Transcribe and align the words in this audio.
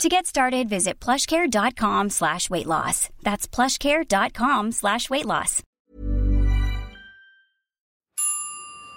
To 0.00 0.08
get 0.08 0.26
started, 0.26 0.68
visit 0.68 0.98
plushcare.com 1.00 2.10
slash 2.10 2.50
weight 2.50 2.66
loss. 2.66 3.08
That's 3.22 3.46
plushcare.com 3.46 4.72
slash 4.72 5.08
weight 5.10 5.26
loss. 5.26 5.62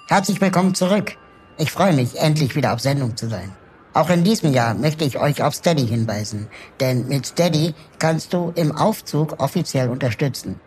Herzlich 0.08 0.40
willkommen 0.40 0.74
zurück. 0.76 1.18
Ich 1.58 1.72
freue 1.72 1.94
mich, 1.94 2.18
endlich 2.20 2.56
wieder 2.56 2.74
auf 2.74 2.80
Sendung 2.80 3.18
zu 3.18 3.28
sein. 3.28 3.52
Auch 3.94 4.10
in 4.10 4.24
diesem 4.24 4.52
Jahr 4.54 4.74
möchte 4.74 5.06
ich 5.06 5.18
euch 5.20 5.42
auf 5.42 5.54
Steady 5.56 5.88
hinweisen, 5.88 6.48
denn 6.80 7.08
mit 7.08 7.26
Steady 7.26 7.74
kannst 7.98 8.34
du 8.34 8.52
im 8.56 8.72
Aufzug 8.76 9.40
offiziell 9.40 9.90
unterstützen. 9.90 10.60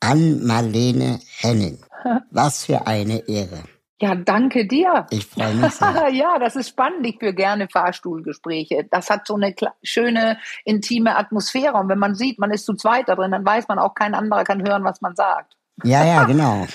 Ann-Marlene 0.00 1.20
Henning. 1.40 1.78
Was 2.30 2.64
für 2.64 2.86
eine 2.86 3.28
Ehre. 3.28 3.64
Ja, 4.00 4.14
danke 4.14 4.66
dir. 4.66 5.06
Ich 5.10 5.26
freue 5.26 5.54
mich 5.54 5.72
sehr. 5.72 6.08
ja, 6.12 6.38
das 6.38 6.56
ist 6.56 6.70
spannend. 6.70 7.06
Ich 7.06 7.18
führe 7.18 7.34
gerne 7.34 7.68
Fahrstuhlgespräche. 7.68 8.86
Das 8.90 9.10
hat 9.10 9.26
so 9.26 9.34
eine 9.34 9.54
schöne, 9.82 10.38
intime 10.64 11.16
Atmosphäre. 11.16 11.74
Und 11.74 11.88
wenn 11.88 11.98
man 11.98 12.14
sieht, 12.14 12.38
man 12.38 12.50
ist 12.50 12.64
zu 12.64 12.74
zweit 12.74 13.08
da 13.08 13.14
drin, 13.14 13.30
dann 13.30 13.44
weiß 13.44 13.68
man 13.68 13.78
auch, 13.78 13.94
kein 13.94 14.14
anderer 14.14 14.44
kann 14.44 14.66
hören, 14.66 14.84
was 14.84 15.02
man 15.02 15.14
sagt. 15.16 15.56
Ja, 15.84 16.04
ja, 16.04 16.24
genau. 16.26 16.66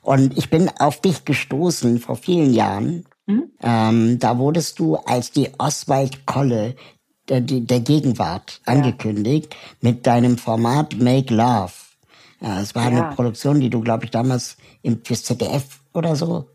Und 0.00 0.38
ich 0.38 0.48
bin 0.48 0.70
auf 0.78 1.02
dich 1.02 1.24
gestoßen 1.24 1.98
vor 1.98 2.16
vielen 2.16 2.54
Jahren. 2.54 3.04
Hm? 3.26 3.50
Ähm, 3.62 4.18
da 4.18 4.38
wurdest 4.38 4.78
du 4.78 4.96
als 4.96 5.32
die 5.32 5.50
Oswald 5.58 6.26
Kolle 6.26 6.76
der, 7.28 7.40
der 7.40 7.80
Gegenwart 7.80 8.60
ja. 8.66 8.74
angekündigt 8.74 9.56
mit 9.80 10.06
deinem 10.06 10.38
Format 10.38 10.96
Make 10.98 11.34
Love. 11.34 11.72
Ja, 12.40 12.60
es 12.60 12.74
war 12.74 12.82
ja. 12.82 12.88
eine 12.88 13.14
Produktion, 13.14 13.60
die 13.60 13.70
du, 13.70 13.80
glaube 13.80 14.04
ich, 14.04 14.10
damals 14.10 14.56
im, 14.82 15.02
fürs 15.04 15.24
ZDF 15.24 15.80
oder 15.92 16.16
so 16.16 16.46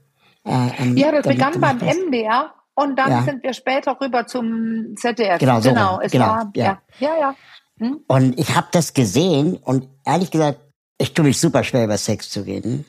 äh, 0.45 0.69
ähm, 0.79 0.97
ja, 0.97 1.11
das 1.11 1.27
begann 1.27 1.59
beim 1.59 1.77
MDR 1.77 2.53
und 2.73 2.97
dann 2.97 3.11
ja. 3.11 3.23
sind 3.23 3.43
wir 3.43 3.53
später 3.53 3.97
rüber 3.99 4.25
zum 4.25 4.95
ZDF. 4.95 5.39
Genau, 5.39 5.61
so 5.61 5.69
genau. 5.69 5.99
Es 6.01 6.11
genau, 6.11 6.25
war, 6.25 6.51
ja, 6.55 6.81
ja, 6.99 7.09
ja. 7.19 7.35
Hm? 7.79 7.99
Und 8.07 8.39
ich 8.39 8.55
habe 8.55 8.67
das 8.71 8.93
gesehen 8.93 9.57
und 9.57 9.87
ehrlich 10.05 10.31
gesagt, 10.31 10.59
ich 10.97 11.13
tue 11.13 11.25
mich 11.25 11.39
super 11.39 11.63
schwer 11.63 11.85
über 11.85 11.97
Sex 11.97 12.29
zu 12.29 12.41
reden. 12.41 12.85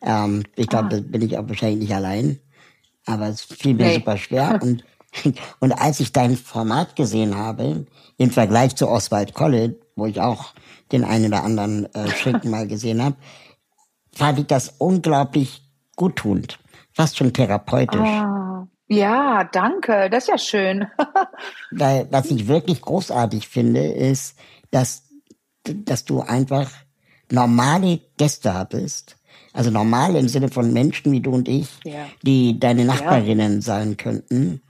Ähm, 0.00 0.44
ich 0.56 0.68
glaube, 0.68 0.86
ah. 0.86 0.88
da 0.90 1.00
bin 1.00 1.22
ich 1.22 1.38
auch 1.38 1.48
wahrscheinlich 1.48 1.80
nicht 1.80 1.94
allein. 1.94 2.38
Aber 3.04 3.28
es 3.28 3.42
fiel 3.42 3.74
mir 3.74 3.86
nee. 3.86 3.94
super 3.94 4.16
schwer. 4.16 4.60
und, 4.62 4.84
und 5.60 5.72
als 5.72 6.00
ich 6.00 6.12
dein 6.12 6.36
Format 6.36 6.96
gesehen 6.96 7.36
habe, 7.36 7.86
im 8.16 8.30
Vergleich 8.30 8.76
zu 8.76 8.88
Oswald 8.88 9.34
College, 9.34 9.76
wo 9.96 10.06
ich 10.06 10.20
auch 10.20 10.54
den 10.90 11.04
einen 11.04 11.26
oder 11.26 11.44
anderen 11.44 11.92
äh, 11.94 12.08
Schinken 12.16 12.50
mal 12.50 12.66
gesehen 12.66 13.02
habe, 13.02 13.16
fand 14.14 14.38
ich 14.38 14.46
das 14.46 14.74
unglaublich 14.78 15.62
guttunend 15.96 16.58
fast 16.92 17.16
schon 17.16 17.32
therapeutisch. 17.32 18.00
Ah, 18.00 18.66
ja, 18.88 19.44
danke, 19.44 20.10
das 20.10 20.24
ist 20.24 20.28
ja 20.28 20.38
schön. 20.38 20.86
Weil 21.70 22.06
was 22.10 22.30
ich 22.30 22.48
wirklich 22.48 22.80
großartig 22.80 23.48
finde, 23.48 23.84
ist, 23.84 24.36
dass, 24.70 25.04
dass 25.64 26.04
du 26.04 26.20
einfach 26.20 26.70
normale 27.30 28.00
Gäste 28.18 28.54
hattest. 28.54 29.16
Also 29.54 29.70
normal 29.70 30.16
im 30.16 30.28
Sinne 30.28 30.48
von 30.48 30.72
Menschen 30.72 31.12
wie 31.12 31.20
du 31.20 31.32
und 31.32 31.48
ich, 31.48 31.68
ja. 31.84 32.06
die 32.22 32.58
deine 32.58 32.84
Nachbarinnen 32.84 33.56
ja. 33.56 33.60
sein 33.60 33.96
könnten 33.96 34.62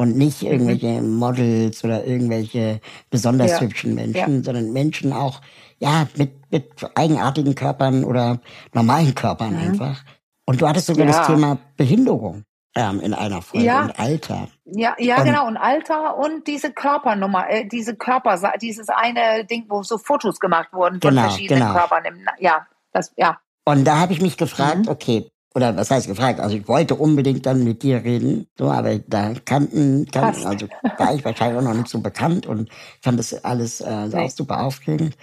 und 0.00 0.16
nicht 0.16 0.42
mhm. 0.42 0.48
irgendwelche 0.48 1.02
mhm. 1.02 1.16
Models 1.16 1.84
oder 1.84 2.06
irgendwelche 2.06 2.80
besonders 3.10 3.50
ja. 3.50 3.60
hübschen 3.60 3.94
Menschen, 3.94 4.42
sondern 4.42 4.72
Menschen 4.72 5.12
auch 5.12 5.42
ja 5.78 6.08
mit 6.16 6.50
mit 6.50 6.70
eigenartigen 6.94 7.54
Körpern 7.54 8.04
oder 8.04 8.40
normalen 8.72 9.14
Körpern 9.14 9.52
mhm. 9.52 9.68
einfach. 9.68 10.02
Und 10.46 10.62
du 10.62 10.66
hattest 10.66 10.86
sogar 10.86 11.06
ja. 11.06 11.12
das 11.12 11.26
Thema 11.26 11.58
Behinderung 11.76 12.44
ähm, 12.74 13.00
in 13.00 13.12
einer 13.12 13.42
Folge 13.42 13.66
ja. 13.66 13.82
und 13.82 14.00
Alter. 14.00 14.48
Ja, 14.64 14.96
ja, 14.98 15.18
und, 15.18 15.24
genau. 15.24 15.46
Und 15.46 15.58
Alter 15.58 16.16
und 16.16 16.46
diese 16.46 16.72
Körpernummer, 16.72 17.50
äh, 17.50 17.68
diese 17.68 17.94
Körper, 17.94 18.40
dieses 18.58 18.88
eine 18.88 19.44
Ding, 19.44 19.66
wo 19.68 19.82
so 19.82 19.98
Fotos 19.98 20.40
gemacht 20.40 20.72
wurden 20.72 20.98
von 21.02 21.10
genau, 21.10 21.22
verschiedenen 21.28 21.60
genau. 21.60 21.74
Körpern. 21.74 22.04
Im, 22.06 22.26
ja, 22.38 22.66
das, 22.92 23.12
ja. 23.16 23.38
Und 23.66 23.84
da 23.84 23.98
habe 23.98 24.14
ich 24.14 24.22
mich 24.22 24.38
gefragt, 24.38 24.86
mhm. 24.86 24.88
okay, 24.88 25.30
oder 25.54 25.76
was 25.76 25.90
heißt 25.90 26.06
gefragt? 26.06 26.40
Also 26.40 26.56
ich 26.56 26.68
wollte 26.68 26.94
unbedingt 26.94 27.44
dann 27.46 27.64
mit 27.64 27.82
dir 27.82 28.04
reden, 28.04 28.46
so, 28.56 28.70
aber 28.70 28.98
da 28.98 29.34
kannten, 29.44 30.06
kannten 30.10 30.46
also 30.46 30.68
war 30.96 31.14
ich 31.14 31.24
wahrscheinlich 31.24 31.58
auch 31.58 31.64
noch 31.64 31.74
nicht 31.74 31.88
so 31.88 32.00
bekannt 32.00 32.46
und 32.46 32.70
fand 33.02 33.18
das 33.18 33.44
alles 33.44 33.80
äh, 33.80 34.06
nee. 34.06 34.14
auch 34.14 34.30
super 34.30 34.62
aufregend. 34.62 35.16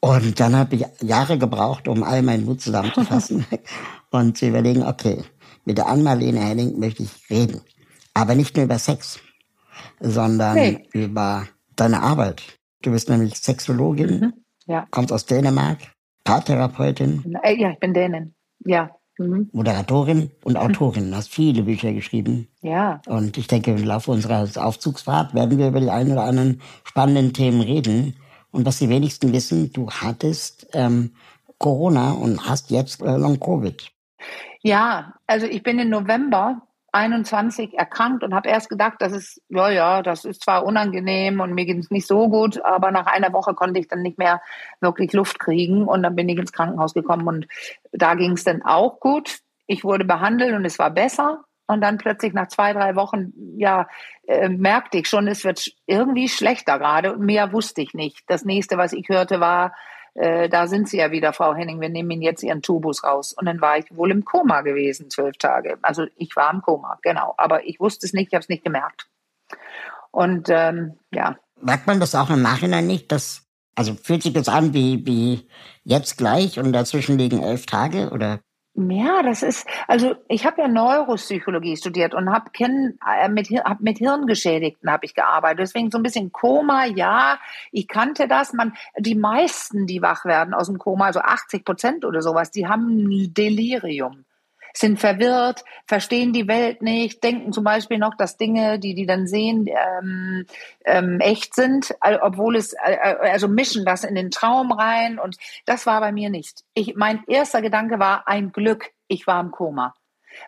Und 0.00 0.38
dann 0.40 0.54
habe 0.54 0.76
ich 0.76 0.84
Jahre 1.00 1.38
gebraucht, 1.38 1.88
um 1.88 2.02
all 2.02 2.22
meinen 2.22 2.44
Mut 2.44 2.60
zusammenzufassen. 2.60 3.44
und 4.10 4.38
zu 4.38 4.46
überlegen, 4.46 4.82
okay, 4.82 5.22
mit 5.64 5.78
der 5.78 5.88
Ann-Marlene 5.88 6.40
Henning 6.40 6.78
möchte 6.78 7.02
ich 7.02 7.30
reden. 7.30 7.60
Aber 8.14 8.34
nicht 8.34 8.56
nur 8.56 8.64
über 8.64 8.78
Sex, 8.78 9.18
sondern 10.00 10.54
nee. 10.54 10.88
über 10.92 11.46
deine 11.74 12.02
Arbeit. 12.02 12.42
Du 12.82 12.92
bist 12.92 13.08
nämlich 13.08 13.36
Sexologin, 13.36 14.20
mhm. 14.20 14.32
ja. 14.66 14.86
kommst 14.90 15.12
aus 15.12 15.26
Dänemark, 15.26 15.78
Paartherapeutin. 16.24 17.36
Äh, 17.42 17.60
ja, 17.60 17.70
ich 17.72 17.78
bin 17.78 17.92
Dänen, 17.92 18.34
ja. 18.64 18.90
Mhm. 19.18 19.48
Moderatorin 19.52 20.30
und 20.44 20.56
Autorin, 20.56 21.14
hast 21.14 21.32
viele 21.32 21.62
Bücher 21.62 21.92
geschrieben. 21.92 22.48
Ja. 22.62 23.00
Und 23.06 23.38
ich 23.38 23.46
denke, 23.46 23.72
im 23.72 23.84
Laufe 23.84 24.10
unserer 24.10 24.48
Aufzugsfahrt 24.56 25.34
werden 25.34 25.58
wir 25.58 25.68
über 25.68 25.80
die 25.80 25.90
ein 25.90 26.10
oder 26.10 26.24
anderen 26.24 26.60
spannenden 26.84 27.32
Themen 27.32 27.60
reden. 27.60 28.16
Und 28.50 28.64
was 28.64 28.78
die 28.78 28.88
wenigsten 28.88 29.32
wissen, 29.32 29.72
du 29.72 29.90
hattest 29.90 30.68
ähm, 30.72 31.12
Corona 31.58 32.12
und 32.12 32.48
hast 32.48 32.70
jetzt 32.70 33.02
äh, 33.02 33.16
Long-Covid. 33.16 33.90
Ja, 34.62 35.14
also 35.26 35.46
ich 35.46 35.62
bin 35.62 35.78
im 35.78 35.90
November 35.90 36.62
21 36.92 37.74
erkrankt 37.78 38.24
und 38.24 38.34
habe 38.34 38.48
erst 38.48 38.68
gedacht, 38.68 38.96
das 39.00 39.12
ist, 39.12 39.42
ja, 39.48 39.68
ja, 39.70 40.02
das 40.02 40.24
ist 40.24 40.42
zwar 40.42 40.64
unangenehm 40.64 41.40
und 41.40 41.54
mir 41.54 41.66
geht 41.66 41.78
es 41.78 41.90
nicht 41.90 42.06
so 42.06 42.28
gut, 42.28 42.64
aber 42.64 42.90
nach 42.90 43.06
einer 43.06 43.32
Woche 43.32 43.54
konnte 43.54 43.80
ich 43.80 43.88
dann 43.88 44.02
nicht 44.02 44.18
mehr 44.18 44.40
wirklich 44.80 45.12
Luft 45.12 45.38
kriegen 45.38 45.86
und 45.86 46.02
dann 46.02 46.16
bin 46.16 46.28
ich 46.28 46.38
ins 46.38 46.52
Krankenhaus 46.52 46.94
gekommen 46.94 47.26
und 47.26 47.46
da 47.92 48.14
ging 48.14 48.32
es 48.32 48.44
dann 48.44 48.62
auch 48.62 49.00
gut. 49.00 49.40
Ich 49.66 49.84
wurde 49.84 50.04
behandelt 50.04 50.54
und 50.54 50.64
es 50.64 50.78
war 50.78 50.90
besser. 50.90 51.44
Und 51.68 51.80
dann 51.80 51.98
plötzlich 51.98 52.32
nach 52.32 52.46
zwei, 52.46 52.72
drei 52.72 52.94
Wochen, 52.94 53.32
ja, 53.56 53.88
äh, 54.28 54.48
merkte 54.48 54.98
ich 54.98 55.08
schon, 55.08 55.26
es 55.26 55.44
wird 55.44 55.72
irgendwie 55.86 56.28
schlechter 56.28 56.78
gerade 56.78 57.12
und 57.12 57.20
mehr 57.22 57.52
wusste 57.52 57.82
ich 57.82 57.92
nicht. 57.92 58.22
Das 58.28 58.44
nächste, 58.44 58.78
was 58.78 58.92
ich 58.92 59.08
hörte, 59.08 59.40
war, 59.40 59.74
äh, 60.16 60.48
da 60.48 60.66
sind 60.66 60.88
Sie 60.88 60.96
ja 60.96 61.10
wieder, 61.10 61.34
Frau 61.34 61.54
Henning, 61.54 61.80
wir 61.80 61.90
nehmen 61.90 62.10
Ihnen 62.10 62.22
jetzt 62.22 62.42
Ihren 62.42 62.62
Tubus 62.62 63.04
raus. 63.04 63.34
Und 63.34 63.44
dann 63.44 63.60
war 63.60 63.76
ich 63.76 63.84
wohl 63.94 64.10
im 64.10 64.24
Koma 64.24 64.62
gewesen, 64.62 65.10
zwölf 65.10 65.36
Tage. 65.36 65.76
Also 65.82 66.06
ich 66.16 66.34
war 66.36 66.52
im 66.52 66.62
Koma, 66.62 66.98
genau. 67.02 67.34
Aber 67.36 67.66
ich 67.66 67.78
wusste 67.80 68.06
es 68.06 68.14
nicht, 68.14 68.28
ich 68.28 68.34
habe 68.34 68.42
es 68.42 68.48
nicht 68.48 68.64
gemerkt. 68.64 69.08
Und 70.10 70.48
ähm, 70.48 70.98
ja. 71.12 71.36
Merkt 71.60 71.86
man 71.86 72.00
das 72.00 72.14
auch 72.14 72.30
im 72.30 72.40
Nachhinein 72.40 72.86
nicht, 72.86 73.12
dass, 73.12 73.46
also 73.74 73.94
fühlt 73.94 74.22
sich 74.22 74.32
das 74.32 74.48
an 74.48 74.72
wie, 74.72 75.04
wie 75.04 75.48
jetzt 75.84 76.16
gleich 76.16 76.58
und 76.58 76.72
dazwischen 76.72 77.18
liegen 77.18 77.42
elf 77.42 77.66
Tage 77.66 78.10
oder 78.10 78.40
ja, 78.76 79.22
das 79.22 79.42
ist, 79.42 79.66
also 79.88 80.16
ich 80.28 80.44
habe 80.44 80.60
ja 80.60 80.68
Neuropsychologie 80.68 81.78
studiert 81.78 82.14
und 82.14 82.30
habe 82.30 82.50
äh, 82.58 83.28
mit, 83.28 83.48
hab 83.48 83.80
mit 83.80 83.98
Hirngeschädigten 83.98 84.90
habe 84.90 85.06
ich 85.06 85.14
gearbeitet. 85.14 85.60
Deswegen 85.60 85.90
so 85.90 85.98
ein 85.98 86.02
bisschen 86.02 86.30
Koma, 86.30 86.84
ja, 86.84 87.38
ich 87.72 87.88
kannte 87.88 88.28
das. 88.28 88.52
Man, 88.52 88.74
die 88.98 89.14
meisten, 89.14 89.86
die 89.86 90.02
wach 90.02 90.26
werden 90.26 90.52
aus 90.52 90.66
dem 90.66 90.78
Koma, 90.78 91.06
also 91.06 91.20
80 91.20 91.64
Prozent 91.64 92.04
oder 92.04 92.20
sowas, 92.20 92.50
die 92.50 92.66
haben 92.66 92.98
ein 92.98 93.32
Delirium 93.32 94.25
sind 94.76 95.00
verwirrt, 95.00 95.64
verstehen 95.86 96.32
die 96.32 96.48
Welt 96.48 96.82
nicht, 96.82 97.24
denken 97.24 97.52
zum 97.52 97.64
Beispiel 97.64 97.98
noch, 97.98 98.14
dass 98.14 98.36
Dinge, 98.36 98.78
die 98.78 98.94
die 98.94 99.06
dann 99.06 99.26
sehen, 99.26 99.66
ähm, 99.68 100.46
ähm, 100.84 101.20
echt 101.20 101.54
sind, 101.54 101.94
obwohl 102.00 102.56
es, 102.56 102.74
äh, 102.74 103.16
also 103.20 103.48
mischen 103.48 103.84
das 103.84 104.04
in 104.04 104.14
den 104.14 104.30
Traum 104.30 104.72
rein 104.72 105.18
und 105.18 105.36
das 105.64 105.86
war 105.86 106.00
bei 106.00 106.12
mir 106.12 106.30
nicht. 106.30 106.64
Ich, 106.74 106.94
mein 106.96 107.24
erster 107.26 107.62
Gedanke 107.62 107.98
war 107.98 108.28
ein 108.28 108.52
Glück, 108.52 108.90
ich 109.08 109.26
war 109.26 109.40
im 109.40 109.50
Koma, 109.50 109.94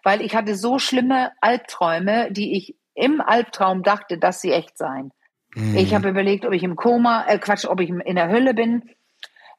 weil 0.03 0.21
ich 0.21 0.35
hatte 0.37 0.55
so 0.55 0.79
schlimme 0.79 1.33
Albträume, 1.41 2.31
die 2.31 2.57
ich 2.57 2.77
im 2.95 3.21
Albtraum 3.21 3.83
dachte, 3.83 4.19
dass 4.19 4.41
sie 4.41 4.53
echt 4.53 4.77
seien. 4.77 5.13
Mhm. 5.55 5.77
Ich 5.77 5.95
habe 5.95 6.09
überlegt, 6.09 6.45
ob 6.45 6.53
ich 6.53 6.63
im 6.63 6.77
Koma, 6.77 7.25
äh 7.27 7.39
Quatsch, 7.39 7.65
ob 7.65 7.81
ich 7.81 7.89
in 7.89 8.17
der 8.17 8.29
Hölle 8.29 8.55
bin. 8.55 8.91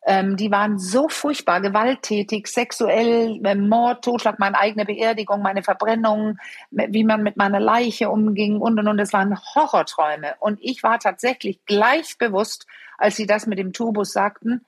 Ähm, 0.05 0.37
die 0.37 0.49
waren 0.49 0.79
so 0.79 1.09
furchtbar 1.09 1.59
gewalttätig, 1.61 2.47
sexuell, 2.47 3.39
äh, 3.43 3.55
Mord, 3.55 4.03
Totschlag, 4.03 4.39
meine 4.39 4.57
eigene 4.57 4.85
Beerdigung, 4.85 5.41
meine 5.41 5.61
Verbrennung, 5.61 6.37
wie 6.71 7.03
man 7.03 7.21
mit 7.21 7.35
meiner 7.35 7.59
Leiche 7.59 8.09
umging 8.09 8.59
und 8.59 8.79
und 8.79 8.87
und. 8.87 8.99
Es 8.99 9.13
waren 9.13 9.37
Horrorträume. 9.37 10.35
Und 10.39 10.59
ich 10.61 10.83
war 10.83 10.99
tatsächlich 10.99 11.65
gleich 11.65 12.17
bewusst, 12.17 12.65
als 12.97 13.17
sie 13.17 13.27
das 13.27 13.45
mit 13.45 13.59
dem 13.59 13.73
Tubus 13.73 14.13
sagten, 14.13 14.65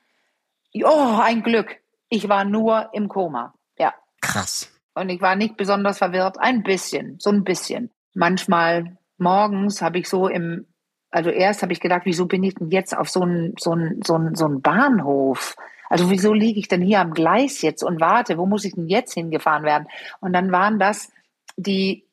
oh, 0.83 1.19
ein 1.21 1.43
Glück. 1.43 1.77
Ich 2.09 2.27
war 2.27 2.43
nur 2.43 2.89
im 2.93 3.07
Koma. 3.07 3.53
Ja. 3.77 3.93
Krass. 4.19 4.69
Und 4.93 5.09
ich 5.09 5.21
war 5.21 5.35
nicht 5.35 5.55
besonders 5.55 5.97
verwirrt. 5.97 6.37
Ein 6.39 6.63
bisschen, 6.63 7.17
so 7.19 7.29
ein 7.29 7.43
bisschen. 7.43 7.89
Manchmal 8.13 8.97
morgens 9.17 9.81
habe 9.81 9.99
ich 9.99 10.09
so 10.09 10.27
im 10.27 10.65
also 11.11 11.29
erst 11.29 11.61
habe 11.61 11.73
ich 11.73 11.79
gedacht, 11.79 12.01
wieso 12.05 12.25
bin 12.25 12.43
ich 12.43 12.55
denn 12.55 12.71
jetzt 12.71 12.97
auf 12.97 13.09
so 13.09 13.21
einen 13.21 13.53
so 13.59 13.71
einen, 13.71 14.01
so 14.03 14.15
einen, 14.15 14.35
so 14.35 14.45
einen 14.45 14.61
Bahnhof? 14.61 15.55
Also 15.89 16.09
wieso 16.09 16.33
liege 16.33 16.59
ich 16.59 16.69
denn 16.69 16.81
hier 16.81 17.01
am 17.01 17.13
Gleis 17.13 17.61
jetzt 17.61 17.83
und 17.83 17.99
warte, 17.99 18.37
wo 18.37 18.45
muss 18.45 18.63
ich 18.63 18.73
denn 18.73 18.87
jetzt 18.87 19.13
hingefahren 19.13 19.63
werden? 19.65 19.87
Und 20.21 20.33
dann 20.33 20.51
waren 20.51 20.79
das 20.79 21.11
die 21.57 22.05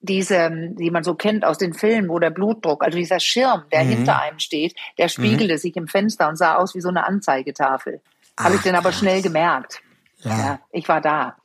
diese, 0.00 0.50
die 0.78 0.90
man 0.90 1.02
so 1.02 1.14
kennt 1.14 1.44
aus 1.44 1.58
den 1.58 1.74
Filmen, 1.74 2.08
wo 2.08 2.18
der 2.18 2.30
Blutdruck, 2.30 2.84
also 2.84 2.96
dieser 2.96 3.18
Schirm, 3.18 3.64
der 3.72 3.84
mhm. 3.84 3.88
hinter 3.88 4.20
einem 4.20 4.38
steht, 4.38 4.76
der 4.96 5.08
spiegelte 5.08 5.54
mhm. 5.54 5.58
sich 5.58 5.76
im 5.76 5.88
Fenster 5.88 6.28
und 6.28 6.36
sah 6.36 6.54
aus 6.54 6.74
wie 6.74 6.80
so 6.80 6.88
eine 6.88 7.04
Anzeigetafel. 7.04 8.00
Habe 8.38 8.54
ich 8.54 8.62
dann 8.62 8.76
aber 8.76 8.92
schnell 8.92 9.22
gemerkt. 9.22 9.82
Ja. 10.18 10.38
ja. 10.38 10.60
ich 10.70 10.88
war 10.88 11.00
da. 11.00 11.36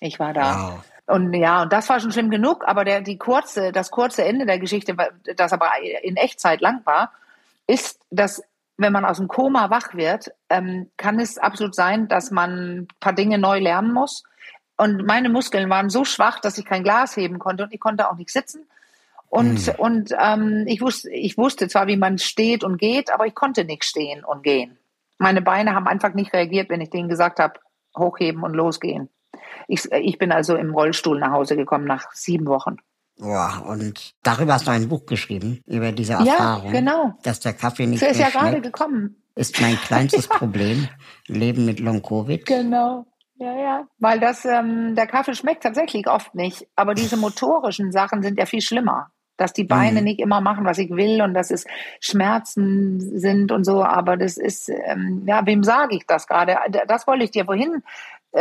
Ich 0.00 0.18
war 0.18 0.32
da. 0.32 0.72
Wow. 0.72 0.84
Und 1.06 1.32
ja, 1.34 1.62
und 1.62 1.72
das 1.72 1.88
war 1.88 2.00
schon 2.00 2.12
schlimm 2.12 2.30
genug, 2.30 2.64
aber 2.66 2.84
der, 2.84 3.00
die 3.00 3.18
kurze, 3.18 3.72
das 3.72 3.90
kurze 3.90 4.24
Ende 4.24 4.46
der 4.46 4.58
Geschichte, 4.58 4.96
das 5.36 5.52
aber 5.52 5.70
in 6.02 6.16
Echtzeit 6.16 6.60
lang 6.60 6.84
war, 6.84 7.12
ist, 7.66 8.00
dass 8.10 8.42
wenn 8.76 8.92
man 8.92 9.04
aus 9.04 9.18
dem 9.18 9.28
Koma 9.28 9.70
wach 9.70 9.94
wird, 9.94 10.30
ähm, 10.48 10.90
kann 10.96 11.18
es 11.18 11.38
absolut 11.38 11.74
sein, 11.74 12.08
dass 12.08 12.30
man 12.30 12.82
ein 12.82 12.88
paar 13.00 13.12
Dinge 13.12 13.38
neu 13.38 13.58
lernen 13.58 13.92
muss. 13.92 14.24
Und 14.76 15.06
meine 15.06 15.28
Muskeln 15.28 15.68
waren 15.70 15.90
so 15.90 16.04
schwach, 16.04 16.40
dass 16.40 16.58
ich 16.58 16.64
kein 16.64 16.82
Glas 16.82 17.16
heben 17.16 17.38
konnte 17.38 17.64
und 17.64 17.72
ich 17.72 17.80
konnte 17.80 18.10
auch 18.10 18.16
nicht 18.16 18.30
sitzen. 18.30 18.66
Und, 19.28 19.66
mhm. 19.66 19.74
und 19.78 20.14
ähm, 20.18 20.64
ich, 20.66 20.80
wusste, 20.80 21.10
ich 21.10 21.38
wusste 21.38 21.68
zwar, 21.68 21.86
wie 21.86 21.96
man 21.96 22.18
steht 22.18 22.64
und 22.64 22.78
geht, 22.78 23.12
aber 23.12 23.26
ich 23.26 23.34
konnte 23.34 23.64
nicht 23.64 23.84
stehen 23.84 24.24
und 24.24 24.42
gehen. 24.42 24.78
Meine 25.18 25.40
Beine 25.40 25.74
haben 25.74 25.86
einfach 25.86 26.14
nicht 26.14 26.32
reagiert, 26.32 26.68
wenn 26.68 26.80
ich 26.80 26.90
denen 26.90 27.08
gesagt 27.08 27.38
habe, 27.38 27.60
hochheben 27.96 28.42
und 28.42 28.54
losgehen. 28.54 29.08
Ich, 29.72 29.90
ich 29.90 30.18
bin 30.18 30.32
also 30.32 30.54
im 30.54 30.74
Rollstuhl 30.74 31.18
nach 31.18 31.32
Hause 31.32 31.56
gekommen 31.56 31.86
nach 31.86 32.12
sieben 32.12 32.46
Wochen. 32.46 32.76
Boah, 33.18 33.64
und 33.66 34.14
darüber 34.22 34.54
hast 34.54 34.66
du 34.66 34.70
ein 34.70 34.88
Buch 34.88 35.06
geschrieben, 35.06 35.62
über 35.66 35.92
diese 35.92 36.12
Erfahrung. 36.12 36.74
Ja, 36.74 36.80
genau. 36.80 37.14
Dass 37.22 37.40
der 37.40 37.54
Kaffee 37.54 37.86
nicht 37.86 38.02
das 38.02 38.10
ist 38.10 38.18
mehr 38.18 38.28
ja 38.28 38.38
gerade 38.38 38.60
gekommen. 38.60 39.22
Ist 39.34 39.58
mein 39.62 39.76
kleinstes 39.76 40.28
ja. 40.30 40.36
Problem. 40.36 40.88
Leben 41.26 41.64
mit 41.64 41.80
Long-Covid. 41.80 42.44
Genau. 42.44 43.06
Ja, 43.36 43.58
ja. 43.58 43.86
Weil 43.98 44.20
das, 44.20 44.44
ähm, 44.44 44.94
der 44.94 45.06
Kaffee 45.06 45.34
schmeckt 45.34 45.62
tatsächlich 45.62 46.06
oft 46.06 46.34
nicht. 46.34 46.68
Aber 46.76 46.92
diese 46.92 47.16
motorischen 47.16 47.92
Sachen 47.92 48.22
sind 48.22 48.38
ja 48.38 48.44
viel 48.44 48.60
schlimmer. 48.60 49.10
Dass 49.38 49.54
die 49.54 49.64
Beine 49.64 50.00
mhm. 50.00 50.04
nicht 50.04 50.20
immer 50.20 50.42
machen, 50.42 50.66
was 50.66 50.76
ich 50.76 50.90
will 50.90 51.22
und 51.22 51.32
dass 51.32 51.50
es 51.50 51.64
Schmerzen 52.00 53.18
sind 53.18 53.50
und 53.50 53.64
so. 53.64 53.82
Aber 53.82 54.18
das 54.18 54.36
ist, 54.36 54.68
ähm, 54.68 55.22
ja, 55.26 55.46
wem 55.46 55.62
sage 55.62 55.96
ich 55.96 56.06
das 56.06 56.26
gerade? 56.26 56.58
Das 56.86 57.06
wollte 57.06 57.24
ich 57.24 57.30
dir 57.30 57.46
vorhin 57.46 57.76
äh, 57.76 57.80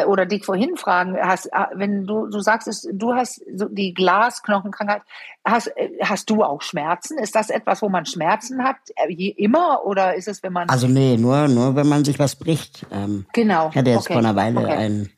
oder 0.05 0.25
dich 0.25 0.45
vorhin 0.45 0.77
fragen, 0.77 1.17
hast, 1.21 1.47
äh, 1.47 1.65
wenn 1.75 2.05
du, 2.05 2.27
du 2.27 2.39
sagst, 2.39 2.87
du 2.93 3.13
hast 3.13 3.41
die 3.45 3.93
Glasknochenkrankheit, 3.93 5.01
hast, 5.43 5.67
äh, 5.75 5.89
hast 6.01 6.29
du 6.29 6.43
auch 6.43 6.61
Schmerzen? 6.61 7.17
Ist 7.17 7.35
das 7.35 7.49
etwas, 7.49 7.81
wo 7.81 7.89
man 7.89 8.05
Schmerzen 8.05 8.63
hat, 8.63 8.77
je 9.09 9.29
immer, 9.29 9.85
oder 9.85 10.15
ist 10.15 10.27
es, 10.27 10.41
wenn 10.43 10.53
man... 10.53 10.69
Also 10.69 10.87
nee, 10.87 11.17
nur, 11.17 11.47
nur 11.47 11.75
wenn 11.75 11.87
man 11.87 12.05
sich 12.05 12.19
was 12.19 12.35
bricht. 12.35 12.85
Ähm, 12.91 13.25
genau. 13.33 13.69
Ich 13.69 13.75
hatte 13.75 13.89
jetzt 13.89 14.05
okay. 14.05 14.13
vor 14.13 14.19
einer 14.21 14.35
Weile 14.35 14.59
okay. 14.59 14.71
einen 14.71 15.09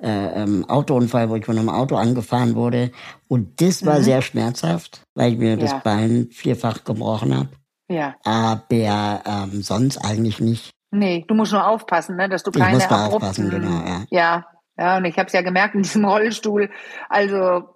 äh, 0.00 0.42
ähm, 0.42 0.64
Autounfall, 0.68 1.28
wo 1.28 1.36
ich 1.36 1.44
von 1.44 1.58
einem 1.58 1.68
Auto 1.68 1.96
angefahren 1.96 2.54
wurde 2.54 2.92
und 3.28 3.60
das 3.60 3.84
war 3.84 3.98
mhm. 3.98 4.04
sehr 4.04 4.22
schmerzhaft, 4.22 5.02
weil 5.14 5.32
ich 5.32 5.38
mir 5.38 5.50
ja. 5.50 5.56
das 5.56 5.82
Bein 5.82 6.28
vierfach 6.30 6.84
gebrochen 6.84 7.36
habe. 7.36 7.48
Ja. 7.88 8.14
Aber 8.24 8.64
ähm, 8.70 9.62
sonst 9.62 9.98
eigentlich 9.98 10.40
nicht. 10.40 10.70
Nee, 10.94 11.24
du 11.26 11.34
musst 11.34 11.52
nur 11.52 11.66
aufpassen, 11.66 12.16
ne, 12.16 12.28
dass 12.28 12.42
du 12.42 12.50
keine 12.50 12.68
ich 12.68 12.74
muss 12.74 12.88
da 12.88 13.06
aufpassen, 13.06 13.50
genau, 13.50 13.84
ja. 13.84 14.04
Ja, 14.10 14.46
ja, 14.78 14.96
und 14.96 15.04
ich 15.04 15.18
habe 15.18 15.26
es 15.26 15.32
ja 15.32 15.42
gemerkt 15.42 15.74
in 15.74 15.82
diesem 15.82 16.04
Rollstuhl. 16.04 16.70
Also 17.08 17.73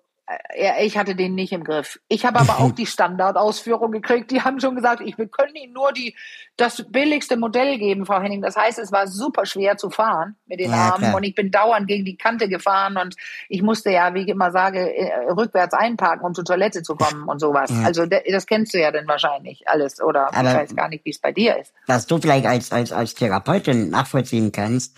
ich 0.56 0.98
hatte 0.98 1.14
den 1.14 1.34
nicht 1.34 1.52
im 1.52 1.64
Griff. 1.64 1.98
Ich 2.08 2.26
habe 2.26 2.38
aber 2.40 2.58
auch 2.58 2.72
die 2.76 2.86
Standardausführung 2.86 3.92
gekriegt. 3.92 4.30
Die 4.30 4.42
haben 4.42 4.60
schon 4.60 4.74
gesagt, 4.74 5.00
ich, 5.00 5.16
wir 5.16 5.28
können 5.28 5.54
Ihnen 5.54 5.72
nur 5.72 5.92
die, 5.92 6.14
das 6.56 6.84
billigste 6.88 7.36
Modell 7.36 7.78
geben, 7.78 8.04
Frau 8.04 8.20
Henning. 8.20 8.42
Das 8.42 8.56
heißt, 8.56 8.78
es 8.78 8.92
war 8.92 9.06
super 9.06 9.46
schwer 9.46 9.76
zu 9.76 9.90
fahren 9.90 10.36
mit 10.46 10.60
den 10.60 10.70
ja, 10.70 10.92
Armen 10.92 11.04
klar. 11.04 11.16
und 11.16 11.22
ich 11.24 11.34
bin 11.34 11.50
dauernd 11.50 11.88
gegen 11.88 12.04
die 12.04 12.16
Kante 12.16 12.48
gefahren 12.48 12.98
und 12.98 13.16
ich 13.48 13.62
musste 13.62 13.90
ja, 13.90 14.12
wie 14.14 14.22
ich 14.22 14.28
immer 14.28 14.50
sage, 14.50 14.94
äh, 14.94 15.30
rückwärts 15.30 15.72
einparken, 15.72 16.26
um 16.26 16.34
zur 16.34 16.44
Toilette 16.44 16.82
zu 16.82 16.96
kommen 16.96 17.28
und 17.28 17.38
sowas. 17.38 17.70
Ja. 17.70 17.84
Also 17.84 18.04
das 18.06 18.46
kennst 18.46 18.74
du 18.74 18.80
ja 18.80 18.90
dann 18.90 19.06
wahrscheinlich 19.08 19.66
alles 19.68 20.02
oder 20.02 20.34
aber 20.34 20.50
ich 20.50 20.56
weiß 20.56 20.76
gar 20.76 20.88
nicht, 20.88 21.04
wie 21.04 21.10
es 21.10 21.18
bei 21.18 21.32
dir 21.32 21.56
ist. 21.58 21.72
Was 21.86 22.06
du 22.06 22.18
vielleicht 22.18 22.46
als, 22.46 22.70
als, 22.72 22.92
als 22.92 23.14
Therapeutin 23.14 23.90
nachvollziehen 23.90 24.52
kannst, 24.52 24.96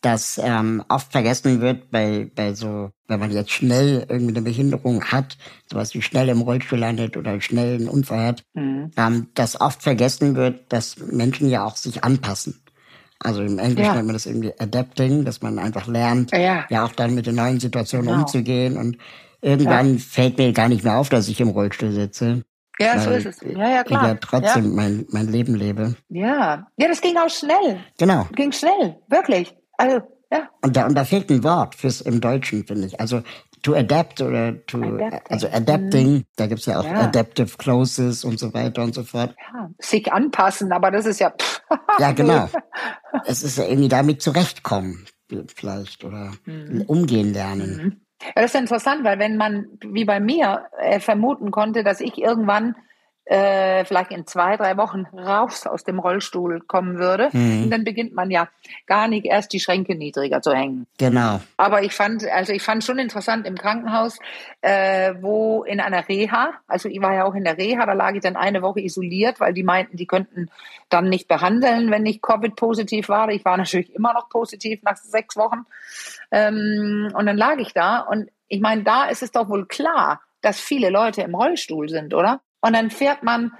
dass 0.00 0.40
ähm, 0.42 0.82
oft 0.88 1.12
vergessen 1.12 1.60
wird 1.60 1.90
bei, 1.90 2.30
bei 2.34 2.54
so, 2.54 2.90
wenn 3.06 3.20
man 3.20 3.30
jetzt 3.30 3.50
schnell 3.50 4.06
irgendwie 4.08 4.34
eine 4.34 4.42
Behinderung 4.42 5.04
hat, 5.04 5.36
sowas 5.70 5.94
wie 5.94 6.02
schnell 6.02 6.28
im 6.28 6.40
Rollstuhl 6.40 6.78
landet 6.78 7.16
oder 7.16 7.40
schnell 7.40 7.74
einen 7.74 7.88
Unfall 7.88 8.26
hat, 8.26 8.44
mhm. 8.54 8.90
ähm, 8.96 9.28
dass 9.34 9.60
oft 9.60 9.82
vergessen 9.82 10.36
wird, 10.36 10.72
dass 10.72 10.96
Menschen 10.98 11.48
ja 11.48 11.64
auch 11.64 11.76
sich 11.76 12.02
anpassen. 12.02 12.62
Also 13.22 13.42
im 13.42 13.58
Englischen 13.58 13.90
ja. 13.90 13.94
nennt 13.94 14.06
man 14.06 14.14
das 14.14 14.24
irgendwie 14.24 14.58
Adapting, 14.58 15.26
dass 15.26 15.42
man 15.42 15.58
einfach 15.58 15.86
lernt, 15.86 16.32
ja, 16.32 16.64
ja 16.70 16.84
auch 16.84 16.92
dann 16.92 17.14
mit 17.14 17.26
den 17.26 17.34
neuen 17.34 17.60
Situationen 17.60 18.06
genau. 18.06 18.20
umzugehen. 18.20 18.78
Und 18.78 18.96
irgendwann 19.42 19.94
ja. 19.94 20.00
fällt 20.00 20.38
mir 20.38 20.52
gar 20.54 20.70
nicht 20.70 20.84
mehr 20.84 20.96
auf, 20.96 21.10
dass 21.10 21.28
ich 21.28 21.40
im 21.40 21.50
Rollstuhl 21.50 21.92
sitze. 21.92 22.44
Ja, 22.78 22.98
so 22.98 23.10
ist 23.10 23.26
es. 23.26 23.40
Ja, 23.42 23.68
ja, 23.68 23.84
klar. 23.84 24.04
Ich 24.04 24.08
ja 24.08 24.14
trotzdem 24.14 24.74
Mein, 24.74 25.04
mein 25.10 25.28
Leben 25.28 25.54
lebe. 25.54 25.96
Ja. 26.08 26.66
Ja, 26.78 26.88
das 26.88 27.02
ging 27.02 27.14
auch 27.18 27.28
schnell. 27.28 27.80
Genau. 27.98 28.26
Ging 28.34 28.52
schnell, 28.52 28.96
wirklich. 29.08 29.54
Also, 29.80 30.02
ja. 30.30 30.48
Und 30.60 30.76
da, 30.76 30.86
und 30.86 30.94
da 30.94 31.04
fehlt 31.04 31.30
ein 31.30 31.42
Wort 31.42 31.74
fürs 31.74 32.02
im 32.02 32.20
Deutschen, 32.20 32.66
finde 32.66 32.86
ich. 32.86 33.00
Also 33.00 33.22
to 33.62 33.74
adapt 33.74 34.20
oder 34.20 34.64
to, 34.66 34.78
adapting. 34.78 35.20
also 35.30 35.48
adapting, 35.48 36.12
mhm. 36.12 36.24
da 36.36 36.46
gibt's 36.46 36.66
ja 36.66 36.80
auch 36.80 36.84
ja. 36.84 37.00
adaptive 37.00 37.56
closes 37.56 38.24
und 38.24 38.38
so 38.38 38.52
weiter 38.52 38.82
und 38.82 38.94
so 38.94 39.04
fort. 39.04 39.34
Ja, 39.54 39.70
sich 39.78 40.12
anpassen, 40.12 40.70
aber 40.72 40.90
das 40.90 41.06
ist 41.06 41.18
ja, 41.18 41.30
pff, 41.30 41.62
ja, 41.98 42.12
genau. 42.12 42.50
es 43.26 43.42
ist 43.42 43.56
ja 43.56 43.64
irgendwie 43.64 43.88
damit 43.88 44.20
zurechtkommen, 44.20 45.06
vielleicht, 45.56 46.04
oder 46.04 46.32
mhm. 46.44 46.84
umgehen 46.86 47.32
lernen. 47.32 47.76
Mhm. 47.82 48.00
Ja, 48.22 48.42
das 48.42 48.54
ist 48.54 48.60
interessant, 48.60 49.02
weil 49.02 49.18
wenn 49.18 49.38
man, 49.38 49.66
wie 49.80 50.04
bei 50.04 50.20
mir, 50.20 50.66
äh, 50.78 51.00
vermuten 51.00 51.50
konnte, 51.50 51.84
dass 51.84 52.02
ich 52.02 52.18
irgendwann 52.18 52.76
äh, 53.24 53.84
vielleicht 53.84 54.10
in 54.10 54.26
zwei, 54.26 54.56
drei 54.56 54.76
Wochen 54.76 55.06
raus 55.12 55.66
aus 55.66 55.84
dem 55.84 55.98
Rollstuhl 55.98 56.60
kommen 56.60 56.98
würde. 56.98 57.28
Mhm. 57.32 57.64
Und 57.64 57.70
dann 57.70 57.84
beginnt 57.84 58.12
man 58.12 58.30
ja 58.30 58.48
gar 58.86 59.06
nicht 59.08 59.24
erst 59.24 59.52
die 59.52 59.60
Schränke 59.60 59.94
niedriger 59.94 60.42
zu 60.42 60.52
hängen. 60.52 60.86
Genau. 60.98 61.40
Aber 61.56 61.82
ich 61.82 61.92
fand, 61.92 62.26
also 62.26 62.52
ich 62.52 62.62
fand 62.62 62.82
schon 62.82 62.98
interessant 62.98 63.46
im 63.46 63.56
Krankenhaus, 63.56 64.18
äh, 64.62 65.14
wo 65.20 65.62
in 65.62 65.80
einer 65.80 66.08
Reha, 66.08 66.54
also 66.66 66.88
ich 66.88 67.00
war 67.00 67.14
ja 67.14 67.24
auch 67.24 67.34
in 67.34 67.44
der 67.44 67.56
Reha, 67.56 67.86
da 67.86 67.92
lag 67.92 68.14
ich 68.14 68.20
dann 68.20 68.36
eine 68.36 68.62
Woche 68.62 68.80
isoliert, 68.80 69.38
weil 69.38 69.54
die 69.54 69.62
meinten, 69.62 69.96
die 69.96 70.06
könnten 70.06 70.50
dann 70.88 71.08
nicht 71.08 71.28
behandeln, 71.28 71.90
wenn 71.90 72.06
ich 72.06 72.22
Covid-positiv 72.22 73.08
war. 73.08 73.28
Ich 73.28 73.44
war 73.44 73.56
natürlich 73.58 73.94
immer 73.94 74.12
noch 74.12 74.28
positiv 74.28 74.82
nach 74.82 74.96
sechs 74.96 75.36
Wochen. 75.36 75.66
Ähm, 76.32 77.12
und 77.14 77.26
dann 77.26 77.36
lag 77.36 77.58
ich 77.58 77.72
da 77.72 78.00
und 78.00 78.28
ich 78.48 78.60
meine, 78.60 78.82
da 78.82 79.04
ist 79.04 79.22
es 79.22 79.30
doch 79.30 79.48
wohl 79.48 79.66
klar, 79.66 80.20
dass 80.40 80.58
viele 80.58 80.90
Leute 80.90 81.22
im 81.22 81.34
Rollstuhl 81.34 81.88
sind, 81.88 82.14
oder? 82.14 82.40
Und 82.60 82.74
dann 82.74 82.90
fährt 82.90 83.22
man 83.22 83.52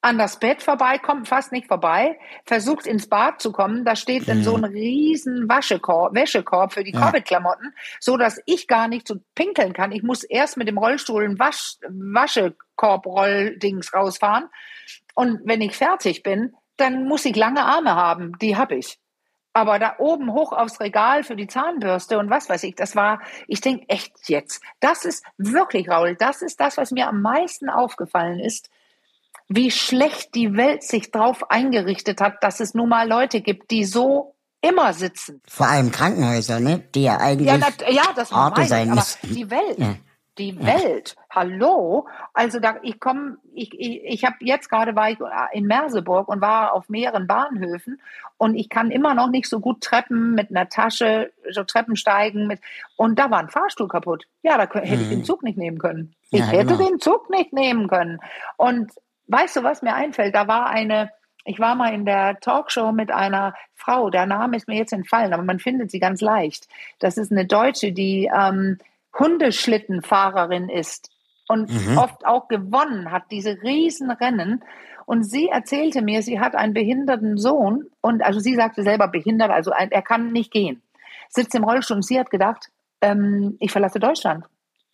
an 0.00 0.16
das 0.16 0.38
Bett 0.38 0.62
vorbei, 0.62 0.98
kommt 0.98 1.26
fast 1.26 1.50
nicht 1.50 1.66
vorbei, 1.66 2.20
versucht 2.44 2.86
ins 2.86 3.08
Bad 3.08 3.42
zu 3.42 3.50
kommen, 3.50 3.84
da 3.84 3.96
steht 3.96 4.28
dann 4.28 4.38
mhm. 4.38 4.44
so 4.44 4.54
ein 4.54 4.62
riesen 4.64 5.48
Waschekorb, 5.48 6.14
Wäschekorb 6.14 6.72
für 6.72 6.84
die 6.84 6.92
ja. 6.92 7.00
Covid-Klamotten, 7.00 7.74
so 7.98 8.16
dass 8.16 8.40
ich 8.46 8.68
gar 8.68 8.86
nicht 8.86 9.08
so 9.08 9.16
pinkeln 9.34 9.72
kann. 9.72 9.90
Ich 9.90 10.04
muss 10.04 10.22
erst 10.22 10.56
mit 10.56 10.68
dem 10.68 10.78
Rollstuhl 10.78 11.24
ein 11.24 11.40
Wasch, 11.40 11.78
Waschekorb-Rolldings 11.88 13.92
rausfahren. 13.92 14.48
Und 15.14 15.40
wenn 15.44 15.60
ich 15.60 15.76
fertig 15.76 16.22
bin, 16.22 16.54
dann 16.76 17.08
muss 17.08 17.24
ich 17.24 17.34
lange 17.34 17.64
Arme 17.64 17.96
haben. 17.96 18.38
Die 18.40 18.56
habe 18.56 18.76
ich. 18.76 19.00
Aber 19.58 19.80
da 19.80 19.96
oben 19.98 20.32
hoch 20.32 20.52
aufs 20.52 20.78
Regal 20.78 21.24
für 21.24 21.34
die 21.34 21.48
Zahnbürste 21.48 22.16
und 22.20 22.30
was 22.30 22.48
weiß 22.48 22.62
ich, 22.62 22.76
das 22.76 22.94
war, 22.94 23.20
ich 23.48 23.60
denke 23.60 23.88
echt 23.88 24.12
jetzt, 24.28 24.62
das 24.78 25.04
ist 25.04 25.24
wirklich, 25.36 25.88
Raul, 25.88 26.14
das 26.14 26.42
ist 26.42 26.60
das, 26.60 26.76
was 26.76 26.92
mir 26.92 27.08
am 27.08 27.22
meisten 27.22 27.68
aufgefallen 27.68 28.38
ist, 28.38 28.70
wie 29.48 29.72
schlecht 29.72 30.36
die 30.36 30.56
Welt 30.56 30.84
sich 30.84 31.10
darauf 31.10 31.50
eingerichtet 31.50 32.20
hat, 32.20 32.44
dass 32.44 32.60
es 32.60 32.72
nun 32.72 32.88
mal 32.88 33.08
Leute 33.08 33.40
gibt, 33.40 33.72
die 33.72 33.84
so 33.84 34.36
immer 34.60 34.92
sitzen. 34.92 35.42
Vor 35.48 35.66
allem 35.66 35.90
Krankenhäuser, 35.90 36.60
ne? 36.60 36.84
Die 36.94 37.02
ja 37.02 37.16
eigentlich 37.16 37.48
ja, 37.48 37.58
das, 37.58 37.74
ja, 37.88 38.12
das 38.14 38.30
Orte 38.30 38.64
sein 38.64 38.90
müssten. 38.90 39.34
Die 39.34 39.50
Welt. 39.50 39.78
Ja 39.78 39.96
die 40.38 40.58
Welt. 40.64 41.16
Hallo? 41.30 42.06
Also 42.32 42.60
da, 42.60 42.76
ich 42.82 43.00
komme, 43.00 43.38
ich, 43.52 43.72
ich, 43.78 44.04
ich 44.04 44.24
habe 44.24 44.36
jetzt 44.40 44.70
gerade 44.70 44.94
war 44.94 45.10
ich 45.10 45.18
in 45.52 45.66
Merseburg 45.66 46.28
und 46.28 46.40
war 46.40 46.72
auf 46.72 46.88
mehreren 46.88 47.26
Bahnhöfen 47.26 48.00
und 48.36 48.54
ich 48.54 48.68
kann 48.68 48.90
immer 48.90 49.14
noch 49.14 49.28
nicht 49.28 49.48
so 49.48 49.60
gut 49.60 49.80
Treppen 49.80 50.34
mit 50.34 50.50
einer 50.50 50.68
Tasche, 50.68 51.32
so 51.50 51.64
Treppen 51.64 51.96
steigen 51.96 52.46
mit 52.46 52.60
und 52.96 53.18
da 53.18 53.30
war 53.30 53.40
ein 53.40 53.50
Fahrstuhl 53.50 53.88
kaputt. 53.88 54.26
Ja, 54.42 54.56
da 54.56 54.72
hätte 54.80 55.02
ich 55.02 55.08
den 55.08 55.20
mhm. 55.20 55.24
Zug 55.24 55.42
nicht 55.42 55.58
nehmen 55.58 55.78
können. 55.78 56.14
Ich 56.30 56.40
ja, 56.40 56.46
hätte 56.46 56.76
genau. 56.76 56.88
den 56.88 57.00
Zug 57.00 57.30
nicht 57.30 57.52
nehmen 57.52 57.88
können. 57.88 58.20
Und 58.56 58.92
weißt 59.26 59.56
du, 59.56 59.62
was 59.62 59.82
mir 59.82 59.94
einfällt? 59.94 60.34
Da 60.34 60.46
war 60.46 60.68
eine, 60.68 61.10
ich 61.44 61.58
war 61.58 61.74
mal 61.74 61.92
in 61.92 62.04
der 62.04 62.38
Talkshow 62.40 62.92
mit 62.92 63.10
einer 63.10 63.54
Frau, 63.74 64.10
der 64.10 64.26
Name 64.26 64.56
ist 64.56 64.68
mir 64.68 64.76
jetzt 64.76 64.92
entfallen, 64.92 65.32
aber 65.32 65.42
man 65.42 65.58
findet 65.58 65.90
sie 65.90 65.98
ganz 65.98 66.20
leicht. 66.20 66.68
Das 66.98 67.16
ist 67.16 67.32
eine 67.32 67.46
Deutsche, 67.46 67.92
die 67.92 68.30
ähm, 68.34 68.78
Hundeschlittenfahrerin 69.18 70.68
ist 70.68 71.10
und 71.48 71.70
mhm. 71.70 71.98
oft 71.98 72.26
auch 72.26 72.48
gewonnen 72.48 73.10
hat, 73.10 73.24
diese 73.30 73.62
Riesenrennen. 73.62 74.62
Und 75.06 75.24
sie 75.24 75.48
erzählte 75.48 76.02
mir, 76.02 76.22
sie 76.22 76.38
hat 76.38 76.54
einen 76.54 76.74
behinderten 76.74 77.38
Sohn 77.38 77.86
und 78.02 78.22
also 78.22 78.40
sie 78.40 78.54
sagte 78.54 78.82
selber 78.82 79.08
behindert, 79.08 79.50
also 79.50 79.70
er 79.70 80.02
kann 80.02 80.32
nicht 80.32 80.50
gehen, 80.50 80.82
sitzt 81.30 81.54
im 81.54 81.64
Rollstuhl 81.64 81.96
und 81.96 82.04
sie 82.04 82.20
hat 82.20 82.30
gedacht, 82.30 82.68
ähm, 83.00 83.56
ich 83.58 83.72
verlasse 83.72 84.00
Deutschland. 84.00 84.44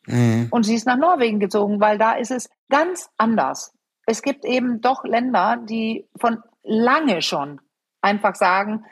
Mhm. 0.06 0.48
Und 0.50 0.64
sie 0.64 0.74
ist 0.74 0.86
nach 0.86 0.96
Norwegen 0.96 1.40
gezogen, 1.40 1.80
weil 1.80 1.98
da 1.98 2.12
ist 2.12 2.30
es 2.30 2.48
ganz 2.68 3.10
anders. 3.16 3.72
Es 4.06 4.22
gibt 4.22 4.44
eben 4.44 4.80
doch 4.80 5.04
Länder, 5.04 5.58
die 5.68 6.06
von 6.16 6.42
lange 6.62 7.22
schon 7.22 7.60
einfach 8.00 8.34
sagen, 8.34 8.84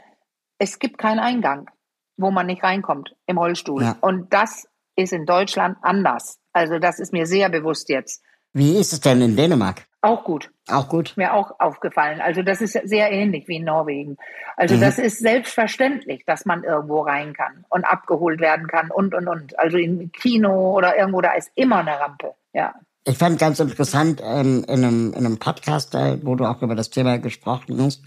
es 0.58 0.78
gibt 0.78 0.98
keinen 0.98 1.18
Eingang, 1.18 1.70
wo 2.16 2.30
man 2.30 2.46
nicht 2.46 2.62
reinkommt 2.62 3.14
im 3.26 3.38
Rollstuhl. 3.38 3.82
Ja. 3.82 3.96
Und 4.00 4.32
das 4.32 4.68
ist 4.96 5.12
in 5.12 5.26
Deutschland 5.26 5.78
anders. 5.82 6.38
Also 6.52 6.78
das 6.78 6.98
ist 6.98 7.12
mir 7.12 7.26
sehr 7.26 7.48
bewusst 7.48 7.88
jetzt. 7.88 8.22
Wie 8.52 8.76
ist 8.76 8.92
es 8.92 9.00
denn 9.00 9.22
in 9.22 9.36
Dänemark? 9.36 9.86
Auch 10.02 10.24
gut. 10.24 10.50
Auch 10.68 10.88
gut. 10.88 11.14
Mir 11.16 11.32
auch 11.32 11.58
aufgefallen. 11.60 12.20
Also 12.20 12.42
das 12.42 12.60
ist 12.60 12.72
sehr 12.72 13.10
ähnlich 13.10 13.46
wie 13.48 13.56
in 13.56 13.64
Norwegen. 13.64 14.16
Also 14.56 14.74
mhm. 14.74 14.80
das 14.80 14.98
ist 14.98 15.20
selbstverständlich, 15.20 16.24
dass 16.26 16.44
man 16.44 16.64
irgendwo 16.64 17.00
rein 17.02 17.32
kann 17.34 17.64
und 17.68 17.84
abgeholt 17.84 18.40
werden 18.40 18.66
kann 18.66 18.90
und, 18.90 19.14
und, 19.14 19.28
und. 19.28 19.58
Also 19.58 19.78
im 19.78 20.10
Kino 20.12 20.76
oder 20.76 20.98
irgendwo, 20.98 21.20
da 21.20 21.32
ist 21.32 21.50
immer 21.54 21.78
eine 21.78 21.98
Rampe. 21.98 22.34
Ja. 22.52 22.74
Ich 23.04 23.16
fand 23.16 23.38
ganz 23.38 23.60
interessant 23.60 24.20
ähm, 24.22 24.64
in, 24.68 24.84
einem, 24.84 25.12
in 25.12 25.24
einem 25.24 25.38
Podcast, 25.38 25.94
äh, 25.94 26.18
wo 26.22 26.34
du 26.34 26.44
auch 26.44 26.62
über 26.62 26.74
das 26.74 26.90
Thema 26.90 27.18
gesprochen 27.18 27.80
hast, 27.80 28.02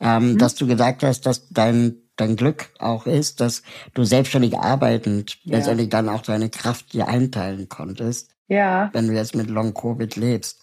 ähm, 0.00 0.32
mhm. 0.32 0.38
dass 0.38 0.54
du 0.54 0.66
gesagt 0.66 1.02
hast, 1.02 1.26
dass 1.26 1.48
dein 1.50 2.03
dein 2.16 2.36
Glück 2.36 2.70
auch 2.78 3.06
ist, 3.06 3.40
dass 3.40 3.62
du 3.94 4.04
selbstständig 4.04 4.58
arbeitend 4.58 5.38
ja. 5.42 5.56
letztendlich 5.56 5.88
dann 5.88 6.08
auch 6.08 6.22
deine 6.22 6.50
Kraft 6.50 6.92
dir 6.92 7.08
einteilen 7.08 7.68
konntest. 7.68 8.30
Ja. 8.48 8.90
Wenn 8.92 9.08
du 9.08 9.14
jetzt 9.14 9.34
mit 9.34 9.48
Long 9.48 9.74
Covid 9.74 10.16
lebst. 10.16 10.62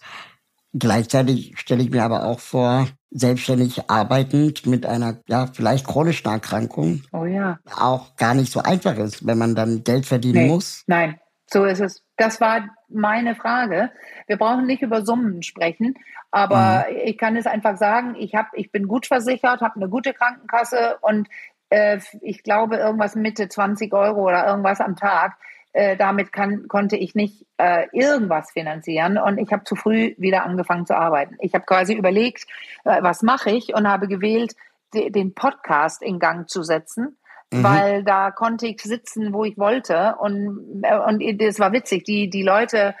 Gleichzeitig 0.74 1.54
stelle 1.58 1.82
ich 1.82 1.90
mir 1.90 2.02
aber 2.02 2.24
auch 2.24 2.40
vor, 2.40 2.88
selbstständig 3.10 3.90
arbeitend 3.90 4.66
mit 4.66 4.86
einer, 4.86 5.18
ja, 5.28 5.46
vielleicht 5.52 5.86
chronischen 5.86 6.30
Erkrankung. 6.30 7.02
Oh 7.12 7.26
ja. 7.26 7.58
Auch 7.76 8.16
gar 8.16 8.34
nicht 8.34 8.50
so 8.50 8.60
einfach 8.60 8.96
ist, 8.96 9.26
wenn 9.26 9.36
man 9.36 9.54
dann 9.54 9.84
Geld 9.84 10.06
verdienen 10.06 10.44
nee. 10.44 10.48
muss. 10.48 10.84
Nein, 10.86 11.20
so 11.50 11.64
ist 11.64 11.80
es. 11.80 12.01
Das 12.16 12.40
war 12.40 12.68
meine 12.88 13.34
Frage. 13.34 13.90
Wir 14.26 14.36
brauchen 14.36 14.66
nicht 14.66 14.82
über 14.82 15.04
Summen 15.04 15.42
sprechen, 15.42 15.94
aber 16.30 16.86
mhm. 16.88 16.96
ich 17.04 17.18
kann 17.18 17.36
es 17.36 17.46
einfach 17.46 17.76
sagen, 17.76 18.14
ich, 18.18 18.34
hab, 18.34 18.48
ich 18.54 18.70
bin 18.70 18.86
gut 18.86 19.06
versichert, 19.06 19.60
habe 19.60 19.76
eine 19.76 19.88
gute 19.88 20.12
Krankenkasse 20.12 20.98
und 21.00 21.28
äh, 21.70 21.98
ich 22.20 22.42
glaube 22.42 22.76
irgendwas 22.76 23.16
Mitte 23.16 23.48
20 23.48 23.92
Euro 23.92 24.28
oder 24.28 24.46
irgendwas 24.46 24.80
am 24.80 24.96
Tag. 24.96 25.36
Äh, 25.74 25.96
damit 25.96 26.32
kann, 26.32 26.68
konnte 26.68 26.96
ich 26.96 27.14
nicht 27.14 27.46
äh, 27.56 27.86
irgendwas 27.92 28.50
finanzieren 28.50 29.16
und 29.16 29.38
ich 29.38 29.50
habe 29.52 29.64
zu 29.64 29.74
früh 29.74 30.14
wieder 30.18 30.44
angefangen 30.44 30.84
zu 30.84 30.94
arbeiten. 30.94 31.36
Ich 31.40 31.54
habe 31.54 31.64
quasi 31.64 31.94
überlegt, 31.94 32.46
äh, 32.84 33.02
was 33.02 33.22
mache 33.22 33.50
ich 33.50 33.74
und 33.74 33.88
habe 33.88 34.06
gewählt, 34.06 34.54
den 34.94 35.34
Podcast 35.34 36.02
in 36.02 36.18
Gang 36.18 36.50
zu 36.50 36.62
setzen 36.62 37.16
Mhm. 37.52 37.64
weil 37.64 38.04
da 38.04 38.30
konnte 38.30 38.66
ich 38.66 38.80
sitzen, 38.80 39.32
wo 39.32 39.44
ich 39.44 39.58
wollte. 39.58 40.16
Und, 40.18 40.82
äh, 40.82 40.98
und 40.98 41.22
das 41.40 41.58
war 41.58 41.72
witzig. 41.72 42.04
Die, 42.04 42.30
die 42.30 42.42
Leute, 42.42 42.94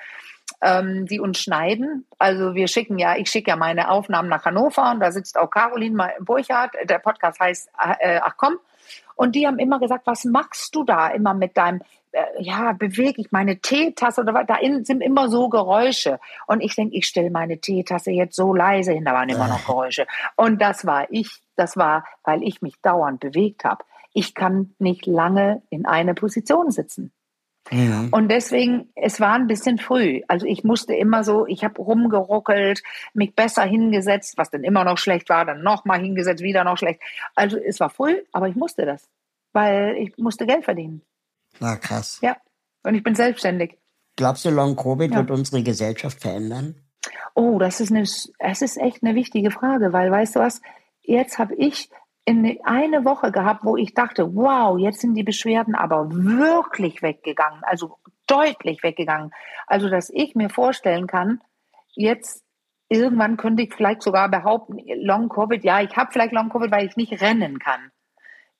ähm, 0.60 1.06
die 1.06 1.20
uns 1.20 1.40
schneiden, 1.40 2.06
also 2.18 2.54
wir 2.54 2.68
schicken 2.68 2.98
ja, 2.98 3.16
ich 3.16 3.30
schicke 3.30 3.50
ja 3.50 3.56
meine 3.56 3.90
Aufnahmen 3.90 4.28
nach 4.28 4.44
Hannover 4.44 4.90
und 4.92 5.00
da 5.00 5.10
sitzt 5.10 5.38
auch 5.38 5.50
Caroline 5.50 6.10
Burchardt. 6.20 6.72
Der 6.84 6.98
Podcast 6.98 7.40
heißt 7.40 7.70
äh, 7.98 8.20
Ach 8.22 8.34
komm. 8.36 8.58
Und 9.14 9.34
die 9.34 9.46
haben 9.46 9.58
immer 9.58 9.78
gesagt, 9.78 10.06
was 10.06 10.24
machst 10.24 10.74
du 10.74 10.84
da 10.84 11.08
immer 11.08 11.34
mit 11.34 11.56
deinem, 11.56 11.80
äh, 12.12 12.24
ja, 12.38 12.72
bewege 12.72 13.20
ich 13.20 13.32
meine 13.32 13.58
Teetasse 13.58 14.20
oder 14.20 14.34
was? 14.34 14.46
Da 14.46 14.56
sind 14.82 15.00
immer 15.00 15.28
so 15.28 15.48
Geräusche. 15.48 16.18
Und 16.46 16.60
ich 16.60 16.74
denke, 16.74 16.96
ich 16.96 17.06
stelle 17.06 17.30
meine 17.30 17.58
Teetasse 17.58 18.10
jetzt 18.10 18.36
so 18.36 18.54
leise 18.54 18.92
hin, 18.92 19.04
da 19.04 19.12
waren 19.12 19.28
immer 19.28 19.48
noch 19.48 19.64
Geräusche. 19.64 20.06
Und 20.36 20.60
das 20.60 20.86
war 20.86 21.06
ich, 21.10 21.30
das 21.56 21.76
war, 21.76 22.04
weil 22.24 22.42
ich 22.42 22.62
mich 22.62 22.74
dauernd 22.82 23.20
bewegt 23.20 23.64
habe 23.64 23.84
ich 24.12 24.34
kann 24.34 24.74
nicht 24.78 25.06
lange 25.06 25.62
in 25.70 25.86
einer 25.86 26.14
Position 26.14 26.70
sitzen. 26.70 27.12
Ja. 27.70 28.08
Und 28.10 28.28
deswegen, 28.28 28.90
es 28.94 29.20
war 29.20 29.34
ein 29.34 29.46
bisschen 29.46 29.78
früh. 29.78 30.22
Also 30.28 30.46
ich 30.46 30.64
musste 30.64 30.94
immer 30.94 31.24
so, 31.24 31.46
ich 31.46 31.64
habe 31.64 31.80
rumgeruckelt, 31.80 32.82
mich 33.14 33.34
besser 33.34 33.62
hingesetzt, 33.62 34.34
was 34.36 34.50
dann 34.50 34.64
immer 34.64 34.84
noch 34.84 34.98
schlecht 34.98 35.28
war, 35.28 35.44
dann 35.44 35.62
nochmal 35.62 36.00
hingesetzt, 36.00 36.42
wieder 36.42 36.64
noch 36.64 36.76
schlecht. 36.76 37.00
Also 37.34 37.56
es 37.56 37.80
war 37.80 37.90
früh, 37.90 38.20
aber 38.32 38.48
ich 38.48 38.56
musste 38.56 38.84
das, 38.84 39.08
weil 39.52 39.96
ich 39.96 40.16
musste 40.18 40.46
Geld 40.46 40.64
verdienen. 40.64 41.02
Na 41.60 41.76
krass. 41.76 42.18
Ja, 42.20 42.36
und 42.82 42.94
ich 42.94 43.02
bin 43.02 43.14
selbstständig. 43.14 43.78
Glaubst 44.16 44.44
du, 44.44 44.50
Long 44.50 44.76
Covid 44.76 45.12
ja. 45.12 45.18
wird 45.18 45.30
unsere 45.30 45.62
Gesellschaft 45.62 46.20
verändern? 46.20 46.74
Oh, 47.34 47.58
das 47.58 47.80
ist, 47.80 47.90
eine, 47.90 48.02
das 48.02 48.62
ist 48.62 48.76
echt 48.76 49.02
eine 49.02 49.14
wichtige 49.14 49.50
Frage, 49.50 49.92
weil 49.92 50.10
weißt 50.10 50.36
du 50.36 50.40
was, 50.40 50.60
jetzt 51.00 51.38
habe 51.38 51.54
ich 51.54 51.88
in 52.24 52.58
eine 52.64 53.04
Woche 53.04 53.32
gehabt, 53.32 53.64
wo 53.64 53.76
ich 53.76 53.94
dachte, 53.94 54.34
wow, 54.34 54.78
jetzt 54.78 55.00
sind 55.00 55.14
die 55.14 55.24
Beschwerden 55.24 55.74
aber 55.74 56.08
wirklich 56.10 57.02
weggegangen, 57.02 57.62
also 57.64 57.98
deutlich 58.26 58.82
weggegangen. 58.82 59.32
Also, 59.66 59.88
dass 59.88 60.10
ich 60.10 60.34
mir 60.34 60.48
vorstellen 60.48 61.06
kann, 61.06 61.40
jetzt 61.94 62.44
irgendwann 62.88 63.36
könnte 63.36 63.62
ich 63.64 63.74
vielleicht 63.74 64.02
sogar 64.02 64.28
behaupten, 64.28 64.78
Long 64.96 65.28
Covid, 65.28 65.64
ja, 65.64 65.80
ich 65.80 65.96
habe 65.96 66.12
vielleicht 66.12 66.32
Long 66.32 66.48
Covid, 66.48 66.70
weil 66.70 66.86
ich 66.86 66.96
nicht 66.96 67.20
rennen 67.20 67.58
kann. 67.58 67.90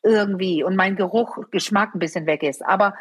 Irgendwie 0.03 0.65
und 0.65 0.75
mein 0.75 0.97
Geruch, 0.97 1.39
Geschmack 1.53 1.95
ein 1.95 2.01
bisschen 2.01 2.27
weg 2.27 2.43
ist. 2.43 2.65
Aber 2.67 2.95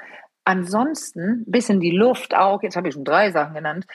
ansonsten, 0.46 1.44
bisschen 1.48 1.80
die 1.80 1.96
Luft 1.96 2.36
auch, 2.36 2.62
jetzt 2.62 2.76
habe 2.76 2.88
ich 2.88 2.94
schon 2.94 3.06
drei 3.06 3.32
Sachen 3.32 3.56
genannt, 3.56 3.88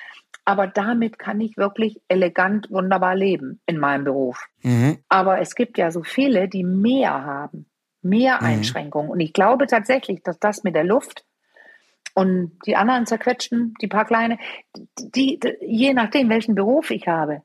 Aber 0.46 0.68
damit 0.68 1.18
kann 1.18 1.40
ich 1.40 1.56
wirklich 1.56 2.00
elegant, 2.06 2.70
wunderbar 2.70 3.16
leben 3.16 3.60
in 3.66 3.78
meinem 3.78 4.04
Beruf. 4.04 4.46
Mhm. 4.62 4.98
Aber 5.08 5.40
es 5.40 5.56
gibt 5.56 5.76
ja 5.76 5.90
so 5.90 6.04
viele, 6.04 6.48
die 6.48 6.62
mehr 6.62 7.24
haben, 7.24 7.66
mehr 8.00 8.38
mhm. 8.40 8.46
Einschränkungen. 8.46 9.10
Und 9.10 9.18
ich 9.18 9.32
glaube 9.32 9.66
tatsächlich, 9.66 10.22
dass 10.22 10.38
das 10.38 10.62
mit 10.62 10.76
der 10.76 10.84
Luft 10.84 11.24
und 12.14 12.58
die 12.64 12.76
anderen 12.76 13.06
zerquetschten, 13.06 13.74
die 13.82 13.88
paar 13.88 14.04
kleine, 14.04 14.38
die, 14.98 15.40
die, 15.40 15.56
je 15.60 15.92
nachdem, 15.92 16.28
welchen 16.28 16.54
Beruf 16.54 16.92
ich 16.92 17.08
habe, 17.08 17.42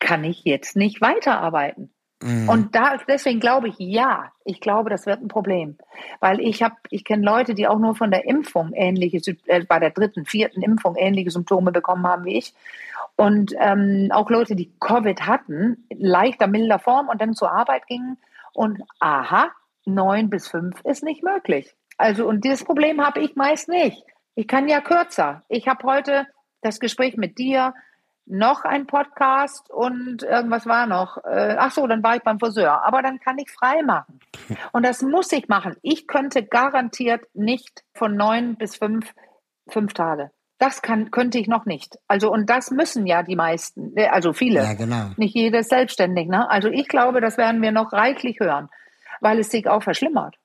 kann 0.00 0.24
ich 0.24 0.42
jetzt 0.44 0.74
nicht 0.74 1.00
weiterarbeiten. 1.00 1.94
Mhm. 2.22 2.48
Und 2.48 2.74
da, 2.74 2.98
deswegen 3.08 3.40
glaube 3.40 3.68
ich, 3.68 3.78
ja, 3.78 4.32
ich 4.44 4.60
glaube, 4.60 4.90
das 4.90 5.06
wird 5.06 5.20
ein 5.20 5.28
Problem. 5.28 5.76
Weil 6.20 6.40
ich 6.40 6.62
habe, 6.62 6.76
ich 6.90 7.04
kenne 7.04 7.24
Leute, 7.24 7.54
die 7.54 7.66
auch 7.66 7.78
nur 7.78 7.94
von 7.94 8.10
der 8.10 8.24
Impfung 8.26 8.72
ähnliche, 8.72 9.36
äh, 9.46 9.64
bei 9.64 9.78
der 9.78 9.90
dritten, 9.90 10.24
vierten 10.24 10.62
Impfung 10.62 10.96
ähnliche 10.96 11.30
Symptome 11.30 11.72
bekommen 11.72 12.06
haben 12.06 12.24
wie 12.24 12.38
ich. 12.38 12.54
Und 13.16 13.54
ähm, 13.58 14.08
auch 14.12 14.30
Leute, 14.30 14.56
die 14.56 14.72
Covid 14.80 15.26
hatten, 15.26 15.86
leichter, 15.90 16.46
milder 16.46 16.78
Form 16.78 17.08
und 17.08 17.20
dann 17.20 17.34
zur 17.34 17.52
Arbeit 17.52 17.86
gingen. 17.86 18.18
Und 18.54 18.82
aha, 19.00 19.50
neun 19.84 20.30
bis 20.30 20.48
fünf 20.48 20.80
ist 20.84 21.02
nicht 21.02 21.22
möglich. 21.22 21.74
Also, 21.98 22.26
und 22.26 22.44
dieses 22.44 22.64
Problem 22.64 23.04
habe 23.04 23.20
ich 23.20 23.36
meist 23.36 23.68
nicht. 23.68 24.02
Ich 24.34 24.48
kann 24.48 24.68
ja 24.68 24.80
kürzer. 24.80 25.42
Ich 25.48 25.68
habe 25.68 25.86
heute 25.86 26.26
das 26.62 26.80
Gespräch 26.80 27.16
mit 27.16 27.38
dir, 27.38 27.74
noch 28.32 28.64
ein 28.64 28.86
Podcast 28.86 29.70
und 29.70 30.22
irgendwas 30.22 30.66
war 30.66 30.86
noch. 30.86 31.18
Äh, 31.18 31.56
ach 31.58 31.70
so, 31.70 31.86
dann 31.86 32.02
war 32.02 32.16
ich 32.16 32.22
beim 32.22 32.38
Friseur. 32.38 32.84
Aber 32.84 33.02
dann 33.02 33.20
kann 33.20 33.38
ich 33.38 33.50
frei 33.50 33.82
machen. 33.82 34.20
Und 34.72 34.84
das 34.84 35.02
muss 35.02 35.30
ich 35.32 35.48
machen. 35.48 35.76
Ich 35.82 36.06
könnte 36.06 36.42
garantiert 36.42 37.22
nicht 37.34 37.84
von 37.94 38.16
neun 38.16 38.56
bis 38.56 38.76
fünf, 38.76 39.12
fünf 39.68 39.92
Tage. 39.92 40.30
Das 40.58 40.80
kann, 40.80 41.10
könnte 41.10 41.38
ich 41.38 41.48
noch 41.48 41.66
nicht. 41.66 41.98
Also, 42.06 42.32
und 42.32 42.48
das 42.48 42.70
müssen 42.70 43.04
ja 43.06 43.24
die 43.24 43.34
meisten, 43.34 43.96
äh, 43.96 44.06
also 44.06 44.32
viele. 44.32 44.62
Ja, 44.62 44.74
genau. 44.74 45.10
Nicht 45.16 45.34
jedes 45.34 45.68
selbstständig, 45.68 46.28
ne? 46.28 46.48
Also, 46.48 46.68
ich 46.68 46.86
glaube, 46.86 47.20
das 47.20 47.36
werden 47.36 47.60
wir 47.60 47.72
noch 47.72 47.92
reichlich 47.92 48.38
hören, 48.38 48.68
weil 49.20 49.40
es 49.40 49.50
sich 49.50 49.68
auch 49.68 49.82
verschlimmert. 49.82 50.36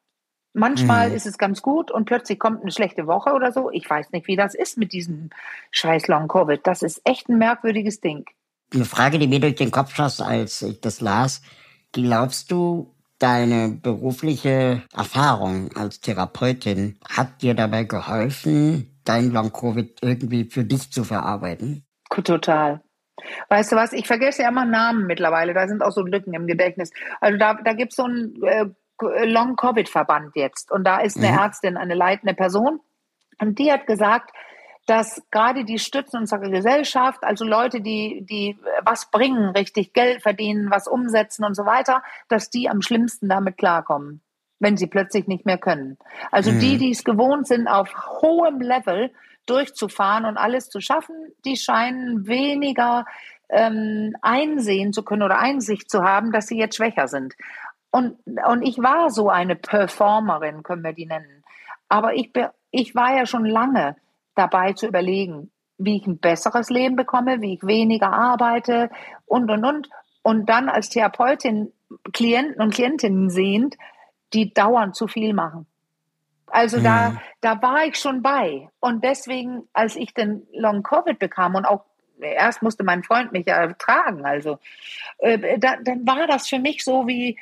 Manchmal 0.58 1.10
mhm. 1.10 1.16
ist 1.16 1.28
es 1.28 1.38
ganz 1.38 1.62
gut 1.62 1.92
und 1.92 2.06
plötzlich 2.06 2.40
kommt 2.40 2.64
eine 2.64 2.72
schlechte 2.72 3.06
Woche 3.06 3.34
oder 3.34 3.52
so. 3.52 3.70
Ich 3.72 3.88
weiß 3.88 4.12
nicht, 4.12 4.28
wie 4.28 4.36
das 4.36 4.56
ist 4.56 4.76
mit 4.78 4.92
diesem 4.92 5.30
scheiß 5.70 6.08
Long 6.08 6.28
Covid. 6.28 6.66
Das 6.66 6.82
ist 6.82 7.00
echt 7.04 7.30
ein 7.30 7.38
merkwürdiges 7.38 8.02
Ding. 8.02 8.26
Eine 8.74 8.86
Frage, 8.86 9.20
die 9.20 9.28
mir 9.28 9.40
durch 9.40 9.56
den 9.56 9.70
Kopf 9.70 9.96
schoss, 9.96 10.20
als 10.20 10.64
ich 10.64 10.82
das 10.82 11.00
las. 11.00 11.44
Glaubst 11.92 12.52
du, 12.52 12.92
deine 13.20 13.70
berufliche 13.70 14.82
Erfahrung 14.96 15.70
als 15.76 16.02
Therapeutin 16.02 16.98
hat 17.08 17.44
dir 17.44 17.54
dabei 17.54 17.84
geholfen, 17.84 19.00
dein 19.04 19.32
Long 19.32 19.52
Covid 19.54 20.00
irgendwie 20.02 20.46
für 20.46 20.64
dich 20.64 20.92
zu 20.92 21.04
verarbeiten? 21.04 21.86
Total. 22.10 22.82
Weißt 23.50 23.72
du 23.72 23.76
was, 23.76 23.94
ich 23.94 24.08
vergesse 24.08 24.42
ja 24.42 24.50
immer 24.50 24.66
Namen 24.66 25.06
mittlerweile, 25.06 25.54
da 25.54 25.68
sind 25.68 25.84
auch 25.84 25.92
so 25.92 26.02
Lücken 26.02 26.34
im 26.34 26.48
Gedächtnis. 26.48 26.92
Also 27.22 27.38
da, 27.38 27.56
da 27.56 27.74
gibt 27.74 27.92
es 27.92 27.96
so 27.98 28.06
ein 28.06 28.34
äh, 28.44 28.66
Long-Covid-Verband 29.02 30.36
jetzt. 30.36 30.72
Und 30.72 30.84
da 30.84 31.00
ist 31.00 31.18
eine 31.18 31.32
mhm. 31.32 31.38
Ärztin, 31.38 31.78
eine 31.78 31.96
leitende 31.96 32.34
Person. 32.34 32.80
Und 33.40 33.60
die 33.60 33.72
hat 33.72 33.88
gesagt, 33.88 34.32
dass 34.88 35.22
gerade 35.32 35.66
die 35.66 35.80
Stützen 35.80 36.22
unserer 36.22 36.50
Gesellschaft, 36.50 37.24
also 37.24 37.44
Leute, 37.44 37.82
die, 37.82 38.26
die 38.28 38.58
was 38.84 39.12
bringen, 39.12 39.50
richtig 39.50 39.94
Geld 39.94 40.22
verdienen, 40.24 40.72
was 40.72 40.88
umsetzen 40.88 41.44
und 41.44 41.56
so 41.56 41.66
weiter, 41.66 42.02
dass 42.30 42.50
die 42.50 42.70
am 42.70 42.82
schlimmsten 42.82 43.28
damit 43.28 43.58
klarkommen, 43.58 44.22
wenn 44.60 44.78
sie 44.78 44.88
plötzlich 44.88 45.28
nicht 45.28 45.46
mehr 45.46 45.58
können. 45.58 45.98
Also 46.32 46.52
mhm. 46.52 46.60
die, 46.60 46.78
die 46.78 46.92
es 46.92 47.04
gewohnt 47.04 47.48
sind, 47.48 47.68
auf 47.68 47.94
hohem 48.22 48.62
Level 48.62 49.12
durchzufahren 49.46 50.26
und 50.26 50.38
alles 50.38 50.70
zu 50.70 50.80
schaffen, 50.80 51.16
die 51.44 51.58
scheinen 51.58 52.26
weniger 52.26 53.06
ähm, 53.50 54.16
einsehen 54.22 54.94
zu 54.94 55.04
können 55.04 55.24
oder 55.24 55.40
Einsicht 55.40 55.90
zu 55.90 56.04
haben, 56.04 56.32
dass 56.32 56.48
sie 56.48 56.58
jetzt 56.58 56.78
schwächer 56.78 57.08
sind. 57.08 57.36
Und, 57.98 58.20
und 58.48 58.62
ich 58.62 58.78
war 58.78 59.10
so 59.10 59.28
eine 59.28 59.56
Performerin, 59.56 60.62
können 60.62 60.84
wir 60.84 60.94
die 60.94 61.08
nennen. 61.08 61.44
Aber 61.90 62.14
ich, 62.14 62.32
ich 62.70 62.94
war 62.94 63.18
ja 63.18 63.26
schon 63.26 63.44
lange 63.44 63.96
dabei 64.36 64.74
zu 64.74 64.86
überlegen, 64.86 65.50
wie 65.80 65.98
ich 65.98 66.06
ein 66.06 66.20
besseres 66.20 66.70
Leben 66.70 66.96
bekomme, 66.96 67.42
wie 67.42 67.56
ich 67.56 67.66
weniger 67.66 68.14
arbeite 68.14 68.92
und, 69.26 69.50
und, 69.50 69.66
und. 69.66 69.90
Und 70.22 70.48
dann 70.48 70.70
als 70.70 70.90
Therapeutin 70.90 71.74
Klienten 72.14 72.62
und 72.62 72.72
Klientinnen 72.72 73.32
sehend, 73.32 73.78
die 74.32 74.54
dauernd 74.54 74.96
zu 74.96 75.08
viel 75.08 75.34
machen. 75.34 75.66
Also 76.52 76.78
mhm. 76.78 76.84
da, 76.84 77.22
da 77.42 77.60
war 77.64 77.84
ich 77.86 77.96
schon 77.96 78.22
bei. 78.22 78.70
Und 78.80 79.04
deswegen, 79.04 79.68
als 79.74 79.96
ich 79.96 80.14
den 80.14 80.46
Long 80.54 80.84
Covid 80.84 81.18
bekam 81.18 81.56
und 81.56 81.66
auch 81.66 81.84
erst 82.20 82.62
musste 82.62 82.84
mein 82.84 83.04
Freund 83.04 83.32
mich 83.32 83.48
ja 83.48 83.74
tragen, 83.74 84.24
also 84.24 84.60
äh, 85.18 85.58
da, 85.58 85.78
dann 85.82 86.06
war 86.06 86.28
das 86.28 86.48
für 86.48 86.60
mich 86.60 86.84
so 86.84 87.08
wie, 87.08 87.38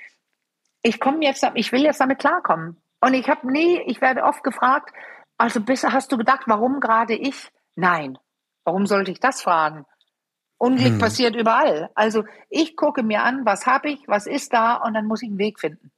ich 0.86 1.00
komme 1.00 1.26
jetzt, 1.26 1.43
ich 1.56 1.71
will 1.71 1.82
jetzt 1.82 2.00
damit 2.00 2.19
klarkommen. 2.19 2.78
Und 3.02 3.15
ich 3.15 3.28
habe 3.28 3.52
nie, 3.52 3.82
ich 3.88 4.02
werde 4.02 4.24
oft 4.24 4.43
gefragt, 4.43 4.93
also 5.36 5.60
bisher 5.60 5.93
hast 5.93 6.12
du 6.12 6.17
gedacht, 6.17 6.43
warum 6.45 6.80
gerade 6.80 7.15
ich? 7.15 7.50
Nein. 7.76 8.19
Warum 8.63 8.86
sollte 8.86 9.12
ich 9.12 9.19
das 9.19 9.41
fragen? 9.41 9.86
Unglück 10.58 10.93
hm. 10.93 11.00
passiert 11.00 11.36
überall. 11.36 11.89
Also 11.95 12.24
ich 12.50 12.76
gucke 12.76 13.02
mir 13.02 13.24
an, 13.24 13.45
was 13.45 13.65
habe 13.65 13.89
ich, 13.89 14.08
was 14.08 14.28
ist 14.28 14.54
da 14.54 14.76
und 14.76 14.93
dann 14.93 15.08
muss 15.08 15.24
ich 15.24 15.30
einen 15.30 15.39
Weg 15.39 15.60
finden. 15.60 15.91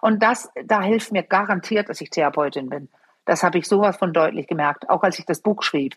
Und 0.00 0.22
das, 0.22 0.50
da 0.64 0.80
hilft 0.80 1.12
mir 1.12 1.22
garantiert, 1.22 1.90
dass 1.90 2.00
ich 2.00 2.08
Therapeutin 2.08 2.70
bin. 2.70 2.88
Das 3.26 3.42
habe 3.42 3.58
ich 3.58 3.68
sowas 3.68 3.98
von 3.98 4.14
deutlich 4.14 4.46
gemerkt, 4.46 4.88
auch 4.88 5.02
als 5.02 5.18
ich 5.18 5.26
das 5.26 5.40
Buch 5.40 5.62
schrieb. 5.62 5.96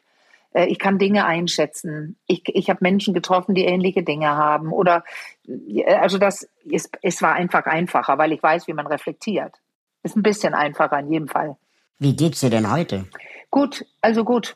Äh, 0.56 0.65
ich 0.68 0.80
kann 0.80 0.98
Dinge 0.98 1.26
einschätzen. 1.26 2.18
Ich, 2.26 2.44
ich 2.48 2.70
habe 2.70 2.80
Menschen 2.82 3.13
getroffen, 3.13 3.54
die 3.54 3.65
ähnliche 3.65 4.04
Dinge 4.04 4.30
haben. 4.30 4.72
Oder 4.72 5.04
äh, 5.48 5.94
also 5.96 6.18
das 6.18 6.50
ist, 6.63 6.98
es 7.02 7.22
war 7.22 7.34
einfach 7.34 7.65
einfacher, 7.65 8.18
weil 8.18 8.32
ich 8.32 8.41
weiß, 8.41 8.68
wie 8.68 8.74
man 8.74 8.88
reflektiert. 8.88 9.54
Ist 10.02 10.15
ein 10.15 10.24
bisschen 10.24 10.54
einfacher 10.54 11.00
in 11.00 11.12
jedem 11.12 11.28
Fall. 11.28 11.58
Wie 12.00 12.15
geht's 12.15 12.39
dir 12.39 12.50
denn 12.50 12.72
heute? 12.72 13.06
Gut, 13.52 13.86
also 14.02 14.24
gut. 14.24 14.56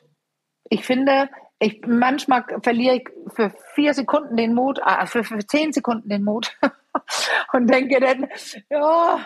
Ich 0.70 0.86
finde, 0.86 1.30
ich 1.60 1.82
manchmal 1.86 2.46
verliere 2.62 2.98
ich 2.98 3.10
für 3.34 3.54
vier 3.74 3.94
Sekunden 3.94 4.38
den 4.38 4.54
Mut, 4.54 4.80
ah, 4.84 5.06
für, 5.06 5.24
für 5.24 5.40
zehn 5.40 5.74
Sekunden 5.74 6.10
den 6.10 6.24
Mut 6.24 6.58
und 7.54 7.68
denke 7.68 8.00
dann, 8.00 8.28
ja, 8.70 9.26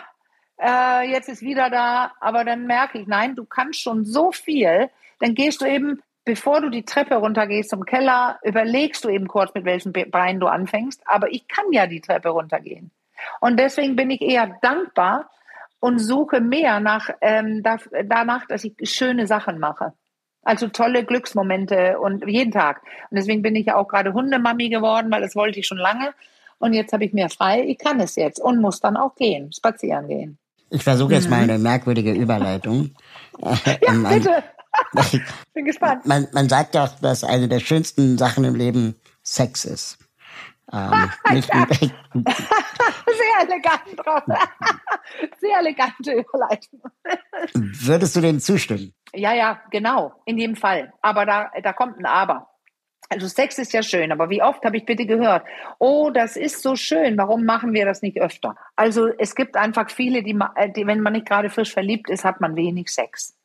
äh, 0.60 1.10
jetzt 1.10 1.28
ist 1.28 1.42
wieder 1.42 1.70
da, 1.70 2.12
aber 2.20 2.44
dann 2.44 2.66
merke 2.66 2.98
ich, 2.98 3.06
nein, 3.06 3.36
du 3.36 3.44
kannst 3.44 3.80
schon 3.80 4.04
so 4.04 4.32
viel, 4.32 4.88
dann 5.20 5.34
gehst 5.34 5.60
du 5.60 5.66
eben 5.66 6.02
bevor 6.24 6.60
du 6.60 6.70
die 6.70 6.84
Treppe 6.84 7.16
runtergehst 7.16 7.70
zum 7.70 7.84
Keller, 7.84 8.38
überlegst 8.42 9.04
du 9.04 9.08
eben 9.08 9.28
kurz, 9.28 9.54
mit 9.54 9.64
welchem 9.64 9.92
Bein 9.92 10.40
du 10.40 10.46
anfängst. 10.46 11.02
Aber 11.06 11.30
ich 11.30 11.46
kann 11.48 11.66
ja 11.72 11.86
die 11.86 12.00
Treppe 12.00 12.30
runtergehen. 12.30 12.90
Und 13.40 13.58
deswegen 13.58 13.96
bin 13.96 14.10
ich 14.10 14.20
eher 14.20 14.58
dankbar 14.62 15.30
und 15.80 15.98
suche 15.98 16.40
mehr 16.40 16.80
nach, 16.80 17.10
ähm, 17.20 17.62
danach, 17.62 18.46
dass 18.46 18.64
ich 18.64 18.74
schöne 18.84 19.26
Sachen 19.26 19.58
mache. 19.58 19.92
Also 20.42 20.68
tolle 20.68 21.04
Glücksmomente 21.04 21.98
und 21.98 22.26
jeden 22.26 22.52
Tag. 22.52 22.82
Und 23.10 23.16
deswegen 23.16 23.42
bin 23.42 23.56
ich 23.56 23.66
ja 23.66 23.76
auch 23.76 23.88
gerade 23.88 24.12
Hundemami 24.12 24.68
geworden, 24.68 25.10
weil 25.10 25.22
das 25.22 25.34
wollte 25.34 25.58
ich 25.58 25.66
schon 25.66 25.78
lange. 25.78 26.12
Und 26.58 26.74
jetzt 26.74 26.92
habe 26.92 27.04
ich 27.04 27.12
mehr 27.12 27.30
frei. 27.30 27.64
Ich 27.66 27.78
kann 27.78 28.00
es 28.00 28.16
jetzt 28.16 28.40
und 28.40 28.60
muss 28.60 28.80
dann 28.80 28.96
auch 28.96 29.14
gehen, 29.14 29.52
spazieren 29.52 30.06
gehen. 30.06 30.38
Ich 30.70 30.82
versuche 30.82 31.14
jetzt 31.14 31.24
mhm. 31.24 31.30
mal 31.30 31.42
eine 31.42 31.58
merkwürdige 31.58 32.12
Überleitung. 32.12 32.90
ja, 33.38 33.92
bitte. 34.08 34.42
Bin 35.54 35.64
gespannt. 35.64 36.06
Man, 36.06 36.28
man 36.32 36.48
sagt 36.48 36.74
ja 36.74 36.84
auch, 36.84 37.00
dass 37.00 37.24
eine 37.24 37.48
der 37.48 37.60
schönsten 37.60 38.18
Sachen 38.18 38.44
im 38.44 38.54
Leben 38.54 38.96
Sex 39.22 39.64
ist. 39.64 39.98
Ähm, 40.72 41.10
nicht 41.32 41.50
Sehr 41.52 41.64
elegant 43.40 43.82
drauf. 43.96 44.22
Sehr 45.38 45.58
elegante 45.58 46.12
Überleitung. 46.12 46.80
Würdest 47.54 48.16
du 48.16 48.20
dem 48.20 48.40
zustimmen? 48.40 48.92
Ja, 49.14 49.32
ja, 49.32 49.60
genau, 49.70 50.12
in 50.24 50.38
jedem 50.38 50.56
Fall. 50.56 50.92
Aber 51.02 51.26
da, 51.26 51.50
da 51.62 51.72
kommt 51.72 51.98
ein 51.98 52.06
Aber. 52.06 52.50
Also 53.10 53.28
Sex 53.28 53.58
ist 53.58 53.72
ja 53.72 53.82
schön, 53.82 54.12
aber 54.12 54.30
wie 54.30 54.42
oft 54.42 54.64
habe 54.64 54.78
ich 54.78 54.86
bitte 54.86 55.06
gehört, 55.06 55.44
oh, 55.78 56.10
das 56.10 56.36
ist 56.36 56.62
so 56.62 56.74
schön, 56.74 57.18
warum 57.18 57.44
machen 57.44 57.74
wir 57.74 57.84
das 57.84 58.02
nicht 58.02 58.18
öfter? 58.18 58.56
Also 58.76 59.08
es 59.18 59.34
gibt 59.34 59.56
einfach 59.56 59.90
viele, 59.90 60.22
die, 60.22 60.32
die 60.74 60.86
wenn 60.86 61.00
man 61.00 61.12
nicht 61.12 61.26
gerade 61.26 61.50
frisch 61.50 61.72
verliebt 61.72 62.08
ist, 62.08 62.24
hat 62.24 62.40
man 62.40 62.56
wenig 62.56 62.88
Sex. 62.88 63.36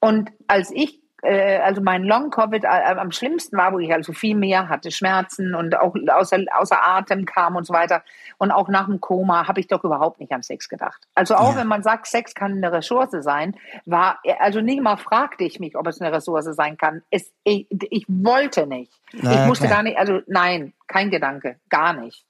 Und 0.00 0.30
als 0.46 0.70
ich 0.70 1.00
äh, 1.26 1.58
also 1.58 1.80
mein 1.80 2.04
Long-Covid 2.04 2.64
äh, 2.64 2.68
am 2.68 3.10
schlimmsten 3.10 3.56
war, 3.56 3.72
wo 3.72 3.78
ich 3.78 3.92
also 3.92 4.12
viel 4.12 4.36
mehr 4.36 4.68
hatte, 4.68 4.90
Schmerzen 4.90 5.54
und 5.54 5.76
auch 5.76 5.94
außer, 6.08 6.38
außer 6.52 6.86
Atem 6.86 7.24
kam 7.24 7.56
und 7.56 7.66
so 7.66 7.72
weiter. 7.72 8.02
Und 8.38 8.50
auch 8.50 8.68
nach 8.68 8.86
dem 8.86 9.00
Koma 9.00 9.48
habe 9.48 9.60
ich 9.60 9.66
doch 9.66 9.82
überhaupt 9.82 10.20
nicht 10.20 10.32
an 10.32 10.42
Sex 10.42 10.68
gedacht. 10.68 11.02
Also 11.14 11.34
auch 11.34 11.52
ja. 11.52 11.60
wenn 11.60 11.66
man 11.66 11.82
sagt, 11.82 12.06
Sex 12.06 12.34
kann 12.34 12.52
eine 12.52 12.70
Ressource 12.70 13.10
sein, 13.20 13.56
war, 13.86 14.20
also 14.38 14.60
nicht 14.60 14.82
mal 14.82 14.96
fragte 14.96 15.44
ich 15.44 15.58
mich, 15.58 15.76
ob 15.76 15.86
es 15.86 16.00
eine 16.00 16.14
Ressource 16.14 16.44
sein 16.54 16.76
kann. 16.76 17.02
Es, 17.10 17.32
ich, 17.44 17.66
ich 17.70 18.04
wollte 18.08 18.66
nicht. 18.66 18.92
Na, 19.12 19.32
ich 19.32 19.46
musste 19.46 19.66
klar. 19.66 19.78
gar 19.78 19.82
nicht, 19.82 19.98
also 19.98 20.20
nein, 20.26 20.74
kein 20.86 21.10
Gedanke, 21.10 21.58
gar 21.70 21.92
nicht. 21.94 22.24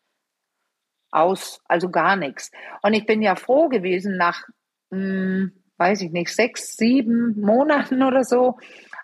Aus, 1.10 1.60
also 1.66 1.90
gar 1.90 2.16
nichts. 2.16 2.50
Und 2.82 2.94
ich 2.94 3.06
bin 3.06 3.22
ja 3.22 3.36
froh 3.36 3.68
gewesen 3.68 4.16
nach, 4.16 4.44
mh, 4.90 4.98
hm, 4.98 5.52
weiß 5.78 6.02
ich 6.02 6.10
nicht, 6.10 6.34
sechs, 6.34 6.76
sieben 6.76 7.40
Monaten 7.40 8.02
oder 8.02 8.24
so, 8.24 8.58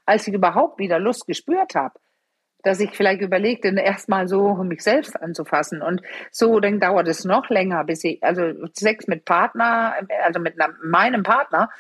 als 0.07 0.27
ich 0.27 0.35
überhaupt 0.35 0.79
wieder 0.79 0.99
Lust 0.99 1.27
gespürt 1.27 1.75
habe, 1.75 1.99
dass 2.63 2.81
ich 2.81 2.91
vielleicht 2.93 3.21
überlegte, 3.21 3.69
erstmal 3.69 4.29
so 4.29 4.55
mich 4.55 4.83
selbst 4.83 5.21
anzufassen. 5.21 5.83
Und 5.83 6.03
so, 6.31 6.61
dann 6.61 6.81
dauert 6.81 7.09
es 7.09 7.25
noch 7.25 7.49
länger, 7.51 7.85
bis 7.85 8.05
ich, 8.05 8.23
also 8.23 8.43
Sex 8.73 9.07
mit 9.07 9.25
Partner, 9.25 9.95
also 10.25 10.41
mit 10.41 10.61
einer, 10.61 10.75
meinem 10.83 11.23
Partner, 11.23 11.71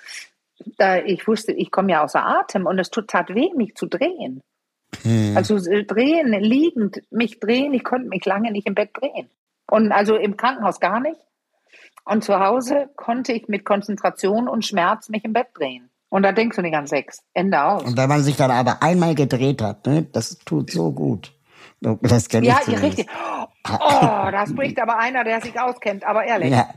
da 0.79 0.99
ich 0.99 1.27
wusste, 1.27 1.53
ich 1.53 1.71
komme 1.71 1.93
ja 1.93 2.05
außer 2.05 2.25
Atem 2.25 2.67
und 2.67 2.79
es 2.79 2.91
tut 2.91 3.09
tat 3.09 3.35
weh, 3.35 3.51
mich 3.57 3.75
zu 3.75 3.87
drehen. 3.87 4.43
Hm. 5.03 5.37
Also 5.37 5.59
drehen, 5.59 6.33
liegend, 6.33 7.03
mich 7.11 7.41
drehen, 7.41 7.75
ich 7.75 7.85
konnte 7.85 8.09
mich 8.09 8.25
lange 8.25 8.53
nicht 8.53 8.67
im 8.67 8.75
Bett 8.75 8.91
drehen. 8.93 9.29
Und 9.71 9.91
also 9.91 10.17
im 10.17 10.37
Krankenhaus 10.37 10.81
gar 10.81 11.01
nicht. 11.01 11.21
Und 12.05 12.25
zu 12.25 12.41
Hause 12.41 12.91
konnte 12.97 13.33
ich 13.33 13.49
mit 13.49 13.65
Konzentration 13.65 14.49
und 14.49 14.65
Schmerz 14.65 15.09
mich 15.09 15.25
im 15.25 15.33
Bett 15.33 15.49
drehen. 15.55 15.89
Und 16.09 16.25
da 16.25 16.33
denkst 16.33 16.57
du 16.57 16.63
nicht 16.63 16.75
an 16.77 16.87
Sex. 16.87 17.23
Ende 17.33 17.63
aus. 17.63 17.85
Und 17.85 17.97
wenn 17.97 18.09
man 18.09 18.23
sich 18.23 18.37
dann 18.37 18.51
aber 18.51 18.83
einmal 18.83 19.15
gedreht 19.15 19.63
hat, 19.63 19.87
ne, 19.87 20.03
das 20.13 20.39
tut 20.41 20.71
so 20.71 20.93
gut. 20.93 21.33
Das 21.81 22.29
kenne 22.29 22.47
ja, 22.47 22.59
ich 22.61 22.73
Ja, 22.73 22.79
richtig. 22.79 23.07
Oh, 23.69 24.29
da 24.31 24.47
spricht 24.47 24.81
aber 24.81 24.99
einer, 24.99 25.25
der 25.25 25.41
sich 25.41 25.59
auskennt, 25.59 26.05
aber 26.05 26.25
ehrlich. 26.25 26.51
Ja. 26.51 26.69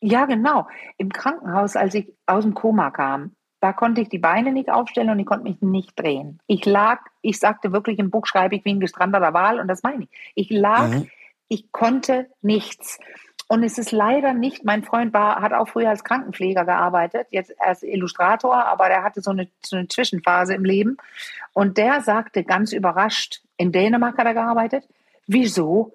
ja, 0.00 0.24
genau. 0.24 0.66
Im 0.96 1.10
Krankenhaus, 1.10 1.76
als 1.76 1.94
ich 1.94 2.12
aus 2.26 2.44
dem 2.44 2.54
Koma 2.54 2.90
kam, 2.90 3.32
da 3.60 3.72
konnte 3.72 4.00
ich 4.00 4.08
die 4.08 4.18
Beine 4.18 4.52
nicht 4.52 4.70
aufstellen 4.70 5.10
und 5.10 5.18
ich 5.18 5.26
konnte 5.26 5.44
mich 5.44 5.60
nicht 5.60 5.98
drehen. 5.98 6.38
Ich 6.46 6.64
lag, 6.64 7.00
ich 7.22 7.38
sagte 7.38 7.72
wirklich 7.72 7.98
im 7.98 8.10
Buch 8.10 8.26
schreibe 8.26 8.56
ich 8.56 8.64
wie 8.64 8.70
ein 8.70 8.80
gestrandeter 8.80 9.34
Wal 9.34 9.60
und 9.60 9.68
das 9.68 9.82
meine 9.82 10.04
ich. 10.04 10.10
Ich 10.34 10.50
lag, 10.50 10.88
mhm. 10.88 11.08
ich 11.48 11.72
konnte 11.72 12.28
nichts. 12.40 12.98
Und 13.50 13.62
es 13.62 13.78
ist 13.78 13.92
leider 13.92 14.34
nicht, 14.34 14.64
mein 14.64 14.84
Freund 14.84 15.14
war, 15.14 15.40
hat 15.40 15.54
auch 15.54 15.68
früher 15.68 15.88
als 15.88 16.04
Krankenpfleger 16.04 16.66
gearbeitet, 16.66 17.28
jetzt 17.30 17.58
als 17.58 17.82
Illustrator, 17.82 18.66
aber 18.66 18.88
der 18.88 19.02
hatte 19.02 19.22
so 19.22 19.30
eine, 19.30 19.48
so 19.64 19.76
eine 19.76 19.88
Zwischenphase 19.88 20.54
im 20.54 20.64
Leben. 20.64 20.98
Und 21.54 21.78
der 21.78 22.02
sagte 22.02 22.44
ganz 22.44 22.72
überrascht, 22.72 23.40
in 23.56 23.72
Dänemark 23.72 24.18
hat 24.18 24.26
er 24.26 24.34
gearbeitet, 24.34 24.86
wieso 25.26 25.94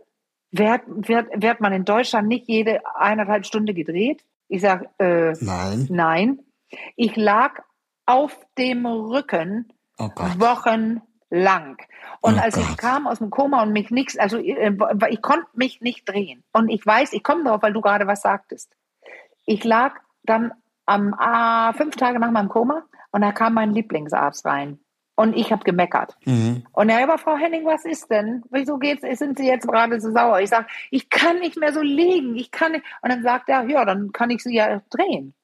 wird, 0.51 0.81
wird, 0.87 1.27
wird 1.35 1.61
man 1.61 1.73
in 1.73 1.85
Deutschland 1.85 2.27
nicht 2.27 2.47
jede 2.47 2.81
eineinhalb 2.95 3.45
Stunde 3.45 3.75
gedreht? 3.75 4.23
Ich 4.47 4.61
sage, 4.61 4.89
äh, 4.97 5.33
nein. 5.39 5.87
nein. 5.89 6.39
Ich 6.95 7.15
lag 7.15 7.61
auf 8.07 8.35
dem 8.57 8.87
Rücken 8.87 9.71
oh 9.99 10.09
Wochen 10.37 11.01
lang. 11.33 11.81
Und 12.21 12.35
oh 12.35 12.41
als 12.41 12.55
Gott. 12.55 12.65
ich 12.69 12.77
kam 12.77 13.07
aus 13.07 13.17
dem 13.17 13.31
Koma 13.31 13.63
und 13.63 13.73
mich 13.73 13.89
nichts, 13.89 14.17
also 14.17 14.37
äh, 14.37 14.71
ich 15.09 15.21
konnte 15.21 15.47
mich 15.53 15.81
nicht 15.81 16.07
drehen. 16.07 16.43
Und 16.53 16.69
ich 16.69 16.85
weiß, 16.85 17.13
ich 17.13 17.23
komme 17.23 17.43
drauf, 17.43 17.61
weil 17.61 17.73
du 17.73 17.81
gerade 17.81 18.07
was 18.07 18.21
sagtest. 18.21 18.71
Ich 19.45 19.63
lag 19.63 19.95
dann 20.23 20.53
am 20.85 21.13
äh, 21.19 21.73
fünf 21.73 21.95
Tage 21.95 22.19
nach 22.19 22.31
meinem 22.31 22.49
Koma 22.49 22.83
und 23.11 23.21
da 23.21 23.31
kam 23.31 23.55
mein 23.55 23.73
Lieblingsarzt 23.73 24.45
rein. 24.45 24.79
Und 25.15 25.35
ich 25.35 25.51
habe 25.51 25.63
gemeckert. 25.63 26.17
Mhm. 26.25 26.63
Und 26.71 26.89
er 26.89 27.03
aber 27.03 27.19
Frau 27.19 27.35
Henning, 27.35 27.65
was 27.65 27.85
ist 27.85 28.09
denn? 28.09 28.43
Wieso 28.49 28.79
geht's? 28.79 29.03
Sind 29.19 29.37
Sie 29.37 29.45
jetzt 29.45 29.67
gerade 29.67 30.01
so 30.01 30.11
sauer? 30.11 30.39
Ich 30.39 30.49
sage, 30.49 30.65
ich 30.89 31.09
kann 31.11 31.37
nicht 31.37 31.55
mehr 31.55 31.71
so 31.71 31.81
liegen. 31.81 32.35
Ich 32.35 32.49
kann 32.49 32.71
nicht. 32.71 32.83
Und 33.01 33.11
dann 33.11 33.21
sagt 33.21 33.47
er, 33.47 33.63
ja, 33.69 33.85
dann 33.85 34.11
kann 34.11 34.31
ich 34.31 34.41
Sie 34.41 34.55
ja 34.55 34.81
drehen. 34.89 35.35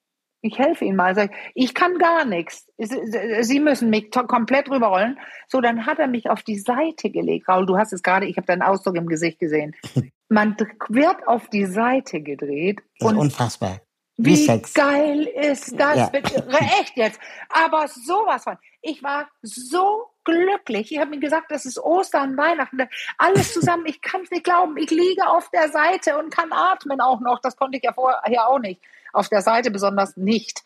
Ich 0.41 0.57
helfe 0.57 0.85
Ihnen 0.85 0.95
mal. 0.95 1.15
Sag, 1.15 1.31
ich 1.53 1.73
kann 1.73 1.97
gar 1.97 2.25
nichts. 2.25 2.65
Sie 2.77 3.59
müssen 3.59 3.89
mich 3.89 4.11
komplett 4.11 4.69
rüberrollen. 4.69 5.19
So, 5.47 5.59
dann 5.59 5.85
hat 5.85 5.99
er 5.99 6.07
mich 6.07 6.29
auf 6.29 6.43
die 6.43 6.59
Seite 6.59 7.09
gelegt. 7.09 7.47
Raul, 7.49 7.65
du 7.65 7.77
hast 7.77 7.91
es 7.93 8.03
gerade, 8.03 8.25
ich 8.25 8.37
habe 8.37 8.47
deinen 8.47 8.61
Ausdruck 8.61 8.95
im 8.95 9.07
Gesicht 9.07 9.39
gesehen. 9.39 9.75
Man 10.29 10.55
wird 10.89 11.27
auf 11.27 11.49
die 11.49 11.65
Seite 11.65 12.21
gedreht. 12.21 12.79
Das 12.99 13.11
ist 13.11 13.17
unfassbar. 13.17 13.81
Wie, 14.21 14.35
wie 14.35 14.61
geil 14.73 15.21
ist 15.23 15.79
das? 15.79 15.95
Ja. 15.95 16.07
Bitte? 16.07 16.45
Echt 16.81 16.97
jetzt. 16.97 17.19
Aber 17.49 17.87
sowas 17.87 18.43
von. 18.43 18.57
Ich 18.81 19.01
war 19.01 19.29
so 19.41 20.07
glücklich. 20.29 20.91
Ich 20.91 20.99
habe 20.99 21.11
mir 21.11 21.19
gesagt, 21.19 21.51
das 21.51 21.65
ist 21.65 21.79
Ostern, 21.79 22.37
Weihnachten, 22.37 22.87
alles 23.17 23.53
zusammen. 23.53 23.85
Ich 23.85 24.01
kann 24.01 24.21
es 24.21 24.31
nicht 24.31 24.43
glauben. 24.43 24.77
Ich 24.77 24.89
liege 24.89 25.27
auf 25.27 25.49
der 25.49 25.69
Seite 25.69 26.17
und 26.17 26.33
kann 26.33 26.51
atmen 26.51 27.01
auch 27.01 27.19
noch. 27.19 27.39
Das 27.39 27.55
konnte 27.55 27.77
ich 27.77 27.83
ja 27.83 27.93
vorher 27.93 28.47
auch 28.47 28.59
nicht 28.59 28.81
auf 29.13 29.29
der 29.29 29.41
Seite 29.41 29.71
besonders 29.71 30.17
nicht. 30.17 30.63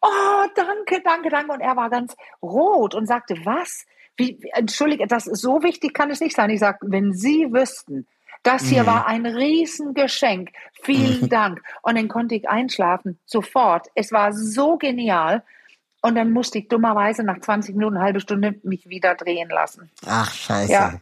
Oh, 0.00 0.46
danke, 0.54 1.02
danke, 1.02 1.28
danke. 1.28 1.52
Und 1.52 1.60
er 1.60 1.76
war 1.76 1.90
ganz 1.90 2.16
rot 2.42 2.94
und 2.94 3.06
sagte, 3.06 3.34
was? 3.44 3.86
Wie, 4.16 4.38
entschuldige, 4.52 5.06
das 5.06 5.26
ist 5.26 5.40
so 5.40 5.62
wichtig, 5.62 5.94
kann 5.94 6.10
es 6.10 6.20
nicht 6.20 6.36
sein. 6.36 6.50
Ich 6.50 6.60
sagte, 6.60 6.86
wenn 6.88 7.12
Sie 7.12 7.52
wüssten, 7.52 8.06
das 8.42 8.64
hier 8.64 8.82
mhm. 8.82 8.86
war 8.86 9.06
ein 9.06 9.26
Riesengeschenk. 9.26 10.50
Vielen 10.82 11.28
Dank. 11.30 11.62
Und 11.82 11.96
dann 11.96 12.08
konnte 12.08 12.34
ich 12.34 12.48
einschlafen, 12.48 13.18
sofort. 13.26 13.88
Es 13.94 14.12
war 14.12 14.32
so 14.32 14.76
genial. 14.76 15.42
Und 16.02 16.14
dann 16.14 16.30
musste 16.32 16.58
ich 16.58 16.68
dummerweise 16.68 17.22
nach 17.22 17.40
20 17.40 17.74
Minuten, 17.76 17.96
eine 17.96 18.04
halbe 18.04 18.20
Stunde 18.20 18.58
mich 18.62 18.88
wieder 18.88 19.14
drehen 19.14 19.50
lassen. 19.50 19.90
Ach, 20.06 20.32
scheiße. 20.32 20.72
Ja. 20.72 20.94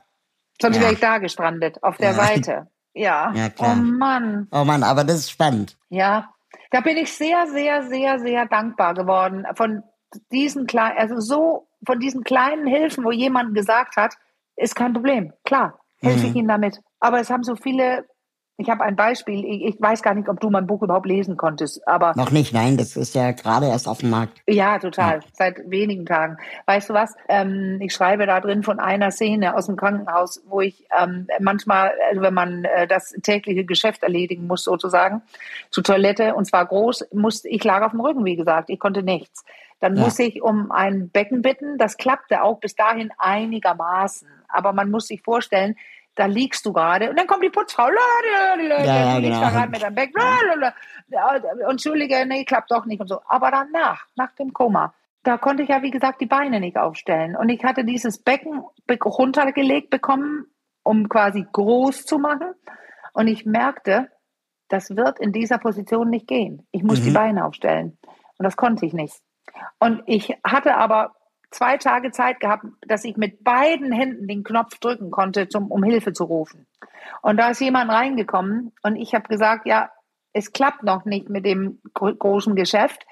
Sonst 0.61 0.76
ja. 0.76 0.82
wäre 0.82 0.92
ich 0.92 1.00
da 1.00 1.18
gestrandet, 1.18 1.82
auf 1.82 1.96
der 1.98 2.11
ja. 2.11 2.14
Seite. 2.14 2.66
Ja. 2.94 3.32
ja 3.32 3.48
klar. 3.48 3.76
Oh 3.78 3.80
Mann. 3.80 4.48
Oh 4.50 4.64
Mann, 4.64 4.82
aber 4.82 5.04
das 5.04 5.18
ist 5.18 5.30
spannend. 5.30 5.76
Ja. 5.88 6.34
Da 6.72 6.80
bin 6.80 6.96
ich 6.96 7.12
sehr, 7.12 7.46
sehr, 7.46 7.87
sehr, 7.87 8.18
sehr 8.18 8.46
dankbar 8.46 8.94
geworden 8.94 9.46
von 9.54 9.84
diesen 10.32 10.66
kleinen, 10.66 10.98
also 10.98 11.20
so 11.20 11.68
von 11.87 12.00
diesen 12.00 12.24
kleinen 12.24 12.66
Hilfen, 12.66 13.04
wo 13.04 13.12
jemand 13.12 13.54
gesagt 13.54 13.96
hat, 13.96 14.16
ist 14.56 14.74
kein 14.74 14.94
Problem. 14.94 15.32
Klar, 15.44 15.78
helfe 16.00 16.24
mhm. 16.24 16.30
ich 16.30 16.34
Ihnen 16.34 16.48
damit. 16.48 16.80
Aber 16.98 17.20
es 17.20 17.30
haben 17.30 17.44
so 17.44 17.54
viele 17.54 18.04
ich 18.60 18.68
habe 18.68 18.82
ein 18.82 18.96
Beispiel. 18.96 19.44
Ich, 19.44 19.74
ich, 19.74 19.80
weiß 19.80 20.02
gar 20.02 20.14
nicht, 20.14 20.28
ob 20.28 20.40
du 20.40 20.50
mein 20.50 20.66
Buch 20.66 20.82
überhaupt 20.82 21.06
lesen 21.06 21.36
konntest, 21.36 21.86
aber 21.86 22.12
noch 22.16 22.32
nicht. 22.32 22.52
Nein, 22.52 22.76
das 22.76 22.96
ist 22.96 23.14
ja 23.14 23.30
gerade 23.30 23.66
erst 23.66 23.86
auf 23.86 23.98
dem 23.98 24.10
Markt. 24.10 24.42
Ja, 24.48 24.80
total. 24.80 25.20
Ja. 25.20 25.26
Seit 25.32 25.70
wenigen 25.70 26.04
Tagen. 26.04 26.38
Weißt 26.66 26.90
du 26.90 26.94
was? 26.94 27.14
Ähm, 27.28 27.78
ich 27.80 27.94
schreibe 27.94 28.26
da 28.26 28.40
drin 28.40 28.64
von 28.64 28.80
einer 28.80 29.12
Szene 29.12 29.54
aus 29.54 29.66
dem 29.66 29.76
Krankenhaus, 29.76 30.42
wo 30.48 30.60
ich 30.60 30.84
ähm, 31.00 31.28
manchmal, 31.38 31.92
also 32.10 32.20
wenn 32.20 32.34
man 32.34 32.64
äh, 32.64 32.88
das 32.88 33.10
tägliche 33.22 33.64
Geschäft 33.64 34.02
erledigen 34.02 34.48
muss, 34.48 34.64
sozusagen, 34.64 35.22
zur 35.70 35.84
Toilette 35.84 36.34
und 36.34 36.44
zwar 36.44 36.66
groß, 36.66 37.06
musste 37.12 37.48
ich 37.48 37.62
lag 37.62 37.82
auf 37.82 37.92
dem 37.92 38.00
Rücken, 38.00 38.24
wie 38.24 38.34
gesagt. 38.34 38.70
Ich 38.70 38.80
konnte 38.80 39.04
nichts. 39.04 39.44
Dann 39.78 39.96
ja. 39.96 40.02
muss 40.02 40.18
ich 40.18 40.42
um 40.42 40.72
ein 40.72 41.10
Becken 41.10 41.42
bitten. 41.42 41.78
Das 41.78 41.96
klappte 41.96 42.42
auch 42.42 42.58
bis 42.58 42.74
dahin 42.74 43.12
einigermaßen. 43.18 44.26
Aber 44.48 44.72
man 44.72 44.90
muss 44.90 45.06
sich 45.06 45.22
vorstellen, 45.22 45.76
da 46.18 46.26
liegst 46.26 46.66
du 46.66 46.72
gerade 46.72 47.11
und 47.11 47.18
dann 47.18 47.26
kommt 47.26 47.44
die 47.44 47.50
Putzfrau, 47.50 47.88
ja, 47.88 48.57
ja, 48.85 49.14
du 49.14 49.20
liegst 49.20 49.38
genau. 49.38 49.40
da 49.40 49.50
gerade 49.50 49.70
mit 49.70 49.83
deinem 49.83 49.94
Beck, 49.94 50.12
und 51.11 51.70
entschuldige, 51.70 52.26
nee, 52.26 52.44
klappt 52.44 52.70
doch 52.70 52.85
nicht 52.87 53.00
und 53.00 53.09
so. 53.09 53.20
Aber 53.26 53.50
danach, 53.50 54.07
nach 54.16 54.33
dem 54.33 54.52
Koma, 54.52 54.94
da 55.22 55.38
konnte 55.38 55.62
ich 55.62 55.68
ja, 55.68 55.83
wie 55.83 55.90
gesagt, 55.90 56.20
die 56.20 56.26
Beine 56.26 56.59
nicht 56.61 56.76
aufstellen. 56.76 57.37
Und 57.37 57.48
ich 57.50 57.62
hatte 57.62 57.85
dieses 57.85 58.22
Becken 58.22 58.62
runtergelegt 59.04 59.90
bekommen, 59.90 60.46
um 60.83 61.09
quasi 61.09 61.46
groß 61.52 62.04
zu 62.04 62.18
machen. 62.18 62.52
Und 63.12 63.28
ich 63.28 63.46
merkte, 63.46 64.11
das 64.68 64.96
wird 64.96 65.18
in 65.20 65.33
dieser 65.33 65.59
Position 65.59 66.11
nicht 66.11 66.26
gehen. 66.26 66.66
Ich 66.72 66.83
muss 66.83 67.00
mhm. 67.00 67.04
die 67.04 67.11
Beine 67.11 67.44
aufstellen. 67.44 67.98
Und 68.38 68.44
das 68.44 68.57
konnte 68.57 68.87
ich 68.87 68.92
nicht. 68.92 69.14
Und 69.78 70.02
ich 70.07 70.37
hatte 70.44 70.76
aber 70.76 71.14
zwei 71.50 71.76
Tage 71.76 72.11
Zeit 72.11 72.40
gehabt, 72.40 72.64
dass 72.87 73.04
ich 73.04 73.16
mit 73.16 73.44
beiden 73.44 73.92
Händen 73.92 74.26
den 74.26 74.44
Knopf 74.44 74.78
drücken 74.78 75.11
konnte, 75.11 75.48
zum, 75.48 75.70
um 75.70 75.82
Hilfe 75.82 76.12
zu 76.12 76.24
rufen. 76.24 76.66
Und 77.22 77.38
da 77.38 77.50
ist 77.50 77.61
jemand 77.61 77.90
reingekommen 77.90 78.72
und 78.82 78.96
ich 78.96 79.14
habe 79.14 79.28
gesagt, 79.28 79.66
ja, 79.66 79.90
es 80.32 80.52
klappt 80.52 80.82
noch 80.82 81.04
nicht 81.04 81.28
mit 81.30 81.44
dem 81.44 81.80
großen 81.94 82.54
Geschäft. 82.54 83.06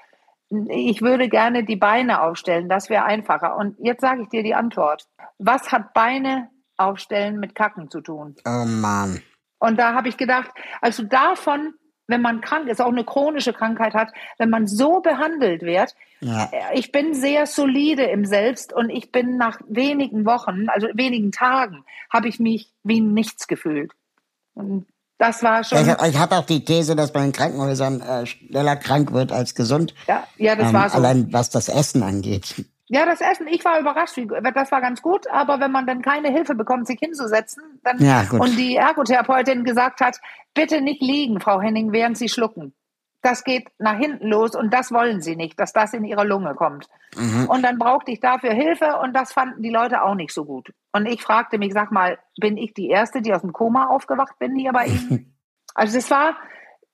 Ich 0.69 1.01
würde 1.01 1.27
gerne 1.27 1.65
die 1.65 1.75
Beine 1.75 2.21
aufstellen, 2.21 2.69
das 2.69 2.89
wäre 2.89 3.03
einfacher. 3.03 3.57
Und 3.57 3.75
jetzt 3.79 4.01
sage 4.01 4.21
ich 4.21 4.29
dir 4.29 4.43
die 4.43 4.55
Antwort. 4.55 5.07
Was 5.39 5.71
hat 5.71 5.93
Beine 5.93 6.49
aufstellen 6.77 7.39
mit 7.39 7.55
Kacken 7.55 7.89
zu 7.89 8.01
tun? 8.01 8.35
Oh 8.45 8.65
Mann. 8.65 9.21
Und 9.59 9.77
da 9.77 9.93
habe 9.93 10.07
ich 10.07 10.17
gedacht, 10.17 10.51
also 10.81 11.03
davon 11.03 11.73
wenn 12.07 12.21
man 12.21 12.41
krank 12.41 12.67
ist, 12.67 12.81
auch 12.81 12.91
eine 12.91 13.03
chronische 13.03 13.53
Krankheit 13.53 13.93
hat, 13.93 14.09
wenn 14.37 14.49
man 14.49 14.67
so 14.67 15.01
behandelt 15.01 15.61
wird. 15.61 15.95
Ja. 16.21 16.49
Äh, 16.51 16.79
ich 16.79 16.91
bin 16.91 17.13
sehr 17.13 17.45
solide 17.45 18.03
im 18.03 18.25
Selbst 18.25 18.73
und 18.73 18.89
ich 18.89 19.11
bin 19.11 19.37
nach 19.37 19.59
wenigen 19.67 20.25
Wochen, 20.25 20.69
also 20.69 20.87
wenigen 20.93 21.31
Tagen, 21.31 21.83
habe 22.09 22.27
ich 22.27 22.39
mich 22.39 22.71
wie 22.83 23.01
nichts 23.01 23.47
gefühlt. 23.47 23.91
Und 24.55 24.87
das 25.17 25.43
war 25.43 25.63
schon. 25.63 25.79
Ich, 25.79 26.07
ich 26.09 26.17
habe 26.17 26.37
auch 26.37 26.45
die 26.45 26.63
These, 26.63 26.95
dass 26.95 27.13
man 27.13 27.25
in 27.25 27.31
Krankenhäusern 27.31 28.01
äh, 28.01 28.25
schneller 28.25 28.75
krank 28.75 29.11
wird 29.13 29.31
als 29.31 29.55
gesund. 29.55 29.93
Ja, 30.07 30.23
ja 30.37 30.55
das 30.55 30.67
ähm, 30.67 30.73
war 30.73 30.89
so. 30.89 30.97
Allein 30.97 31.33
was 31.33 31.49
das 31.49 31.69
Essen 31.69 32.03
angeht. 32.03 32.65
Ja, 32.89 33.05
das 33.05 33.19
Essen, 33.19 33.47
ich 33.47 33.65
war 33.65 33.79
überrascht, 33.79 34.17
das 34.53 34.71
war 34.71 34.79
ganz 34.79 35.01
gut, 35.01 35.27
aber 35.27 35.59
wenn 35.59 35.71
man 35.71 35.85
dann 35.85 36.01
keine 36.01 36.29
Hilfe 36.29 36.55
bekommt, 36.55 36.87
sich 36.87 36.99
hinzusetzen, 36.99 37.81
dann 37.83 37.97
ja, 37.99 38.25
und 38.31 38.57
die 38.57 38.77
Ergotherapeutin 38.77 39.65
gesagt 39.65 39.99
hat, 39.99 40.19
bitte 40.53 40.81
nicht 40.81 41.01
liegen, 41.01 41.41
Frau 41.41 41.59
Henning, 41.59 41.91
während 41.91 42.17
Sie 42.17 42.29
schlucken. 42.29 42.73
Das 43.21 43.43
geht 43.43 43.67
nach 43.77 43.97
hinten 43.97 44.27
los 44.27 44.55
und 44.55 44.73
das 44.73 44.91
wollen 44.93 45.21
Sie 45.21 45.35
nicht, 45.35 45.59
dass 45.59 45.73
das 45.73 45.93
in 45.93 46.05
Ihre 46.05 46.23
Lunge 46.25 46.55
kommt. 46.55 46.87
Mhm. 47.17 47.49
Und 47.49 47.61
dann 47.63 47.77
brauchte 47.77 48.11
ich 48.11 48.21
dafür 48.21 48.53
Hilfe 48.53 48.99
und 49.03 49.13
das 49.13 49.33
fanden 49.33 49.61
die 49.61 49.69
Leute 49.69 50.03
auch 50.03 50.15
nicht 50.15 50.31
so 50.31 50.45
gut. 50.45 50.71
Und 50.93 51.07
ich 51.07 51.21
fragte 51.21 51.57
mich, 51.57 51.73
sag 51.73 51.91
mal, 51.91 52.17
bin 52.39 52.55
ich 52.55 52.73
die 52.73 52.87
Erste, 52.87 53.21
die 53.21 53.33
aus 53.33 53.41
dem 53.41 53.51
Koma 53.51 53.87
aufgewacht 53.87 54.39
bin 54.39 54.55
hier 54.55 54.71
bei 54.71 54.85
Ihnen? 54.85 55.35
also 55.75 55.97
es 55.97 56.09
war, 56.09 56.37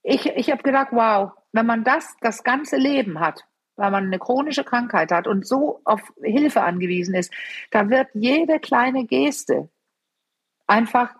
ich, 0.02 0.26
ich 0.26 0.50
habe 0.50 0.64
gedacht, 0.64 0.88
wow, 0.92 1.34
wenn 1.52 1.68
man 1.68 1.84
das 1.84 2.16
das 2.22 2.44
ganze 2.44 2.78
Leben 2.78 3.20
hat, 3.20 3.46
weil 3.76 3.92
man 3.92 4.06
eine 4.06 4.20
chronische 4.20 4.64
Krankheit 4.64 5.12
hat 5.12 5.28
und 5.28 5.48
so 5.48 5.82
auf 5.86 6.02
Hilfe 6.22 6.62
angewiesen 6.62 7.16
ist, 7.16 7.34
da 7.72 7.90
wird 7.90 8.08
jede 8.14 8.60
kleine 8.60 9.06
Geste 9.06 9.70
einfach 10.68 11.14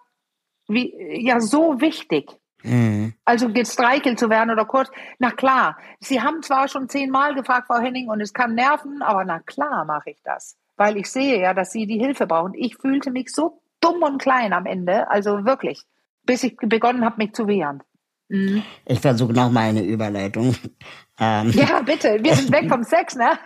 wie, 0.68 0.94
ja, 1.26 1.40
so 1.40 1.82
wichtig. 1.82 2.32
Mhm. 2.64 3.14
Also 3.26 3.50
gestreichelt 3.50 4.18
zu 4.18 4.30
werden 4.30 4.50
oder 4.50 4.66
kurz. 4.66 4.90
Na 5.20 5.32
klar, 5.32 5.78
Sie 6.00 6.22
haben 6.22 6.42
zwar 6.42 6.68
schon 6.70 6.88
zehnmal 6.88 7.36
gefragt, 7.36 7.68
Frau 7.68 7.80
Henning, 7.80 8.08
und 8.08 8.22
es 8.22 8.34
kann 8.34 8.56
nerven, 8.56 9.02
aber 9.02 9.26
na 9.26 9.40
klar 9.40 9.86
mache 9.86 10.12
ich 10.12 10.22
das. 10.24 10.58
Weil 10.78 10.98
ich 10.98 11.12
sehe 11.12 11.42
ja, 11.42 11.54
dass 11.54 11.72
Sie 11.72 11.86
die 11.86 12.00
Hilfe 12.00 12.26
brauchen. 12.26 12.54
Ich 12.56 12.78
fühlte 12.78 13.12
mich 13.12 13.30
so 13.30 13.62
dumm 13.82 14.02
und 14.02 14.22
klein 14.22 14.54
am 14.54 14.66
Ende, 14.66 15.10
also 15.10 15.46
wirklich, 15.46 15.84
bis 16.24 16.44
ich 16.44 16.56
begonnen 16.56 17.04
habe, 17.04 17.18
mich 17.18 17.34
zu 17.34 17.48
wehren. 17.48 17.84
Mhm. 18.30 18.64
Ich 18.86 19.00
versuche 19.00 19.34
nochmal 19.34 19.70
eine 19.70 19.84
Überleitung. 19.84 20.56
Ähm, 21.20 21.52
ja, 21.52 21.82
bitte. 21.82 22.18
Wir 22.22 22.36
sind 22.36 22.52
weg 22.52 22.66
vom 22.70 22.84
Sex, 22.84 23.16
ne? 23.16 23.38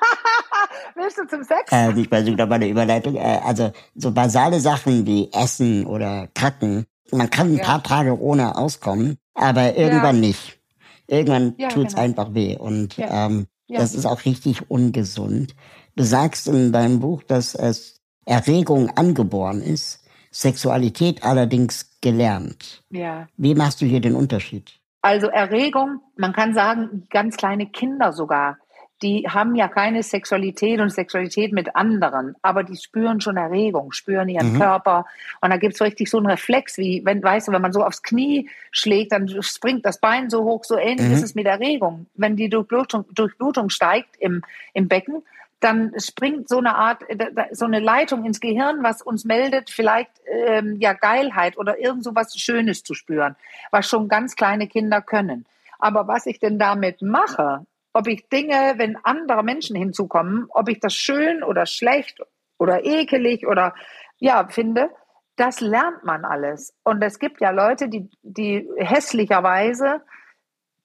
Willst 0.95 1.17
du 1.17 1.27
zum 1.27 1.43
Sex? 1.43 1.71
Äh, 1.71 1.99
ich 1.99 2.07
versuche 2.07 2.35
nochmal 2.35 2.55
eine 2.55 2.69
Überleitung. 2.69 3.15
Äh, 3.15 3.41
also 3.43 3.71
so 3.95 4.11
basale 4.11 4.59
Sachen 4.59 5.05
wie 5.05 5.29
Essen 5.33 5.85
oder 5.85 6.27
Kacken. 6.33 6.85
Man 7.11 7.29
kann 7.29 7.47
ein 7.47 7.57
ja. 7.57 7.63
paar 7.63 7.83
Tage 7.83 8.19
ohne 8.19 8.55
auskommen, 8.55 9.17
aber 9.33 9.75
irgendwann 9.75 10.15
ja. 10.15 10.27
nicht. 10.27 10.59
Irgendwann 11.07 11.55
ja, 11.57 11.69
tut's 11.69 11.93
genau. 11.93 12.05
einfach 12.05 12.33
weh. 12.33 12.57
Und 12.57 12.95
ähm, 12.97 13.47
das 13.69 13.95
ist 13.95 14.05
auch 14.05 14.25
richtig 14.25 14.69
ungesund. 14.69 15.55
Du 15.95 16.03
sagst 16.03 16.47
in 16.47 16.71
deinem 16.71 16.99
Buch, 16.99 17.23
dass 17.23 17.55
es 17.55 18.01
Erregung 18.25 18.89
angeboren 18.91 19.61
ist, 19.61 20.01
Sexualität 20.31 21.23
allerdings 21.23 21.96
gelernt. 22.01 22.83
Ja. 22.89 23.27
Wie 23.37 23.55
machst 23.55 23.81
du 23.81 23.85
hier 23.85 24.01
den 24.01 24.15
Unterschied? 24.15 24.79
Also 25.01 25.27
Erregung, 25.27 26.01
man 26.15 26.33
kann 26.33 26.53
sagen, 26.53 27.07
ganz 27.09 27.37
kleine 27.37 27.67
Kinder 27.67 28.11
sogar, 28.13 28.57
die 29.03 29.27
haben 29.29 29.55
ja 29.55 29.67
keine 29.67 30.01
Sexualität 30.01 30.79
und 30.79 30.89
Sexualität 30.89 31.53
mit 31.53 31.75
anderen, 31.75 32.35
aber 32.41 32.63
die 32.63 32.75
spüren 32.75 33.21
schon 33.21 33.37
Erregung, 33.37 33.91
spüren 33.91 34.27
ihren 34.27 34.53
mhm. 34.53 34.59
Körper. 34.59 35.05
Und 35.41 35.51
da 35.51 35.57
gibt's 35.57 35.77
so 35.77 35.85
richtig 35.85 36.09
so 36.09 36.17
einen 36.17 36.25
Reflex, 36.25 36.77
wie, 36.77 37.03
wenn, 37.05 37.21
weißt 37.21 37.47
du, 37.47 37.51
wenn 37.51 37.61
man 37.61 37.73
so 37.73 37.83
aufs 37.83 38.01
Knie 38.01 38.49
schlägt, 38.71 39.11
dann 39.11 39.27
springt 39.43 39.85
das 39.85 39.99
Bein 39.99 40.29
so 40.29 40.43
hoch, 40.43 40.63
so 40.63 40.77
ähnlich 40.77 41.07
mhm. 41.07 41.13
ist 41.13 41.23
es 41.23 41.35
mit 41.35 41.45
Erregung. 41.45 42.07
Wenn 42.15 42.35
die 42.35 42.49
Durchblutung, 42.49 43.05
Durchblutung 43.13 43.69
steigt 43.69 44.15
im, 44.19 44.41
im 44.73 44.87
Becken, 44.87 45.21
dann 45.59 45.93
springt 45.99 46.47
so 46.49 46.59
eine 46.59 46.75
Art, 46.75 47.03
äh, 47.09 47.31
so 47.51 47.65
eine 47.65 47.79
Leitung 47.79 48.25
ins 48.25 48.39
Gehirn, 48.39 48.83
was 48.83 49.01
uns 49.01 49.25
meldet, 49.25 49.69
vielleicht 49.69 50.11
ähm, 50.25 50.77
ja 50.79 50.93
Geilheit 50.93 51.57
oder 51.57 51.79
irgend 51.79 52.03
so 52.03 52.15
was 52.15 52.37
Schönes 52.37 52.83
zu 52.83 52.93
spüren, 52.93 53.35
was 53.71 53.87
schon 53.87 54.07
ganz 54.07 54.35
kleine 54.35 54.67
Kinder 54.67 55.01
können. 55.01 55.45
Aber 55.79 56.07
was 56.07 56.25
ich 56.25 56.39
denn 56.39 56.59
damit 56.59 57.01
mache, 57.01 57.65
ob 57.93 58.07
ich 58.07 58.29
Dinge, 58.29 58.75
wenn 58.77 58.95
andere 58.97 59.43
Menschen 59.43 59.75
hinzukommen, 59.75 60.47
ob 60.49 60.69
ich 60.69 60.79
das 60.79 60.93
schön 60.93 61.43
oder 61.43 61.65
schlecht 61.65 62.19
oder 62.59 62.85
ekelig 62.85 63.47
oder 63.47 63.73
ja 64.19 64.47
finde, 64.47 64.89
das 65.35 65.61
lernt 65.61 66.03
man 66.03 66.25
alles. 66.25 66.73
Und 66.83 67.01
es 67.03 67.19
gibt 67.19 67.41
ja 67.41 67.51
Leute, 67.51 67.89
die, 67.89 68.09
die 68.23 68.67
hässlicherweise 68.77 70.01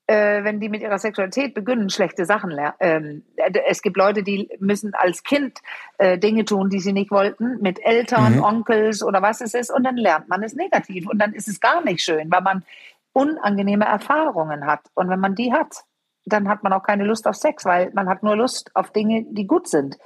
äh, 0.06 0.42
wenn 0.44 0.60
die 0.60 0.68
mit 0.68 0.82
ihrer 0.82 0.98
Sexualität 0.98 1.54
beginnen, 1.54 1.88
schlechte 1.88 2.24
Sachen 2.24 2.50
lernen. 2.50 2.74
Ähm, 2.80 3.22
es 3.66 3.82
gibt 3.82 3.96
Leute, 3.96 4.22
die 4.22 4.48
müssen 4.58 4.94
als 4.94 5.22
Kind 5.22 5.58
äh, 5.98 6.18
Dinge 6.18 6.44
tun, 6.44 6.70
die 6.70 6.80
sie 6.80 6.92
nicht 6.92 7.10
wollten, 7.10 7.60
mit 7.60 7.84
Eltern, 7.84 8.36
mhm. 8.36 8.44
Onkels 8.44 9.02
oder 9.02 9.22
was 9.22 9.40
es 9.40 9.54
ist, 9.54 9.70
und 9.72 9.84
dann 9.84 9.96
lernt 9.96 10.28
man 10.28 10.42
es 10.42 10.54
negativ. 10.54 11.08
Und 11.08 11.18
dann 11.18 11.32
ist 11.32 11.48
es 11.48 11.60
gar 11.60 11.82
nicht 11.84 12.02
schön, 12.02 12.30
weil 12.30 12.42
man 12.42 12.64
unangenehme 13.12 13.84
Erfahrungen 13.84 14.66
hat. 14.66 14.80
Und 14.94 15.08
wenn 15.08 15.20
man 15.20 15.34
die 15.34 15.52
hat, 15.52 15.84
dann 16.24 16.48
hat 16.48 16.62
man 16.62 16.72
auch 16.72 16.82
keine 16.82 17.04
Lust 17.04 17.26
auf 17.26 17.36
Sex, 17.36 17.64
weil 17.64 17.90
man 17.94 18.08
hat 18.08 18.22
nur 18.22 18.36
Lust 18.36 18.70
auf 18.74 18.90
Dinge, 18.90 19.24
die 19.28 19.46
gut 19.46 19.68
sind. 19.68 19.98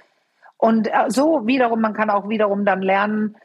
Und 0.58 0.88
äh, 0.88 1.08
so 1.08 1.46
wiederum, 1.46 1.80
man 1.80 1.94
kann 1.94 2.10
auch 2.10 2.28
wiederum 2.28 2.64
dann 2.64 2.82
lernen, 2.82 3.36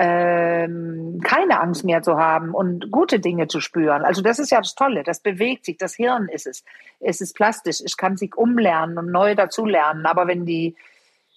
ähm, 0.00 1.20
keine 1.24 1.60
Angst 1.60 1.84
mehr 1.84 2.02
zu 2.02 2.16
haben 2.16 2.54
und 2.54 2.92
gute 2.92 3.18
Dinge 3.18 3.48
zu 3.48 3.60
spüren. 3.60 4.04
Also 4.04 4.22
das 4.22 4.38
ist 4.38 4.50
ja 4.50 4.58
das 4.58 4.76
Tolle, 4.76 5.02
das 5.02 5.20
bewegt 5.20 5.64
sich, 5.64 5.76
das 5.76 5.96
Hirn 5.96 6.28
ist 6.28 6.46
es. 6.46 6.62
Es 7.00 7.20
ist 7.20 7.34
plastisch, 7.34 7.80
es 7.84 7.96
kann 7.96 8.16
sich 8.16 8.36
umlernen 8.36 8.96
und 8.96 9.10
neu 9.10 9.34
dazulernen. 9.34 10.06
Aber 10.06 10.28
wenn 10.28 10.46
die, 10.46 10.76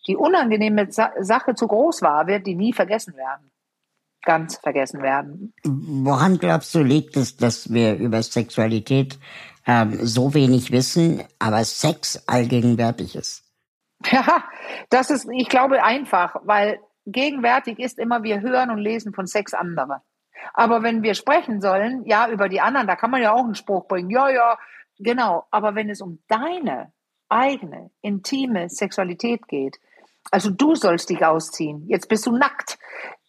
die 0.08 0.16
unangenehme 0.16 0.88
Sache 0.92 1.56
zu 1.56 1.68
groß 1.68 2.04
war, 2.04 2.28
wird 2.28 2.46
die 2.46 2.54
nie 2.54 2.72
vergessen 2.72 3.16
werden. 3.16 3.50
Ganz 4.24 4.58
vergessen 4.58 5.02
werden. 5.02 5.56
Woran 5.64 6.38
glaubst 6.38 6.76
du, 6.76 6.84
liegt 6.84 7.18
es, 7.18 7.38
dass 7.38 7.74
wir 7.74 7.96
über 7.96 8.22
Sexualität 8.22 9.18
ähm, 9.66 9.98
so 10.06 10.36
wenig 10.36 10.72
wissen, 10.72 11.24
aber 11.40 11.64
Sex 11.66 12.24
allgegenwärtig 12.28 13.16
ist? 13.16 13.44
Ja, 14.12 14.44
das 14.90 15.12
ist, 15.12 15.28
ich 15.32 15.48
glaube, 15.48 15.84
einfach, 15.84 16.36
weil 16.44 16.80
gegenwärtig 17.06 17.80
ist 17.80 18.00
immer, 18.00 18.24
wir 18.24 18.42
hören 18.42 18.70
und 18.70 18.78
lesen 18.78 19.14
von 19.14 19.28
sechs 19.28 19.54
andere. 19.54 20.02
Aber 20.54 20.84
wenn 20.84 21.04
wir 21.04 21.14
sprechen 21.14 21.62
sollen, 21.62 22.04
ja, 22.06 22.30
über 22.30 22.50
die 22.50 22.62
anderen, 22.62 22.88
da 22.88 22.96
kann 22.96 23.12
man 23.12 23.22
ja 23.22 23.34
auch 23.34 23.44
einen 23.44 23.56
Spruch 23.56 23.88
bringen. 23.88 24.10
Ja, 24.10 24.30
ja, 24.30 24.58
genau. 24.98 25.46
Aber 25.52 25.76
wenn 25.76 25.90
es 25.90 26.02
um 26.02 26.20
deine 26.28 26.92
eigene, 27.30 27.92
intime 28.02 28.70
Sexualität 28.70 29.48
geht, 29.48 29.80
also 30.30 30.50
du 30.50 30.76
sollst 30.76 31.10
dich 31.10 31.26
ausziehen, 31.26 31.88
jetzt 31.88 32.08
bist 32.08 32.26
du 32.26 32.36
nackt, 32.36 32.78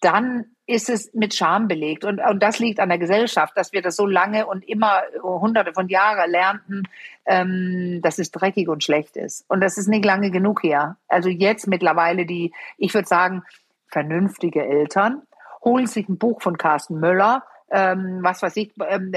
dann 0.01 0.53
ist 0.67 0.89
es 0.89 1.13
mit 1.15 1.35
Scham 1.35 1.69
belegt. 1.69 2.05
Und, 2.05 2.21
und 2.21 2.43
das 2.43 2.59
liegt 2.59 2.81
an 2.81 2.89
der 2.89 2.99
Gesellschaft, 2.99 3.57
dass 3.57 3.73
wir 3.73 3.83
das 3.83 3.97
so 3.97 4.07
lange 4.07 4.47
und 4.47 4.67
immer 4.69 5.03
hunderte 5.23 5.73
von 5.73 5.89
Jahren 5.89 6.31
lernten, 6.31 6.83
ähm, 7.27 8.01
dass 8.03 8.19
es 8.19 8.31
dreckig 8.31 8.69
und 8.69 8.85
schlecht 8.85 9.17
ist. 9.17 9.45
Und 9.49 9.61
das 9.61 9.77
ist 9.79 9.89
nicht 9.89 10.05
lange 10.05 10.31
genug 10.31 10.63
her. 10.63 10.97
Also 11.09 11.29
jetzt 11.29 11.67
mittlerweile 11.67 12.27
die, 12.27 12.53
ich 12.79 12.95
würde 12.95 13.09
sagen, 13.09 13.43
vernünftige 13.93 14.65
Eltern 14.65 15.23
holen 15.63 15.87
sich 15.87 16.09
ein 16.09 16.19
Buch 16.19 16.43
von 16.43 16.59
Carsten 16.59 16.99
Möller, 16.99 17.45
ähm, 17.71 18.19
was 18.23 18.43
weiß 18.43 18.57
ich, 18.57 18.73
ähm, 18.87 19.13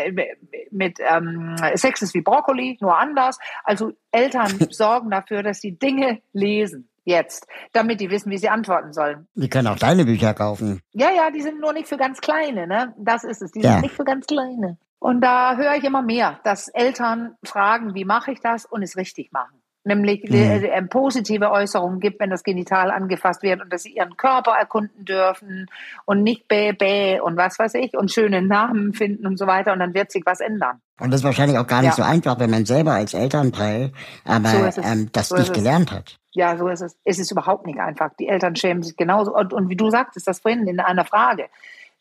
mit 0.71 0.99
ähm, 0.99 1.55
Sex 1.75 2.01
ist 2.01 2.13
wie 2.13 2.21
Brokkoli, 2.21 2.77
nur 2.79 2.97
anders. 2.97 3.39
Also 3.63 3.93
Eltern 4.11 4.47
sorgen 4.69 5.09
dafür, 5.09 5.43
dass 5.43 5.59
sie 5.59 5.77
Dinge 5.77 6.21
lesen 6.33 6.89
jetzt, 7.03 7.47
damit 7.73 7.99
die 7.99 8.09
wissen, 8.09 8.31
wie 8.31 8.38
sie 8.38 8.49
antworten 8.49 8.93
sollen. 8.93 9.27
Die 9.35 9.49
können 9.49 9.67
auch 9.67 9.77
deine 9.77 10.05
Bücher 10.05 10.33
kaufen. 10.33 10.81
Ja, 10.91 11.11
ja, 11.11 11.29
die 11.31 11.41
sind 11.41 11.59
nur 11.59 11.73
nicht 11.73 11.88
für 11.88 11.97
ganz 11.97 12.21
Kleine, 12.21 12.65
ne? 12.65 12.93
Das 12.97 13.23
ist 13.23 13.41
es. 13.41 13.51
Die 13.51 13.61
ja. 13.61 13.73
sind 13.73 13.81
nicht 13.81 13.95
für 13.95 14.05
ganz 14.05 14.25
Kleine. 14.25 14.77
Und 14.99 15.21
da 15.21 15.55
höre 15.55 15.75
ich 15.75 15.83
immer 15.83 16.01
mehr, 16.01 16.39
dass 16.43 16.67
Eltern 16.69 17.35
fragen, 17.43 17.93
wie 17.93 18.05
mache 18.05 18.31
ich 18.31 18.39
das 18.39 18.65
und 18.65 18.81
es 18.81 18.97
richtig 18.97 19.31
machen 19.31 19.61
nämlich 19.86 20.24
mhm. 20.30 20.89
positive 20.89 21.52
Äußerungen 21.52 22.00
gibt, 22.00 22.19
wenn 22.19 22.30
das 22.30 22.43
Genital 22.43 22.91
angefasst 22.91 23.43
wird 23.43 23.62
und 23.62 23.71
dass 23.71 23.84
sie 23.84 23.91
ihren 23.91 24.17
Körper 24.17 24.52
erkunden 24.52 25.06
dürfen 25.06 25.67
und 26.06 26.24
nicht 26.24 26.48
bäh, 26.48 26.74
bäh 26.74 27.19
und 27.19 27.38
was 27.38 27.60
weiß 27.60 27.76
ich 27.76 27.95
und 27.95 28.12
schöne 28.12 28.41
Namen 28.41 28.93
finden 28.93 29.26
und 29.28 29.38
so 29.38 29.48
weiter 29.48 29.74
und 29.74 29.80
dann 29.80 29.93
wird 29.93 30.12
sich 30.12 30.24
was 30.26 30.39
ändern. 30.39 30.82
Und 31.00 31.12
das 31.12 31.21
ist 31.21 31.26
wahrscheinlich 31.26 31.58
auch 31.58 31.67
gar 31.67 31.82
nicht 31.82 31.98
ja. 31.98 32.04
so 32.04 32.04
einfach, 32.04 32.39
wenn 32.39 32.50
man 32.50 32.65
selber 32.65 32.93
als 32.93 33.13
Elternteil 33.13 33.91
aber 34.24 34.71
so 34.71 34.82
ähm, 34.82 35.10
das 35.12 35.30
so 35.30 35.36
nicht 35.36 35.54
gelernt 35.54 35.91
hat. 35.91 36.17
Ja, 36.32 36.58
so 36.58 36.67
ist 36.67 36.82
es. 36.82 36.98
Es 37.06 37.17
ist 37.17 37.32
überhaupt 37.32 37.65
nicht 37.65 37.80
einfach. 37.80 38.12
Die 38.19 38.28
Eltern 38.28 38.56
schämen 38.56 38.84
sich 38.84 38.98
genauso. 38.98 39.34
Und, 39.34 39.54
und 39.54 39.69
wie 39.69 39.78
du 39.78 39.89
sagtest, 39.89 40.28
das 40.28 40.39
vorhin 40.39 40.67
in 40.67 40.80
einer 40.82 41.06
Frage. 41.06 41.48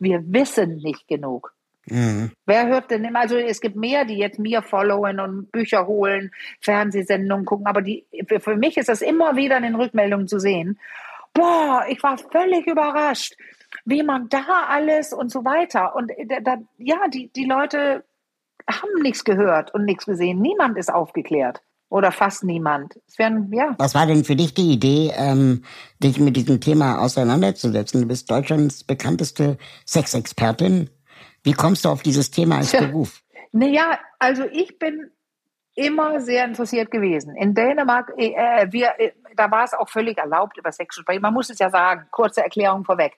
Wir 0.01 0.21
wissen 0.27 0.77
nicht 0.79 1.07
genug. 1.07 1.54
Mhm. 1.87 2.33
Wer 2.47 2.67
hört 2.67 2.91
denn 2.91 3.05
immer? 3.05 3.21
Also 3.21 3.37
es 3.37 3.61
gibt 3.61 3.77
mehr, 3.77 4.05
die 4.05 4.17
jetzt 4.17 4.39
mir 4.39 4.63
followen 4.63 5.21
und 5.21 5.53
Bücher 5.53 5.87
holen, 5.87 6.31
Fernsehsendungen 6.61 7.45
gucken, 7.45 7.67
aber 7.67 7.83
die, 7.83 8.07
für 8.41 8.57
mich 8.57 8.77
ist 8.77 8.89
das 8.89 9.03
immer 9.03 9.37
wieder 9.37 9.57
in 9.57 9.65
den 9.65 9.75
Rückmeldungen 9.75 10.29
zu 10.29 10.39
sehen. 10.39 10.79
Boah, 11.35 11.85
ich 11.89 12.03
war 12.03 12.17
völlig 12.17 12.67
überrascht, 12.67 13.35
wie 13.85 14.03
man 14.03 14.29
da 14.29 14.45
alles 14.69 15.13
und 15.13 15.31
so 15.31 15.45
weiter. 15.45 15.97
Und 15.97 16.13
da, 16.29 16.41
da, 16.41 16.59
ja, 16.79 17.09
die, 17.09 17.29
die 17.33 17.45
Leute 17.45 18.05
haben 18.71 19.03
nichts 19.03 19.25
gehört 19.25 19.75
und 19.75 19.85
nichts 19.85 20.07
gesehen. 20.07 20.41
Niemand 20.41 20.79
ist 20.79 20.93
aufgeklärt. 20.93 21.61
Oder 21.91 22.11
fast 22.11 22.43
niemand. 22.45 22.99
Werden, 23.19 23.53
ja. 23.53 23.75
Was 23.79 23.95
war 23.95 24.07
denn 24.07 24.25
für 24.25 24.35
dich 24.35 24.55
die 24.55 24.73
Idee, 24.73 25.13
ähm, 25.17 25.63
dich 26.03 26.19
mit 26.19 26.37
diesem 26.37 26.61
Thema 26.61 27.01
auseinanderzusetzen? 27.01 28.01
Du 28.01 28.09
bist 28.09 28.31
Deutschlands 28.31 28.83
bekannteste 28.83 29.59
Sexexpertin. 29.87 30.91
Wie 31.45 31.53
kommst 31.53 31.85
du 31.85 31.91
auf 31.91 32.03
dieses 32.03 32.31
Thema 32.31 32.57
als 32.57 32.73
Beruf? 32.73 33.23
Naja, 33.53 34.01
also 34.19 34.45
ich 34.51 34.79
bin 34.81 35.13
immer 35.77 36.21
sehr 36.21 36.45
interessiert 36.45 36.91
gewesen. 36.91 37.37
In 37.37 37.55
Dänemark, 37.55 38.13
äh, 38.17 38.33
äh, 38.33 38.73
wir, 38.73 38.99
äh, 38.99 39.13
da 39.37 39.51
war 39.51 39.65
es 39.65 39.75
auch 39.75 39.89
völlig 39.89 40.19
erlaubt, 40.19 40.57
über 40.57 40.73
Sex 40.73 40.95
zu 40.97 41.03
sprechen. 41.03 41.23
Man 41.23 41.35
muss 41.35 41.51
es 41.51 41.59
ja 41.59 41.71
sagen, 41.71 42.07
kurze 42.11 42.43
Erklärung 42.43 42.85
vorweg. 42.85 43.13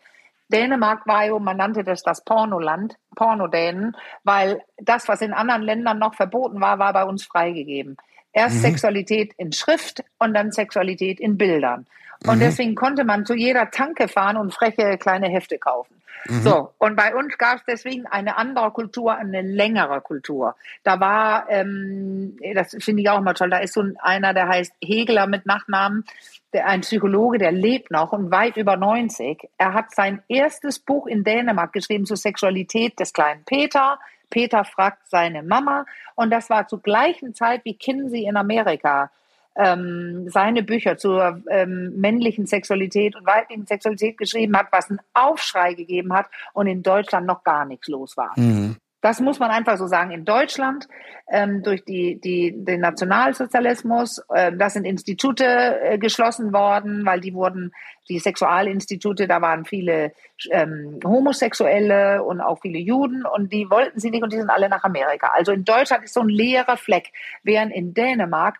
Dänemark 0.48 1.06
war 1.06 1.24
ja, 1.24 1.38
man 1.38 1.56
nannte 1.56 1.84
das 1.84 2.02
das 2.02 2.24
Pornoland, 2.24 2.96
Pornodänen, 3.14 3.96
weil 4.24 4.62
das, 4.78 5.08
was 5.08 5.20
in 5.20 5.32
anderen 5.32 5.62
Ländern 5.62 5.98
noch 5.98 6.14
verboten 6.14 6.60
war, 6.60 6.78
war 6.78 6.92
bei 6.92 7.04
uns 7.04 7.24
freigegeben. 7.24 7.96
Erst 8.32 8.56
mhm. 8.56 8.60
Sexualität 8.60 9.32
in 9.38 9.52
Schrift 9.52 10.04
und 10.18 10.34
dann 10.34 10.52
Sexualität 10.52 11.20
in 11.20 11.36
Bildern. 11.38 11.86
Und 12.26 12.36
mhm. 12.36 12.40
deswegen 12.40 12.74
konnte 12.74 13.04
man 13.04 13.26
zu 13.26 13.34
jeder 13.34 13.70
Tanke 13.70 14.08
fahren 14.08 14.36
und 14.36 14.54
freche 14.54 14.98
kleine 14.98 15.28
Hefte 15.28 15.58
kaufen. 15.58 15.95
Mhm. 16.28 16.42
So, 16.42 16.72
und 16.78 16.96
bei 16.96 17.14
uns 17.14 17.36
gab 17.38 17.58
es 17.58 17.64
deswegen 17.66 18.06
eine 18.06 18.36
andere 18.36 18.70
Kultur, 18.70 19.14
eine 19.14 19.42
längere 19.42 20.00
Kultur. 20.00 20.54
Da 20.82 21.00
war, 21.00 21.48
ähm, 21.48 22.38
das 22.54 22.76
finde 22.80 23.02
ich 23.02 23.10
auch 23.10 23.20
mal 23.20 23.34
toll, 23.34 23.50
da 23.50 23.58
ist 23.58 23.74
so 23.74 23.84
einer, 23.98 24.34
der 24.34 24.48
heißt 24.48 24.72
Hegeler 24.82 25.26
mit 25.26 25.46
Nachnamen, 25.46 26.04
der, 26.52 26.66
ein 26.66 26.80
Psychologe, 26.80 27.38
der 27.38 27.52
lebt 27.52 27.90
noch 27.90 28.12
und 28.12 28.30
weit 28.30 28.56
über 28.56 28.76
90. 28.76 29.48
Er 29.58 29.74
hat 29.74 29.94
sein 29.94 30.22
erstes 30.28 30.78
Buch 30.78 31.06
in 31.06 31.24
Dänemark 31.24 31.72
geschrieben 31.72 32.06
zur 32.06 32.16
Sexualität 32.16 32.98
des 32.98 33.12
kleinen 33.12 33.44
Peter. 33.44 33.98
Peter 34.30 34.64
fragt 34.64 35.08
seine 35.08 35.42
Mama 35.42 35.86
und 36.14 36.30
das 36.30 36.50
war 36.50 36.66
zur 36.66 36.80
gleichen 36.80 37.34
Zeit 37.34 37.64
wie 37.64 37.74
Kinsey 37.74 38.24
in 38.24 38.36
Amerika 38.36 39.10
ähm, 39.56 40.28
seine 40.28 40.62
Bücher 40.62 40.96
zur 40.96 41.42
ähm, 41.50 41.92
männlichen 41.96 42.46
Sexualität 42.46 43.16
und 43.16 43.26
weiblichen 43.26 43.66
Sexualität 43.66 44.18
geschrieben 44.18 44.56
hat, 44.56 44.68
was 44.70 44.90
einen 44.90 45.00
Aufschrei 45.14 45.74
gegeben 45.74 46.12
hat 46.12 46.26
und 46.52 46.66
in 46.66 46.82
Deutschland 46.82 47.26
noch 47.26 47.44
gar 47.44 47.64
nichts 47.64 47.88
los 47.88 48.16
war. 48.16 48.32
Mhm. 48.36 48.76
Das 49.02 49.20
muss 49.20 49.38
man 49.38 49.52
einfach 49.52 49.76
so 49.76 49.86
sagen. 49.86 50.10
In 50.10 50.24
Deutschland 50.24 50.88
ähm, 51.30 51.62
durch 51.62 51.84
die, 51.84 52.20
die, 52.20 52.52
den 52.56 52.80
Nationalsozialismus, 52.80 54.20
äh, 54.34 54.50
das 54.56 54.72
sind 54.72 54.84
Institute 54.84 55.44
äh, 55.44 55.96
geschlossen 55.96 56.52
worden, 56.52 57.06
weil 57.06 57.20
die 57.20 57.32
wurden, 57.32 57.72
die 58.08 58.18
Sexualinstitute, 58.18 59.28
da 59.28 59.40
waren 59.40 59.64
viele 59.64 60.12
ähm, 60.50 60.98
Homosexuelle 61.04 62.24
und 62.24 62.40
auch 62.40 62.58
viele 62.62 62.78
Juden 62.78 63.24
und 63.26 63.52
die 63.52 63.70
wollten 63.70 64.00
sie 64.00 64.10
nicht 64.10 64.24
und 64.24 64.32
die 64.32 64.38
sind 64.38 64.50
alle 64.50 64.68
nach 64.68 64.82
Amerika. 64.82 65.30
Also 65.34 65.52
in 65.52 65.64
Deutschland 65.64 66.02
ist 66.02 66.14
so 66.14 66.22
ein 66.22 66.28
leerer 66.28 66.76
Fleck, 66.76 67.12
während 67.44 67.72
in 67.72 67.94
Dänemark 67.94 68.58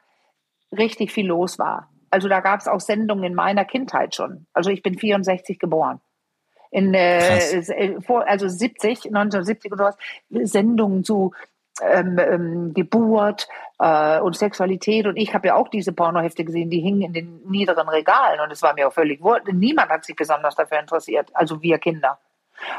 richtig 0.79 1.13
viel 1.13 1.27
los 1.27 1.59
war. 1.59 1.91
Also 2.11 2.29
da 2.29 2.41
gab 2.41 2.61
es 2.61 2.69
auch 2.69 2.81
Sendungen 2.81 3.25
in 3.25 3.35
meiner 3.35 3.65
Kindheit 3.65 4.15
schon. 4.15 4.47
Also 4.53 4.71
ich 4.71 4.83
bin 4.83 4.99
64 4.99 5.59
geboren. 5.59 6.01
In 6.71 6.95
äh, 6.95 7.39
äh, 7.39 8.01
vor, 8.01 8.27
also 8.29 8.49
70, 8.49 9.07
1970 9.07 9.73
oder 9.73 9.85
was, 9.87 9.97
Sendungen 10.51 11.05
zu 11.05 11.33
ähm, 11.83 12.19
ähm, 12.19 12.75
Geburt 12.75 13.49
äh, 13.79 14.19
und 14.21 14.37
Sexualität. 14.37 15.07
Und 15.07 15.17
ich 15.17 15.35
habe 15.35 15.49
ja 15.49 15.55
auch 15.57 15.69
diese 15.69 15.93
Pornohefte 15.93 16.45
gesehen, 16.45 16.71
die 16.71 16.81
hingen 16.81 17.03
in 17.03 17.13
den 17.13 17.43
niederen 17.49 17.89
Regalen. 17.89 18.41
Und 18.41 18.51
es 18.51 18.63
war 18.63 18.75
mir 18.75 18.89
auch 18.89 18.93
völlig 18.93 19.23
wurscht. 19.23 19.53
Niemand 19.53 19.91
hat 19.91 20.05
sich 20.05 20.17
besonders 20.17 20.55
dafür 20.55 20.81
interessiert, 20.81 21.31
also 21.35 21.63
wir 21.63 21.79
Kinder. 21.79 22.19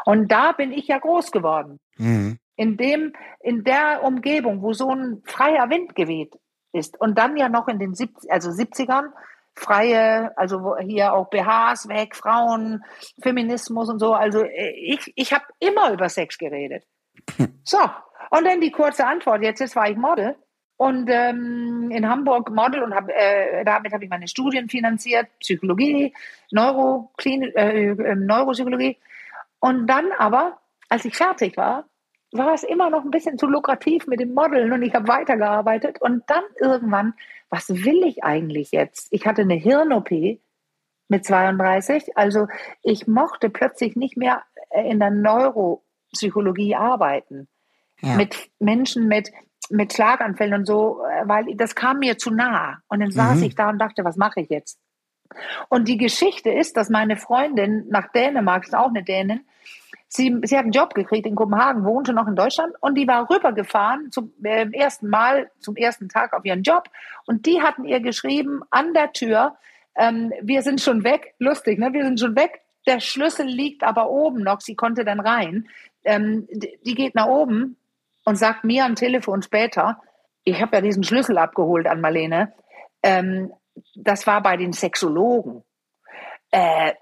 Und 0.06 0.32
da 0.32 0.52
bin 0.52 0.72
ich 0.72 0.88
ja 0.88 0.98
groß 0.98 1.32
geworden. 1.32 1.80
Mhm. 1.98 2.40
In 2.56 2.76
dem, 2.78 3.14
in 3.40 3.64
der 3.64 4.02
Umgebung, 4.04 4.64
wo 4.64 4.74
so 4.74 4.90
ein 4.90 5.22
freier 5.26 5.70
Wind 5.70 5.94
geweht 5.94 6.34
ist. 6.78 7.00
Und 7.00 7.18
dann 7.18 7.36
ja 7.36 7.50
noch 7.50 7.68
in 7.68 7.80
den 7.80 7.94
70, 7.94 8.32
also 8.32 8.50
70ern 8.50 9.10
freie, 9.58 10.38
also 10.38 10.78
hier 10.78 11.14
auch 11.14 11.30
BHs 11.30 11.88
weg, 11.88 12.16
Frauen, 12.16 12.84
Feminismus 13.22 13.90
und 13.90 14.00
so. 14.00 14.14
Also 14.14 14.44
äh, 14.44 14.70
ich, 14.70 15.12
ich 15.16 15.34
habe 15.34 15.46
immer 15.60 15.92
über 15.92 16.10
Sex 16.10 16.38
geredet. 16.38 16.84
So, 17.64 17.80
und 18.30 18.46
dann 18.46 18.62
die 18.62 18.72
kurze 18.72 19.06
Antwort. 19.06 19.42
Jetzt, 19.42 19.60
jetzt 19.60 19.76
war 19.76 19.90
ich 19.90 19.98
Model 19.98 20.38
und 20.78 21.10
ähm, 21.10 21.90
in 21.92 22.08
Hamburg 22.08 22.50
Model 22.52 22.84
und 22.84 22.96
hab, 22.96 23.10
äh, 23.10 23.66
damit 23.66 23.92
habe 23.92 24.06
ich 24.06 24.10
meine 24.10 24.28
Studien 24.28 24.70
finanziert, 24.70 25.28
Psychologie, 25.40 26.14
Neuro, 26.52 27.12
äh, 27.26 27.90
äh, 27.90 28.16
Neuropsychologie. 28.16 28.98
Und 29.60 29.88
dann 29.88 30.12
aber, 30.18 30.60
als 30.88 31.04
ich 31.04 31.18
fertig 31.18 31.58
war, 31.58 31.86
war 32.38 32.54
es 32.54 32.64
immer 32.64 32.90
noch 32.90 33.04
ein 33.04 33.12
bisschen 33.12 33.38
zu 33.38 33.48
lukrativ 33.48 34.08
mit 34.08 34.20
dem 34.20 34.34
Modeln 34.34 34.72
und 34.72 34.82
ich 34.82 34.94
habe 34.94 35.08
weitergearbeitet 35.08 36.02
und 36.02 36.24
dann 36.28 36.44
irgendwann, 36.60 37.14
was 37.50 37.70
will 37.70 38.04
ich 38.04 38.24
eigentlich 38.24 38.72
jetzt? 38.72 39.08
Ich 39.12 39.26
hatte 39.26 39.44
eine 39.44 39.56
Hirn-OP 39.56 40.12
mit 41.10 41.26
32, 41.26 42.18
also 42.18 42.48
ich 42.84 43.08
mochte 43.08 43.50
plötzlich 43.50 43.96
nicht 43.96 44.18
mehr 44.18 44.44
äh, 44.70 44.90
in 44.90 45.00
der 45.00 45.12
Neuropsychologie 45.12 46.76
arbeiten. 46.76 47.48
Ja. 48.02 48.16
Mit 48.16 48.50
Menschen 48.60 49.08
mit, 49.08 49.32
mit 49.70 49.94
Schlaganfällen 49.94 50.54
und 50.54 50.66
so, 50.66 51.04
äh, 51.04 51.28
weil 51.28 51.56
das 51.56 51.76
kam 51.76 52.00
mir 52.00 52.18
zu 52.18 52.32
nah. 52.32 52.80
Und 52.88 53.00
dann 53.00 53.12
saß 53.12 53.38
mhm. 53.38 53.44
ich 53.44 53.56
da 53.56 53.70
und 53.70 53.80
dachte, 53.80 54.04
was 54.04 54.18
mache 54.18 54.42
ich 54.42 54.50
jetzt? 54.50 54.80
Und 55.70 55.88
die 55.88 55.98
Geschichte 55.98 56.50
ist, 56.50 56.78
dass 56.78 56.90
meine 56.90 57.18
Freundin 57.18 57.86
nach 57.90 58.12
Dänemark, 58.12 58.66
ist 58.66 58.76
auch 58.76 58.90
eine 58.90 59.04
Dänin, 59.04 59.46
Sie, 60.10 60.40
sie 60.44 60.56
hat 60.56 60.64
einen 60.64 60.72
Job 60.72 60.94
gekriegt 60.94 61.26
in 61.26 61.36
Kopenhagen, 61.36 61.84
wohnte 61.84 62.14
noch 62.14 62.28
in 62.28 62.36
Deutschland 62.36 62.76
und 62.80 62.96
die 62.96 63.08
war 63.08 63.30
rübergefahren 63.30 64.12
zum 64.12 64.32
äh, 64.44 64.66
ersten 64.72 65.10
Mal, 65.10 65.52
zum 65.60 65.76
ersten 65.76 66.08
Tag 66.08 66.34
auf 66.34 66.46
ihren 66.46 66.64
Job 66.64 66.90
und 67.26 67.46
die 67.46 67.62
hatten 67.62 67.84
ihr 67.84 68.00
geschrieben 68.00 68.62
an 68.70 68.94
der 68.94 69.12
Tür, 69.12 69.58
ähm, 69.96 70.32
wir 70.42 70.62
sind 70.62 70.80
schon 70.80 71.04
weg, 71.04 71.34
lustig, 71.40 71.78
ne? 71.78 71.92
wir 71.92 72.04
sind 72.04 72.20
schon 72.20 72.36
weg, 72.36 72.62
der 72.86 73.02
Schlüssel 73.02 73.46
liegt 73.46 73.84
aber 73.84 74.10
oben 74.10 74.44
noch, 74.44 74.62
sie 74.62 74.76
konnte 74.76 75.04
dann 75.04 75.20
rein. 75.20 75.68
Ähm, 76.06 76.48
die 76.50 76.96
geht 76.96 77.16
nach 77.16 77.28
oben 77.28 77.76
und 78.24 78.38
sagt 78.38 78.64
mir 78.64 78.86
am 78.86 78.96
Telefon 78.96 79.42
später, 79.42 80.02
ich 80.46 80.62
habe 80.62 80.78
ja 80.78 80.82
diesen 80.82 81.04
Schlüssel 81.04 81.38
abgeholt 81.38 81.86
an 81.86 82.00
Marlene, 82.00 82.54
ähm, 83.04 83.52
das 83.96 84.26
war 84.26 84.42
bei 84.42 84.56
den 84.56 84.72
Sexologen. 84.72 85.64
Äh, 86.52 86.94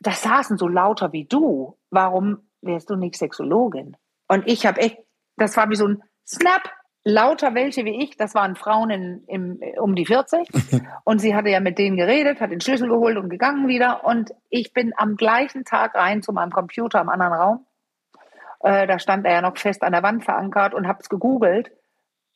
das 0.00 0.22
saßen 0.22 0.58
so 0.58 0.66
lauter 0.66 1.12
wie 1.12 1.24
du. 1.24 1.77
Warum 1.90 2.48
wärst 2.60 2.90
du 2.90 2.96
nicht 2.96 3.16
Sexologin? 3.16 3.96
Und 4.28 4.46
ich 4.46 4.66
habe 4.66 4.80
echt, 4.80 4.98
das 5.36 5.56
war 5.56 5.70
wie 5.70 5.76
so 5.76 5.86
ein 5.86 6.02
Snap. 6.26 6.70
Lauter 7.04 7.54
welche 7.54 7.86
wie 7.86 8.02
ich, 8.02 8.18
das 8.18 8.34
waren 8.34 8.54
Frauen 8.54 8.90
in, 8.90 9.24
im, 9.28 9.60
um 9.80 9.94
die 9.94 10.04
40. 10.04 10.46
und 11.04 11.20
sie 11.20 11.34
hatte 11.34 11.48
ja 11.48 11.60
mit 11.60 11.78
denen 11.78 11.96
geredet, 11.96 12.40
hat 12.40 12.50
den 12.50 12.60
Schlüssel 12.60 12.88
geholt 12.88 13.16
und 13.16 13.30
gegangen 13.30 13.66
wieder. 13.66 14.04
Und 14.04 14.32
ich 14.50 14.74
bin 14.74 14.92
am 14.96 15.16
gleichen 15.16 15.64
Tag 15.64 15.94
rein 15.94 16.22
zu 16.22 16.32
meinem 16.32 16.50
Computer 16.50 17.00
im 17.00 17.08
anderen 17.08 17.32
Raum. 17.32 17.66
Äh, 18.60 18.86
da 18.86 18.98
stand 18.98 19.24
er 19.24 19.32
ja 19.32 19.40
noch 19.40 19.56
fest 19.56 19.82
an 19.82 19.92
der 19.92 20.02
Wand 20.02 20.24
verankert 20.24 20.74
und 20.74 20.86
habe 20.86 20.98
es 21.00 21.08
gegoogelt 21.08 21.70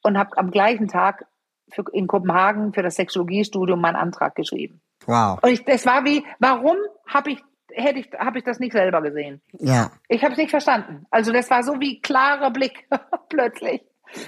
und 0.03 0.17
habe 0.17 0.39
am 0.39 0.51
gleichen 0.51 0.89
Tag 0.89 1.27
für, 1.71 1.85
in 1.93 2.07
Kopenhagen 2.07 2.73
für 2.73 2.83
das 2.83 2.95
Sexologiestudium 2.97 3.81
meinen 3.81 3.97
Antrag 3.97 4.35
geschrieben. 4.35 4.81
Wow. 5.07 5.39
Und 5.43 5.51
ich, 5.51 5.65
das 5.65 5.85
war 5.85 6.05
wie, 6.05 6.25
warum 6.39 6.77
habe 7.07 7.33
ich 7.33 7.43
hätte 7.75 7.99
ich, 8.01 8.11
habe 8.19 8.39
ich 8.39 8.45
das 8.45 8.59
nicht 8.59 8.73
selber 8.73 9.03
gesehen. 9.03 9.41
Ja. 9.59 9.91
Ich 10.09 10.23
habe 10.23 10.33
es 10.33 10.39
nicht 10.39 10.51
verstanden. 10.51 11.07
Also 11.11 11.33
das 11.33 11.51
war 11.51 11.63
so 11.63 11.81
wie 11.81 12.01
klarer 12.01 12.51
Blick 12.51 12.89
plötzlich. 13.29 13.83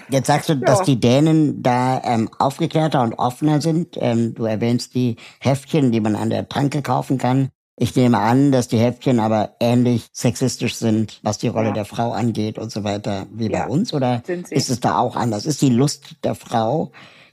Jetzt 0.08 0.26
sagst 0.26 0.48
du, 0.48 0.54
ja. 0.54 0.60
dass 0.60 0.82
die 0.82 0.98
Dänen 0.98 1.62
da 1.62 2.00
ähm, 2.04 2.30
aufgeklärter 2.38 3.02
und 3.02 3.14
offener 3.14 3.60
sind. 3.60 3.96
Ähm, 4.00 4.34
du 4.34 4.44
erwähnst 4.44 4.94
die 4.94 5.16
Heftchen, 5.40 5.92
die 5.92 6.00
man 6.00 6.16
an 6.16 6.30
der 6.30 6.48
Tanke 6.48 6.82
kaufen 6.82 7.18
kann. 7.18 7.50
Ich 7.76 7.96
nehme 7.96 8.18
an, 8.18 8.52
dass 8.52 8.68
die 8.68 8.78
Heftchen 8.78 9.18
aber 9.18 9.56
ähnlich 9.58 10.06
sexistisch 10.12 10.76
sind, 10.76 11.18
was 11.22 11.38
die 11.38 11.48
Rolle 11.48 11.68
ja. 11.68 11.74
der 11.74 11.84
Frau 11.84 12.12
angeht 12.12 12.56
und 12.56 12.70
so 12.70 12.84
weiter, 12.84 13.26
wie 13.32 13.50
ja. 13.50 13.64
bei 13.64 13.68
uns. 13.68 13.92
Oder 13.92 14.22
ist 14.50 14.70
es 14.70 14.80
da 14.80 14.98
auch 14.98 15.16
anders? 15.16 15.44
Ist 15.44 15.60
die 15.60 15.70
Lust 15.70 16.16
der 16.22 16.36
Frau 16.36 16.92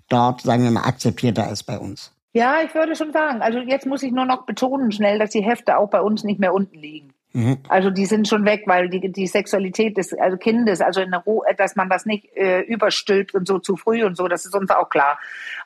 dort, 0.09 0.41
sagen 0.41 0.63
wir 0.63 0.71
mal, 0.71 0.83
akzeptierter 0.83 1.45
als 1.45 1.63
bei 1.63 1.77
uns? 1.77 2.11
Ja, 2.33 2.61
ich 2.61 2.73
würde 2.73 2.95
schon 2.95 3.11
sagen. 3.11 3.41
Also 3.41 3.59
jetzt 3.59 3.85
muss 3.85 4.03
ich 4.03 4.11
nur 4.11 4.25
noch 4.25 4.45
betonen 4.45 4.91
schnell, 4.91 5.19
dass 5.19 5.31
die 5.31 5.43
Hefte 5.43 5.77
auch 5.77 5.89
bei 5.89 6.01
uns 6.01 6.23
nicht 6.23 6.39
mehr 6.39 6.53
unten 6.53 6.79
liegen. 6.79 7.13
Mhm. 7.33 7.59
Also 7.67 7.89
die 7.89 8.05
sind 8.05 8.27
schon 8.27 8.45
weg, 8.45 8.63
weil 8.65 8.89
die, 8.89 9.11
die 9.11 9.27
Sexualität 9.27 9.97
des 9.97 10.13
also 10.13 10.37
Kindes, 10.37 10.81
also 10.81 11.01
in 11.01 11.11
der 11.11 11.21
Ruhe, 11.21 11.45
dass 11.57 11.75
man 11.75 11.89
das 11.89 12.05
nicht 12.05 12.25
äh, 12.35 12.61
überstülpt 12.61 13.33
und 13.33 13.47
so 13.47 13.59
zu 13.59 13.77
früh 13.77 14.03
und 14.03 14.15
so, 14.15 14.27
das 14.27 14.45
ist 14.45 14.55
uns 14.55 14.69
auch 14.69 14.89
klar. 14.89 15.19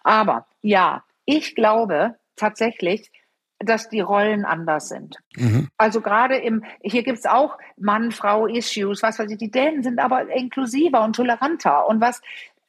Aber 0.04 0.48
ja, 0.62 1.04
ich 1.26 1.56
glaube 1.56 2.16
tatsächlich, 2.36 3.12
dass 3.60 3.90
die 3.90 4.02
Rollen 4.02 4.46
anders 4.46 4.90
sind. 4.90 5.18
Mhm. 5.38 5.70
Also 5.78 6.02
gerade 6.02 6.36
im, 6.36 6.64
hier 6.82 7.04
gibt's 7.04 7.26
auch 7.26 7.58
Mann-Frau-Issues, 7.78 9.02
was 9.02 9.18
weiß 9.18 9.32
ich, 9.32 9.38
die 9.38 9.52
Dänen 9.52 9.82
sind 9.82 10.00
aber 10.00 10.30
inklusiver 10.30 11.04
und 11.04 11.16
toleranter. 11.16 11.88
Und 11.88 12.02
was 12.02 12.22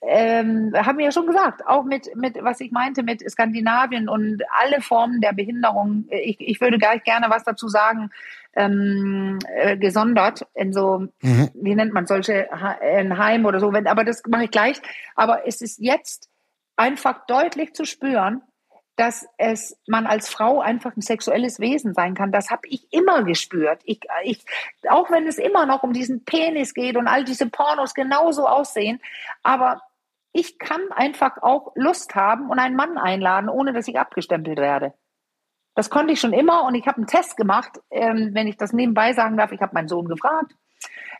ähm, 0.03 0.73
haben 0.75 0.99
wir 0.99 1.07
ja 1.07 1.13
schon 1.13 1.27
gesagt, 1.27 1.67
auch 1.67 1.85
mit, 1.85 2.15
mit, 2.15 2.37
was 2.43 2.61
ich 2.61 2.71
meinte, 2.71 3.03
mit 3.03 3.29
Skandinavien 3.29 4.09
und 4.09 4.43
alle 4.51 4.81
Formen 4.81 5.21
der 5.21 5.33
Behinderung. 5.33 6.05
Ich, 6.11 6.41
ich 6.41 6.61
würde 6.61 6.79
gleich 6.79 7.03
gerne 7.03 7.27
was 7.31 7.45
dazu 7.45 7.69
sagen, 7.69 8.11
ähm, 8.55 9.39
äh, 9.55 9.77
gesondert 9.77 10.47
in 10.55 10.73
so, 10.73 11.07
mhm. 11.23 11.51
wie 11.55 11.75
nennt 11.75 11.93
man 11.93 12.07
solche, 12.07 12.49
ein 12.53 13.19
Heim 13.19 13.47
oder 13.47 13.59
so, 13.59 13.73
wenn, 13.73 13.87
aber 13.87 14.05
das 14.05 14.23
mache 14.29 14.45
ich 14.45 14.51
gleich. 14.51 14.81
Aber 15.15 15.47
es 15.47 15.61
ist 15.61 15.79
jetzt 15.79 16.29
einfach 16.77 17.27
deutlich 17.27 17.75
zu 17.75 17.85
spüren, 17.85 18.43
dass 18.97 19.29
es 19.37 19.79
man 19.87 20.07
als 20.07 20.29
Frau 20.29 20.61
einfach 20.61 20.97
ein 20.97 21.03
sexuelles 21.03 21.61
Wesen 21.61 21.93
sein 21.93 22.15
kann. 22.15 22.33
Das 22.33 22.51
habe 22.51 22.67
ich 22.69 22.91
immer 22.93 23.23
gespürt. 23.25 23.81
Ich, 23.85 24.01
ich, 24.25 24.45
auch 24.89 25.11
wenn 25.11 25.27
es 25.27 25.39
immer 25.39 25.67
noch 25.67 25.83
um 25.83 25.93
diesen 25.93 26.25
Penis 26.25 26.73
geht 26.73 26.97
und 26.97 27.07
all 27.07 27.25
diese 27.25 27.49
Pornos 27.49 27.95
genauso 27.95 28.47
aussehen, 28.47 29.01
aber 29.43 29.83
ich 30.33 30.59
kann 30.59 30.81
einfach 30.93 31.43
auch 31.43 31.73
Lust 31.77 32.15
haben 32.15 32.51
und 32.51 32.59
einen 32.59 32.77
Mann 32.77 32.99
einladen, 32.99 33.49
ohne 33.49 33.73
dass 33.73 33.89
ich 33.89 33.99
abgestempelt 33.99 34.59
werde. 34.59 34.95
Das 35.75 35.91
konnte 35.91 36.13
ich 36.15 36.21
schon 36.21 36.33
immer 36.33 36.65
und 36.65 36.75
ich 36.75 36.87
habe 36.87 36.97
einen 36.97 37.07
Test 37.07 37.37
gemacht, 37.37 37.81
ähm, 37.91 38.31
wenn 38.33 38.47
ich 38.47 38.57
das 38.57 38.73
nebenbei 38.73 39.13
sagen 39.13 39.37
darf. 39.37 39.53
Ich 39.53 39.61
habe 39.61 39.75
meinen 39.75 39.89
Sohn 39.89 40.09
gefragt. 40.09 40.55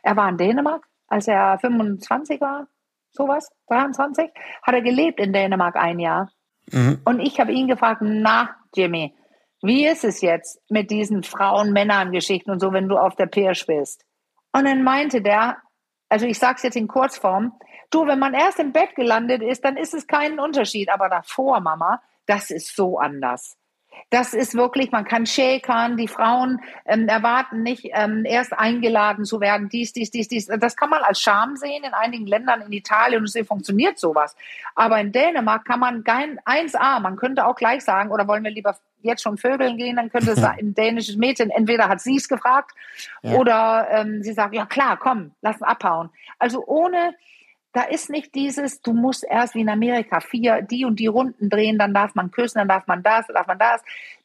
Er 0.01 0.15
war 0.15 0.29
in 0.29 0.37
Dänemark, 0.37 0.83
als 1.07 1.27
er 1.27 1.59
25 1.59 2.41
war, 2.41 2.67
sowas, 3.11 3.51
23, 3.67 4.31
hat 4.63 4.73
er 4.73 4.81
gelebt 4.81 5.19
in 5.19 5.31
Dänemark 5.31 5.75
ein 5.75 5.99
Jahr. 5.99 6.31
Mhm. 6.71 7.01
Und 7.05 7.19
ich 7.19 7.39
habe 7.39 7.51
ihn 7.51 7.67
gefragt, 7.67 8.01
na, 8.03 8.55
Jimmy, 8.75 9.15
wie 9.61 9.87
ist 9.87 10.03
es 10.03 10.21
jetzt 10.21 10.61
mit 10.69 10.91
diesen 10.91 11.23
Frauen-Männern-Geschichten 11.23 12.51
und 12.51 12.59
so, 12.59 12.73
wenn 12.73 12.87
du 12.87 12.97
auf 12.97 13.15
der 13.15 13.25
Pirsch 13.25 13.65
bist? 13.65 14.05
Und 14.53 14.65
dann 14.65 14.83
meinte 14.83 15.21
der, 15.21 15.57
also 16.09 16.25
ich 16.25 16.39
sag's 16.39 16.63
jetzt 16.63 16.77
in 16.77 16.87
Kurzform, 16.87 17.53
du, 17.91 18.05
wenn 18.05 18.19
man 18.19 18.33
erst 18.33 18.59
im 18.59 18.71
Bett 18.71 18.95
gelandet 18.95 19.41
ist, 19.41 19.63
dann 19.65 19.77
ist 19.77 19.93
es 19.93 20.07
keinen 20.07 20.39
Unterschied, 20.39 20.89
aber 20.89 21.09
davor, 21.09 21.59
Mama, 21.59 22.01
das 22.25 22.51
ist 22.51 22.75
so 22.75 22.97
anders. 22.99 23.57
Das 24.09 24.33
ist 24.33 24.55
wirklich, 24.55 24.91
man 24.91 25.05
kann 25.05 25.25
shakern, 25.25 25.97
die 25.97 26.07
Frauen 26.07 26.61
ähm, 26.85 27.07
erwarten 27.07 27.63
nicht, 27.63 27.89
ähm, 27.93 28.23
erst 28.25 28.53
eingeladen 28.53 29.25
zu 29.25 29.41
werden, 29.41 29.69
dies, 29.69 29.93
dies, 29.93 30.11
dies, 30.11 30.27
dies. 30.27 30.47
Das 30.47 30.75
kann 30.75 30.89
man 30.89 31.03
als 31.03 31.21
Scham 31.21 31.55
sehen 31.57 31.83
in 31.83 31.93
einigen 31.93 32.25
Ländern, 32.25 32.61
in 32.61 32.71
Italien 32.71 33.21
und 33.21 33.27
so 33.27 33.43
funktioniert 33.43 33.99
sowas. 33.99 34.35
Aber 34.75 34.99
in 34.99 35.11
Dänemark 35.11 35.65
kann 35.65 35.79
man 35.79 36.03
kein 36.03 36.39
1a, 36.39 36.99
man 36.99 37.17
könnte 37.17 37.45
auch 37.45 37.55
gleich 37.55 37.83
sagen, 37.83 38.11
oder 38.11 38.27
wollen 38.27 38.43
wir 38.43 38.51
lieber 38.51 38.77
jetzt 39.01 39.21
schon 39.21 39.37
vögeln 39.37 39.77
gehen, 39.77 39.95
dann 39.97 40.09
könnte 40.09 40.31
es 40.31 40.43
ein 40.43 40.73
dänisches 40.73 41.17
Mädchen, 41.17 41.49
entweder 41.49 41.87
hat 41.87 42.01
sie 42.01 42.15
es 42.15 42.27
gefragt 42.27 42.71
ja. 43.21 43.33
oder 43.33 43.87
ähm, 43.91 44.23
sie 44.23 44.33
sagt, 44.33 44.53
ja 44.53 44.65
klar, 44.65 44.97
komm, 44.97 45.31
lass 45.41 45.57
uns 45.57 45.63
abhauen. 45.63 46.09
Also 46.39 46.63
ohne 46.65 47.13
da 47.77 47.83
ist 47.83 48.09
nicht 48.09 48.33
dieses, 48.33 48.81
du 48.81 48.91
musst 48.91 49.23
erst 49.23 49.53
wie 49.53 49.61
in 49.61 49.69
Amerika 49.69 50.19
vier, 50.19 50.63
die 50.63 50.83
und 50.83 50.99
die 50.99 51.05
Runden 51.05 51.47
drehen, 51.47 51.77
dann 51.77 51.93
darf 51.93 52.15
man 52.15 52.31
küssen, 52.31 52.57
dann 52.57 52.67
darf 52.67 52.87
man 52.87 53.03
das, 53.03 53.27
dann 53.27 53.35
darf 53.35 53.45
man 53.45 53.59
das. 53.59 53.81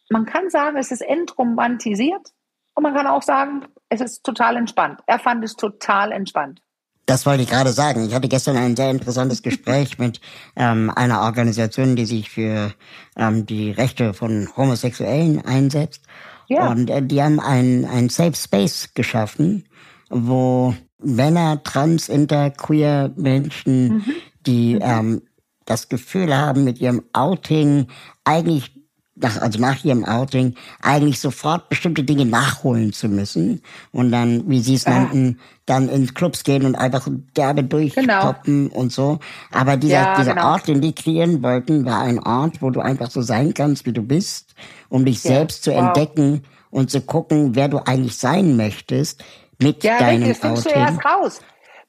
Man 0.09 0.25
kann 0.25 0.49
sagen, 0.49 0.79
es 0.79 0.91
ist 0.91 1.03
entromantisiert 1.03 2.33
und 2.75 2.83
man 2.83 2.95
kann 2.95 3.07
auch 3.07 3.21
sagen, 3.21 3.67
es 3.91 4.01
ist 4.01 4.25
total 4.25 4.57
entspannt. 4.57 5.01
Er 5.07 5.19
fand 5.19 5.45
es 5.45 5.55
total 5.55 6.13
entspannt. 6.13 6.63
Das 7.05 7.27
wollte 7.27 7.43
ich 7.43 7.51
gerade 7.51 7.73
sagen. 7.73 8.07
Ich 8.07 8.15
hatte 8.15 8.29
gestern 8.29 8.57
ein 8.57 8.75
sehr 8.75 8.91
interessantes 8.91 9.43
Gespräch 9.43 9.99
mit 9.99 10.23
ähm, 10.57 10.89
einer 10.89 11.21
Organisation, 11.21 11.95
die 11.95 12.07
sich 12.07 12.31
für 12.31 12.73
ähm, 13.19 13.45
die 13.45 13.71
Rechte 13.71 14.15
von 14.15 14.49
Homosexuellen 14.57 15.45
einsetzt. 15.45 16.07
Ja. 16.49 16.71
Und 16.71 16.89
äh, 16.89 17.03
die 17.03 17.23
haben 17.23 17.39
ein, 17.39 17.85
ein 17.85 18.09
Safe 18.09 18.35
Space 18.35 18.95
geschaffen, 18.95 19.69
wo 20.09 20.75
Männer, 21.05 21.63
trans, 21.63 22.09
inter, 22.09 22.51
queer 22.51 23.13
Menschen, 23.17 23.89
mhm. 23.89 24.05
die 24.47 24.75
mhm. 24.75 24.81
Ähm, 24.83 25.23
das 25.65 25.89
Gefühl 25.89 26.37
haben, 26.37 26.65
mit 26.65 26.81
ihrem 26.81 27.03
Outing 27.13 27.87
eigentlich 28.25 28.73
nach, 29.15 29.41
also 29.41 29.59
nach 29.59 29.85
ihrem 29.85 30.05
Outing 30.05 30.55
eigentlich 30.81 31.21
sofort 31.21 31.69
bestimmte 31.69 32.03
Dinge 32.03 32.25
nachholen 32.25 32.93
zu 32.93 33.09
müssen 33.09 33.63
und 33.93 34.11
dann, 34.11 34.49
wie 34.49 34.61
sie 34.61 34.75
es 34.75 34.85
ja. 34.85 34.93
nannten, 34.93 35.39
dann 35.67 35.89
in 35.89 36.13
Clubs 36.15 36.45
gehen 36.45 36.65
und 36.65 36.75
einfach 36.75 37.07
derbe 37.37 37.63
durchpoppen 37.63 38.69
genau. 38.69 38.81
und 38.81 38.93
so. 38.93 39.19
Aber 39.51 39.77
dieser, 39.77 40.03
ja, 40.03 40.17
dieser 40.17 40.35
genau. 40.35 40.53
Ort, 40.53 40.69
den 40.69 40.81
die 40.81 40.95
kreieren 40.95 41.43
wollten, 41.43 41.85
war 41.85 42.01
ein 42.01 42.19
Ort, 42.19 42.63
wo 42.63 42.71
du 42.71 42.81
einfach 42.81 43.11
so 43.11 43.23
sein 43.23 43.55
kannst, 43.55 43.87
wie 43.87 43.93
du 43.93 44.03
bist, 44.03 44.55
um 44.89 45.05
dich 45.05 45.23
ja. 45.23 45.33
selbst 45.33 45.65
zu 45.65 45.73
wow. 45.73 45.79
entdecken 45.79 46.43
und 46.71 46.91
zu 46.91 47.03
gucken, 47.03 47.55
wer 47.55 47.69
du 47.69 47.79
eigentlich 47.79 48.17
sein 48.17 48.57
möchtest, 48.57 49.23
mit 49.63 49.85
ja, 49.85 49.99
deinem 49.99 50.23
richtig, 50.23 50.41
das 50.41 50.65
du 50.65 50.71
erst 50.71 51.05
raus. 51.05 51.41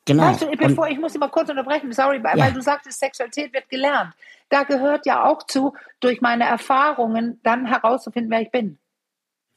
Genau. 0.05 0.24
Weißt 0.24 0.41
du, 0.41 0.51
bevor, 0.57 0.88
ich 0.89 0.99
muss 0.99 1.17
mal 1.17 1.30
kurz 1.30 1.49
unterbrechen, 1.49 1.91
sorry, 1.93 2.17
ja. 2.17 2.38
weil 2.38 2.51
du 2.51 2.61
sagtest, 2.61 2.99
Sexualität 2.99 3.53
wird 3.53 3.69
gelernt. 3.69 4.13
Da 4.49 4.63
gehört 4.63 5.05
ja 5.05 5.24
auch 5.24 5.43
zu, 5.43 5.74
durch 6.01 6.21
meine 6.21 6.43
Erfahrungen 6.43 7.39
dann 7.43 7.65
herauszufinden, 7.65 8.30
wer 8.30 8.41
ich 8.41 8.51
bin. 8.51 8.78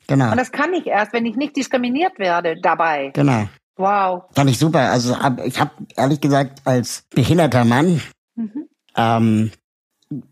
Genau. 0.07 0.31
Und 0.31 0.37
das 0.37 0.53
kann 0.53 0.73
ich 0.73 0.87
erst, 0.87 1.13
wenn 1.13 1.27
ich 1.27 1.37
nicht 1.37 1.57
diskriminiert 1.57 2.19
werde 2.19 2.61
dabei. 2.61 3.11
Genau. 3.13 3.49
Wow. 3.77 4.25
Fand 4.35 4.51
ich 4.51 4.59
super. 4.59 4.91
Also 4.91 5.17
ich 5.45 5.61
habe 5.61 5.73
ehrlich 5.97 6.21
gesagt 6.21 6.61
als 6.65 7.05
behinderter 7.11 7.65
Mann 7.65 8.01
mhm. 8.37 8.69
ähm, 8.97 9.51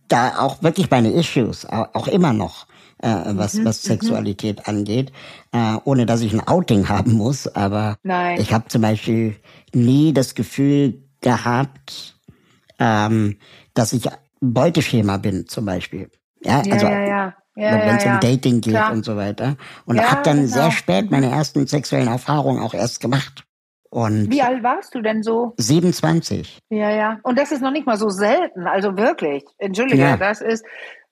da 0.08 0.38
auch 0.38 0.62
wirklich 0.62 0.90
meine 0.90 1.10
Issues, 1.10 1.66
auch 1.66 2.06
immer 2.06 2.32
noch 2.32 2.66
äh, 2.98 3.08
was, 3.08 3.54
mhm, 3.54 3.64
was 3.64 3.84
mhm. 3.84 3.88
Sexualität 3.88 4.58
mhm. 4.58 4.64
angeht, 4.66 5.12
äh, 5.52 5.76
ohne 5.84 6.06
dass 6.06 6.20
ich 6.20 6.32
ein 6.32 6.46
Outing 6.46 6.88
haben 6.88 7.12
muss. 7.12 7.46
Aber 7.48 7.96
Nein. 8.02 8.40
ich 8.40 8.52
habe 8.52 8.68
zum 8.68 8.82
Beispiel 8.82 9.36
nie 9.72 10.12
das 10.12 10.34
Gefühl 10.34 11.02
gehabt, 11.20 12.16
ähm, 12.78 13.38
dass 13.74 13.92
ich 13.92 14.08
Beuteschema 14.40 15.16
bin, 15.16 15.46
zum 15.46 15.64
Beispiel. 15.64 16.10
Ja, 16.42 16.62
ja 16.62 16.72
also 16.72 16.86
ja, 16.86 17.06
ja. 17.06 17.34
Ja, 17.56 17.70
wenn 17.86 17.96
es 17.96 18.04
ja, 18.04 18.14
um 18.14 18.20
Dating 18.20 18.60
geht 18.60 18.74
Klar. 18.74 18.92
und 18.92 19.04
so 19.04 19.16
weiter. 19.16 19.56
Und 19.86 19.96
ja, 19.96 20.10
habe 20.10 20.22
dann 20.24 20.38
genau. 20.38 20.48
sehr 20.48 20.70
spät 20.72 21.10
meine 21.12 21.30
ersten 21.30 21.68
sexuellen 21.68 22.08
Erfahrungen 22.08 22.60
auch 22.60 22.74
erst 22.74 23.00
gemacht. 23.00 23.44
Und 23.90 24.28
Wie 24.28 24.42
alt 24.42 24.64
warst 24.64 24.92
du 24.96 25.02
denn 25.02 25.22
so? 25.22 25.54
27. 25.58 26.58
Ja, 26.68 26.90
ja. 26.90 27.20
Und 27.22 27.38
das 27.38 27.52
ist 27.52 27.62
noch 27.62 27.70
nicht 27.70 27.86
mal 27.86 27.96
so 27.96 28.08
selten. 28.08 28.66
Also 28.66 28.96
wirklich. 28.96 29.44
Entschuldige, 29.58 30.02
ja. 30.02 30.16
das 30.16 30.40
ist, 30.40 30.64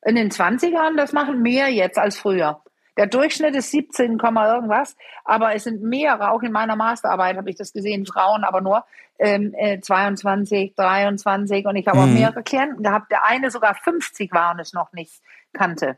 in 0.05 0.17
den 0.17 0.31
20ern, 0.31 0.97
das 0.97 1.13
machen 1.13 1.43
mehr 1.43 1.69
jetzt 1.69 1.99
als 1.99 2.19
früher. 2.19 2.63
Der 2.99 3.07
Durchschnitt 3.07 3.57
ist 3.57 3.71
17, 3.71 4.19
irgendwas, 4.19 4.97
aber 5.25 5.55
es 5.55 5.65
sind 5.65 5.83
mehrere, 5.83 6.31
auch 6.31 6.43
in 6.43 6.53
meiner 6.53 6.77
Masterarbeit 6.77 7.37
habe 7.37 7.49
ich 7.49 7.57
das 7.57 7.73
gesehen, 7.73 8.05
Frauen 8.05 8.45
aber 8.45 8.61
nur 8.61 8.85
ähm, 9.19 9.55
22, 9.81 10.53
äh, 10.53 10.73
23 10.77 11.65
und 11.65 11.77
ich 11.77 11.87
habe 11.87 11.99
mhm. 11.99 12.05
auch 12.05 12.09
mehrere 12.09 12.43
Klienten 12.43 12.83
gehabt, 12.83 13.11
der 13.11 13.25
eine 13.25 13.51
sogar 13.51 13.75
50 13.75 14.31
war 14.33 14.53
und 14.53 14.61
es 14.61 14.75
noch 14.75 14.93
nicht 14.93 15.23
kannte. 15.55 15.97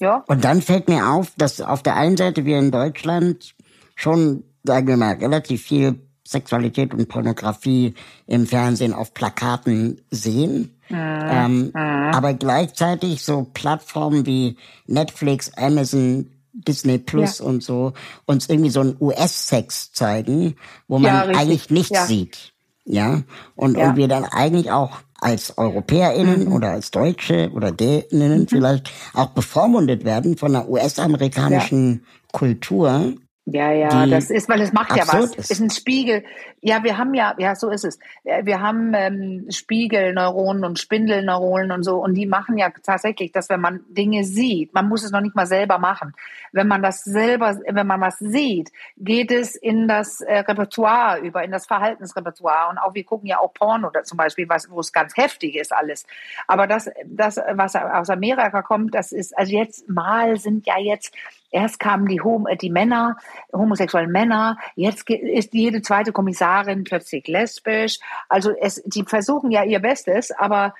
Ja. 0.00 0.24
Und 0.26 0.44
dann 0.44 0.60
fällt 0.60 0.88
mir 0.88 1.08
auf, 1.08 1.32
dass 1.36 1.60
auf 1.60 1.82
der 1.82 1.94
einen 1.94 2.16
Seite 2.16 2.44
wir 2.44 2.58
in 2.58 2.72
Deutschland 2.72 3.54
schon, 3.94 4.42
sagen 4.64 4.88
wir 4.88 4.96
mal, 4.96 5.14
relativ 5.14 5.62
viel 5.62 6.00
Sexualität 6.26 6.94
und 6.94 7.08
Pornografie 7.08 7.94
im 8.26 8.46
Fernsehen 8.46 8.92
auf 8.92 9.14
Plakaten 9.14 10.00
sehen. 10.10 10.73
Mhm. 10.88 10.96
Ähm, 10.98 11.62
mhm. 11.66 11.76
Aber 11.76 12.34
gleichzeitig 12.34 13.24
so 13.24 13.46
Plattformen 13.54 14.26
wie 14.26 14.56
Netflix, 14.86 15.52
Amazon, 15.56 16.30
Disney 16.52 16.98
Plus 16.98 17.38
ja. 17.38 17.46
und 17.46 17.62
so 17.62 17.92
uns 18.26 18.48
irgendwie 18.48 18.70
so 18.70 18.80
ein 18.80 18.96
US-Sex 19.00 19.92
zeigen, 19.92 20.56
wo 20.86 20.98
man 20.98 21.12
ja, 21.12 21.38
eigentlich 21.38 21.70
nichts 21.70 21.90
ja. 21.90 22.06
sieht. 22.06 22.52
Ja. 22.84 23.22
Und, 23.56 23.76
und 23.76 23.96
wir 23.96 24.08
dann 24.08 24.24
eigentlich 24.24 24.70
auch 24.70 24.98
als 25.20 25.56
EuropäerInnen 25.56 26.44
mhm. 26.44 26.52
oder 26.52 26.70
als 26.70 26.90
Deutsche 26.90 27.50
oder 27.54 27.72
Däninnen 27.72 28.42
mhm. 28.42 28.48
vielleicht 28.48 28.90
auch 29.14 29.30
bevormundet 29.30 30.04
werden 30.04 30.36
von 30.36 30.52
der 30.52 30.68
US-amerikanischen 30.68 32.04
Kultur 32.30 33.14
ja, 33.46 33.72
ja, 33.72 34.06
das 34.06 34.30
ist, 34.30 34.48
weil 34.48 34.62
es 34.62 34.72
macht 34.72 34.96
ja 34.96 35.06
was. 35.06 35.34
Ist. 35.34 35.50
ist 35.50 35.60
ein 35.60 35.68
Spiegel. 35.68 36.24
Ja, 36.62 36.82
wir 36.82 36.96
haben 36.96 37.12
ja, 37.12 37.34
ja, 37.36 37.54
so 37.54 37.68
ist 37.68 37.84
es. 37.84 37.98
Wir 38.24 38.62
haben 38.62 38.94
ähm, 38.94 39.46
Spiegelneuronen 39.50 40.64
und 40.64 40.78
Spindelneuronen 40.78 41.70
und 41.70 41.82
so, 41.82 41.96
und 42.02 42.14
die 42.14 42.24
machen 42.24 42.56
ja 42.56 42.70
tatsächlich, 42.82 43.32
dass 43.32 43.50
wenn 43.50 43.60
man 43.60 43.80
Dinge 43.88 44.24
sieht, 44.24 44.72
man 44.72 44.88
muss 44.88 45.04
es 45.04 45.10
noch 45.10 45.20
nicht 45.20 45.36
mal 45.36 45.44
selber 45.44 45.78
machen. 45.78 46.14
Wenn 46.52 46.68
man 46.68 46.82
das 46.82 47.04
selber, 47.04 47.58
wenn 47.68 47.86
man 47.86 48.00
was 48.00 48.18
sieht, 48.18 48.72
geht 48.96 49.30
es 49.30 49.56
in 49.56 49.88
das 49.88 50.22
äh, 50.22 50.38
Repertoire 50.38 51.20
über, 51.20 51.44
in 51.44 51.50
das 51.50 51.66
Verhaltensrepertoire. 51.66 52.70
Und 52.70 52.78
auch 52.78 52.94
wir 52.94 53.04
gucken 53.04 53.28
ja 53.28 53.40
auch 53.40 53.52
Porno 53.52 53.88
oder 53.88 54.04
zum 54.04 54.16
Beispiel, 54.16 54.48
was, 54.48 54.70
wo 54.70 54.80
es 54.80 54.90
ganz 54.90 55.14
heftig 55.18 55.56
ist 55.56 55.74
alles. 55.74 56.06
Aber 56.46 56.66
das, 56.66 56.88
das, 57.04 57.36
was 57.36 57.76
aus 57.76 58.08
Amerika 58.08 58.62
kommt, 58.62 58.94
das 58.94 59.12
ist, 59.12 59.36
also 59.36 59.52
jetzt 59.52 59.86
mal 59.86 60.38
sind 60.38 60.66
ja 60.66 60.78
jetzt 60.78 61.14
Erst 61.54 61.78
kamen 61.78 62.08
die, 62.08 62.20
Hom 62.20 62.48
die 62.60 62.68
Männer, 62.68 63.16
homosexuellen 63.52 64.10
Männer, 64.10 64.58
jetzt 64.74 65.08
ist 65.08 65.54
jede 65.54 65.82
zweite 65.82 66.10
Kommissarin 66.10 66.82
plötzlich 66.82 67.28
lesbisch. 67.28 68.00
Also 68.28 68.50
es, 68.60 68.82
die 68.84 69.04
versuchen 69.04 69.52
ja 69.52 69.62
ihr 69.62 69.78
Bestes, 69.78 70.32
aber 70.32 70.74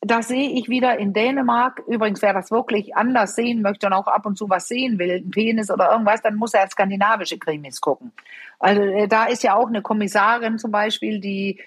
da 0.00 0.22
sehe 0.22 0.50
ich 0.50 0.68
wieder 0.68 0.98
in 0.98 1.12
Dänemark, 1.12 1.80
übrigens, 1.86 2.22
wer 2.22 2.32
das 2.32 2.50
wirklich 2.50 2.96
anders 2.96 3.36
sehen 3.36 3.62
möchte 3.62 3.86
und 3.86 3.92
auch 3.92 4.08
ab 4.08 4.26
und 4.26 4.36
zu 4.36 4.50
was 4.50 4.66
sehen 4.66 4.98
will, 4.98 5.22
ein 5.24 5.30
Penis 5.30 5.70
oder 5.70 5.92
irgendwas, 5.92 6.22
dann 6.22 6.34
muss 6.34 6.54
er 6.54 6.68
skandinavische 6.68 7.38
Krimis 7.38 7.80
gucken. 7.80 8.10
Also 8.58 8.82
äh, 8.82 9.06
da 9.06 9.26
ist 9.26 9.44
ja 9.44 9.54
auch 9.54 9.68
eine 9.68 9.80
Kommissarin 9.80 10.58
zum 10.58 10.72
Beispiel, 10.72 11.20
die, 11.20 11.60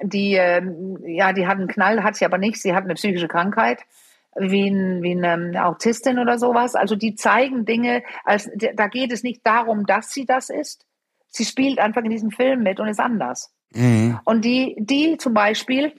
die, 0.00 0.32
ähm, 0.32 0.96
ja, 1.04 1.34
die 1.34 1.46
hat 1.46 1.58
einen 1.58 1.68
Knall, 1.68 2.02
hat 2.02 2.16
sie 2.16 2.24
aber 2.24 2.38
nicht, 2.38 2.56
sie 2.56 2.74
hat 2.74 2.84
eine 2.84 2.94
psychische 2.94 3.28
Krankheit 3.28 3.84
wie, 4.36 4.68
ein, 4.68 5.02
wie 5.02 5.12
eine 5.12 5.64
Autistin 5.64 6.18
oder 6.18 6.38
sowas. 6.38 6.74
Also 6.74 6.96
die 6.96 7.14
zeigen 7.14 7.64
Dinge, 7.64 8.02
als, 8.24 8.50
da 8.74 8.88
geht 8.88 9.12
es 9.12 9.22
nicht 9.22 9.46
darum, 9.46 9.86
dass 9.86 10.12
sie 10.12 10.26
das 10.26 10.50
ist. 10.50 10.84
Sie 11.28 11.44
spielt 11.44 11.78
einfach 11.78 12.02
in 12.02 12.10
diesem 12.10 12.30
Film 12.30 12.62
mit 12.62 12.80
und 12.80 12.88
ist 12.88 13.00
anders. 13.00 13.52
Mhm. 13.72 14.18
Und 14.24 14.44
die, 14.44 14.76
die 14.78 15.18
zum 15.18 15.34
Beispiel, 15.34 15.92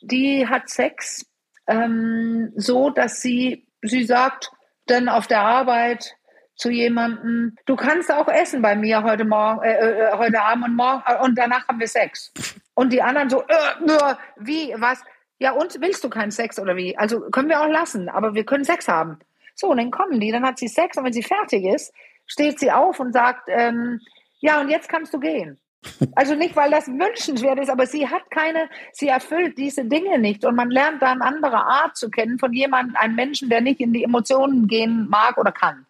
die 0.00 0.46
hat 0.46 0.68
Sex 0.68 1.26
ähm, 1.66 2.52
so, 2.56 2.90
dass 2.90 3.20
sie, 3.20 3.66
sie 3.82 4.04
sagt 4.04 4.50
dann 4.86 5.08
auf 5.08 5.26
der 5.26 5.42
Arbeit 5.42 6.16
zu 6.56 6.70
jemandem, 6.70 7.56
du 7.64 7.76
kannst 7.76 8.12
auch 8.12 8.28
essen 8.28 8.60
bei 8.60 8.76
mir 8.76 9.02
heute 9.02 9.24
Morgen, 9.24 9.62
äh, 9.62 9.72
äh, 9.72 10.12
heute 10.18 10.42
Abend 10.42 10.66
und 10.66 10.76
morgen 10.76 11.02
und 11.22 11.38
danach 11.38 11.66
haben 11.68 11.80
wir 11.80 11.88
Sex. 11.88 12.32
Und 12.74 12.92
die 12.92 13.00
anderen 13.02 13.30
so, 13.30 13.42
äh, 13.42 13.84
äh, 13.86 14.14
wie, 14.36 14.74
was? 14.76 15.02
Ja, 15.40 15.52
und 15.52 15.80
willst 15.80 16.04
du 16.04 16.10
keinen 16.10 16.30
Sex 16.30 16.58
oder 16.58 16.76
wie? 16.76 16.96
Also 16.96 17.20
können 17.30 17.48
wir 17.48 17.62
auch 17.62 17.68
lassen, 17.68 18.10
aber 18.10 18.34
wir 18.34 18.44
können 18.44 18.64
Sex 18.64 18.86
haben. 18.88 19.18
So, 19.54 19.68
und 19.68 19.78
dann 19.78 19.90
kommen 19.90 20.20
die, 20.20 20.30
dann 20.30 20.44
hat 20.44 20.58
sie 20.58 20.68
Sex 20.68 20.96
und 20.96 21.04
wenn 21.04 21.14
sie 21.14 21.22
fertig 21.22 21.64
ist, 21.64 21.92
steht 22.26 22.60
sie 22.60 22.70
auf 22.70 23.00
und 23.00 23.12
sagt, 23.12 23.48
ähm, 23.48 24.00
ja, 24.40 24.60
und 24.60 24.68
jetzt 24.68 24.88
kannst 24.88 25.12
du 25.12 25.18
gehen. 25.18 25.58
Also 26.14 26.34
nicht, 26.34 26.56
weil 26.56 26.70
das 26.70 26.88
wünschenswert 26.88 27.58
ist, 27.58 27.70
aber 27.70 27.86
sie 27.86 28.06
hat 28.06 28.30
keine, 28.30 28.68
sie 28.92 29.08
erfüllt 29.08 29.56
diese 29.56 29.86
Dinge 29.86 30.18
nicht. 30.18 30.44
Und 30.44 30.54
man 30.54 30.70
lernt 30.70 31.00
da 31.00 31.12
eine 31.12 31.24
andere 31.24 31.56
Art 31.56 31.96
zu 31.96 32.10
kennen 32.10 32.38
von 32.38 32.52
jemandem, 32.52 32.96
einem 32.96 33.14
Menschen, 33.14 33.48
der 33.48 33.62
nicht 33.62 33.80
in 33.80 33.94
die 33.94 34.04
Emotionen 34.04 34.66
gehen 34.66 35.08
mag 35.08 35.38
oder 35.38 35.52
kann. 35.52 35.86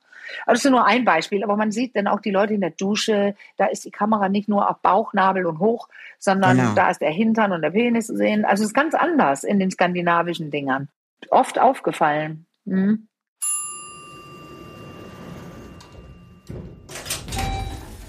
Also 0.46 0.58
das 0.58 0.64
ist 0.64 0.70
nur 0.70 0.86
ein 0.86 1.04
Beispiel, 1.04 1.44
aber 1.44 1.56
man 1.56 1.72
sieht 1.72 1.96
dann 1.96 2.06
auch 2.06 2.20
die 2.20 2.30
Leute 2.30 2.54
in 2.54 2.60
der 2.60 2.70
Dusche, 2.70 3.34
da 3.56 3.66
ist 3.66 3.84
die 3.84 3.90
Kamera 3.90 4.28
nicht 4.28 4.48
nur 4.48 4.68
auf 4.68 4.78
Bauchnabel 4.80 5.46
und 5.46 5.58
hoch, 5.58 5.88
sondern 6.18 6.56
genau. 6.56 6.74
da 6.74 6.90
ist 6.90 7.00
der 7.00 7.10
Hintern 7.10 7.52
und 7.52 7.62
der 7.62 7.70
Penis 7.70 8.06
zu 8.06 8.16
sehen. 8.16 8.44
Also 8.44 8.62
es 8.62 8.70
ist 8.70 8.74
ganz 8.74 8.94
anders 8.94 9.44
in 9.44 9.58
den 9.58 9.70
skandinavischen 9.70 10.50
Dingern. 10.50 10.88
Oft 11.30 11.58
aufgefallen. 11.58 12.46
Mhm. 12.64 13.08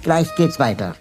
Gleich 0.04 0.36
geht's 0.36 0.60
weiter. 0.60 0.96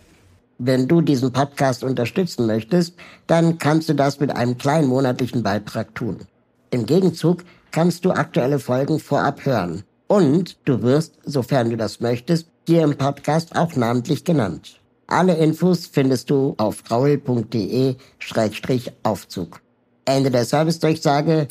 Wenn 0.59 0.87
du 0.87 1.01
diesen 1.01 1.33
Podcast 1.33 1.83
unterstützen 1.83 2.47
möchtest, 2.47 2.95
dann 3.27 3.57
kannst 3.57 3.89
du 3.89 3.95
das 3.95 4.21
mit 4.21 4.31
einem 4.31 4.59
kleinen 4.59 4.89
monatlichen 4.89 5.43
Beitrag 5.43 5.95
tun. 5.95 6.27
Im 6.71 6.85
Gegenzug 6.85 7.45
kannst 7.71 8.05
du 8.05 8.11
aktuelle 8.11 8.59
Folgen 8.59 9.01
vorab 9.01 9.47
hören. 9.47 9.85
Und 10.11 10.59
du 10.65 10.83
wirst, 10.83 11.19
sofern 11.23 11.71
du 11.71 11.77
das 11.77 12.01
möchtest, 12.01 12.49
hier 12.67 12.83
im 12.83 12.99
Podcast 12.99 13.55
auch 13.55 13.77
namentlich 13.77 14.25
genannt. 14.25 14.81
Alle 15.07 15.37
Infos 15.37 15.87
findest 15.87 16.31
du 16.31 16.57
auf 16.59 16.83
raul.de-aufzug. 16.91 19.61
Ende 20.05 20.33
der 20.33 20.45
Servicedurchsage. 20.45 21.47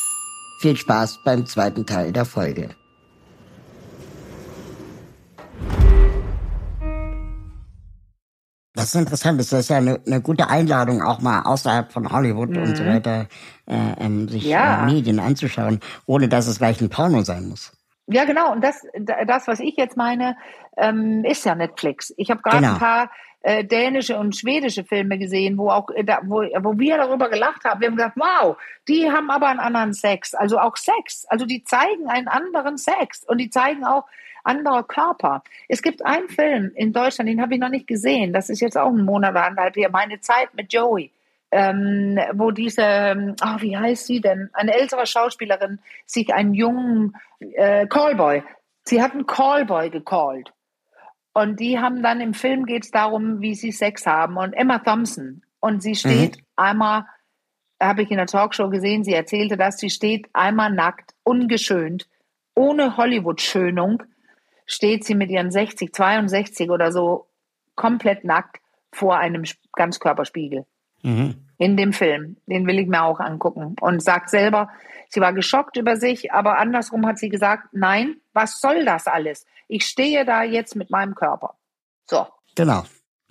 Viel 0.59 0.75
Spaß 0.75 1.19
beim 1.23 1.45
zweiten 1.45 1.85
Teil 1.85 2.11
der 2.11 2.25
Folge. 2.25 2.71
Das 8.73 8.87
ist 8.87 8.95
interessant. 8.95 9.39
Das 9.39 9.53
ist 9.53 9.69
ja 9.69 9.77
eine, 9.77 10.01
eine 10.05 10.19
gute 10.19 10.49
Einladung, 10.49 11.01
auch 11.01 11.21
mal 11.21 11.43
außerhalb 11.43 11.93
von 11.93 12.11
Hollywood 12.11 12.49
mhm. 12.49 12.63
und 12.63 12.75
so 12.75 12.83
mhm. 12.83 12.87
weiter, 12.87 13.29
äh, 13.67 13.93
ähm, 13.99 14.27
sich 14.27 14.43
ja. 14.43 14.81
äh, 14.81 14.85
Medien 14.91 15.21
anzuschauen, 15.21 15.79
ohne 16.05 16.27
dass 16.27 16.47
es 16.47 16.57
gleich 16.57 16.81
ein 16.81 16.89
Porno 16.89 17.23
sein 17.23 17.47
muss. 17.47 17.71
Ja, 18.11 18.25
genau. 18.25 18.51
Und 18.51 18.63
das, 18.63 18.85
das 18.97 19.47
was 19.47 19.59
ich 19.59 19.75
jetzt 19.77 19.95
meine, 19.97 20.35
ähm, 20.77 21.23
ist 21.23 21.45
ja 21.45 21.55
Netflix. 21.55 22.13
Ich 22.17 22.31
habe 22.31 22.41
gerade 22.41 22.57
genau. 22.57 22.73
ein 22.73 22.79
paar 22.79 23.11
äh, 23.41 23.63
dänische 23.63 24.17
und 24.17 24.35
schwedische 24.35 24.83
Filme 24.83 25.17
gesehen, 25.19 25.57
wo 25.57 25.69
auch, 25.69 25.89
äh, 25.91 26.03
da, 26.03 26.19
wo, 26.23 26.41
wo 26.41 26.79
wir 26.79 26.97
darüber 26.97 27.29
gelacht 27.29 27.63
haben. 27.65 27.81
Wir 27.81 27.87
haben 27.87 27.95
gesagt, 27.95 28.17
wow, 28.17 28.57
die 28.87 29.11
haben 29.11 29.29
aber 29.29 29.47
einen 29.47 29.59
anderen 29.59 29.93
Sex. 29.93 30.33
Also 30.33 30.59
auch 30.59 30.75
Sex. 30.75 31.25
Also 31.29 31.45
die 31.45 31.63
zeigen 31.63 32.07
einen 32.07 32.27
anderen 32.27 32.77
Sex. 32.77 33.23
Und 33.25 33.37
die 33.37 33.49
zeigen 33.49 33.85
auch, 33.85 34.05
anderer 34.43 34.83
Körper. 34.83 35.43
Es 35.67 35.81
gibt 35.81 36.05
einen 36.05 36.29
Film 36.29 36.71
in 36.75 36.93
Deutschland, 36.93 37.29
den 37.29 37.41
habe 37.41 37.53
ich 37.53 37.59
noch 37.59 37.69
nicht 37.69 37.87
gesehen. 37.87 38.33
Das 38.33 38.49
ist 38.49 38.61
jetzt 38.61 38.77
auch 38.77 38.89
ein 38.89 39.03
Monat 39.03 39.31
oder 39.31 39.45
anderthalb 39.45 39.75
hier. 39.75 39.89
Meine 39.89 40.21
Zeit 40.21 40.53
mit 40.55 40.71
Joey. 40.71 41.11
Ähm, 41.51 42.19
wo 42.33 42.51
diese, 42.51 43.35
ach, 43.41 43.61
wie 43.61 43.75
heißt 43.75 44.05
sie 44.05 44.21
denn? 44.21 44.49
Eine 44.53 44.75
ältere 44.75 45.05
Schauspielerin 45.07 45.79
sich 46.05 46.33
einen 46.33 46.53
jungen 46.53 47.15
äh, 47.39 47.87
Callboy. 47.87 48.43
Sie 48.83 49.01
hat 49.01 49.13
einen 49.13 49.25
Callboy 49.25 49.89
gecallt. 49.89 50.53
Und 51.33 51.59
die 51.59 51.79
haben 51.79 52.03
dann 52.03 52.21
im 52.21 52.33
Film 52.33 52.65
geht 52.65 52.85
es 52.85 52.91
darum, 52.91 53.41
wie 53.41 53.55
sie 53.55 53.71
Sex 53.71 54.05
haben. 54.05 54.37
Und 54.37 54.53
Emma 54.53 54.79
Thompson. 54.79 55.43
Und 55.59 55.81
sie 55.81 55.95
steht 55.95 56.37
mhm. 56.37 56.43
einmal, 56.55 57.05
habe 57.81 58.03
ich 58.03 58.11
in 58.11 58.17
der 58.17 58.27
Talkshow 58.27 58.69
gesehen, 58.69 59.03
sie 59.03 59.13
erzählte 59.13 59.57
das, 59.57 59.77
sie 59.77 59.89
steht 59.89 60.27
einmal 60.33 60.71
nackt, 60.71 61.13
ungeschönt, 61.23 62.07
ohne 62.55 62.97
Hollywood-Schönung 62.97 64.03
steht 64.65 65.03
sie 65.03 65.15
mit 65.15 65.31
ihren 65.31 65.51
60, 65.51 65.93
62 65.93 66.69
oder 66.69 66.91
so 66.91 67.27
komplett 67.75 68.23
nackt 68.23 68.57
vor 68.91 69.17
einem 69.17 69.43
Ganzkörperspiegel. 69.73 70.65
Mhm. 71.01 71.35
In 71.57 71.75
dem 71.75 71.93
Film. 71.93 72.37
Den 72.45 72.65
will 72.67 72.79
ich 72.79 72.87
mir 72.87 73.03
auch 73.03 73.19
angucken. 73.19 73.75
Und 73.81 74.01
sagt 74.01 74.29
selber, 74.29 74.69
sie 75.09 75.19
war 75.19 75.33
geschockt 75.33 75.75
über 75.77 75.97
sich, 75.97 76.31
aber 76.31 76.57
andersrum 76.57 77.05
hat 77.05 77.17
sie 77.17 77.29
gesagt, 77.29 77.67
nein, 77.73 78.15
was 78.33 78.59
soll 78.59 78.85
das 78.85 79.07
alles? 79.07 79.45
Ich 79.67 79.85
stehe 79.85 80.25
da 80.25 80.43
jetzt 80.43 80.75
mit 80.75 80.89
meinem 80.89 81.15
Körper. 81.15 81.55
So. 82.09 82.25
Genau. 82.55 82.83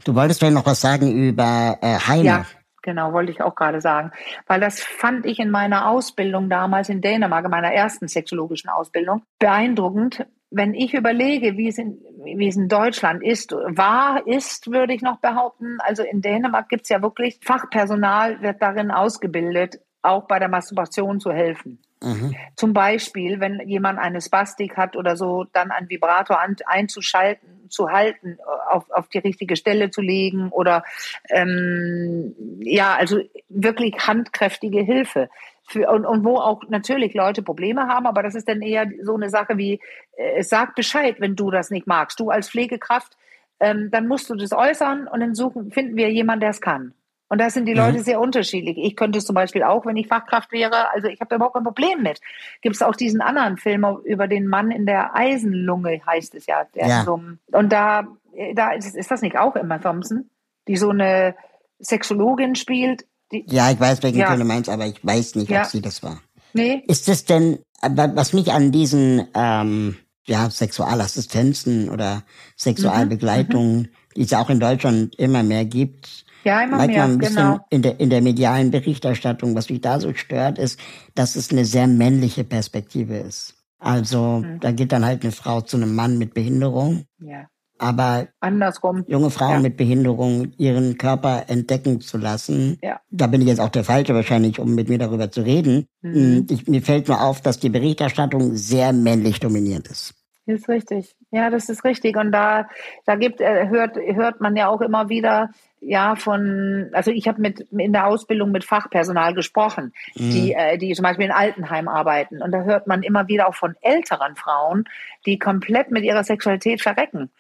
Du 0.05 0.15
wolltest 0.15 0.43
mir 0.43 0.51
noch 0.51 0.67
was 0.67 0.81
sagen 0.81 1.11
über 1.13 1.79
äh, 1.81 1.99
Heine. 1.99 2.25
Ja, 2.25 2.47
genau, 2.83 3.13
wollte 3.13 3.33
ich 3.33 3.43
auch 3.43 3.55
gerade 3.55 3.81
sagen. 3.81 4.13
Weil 4.47 4.61
das 4.61 4.81
fand 4.81 5.27
ich 5.27 5.39
in 5.39 5.51
meiner 5.51 5.89
Ausbildung 5.89 6.49
damals 6.49 6.89
in 6.89 7.01
Dänemark, 7.01 7.45
in 7.45 7.51
meiner 7.51 7.73
ersten 7.73 8.09
sexologischen 8.09 8.71
Ausbildung, 8.71 9.23
beeindruckend, 9.39 10.25
wenn 10.51 10.75
ich 10.75 10.95
überlege, 10.95 11.57
wie 11.57 11.69
es, 11.69 11.79
in, 11.79 11.99
wie 12.25 12.49
es 12.49 12.57
in 12.57 12.69
Deutschland 12.69 13.23
ist, 13.23 13.53
war, 13.53 14.27
ist, 14.27 14.71
würde 14.71 14.95
ich 14.95 15.03
noch 15.03 15.19
behaupten. 15.19 15.79
Also 15.81 16.03
in 16.03 16.23
Dänemark 16.23 16.69
gibt 16.69 16.83
es 16.85 16.89
ja 16.89 17.03
wirklich 17.03 17.39
Fachpersonal, 17.43 18.41
wird 18.41 18.63
darin 18.63 18.91
ausgebildet, 18.91 19.81
auch 20.03 20.27
bei 20.27 20.39
der 20.39 20.49
Masturbation 20.49 21.21
zu 21.21 21.33
helfen. 21.33 21.79
Mhm. 22.03 22.35
Zum 22.55 22.73
Beispiel, 22.73 23.41
wenn 23.41 23.61
jemand 23.69 23.99
eine 23.99 24.21
Spastik 24.21 24.77
hat 24.77 24.97
oder 24.97 25.17
so, 25.17 25.45
dann 25.53 25.71
einen 25.71 25.91
Vibrator 25.91 26.41
an, 26.41 26.57
einzuschalten, 26.67 27.69
zu 27.69 27.91
halten, 27.91 28.39
auf, 28.71 28.91
auf 28.91 29.09
die 29.09 29.19
richtige 29.19 29.57
Stelle 29.57 29.91
zu 29.91 30.01
legen 30.01 30.49
oder 30.51 30.85
ähm, 31.29 32.35
ja, 32.61 32.95
also 32.95 33.21
wirklich 33.49 33.95
handkräftige 34.07 34.81
Hilfe 34.81 35.29
für, 35.69 35.91
und, 35.91 36.07
und 36.07 36.25
wo 36.25 36.37
auch 36.37 36.63
natürlich 36.69 37.15
Leute 37.15 37.43
Probleme 37.43 37.87
haben, 37.87 38.07
aber 38.07 38.23
das 38.23 38.35
ist 38.35 38.49
dann 38.49 38.63
eher 38.63 38.91
so 39.03 39.15
eine 39.15 39.29
Sache 39.29 39.59
wie, 39.59 39.81
äh, 40.17 40.43
sag 40.43 40.75
Bescheid, 40.75 41.17
wenn 41.19 41.37
du 41.37 41.51
das 41.51 41.71
nicht 41.71 41.87
magst. 41.87 42.19
Du 42.19 42.31
als 42.31 42.51
Pflegekraft, 42.51 43.17
ähm, 43.61 43.91
dann 43.91 44.09
musst 44.09 44.31
du 44.31 44.35
das 44.35 44.53
äußern 44.53 45.07
und 45.07 45.21
dann 45.21 45.35
suchen, 45.35 45.71
finden 45.71 45.97
wir 45.97 46.11
jemanden, 46.11 46.41
der 46.41 46.51
es 46.51 46.61
kann. 46.61 46.95
Und 47.29 47.41
da 47.41 47.51
sind 47.51 47.67
die 47.67 47.73
mhm. 47.73 47.79
Leute 47.79 48.01
sehr 48.01 48.21
unterschiedlich. 48.21 48.79
Ich 48.79 48.97
könnte 48.97 49.19
es 49.19 49.27
zum 49.27 49.35
Beispiel 49.35 49.63
auch, 49.63 49.85
wenn 49.85 49.97
ich 49.97 50.09
Fachkraft 50.09 50.51
wäre, 50.53 50.91
also 50.93 51.09
ich 51.09 51.21
habe 51.21 51.29
da 51.29 51.37
überhaupt 51.37 51.55
kein 51.55 51.65
Problem 51.65 52.03
mit. 52.03 52.21
Gibt 52.63 52.77
es 52.77 52.83
auch 52.83 52.97
diesen 52.97 53.21
anderen 53.21 53.59
Film 53.59 53.85
über 54.05 54.27
den 54.27 54.47
Mann 54.47 54.71
in 54.71 54.87
der 54.87 55.15
Eisenlunge, 55.15 56.01
heißt 56.07 56.35
es 56.35 56.47
ja. 56.47 56.67
ja. 56.75 57.05
So, 57.05 57.21
und 57.53 57.73
da, 57.73 58.07
da 58.55 58.73
ist, 58.73 58.97
ist 58.97 59.11
das 59.11 59.21
nicht 59.21 59.37
auch 59.37 59.57
Emma 59.57 59.79
Thompson, 59.79 60.31
die 60.67 60.77
so 60.77 60.89
eine 60.91 61.35
Sexologin 61.81 62.55
spielt, 62.55 63.05
die, 63.33 63.45
ja, 63.49 63.71
ich 63.71 63.79
weiß, 63.81 64.03
welchen 64.03 64.19
ja. 64.19 64.29
Film 64.29 64.41
du 64.41 64.47
meinst, 64.47 64.71
aber 64.71 64.87
ich 64.87 65.05
weiß 65.05 65.35
nicht, 65.35 65.51
ja. 65.51 65.63
ob 65.63 65.69
sie 65.69 65.81
das 65.81 66.03
war. 66.03 66.21
Nee. 66.55 66.83
Ist 66.87 67.09
das 67.09 67.25
denn, 67.25 67.59
was 67.83 68.33
mich 68.33 68.53
an 68.53 68.73
diesen 68.73 69.27
ähm, 69.35 69.97
ja, 70.27 70.51
Sexualassistenzen 70.51 71.91
oder 71.91 72.23
Sexualbegleitungen, 72.57 73.79
mhm. 73.79 73.89
die 74.17 74.23
es 74.23 74.33
auch 74.33 74.51
in 74.51 74.61
Deutschland 74.61 75.15
immer 75.17 75.43
mehr 75.43 75.65
gibt, 75.65 76.25
ja, 76.45 76.63
immer 76.63 76.87
mehr, 76.87 77.05
ein 77.05 77.19
bisschen 77.19 77.37
genau. 77.37 77.67
in 77.69 77.83
der, 77.83 78.01
in 78.01 78.11
der 78.11 78.23
medialen 78.23 78.71
Berichterstattung, 78.71 79.55
was 79.55 79.69
mich 79.69 79.81
da 79.81 80.01
so 80.01 80.15
stört, 80.15 80.59
ist, 80.59 80.79
dass 81.15 81.37
es 81.37 81.51
eine 81.51 81.65
sehr 81.65 81.87
männliche 81.87 82.45
Perspektive 82.45 83.19
ist. 83.19 83.55
Also, 83.79 84.43
mhm. 84.45 84.61
da 84.61 84.73
geht 84.73 84.93
dann 84.93 85.05
halt 85.05 85.23
eine 85.23 85.33
Frau 85.33 85.61
zu 85.61 85.77
einem 85.77 85.95
Mann 85.95 86.19
mit 86.19 86.35
Behinderung. 86.35 87.05
Ja. 87.21 87.47
Aber 87.79 88.29
andersrum. 88.41 89.05
Junge 89.07 89.31
Frauen 89.31 89.53
ja. 89.53 89.61
mit 89.61 89.77
Behinderung 89.77 90.53
ihren 90.59 90.99
Körper 90.99 91.45
entdecken 91.49 92.01
zu 92.01 92.19
lassen. 92.19 92.79
Ja. 92.83 93.01
Da 93.11 93.27
bin 93.29 93.41
ich 93.41 93.49
jetzt 93.49 93.61
auch 93.61 93.69
der 93.69 93.85
Falsche 93.85 94.15
wahrscheinlich, 94.15 94.59
um 94.59 94.75
mit 94.75 94.89
mir 94.89 94.99
darüber 94.99 95.31
zu 95.31 95.43
reden. 95.43 95.87
Mhm. 96.03 96.47
Ich, 96.51 96.67
mir 96.67 96.83
fällt 96.83 97.09
nur 97.09 97.21
auf, 97.21 97.41
dass 97.41 97.59
die 97.59 97.69
Berichterstattung 97.71 98.57
sehr 98.57 98.93
männlich 98.93 99.41
dominiert 99.41 99.89
ist. 99.89 100.15
Das 100.47 100.61
ist 100.61 100.69
richtig. 100.69 101.15
Ja, 101.31 101.51
das 101.51 101.69
ist 101.69 101.85
richtig. 101.85 102.17
Und 102.17 102.33
da, 102.33 102.69
da 103.05 103.17
gibt, 103.17 103.41
äh, 103.41 103.69
hört, 103.69 103.97
hört 103.97 104.41
man 104.41 104.57
ja 104.57 104.69
auch 104.69 104.81
immer 104.81 105.11
wieder, 105.11 105.51
ja, 105.81 106.17
von, 106.17 106.89
also 106.93 107.11
ich 107.11 107.29
habe 107.29 107.41
mit 107.41 107.61
in 107.71 107.93
der 107.93 108.07
Ausbildung 108.07 108.51
mit 108.51 108.65
Fachpersonal 108.65 109.35
gesprochen, 109.35 109.93
mhm. 110.17 110.31
die, 110.31 110.55
äh, 110.55 110.79
die 110.79 110.93
zum 110.95 111.03
Beispiel 111.03 111.27
in 111.27 111.33
Altenheim 111.33 111.87
arbeiten. 111.87 112.41
Und 112.43 112.53
da 112.53 112.63
hört 112.63 112.87
man 112.87 113.03
immer 113.03 113.29
wieder 113.29 113.47
auch 113.47 113.55
von 113.55 113.77
älteren 113.83 114.37
Frauen, 114.37 114.85
die 115.27 115.39
komplett 115.39 115.91
mit 115.91 116.03
ihrer 116.03 116.25
Sexualität 116.25 116.81
verrecken. 116.81 117.31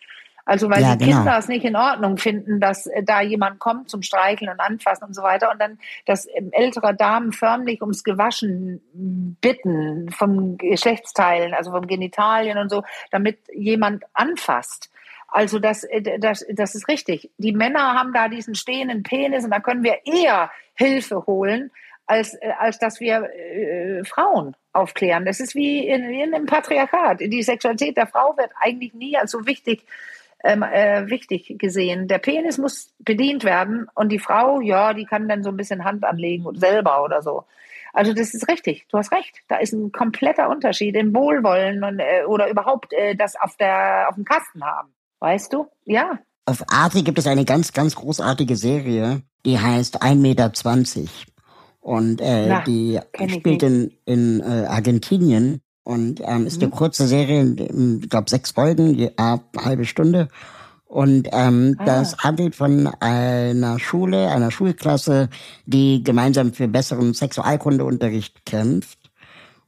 Also 0.48 0.70
weil 0.70 0.80
ja, 0.80 0.96
die 0.96 1.04
genau. 1.04 1.18
Kinder 1.18 1.36
es 1.36 1.48
nicht 1.48 1.64
in 1.66 1.76
Ordnung 1.76 2.16
finden, 2.16 2.58
dass 2.58 2.86
äh, 2.86 3.02
da 3.02 3.20
jemand 3.20 3.58
kommt 3.58 3.90
zum 3.90 4.00
Streicheln 4.00 4.50
und 4.50 4.60
Anfassen 4.60 5.04
und 5.04 5.14
so 5.14 5.22
weiter 5.22 5.50
und 5.52 5.60
dann, 5.60 5.78
dass 6.06 6.26
ähm, 6.34 6.48
ältere 6.52 6.94
Damen 6.94 7.32
förmlich 7.32 7.82
ums 7.82 8.02
Gewaschen 8.02 8.80
bitten 9.42 10.10
vom 10.10 10.56
Geschlechtsteilen, 10.56 11.52
also 11.52 11.70
vom 11.70 11.86
Genitalien 11.86 12.56
und 12.56 12.70
so, 12.70 12.82
damit 13.10 13.40
jemand 13.52 14.04
anfasst. 14.14 14.90
Also 15.26 15.58
das, 15.58 15.84
äh, 15.84 16.18
das, 16.18 16.46
das 16.50 16.74
ist 16.74 16.88
richtig. 16.88 17.30
Die 17.36 17.52
Männer 17.52 17.92
haben 17.92 18.14
da 18.14 18.30
diesen 18.30 18.54
stehenden 18.54 19.02
Penis 19.02 19.44
und 19.44 19.50
da 19.50 19.60
können 19.60 19.84
wir 19.84 19.98
eher 20.06 20.50
Hilfe 20.72 21.26
holen, 21.26 21.70
als, 22.06 22.32
äh, 22.40 22.52
als 22.58 22.78
dass 22.78 23.00
wir 23.00 23.28
äh, 23.34 24.02
Frauen 24.06 24.56
aufklären. 24.72 25.26
Das 25.26 25.40
ist 25.40 25.54
wie 25.54 25.86
in, 25.86 26.04
in 26.04 26.34
einem 26.34 26.46
Patriarchat. 26.46 27.20
Die 27.20 27.42
Sexualität 27.42 27.98
der 27.98 28.06
Frau 28.06 28.34
wird 28.38 28.52
eigentlich 28.58 28.94
nie 28.94 29.14
als 29.18 29.32
so 29.32 29.46
wichtig 29.46 29.84
ähm, 30.44 30.62
äh, 30.62 31.08
wichtig 31.08 31.54
gesehen. 31.58 32.08
Der 32.08 32.18
Penis 32.18 32.58
muss 32.58 32.92
bedient 32.98 33.44
werden 33.44 33.88
und 33.94 34.10
die 34.10 34.18
Frau, 34.18 34.60
ja, 34.60 34.94
die 34.94 35.04
kann 35.04 35.28
dann 35.28 35.42
so 35.42 35.50
ein 35.50 35.56
bisschen 35.56 35.84
Hand 35.84 36.04
anlegen 36.04 36.46
und 36.46 36.60
selber 36.60 37.02
oder 37.02 37.22
so. 37.22 37.44
Also 37.92 38.12
das 38.12 38.34
ist 38.34 38.48
richtig, 38.48 38.86
du 38.90 38.98
hast 38.98 39.12
recht. 39.12 39.38
Da 39.48 39.56
ist 39.56 39.72
ein 39.72 39.92
kompletter 39.92 40.48
Unterschied 40.48 40.94
im 40.94 41.14
Wohlwollen 41.14 41.82
und, 41.82 41.98
äh, 41.98 42.24
oder 42.26 42.48
überhaupt 42.48 42.92
äh, 42.92 43.16
das 43.16 43.34
auf, 43.36 43.56
der, 43.56 44.06
auf 44.08 44.14
dem 44.14 44.24
Kasten 44.24 44.64
haben. 44.64 44.92
Weißt 45.20 45.52
du? 45.52 45.66
Ja. 45.84 46.18
Auf 46.46 46.64
Arte 46.70 47.02
gibt 47.02 47.18
es 47.18 47.26
eine 47.26 47.44
ganz, 47.44 47.72
ganz 47.72 47.96
großartige 47.96 48.56
Serie, 48.56 49.22
die 49.44 49.58
heißt 49.58 50.02
1,20 50.02 50.16
Meter. 50.16 50.52
Und 51.80 52.20
äh, 52.20 52.46
Na, 52.48 52.60
die 52.62 53.00
spielt 53.28 53.62
in, 53.62 53.92
in 54.04 54.40
äh, 54.40 54.66
Argentinien 54.66 55.62
und 55.88 56.20
ähm, 56.22 56.46
ist 56.46 56.60
eine 56.60 56.66
mhm. 56.66 56.76
kurze 56.76 57.08
Serie, 57.08 57.42
ich 57.42 58.10
glaube 58.10 58.28
sechs 58.28 58.50
Folgen, 58.50 58.94
je 58.94 59.10
eine 59.16 59.40
halbe 59.56 59.86
Stunde. 59.86 60.28
Und 60.84 61.28
ähm, 61.32 61.76
ah. 61.78 61.84
das 61.86 62.18
handelt 62.18 62.54
von 62.54 62.88
einer 63.00 63.78
Schule, 63.78 64.28
einer 64.28 64.50
Schulklasse, 64.50 65.30
die 65.64 66.04
gemeinsam 66.04 66.52
für 66.52 66.68
besseren 66.68 67.14
Sexualkundeunterricht 67.14 68.44
kämpft. 68.44 68.98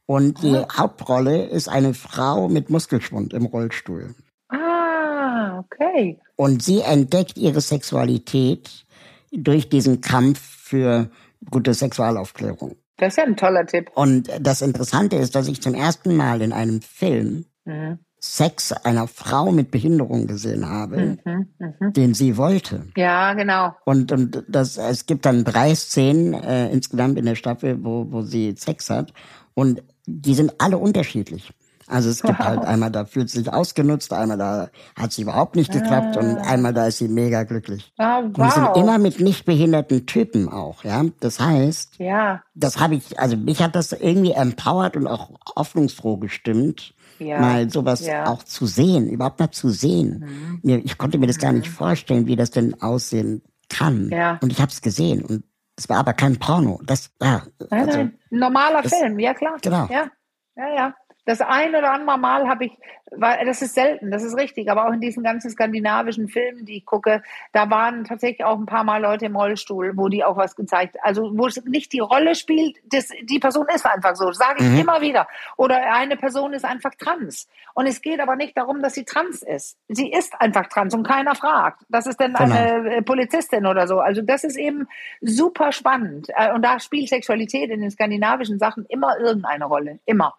Und 0.05 0.43
die 0.43 0.57
ah. 0.57 0.69
Hauptrolle 0.77 1.47
ist 1.47 1.71
eine 1.71 1.95
Frau 1.95 2.51
mit 2.51 2.69
Muskelschwund 2.69 3.33
im 3.33 3.47
Rollstuhl. 3.47 4.15
Ah, 4.51 5.61
okay. 5.61 6.19
Und 6.37 6.63
sie 6.63 6.81
entdeckt 6.81 7.39
ihre 7.39 7.63
Sexualität 7.63 8.85
durch 9.33 9.71
diesen 9.71 10.03
Kampf 10.03 10.39
für 10.39 11.09
gute 11.51 11.73
Sexualaufklärung. 11.73 12.77
Das 13.01 13.15
ist 13.15 13.17
ja 13.17 13.25
ein 13.25 13.37
toller 13.37 13.67
Tipp. 13.67 13.91
Und 13.95 14.29
das 14.41 14.61
Interessante 14.61 15.17
ist, 15.17 15.35
dass 15.35 15.49
ich 15.49 15.63
zum 15.63 15.75
ersten 15.75 16.15
Mal 16.15 16.43
in 16.43 16.53
einem 16.53 16.83
Film 16.83 17.47
mhm. 17.65 17.99
Sex 18.21 18.73
einer 18.73 19.09
Frau 19.09 19.51
mit 19.51 19.71
Behinderung 19.71 20.27
gesehen 20.27 20.69
habe, 20.69 21.19
mhm, 21.25 21.49
mh. 21.59 21.91
den 21.93 22.13
sie 22.13 22.37
wollte. 22.37 22.85
Ja, 22.95 23.33
genau. 23.33 23.75
Und, 23.87 24.13
und 24.13 24.45
das, 24.47 24.77
es 24.77 25.07
gibt 25.07 25.25
dann 25.25 25.45
drei 25.45 25.75
Szenen 25.75 26.35
äh, 26.35 26.71
insgesamt 26.71 27.19
in 27.19 27.25
der 27.25 27.37
Staffel, 27.37 27.83
wo, 27.83 28.07
wo 28.11 28.21
sie 28.21 28.55
Sex 28.59 28.91
hat. 28.91 29.15
Und 29.55 29.83
die 30.05 30.35
sind 30.35 30.53
alle 30.59 30.77
unterschiedlich. 30.77 31.55
Also 31.91 32.09
es 32.09 32.23
gibt 32.23 32.39
halt 32.39 32.61
einmal, 32.65 32.91
da 32.91 33.05
fühlt 33.05 33.31
sie 33.31 33.39
sich 33.39 33.53
ausgenutzt, 33.53 34.13
einmal 34.13 34.39
da 34.39 34.69
hat 34.97 35.13
sie 35.13 35.23
überhaupt 35.23 35.57
nicht 35.57 35.73
geklappt 35.73 36.17
ah. 36.17 36.21
und 36.21 36.39
einmal 36.39 36.73
da 36.73 36.87
ist 36.87 36.99
sie 36.99 37.09
mega 37.09 37.43
glücklich. 37.43 37.93
Oh, 37.99 38.05
wow. 38.05 38.23
Und 38.25 38.39
die 38.39 38.51
sind 38.51 38.77
immer 38.77 38.99
mit 38.99 39.21
nicht 39.21 39.45
behinderten 39.45 40.07
Typen 40.07 40.49
auch, 40.49 40.85
ja. 40.85 41.05
Das 41.21 41.41
heißt, 41.41 41.99
ja. 41.99 42.43
das 42.55 42.79
habe 42.79 42.95
ich, 42.95 43.19
also 43.19 43.37
mich 43.37 43.63
hat 43.63 43.75
das 43.75 43.93
irgendwie 43.93 44.33
empowert 44.33 44.97
und 44.97 45.07
auch 45.07 45.31
hoffnungsfroh 45.57 46.17
gestimmt, 46.19 46.95
ja. 47.19 47.41
mal 47.41 47.71
sowas 47.71 48.07
ja. 48.07 48.27
auch 48.27 48.43
zu 48.43 48.67
sehen, 48.67 49.09
überhaupt 49.09 49.41
mal 49.41 49.51
zu 49.51 49.71
sehen. 49.71 50.61
Mhm. 50.63 50.83
Ich 50.85 50.99
konnte 50.99 51.19
mir 51.19 51.27
das 51.27 51.39
gar 51.39 51.53
nicht 51.53 51.69
mhm. 51.69 51.75
vorstellen, 51.75 52.27
wie 52.27 52.37
das 52.37 52.51
denn 52.51 52.81
aussehen 52.81 53.43
kann. 53.69 54.11
Ja. 54.11 54.39
Und 54.43 54.53
ich 54.53 54.61
habe 54.61 54.71
es 54.71 54.83
gesehen 54.83 55.25
und 55.25 55.45
es 55.77 55.89
war 55.89 55.99
aber 55.99 56.13
kein 56.13 56.39
Porno. 56.39 56.81
Das 56.85 57.11
ja, 57.23 57.43
nein, 57.71 57.89
also, 57.89 57.99
nein. 57.99 58.19
normaler 58.31 58.83
das, 58.83 58.93
Film, 58.95 59.19
ja 59.19 59.33
klar. 59.33 59.57
Genau. 59.63 59.87
Ja, 59.91 60.11
ja, 60.57 60.75
ja. 60.75 60.95
Das 61.31 61.41
ein 61.41 61.77
oder 61.77 61.93
andere 61.93 62.19
Mal 62.19 62.49
habe 62.49 62.65
ich, 62.65 62.73
weil 63.13 63.47
das 63.47 63.63
ist 63.63 63.75
selten, 63.75 64.11
das 64.11 64.25
ist 64.25 64.37
richtig, 64.37 64.69
aber 64.69 64.89
auch 64.89 64.93
in 64.93 65.01
diesen 65.01 65.23
ganzen 65.23 65.49
skandinavischen 65.49 66.27
Filmen, 66.27 66.65
die 66.65 66.79
ich 66.79 66.85
gucke, 66.85 67.23
da 67.53 67.71
waren 67.71 68.03
tatsächlich 68.03 68.45
auch 68.45 68.59
ein 68.59 68.67
paar 68.67 68.83
Mal 68.83 69.01
Leute 69.01 69.27
im 69.27 69.37
Rollstuhl, 69.37 69.93
wo 69.95 70.09
die 70.09 70.25
auch 70.25 70.37
was 70.37 70.57
gezeigt, 70.57 70.97
also 71.05 71.31
wo 71.33 71.47
es 71.47 71.65
nicht 71.65 71.93
die 71.93 72.01
Rolle 72.01 72.35
spielt, 72.35 72.79
das, 72.85 73.11
die 73.23 73.39
Person 73.39 73.67
ist 73.73 73.87
einfach 73.87 74.17
so, 74.17 74.33
sage 74.33 74.65
ich 74.65 74.71
mhm. 74.71 74.81
immer 74.81 75.01
wieder. 75.03 75.29
Oder 75.57 75.95
eine 75.95 76.17
Person 76.17 76.53
ist 76.53 76.65
einfach 76.65 76.97
trans. 76.97 77.47
Und 77.75 77.87
es 77.87 78.03
geht 78.03 78.19
aber 78.19 78.35
nicht 78.35 78.57
darum, 78.57 78.83
dass 78.83 78.95
sie 78.95 79.05
trans 79.05 79.43
ist. 79.43 79.79
Sie 79.87 80.11
ist 80.11 80.35
einfach 80.41 80.67
trans 80.67 80.95
und 80.95 81.07
keiner 81.07 81.37
fragt. 81.37 81.83
Das 81.91 82.09
ist 82.09 82.19
denn 82.19 82.35
genau. 82.35 82.53
eine 82.53 82.97
äh, 82.97 83.03
Polizistin 83.03 83.67
oder 83.67 83.87
so. 83.87 84.01
Also 84.01 84.21
das 84.21 84.43
ist 84.43 84.57
eben 84.57 84.89
super 85.21 85.71
spannend. 85.71 86.27
Äh, 86.35 86.53
und 86.53 86.63
da 86.65 86.81
spielt 86.81 87.09
Sexualität 87.09 87.71
in 87.71 87.83
den 87.83 87.91
skandinavischen 87.93 88.59
Sachen 88.59 88.85
immer 88.87 89.17
irgendeine 89.21 89.67
Rolle. 89.67 90.01
Immer. 90.07 90.35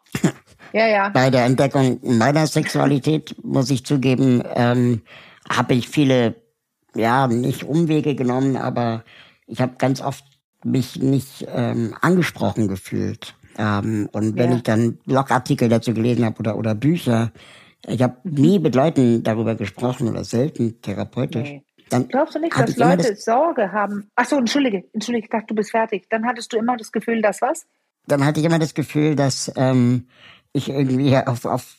Ja, 0.74 0.88
ja. 0.88 1.10
Bei 1.10 1.30
der 1.30 1.46
Entdeckung 1.46 2.00
meiner 2.04 2.48
Sexualität, 2.48 3.36
muss 3.44 3.70
ich 3.70 3.86
zugeben, 3.86 4.44
ähm, 4.56 5.02
habe 5.50 5.74
ich 5.74 5.90
viele, 5.90 6.36
ja, 6.96 7.28
nicht 7.28 7.64
Umwege 7.64 8.16
genommen, 8.16 8.56
aber 8.56 9.04
ich 9.48 9.62
habe 9.62 9.74
ganz 9.78 10.02
oft 10.02 10.24
mich 10.64 11.02
nicht 11.02 11.46
ähm, 11.54 11.96
angesprochen 12.02 12.68
gefühlt. 12.68 13.36
Ähm, 13.58 14.10
und 14.12 14.38
wenn 14.38 14.52
ja. 14.52 14.58
ich 14.58 14.64
dann 14.64 14.98
Blogartikel 15.06 15.70
dazu 15.70 15.94
gelesen 15.94 16.26
habe 16.26 16.40
oder, 16.40 16.58
oder 16.58 16.76
Bücher, 16.76 17.32
ich 17.88 18.02
habe 18.02 18.18
nie 18.24 18.60
mit 18.60 18.76
Leuten 18.76 19.24
darüber 19.24 19.56
gesprochen 19.56 20.08
oder 20.08 20.24
selten 20.24 20.82
therapeutisch. 20.82 21.50
Nee. 21.50 21.64
Dann 21.90 22.08
Glaubst 22.08 22.36
du 22.36 22.40
nicht, 22.40 22.58
dass 22.58 22.78
Leute 22.78 23.10
das 23.10 23.26
Sorge 23.26 23.72
haben? 23.74 24.10
Ach 24.16 24.26
so, 24.26 24.38
entschuldige, 24.38 24.86
entschuldige, 24.94 25.26
ich 25.26 25.30
dachte, 25.30 25.48
du 25.48 25.56
bist 25.56 25.72
fertig. 25.72 26.06
Dann 26.10 26.26
hattest 26.26 26.54
du 26.54 26.58
immer 26.58 26.78
das 26.78 26.92
Gefühl, 26.92 27.22
dass 27.22 27.42
was? 27.42 27.66
Dann 28.08 28.26
hatte 28.26 28.40
ich 28.40 28.46
immer 28.46 28.60
das 28.60 28.74
Gefühl, 28.74 29.16
dass 29.16 29.52
ähm, 29.58 30.08
ich 30.54 30.70
irgendwie 30.70 31.16
auf, 31.18 31.46
auf 31.46 31.78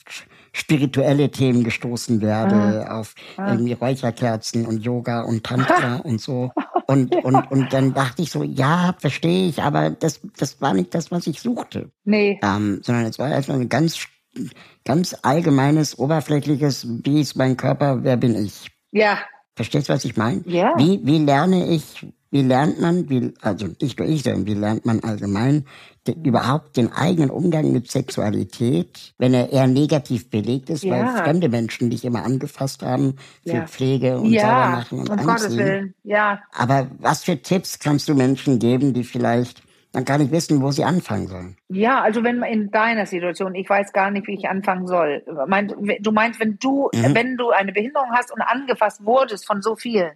spirituelle 0.53 1.31
Themen 1.31 1.65
gestoßen 1.65 2.21
werde, 2.21 2.87
ah. 2.87 3.01
auf 3.01 3.15
ah. 3.37 3.53
irgendwie 3.53 3.73
Räucherkerzen 3.73 4.67
und 4.67 4.85
Yoga 4.85 5.23
und 5.23 5.45
Tantra 5.45 5.97
und 5.97 6.21
so. 6.21 6.51
Und, 6.89 7.15
ja. 7.15 7.21
und, 7.21 7.51
und 7.51 7.73
dann 7.73 7.95
dachte 7.95 8.23
ich 8.23 8.33
so, 8.33 8.43
ja, 8.43 8.95
verstehe 8.99 9.49
ich, 9.49 9.63
aber 9.63 9.91
das, 9.91 10.21
das 10.37 10.61
war 10.61 10.75
nicht 10.75 10.93
das, 10.93 11.13
was 11.13 11.29
ich 11.29 11.41
suchte. 11.41 11.91
Nee. 12.05 12.41
Ähm, 12.43 12.81
sondern 12.83 13.07
es 13.07 13.21
war 13.21 13.31
erstmal 13.31 13.61
ein 13.61 13.69
ganz, 13.69 14.09
ganz 14.85 15.17
allgemeines, 15.23 15.99
oberflächliches, 15.99 16.87
wie 17.05 17.21
ist 17.21 17.37
mein 17.37 17.57
Körper, 17.57 18.03
wer 18.03 18.17
bin 18.17 18.35
ich? 18.35 18.67
Ja. 18.91 19.19
Verstehst 19.55 19.89
du, 19.89 19.93
was 19.93 20.05
ich 20.05 20.17
meine? 20.17 20.43
Ja. 20.45 20.75
Wie, 20.77 21.01
wie 21.05 21.19
lerne 21.19 21.69
ich, 21.69 22.05
wie 22.31 22.43
lernt 22.43 22.81
man, 22.81 23.09
wie, 23.09 23.33
also 23.41 23.69
nicht 23.81 23.99
nur 23.99 24.09
ich, 24.09 24.25
sondern 24.25 24.47
wie 24.47 24.55
lernt 24.55 24.85
man 24.85 25.01
allgemein 25.01 25.67
den, 26.07 26.25
überhaupt 26.25 26.77
den 26.77 26.93
eigenen 26.93 27.31
Umgang 27.31 27.73
mit 27.73 27.91
Sexualität, 27.91 29.15
wenn 29.19 29.35
er 29.35 29.51
eher 29.51 29.67
negativ 29.67 30.31
belegt 30.31 30.71
ist, 30.71 30.85
ja. 30.85 30.93
weil 30.93 31.23
fremde 31.23 31.49
Menschen 31.49 31.91
dich 31.91 32.05
immer 32.05 32.25
angefasst 32.25 32.83
haben 32.83 33.17
für 33.45 33.55
ja. 33.55 33.67
Pflege 33.67 34.19
und 34.19 34.33
ja. 34.33 34.41
Saubermachen 34.41 34.99
und 34.99 35.11
um 35.11 35.13
Anziehen. 35.13 35.27
Gottes 35.27 35.57
Willen. 35.57 35.95
Ja. 36.03 36.41
Aber 36.53 36.89
was 36.99 37.25
für 37.25 37.41
Tipps 37.41 37.79
kannst 37.79 38.09
du 38.09 38.15
Menschen 38.15 38.59
geben, 38.59 38.95
die 38.95 39.05
vielleicht 39.05 39.63
dann 39.93 40.05
gar 40.07 40.19
nicht 40.19 40.33
wissen, 40.33 40.63
wo 40.63 40.71
sie 40.71 40.85
anfangen 40.85 41.29
sollen. 41.29 41.57
Ja, 41.69 42.01
also 42.01 42.25
wenn 42.25 42.43
in 42.43 42.71
deiner 42.71 43.05
Situation, 43.05 43.55
ich 43.55 43.69
weiß 43.69 43.93
gar 43.93 44.11
nicht, 44.11 44.27
wie 44.27 44.35
ich 44.35 44.49
anfangen 44.49 44.87
soll. 44.87 45.23
Du 46.01 46.13
meinst, 46.13 46.41
wenn 46.41 46.59
du, 46.59 46.89
mhm. 46.95 47.15
wenn 47.15 47.37
du 47.37 47.51
eine 47.51 47.73
Behinderung 47.73 48.09
hast 48.13 48.33
und 48.33 48.41
angefasst 48.41 49.05
wurdest 49.05 49.47
von 49.47 49.61
so 49.61 49.77
vielen, 49.77 50.13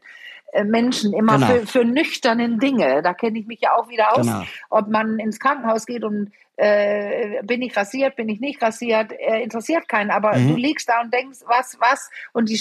Menschen 0.64 1.12
immer 1.12 1.34
genau. 1.34 1.46
für, 1.46 1.66
für 1.66 1.84
nüchternen 1.84 2.58
Dinge. 2.58 3.02
Da 3.02 3.14
kenne 3.14 3.38
ich 3.38 3.46
mich 3.46 3.60
ja 3.60 3.74
auch 3.74 3.88
wieder 3.88 4.16
aus. 4.16 4.26
Genau. 4.26 4.42
Ob 4.70 4.88
man 4.88 5.18
ins 5.18 5.38
Krankenhaus 5.38 5.86
geht 5.86 6.04
und 6.04 6.32
äh, 6.56 7.42
bin 7.42 7.60
ich 7.60 7.76
rasiert, 7.76 8.16
bin 8.16 8.28
ich 8.28 8.40
nicht 8.40 8.62
rasiert, 8.62 9.12
äh, 9.12 9.42
interessiert 9.42 9.88
keinen. 9.88 10.10
Aber 10.10 10.36
mhm. 10.36 10.48
du 10.48 10.56
liegst 10.56 10.88
da 10.88 11.02
und 11.02 11.12
denkst, 11.12 11.40
was, 11.46 11.76
was? 11.80 12.10
Und 12.32 12.48
die 12.48 12.58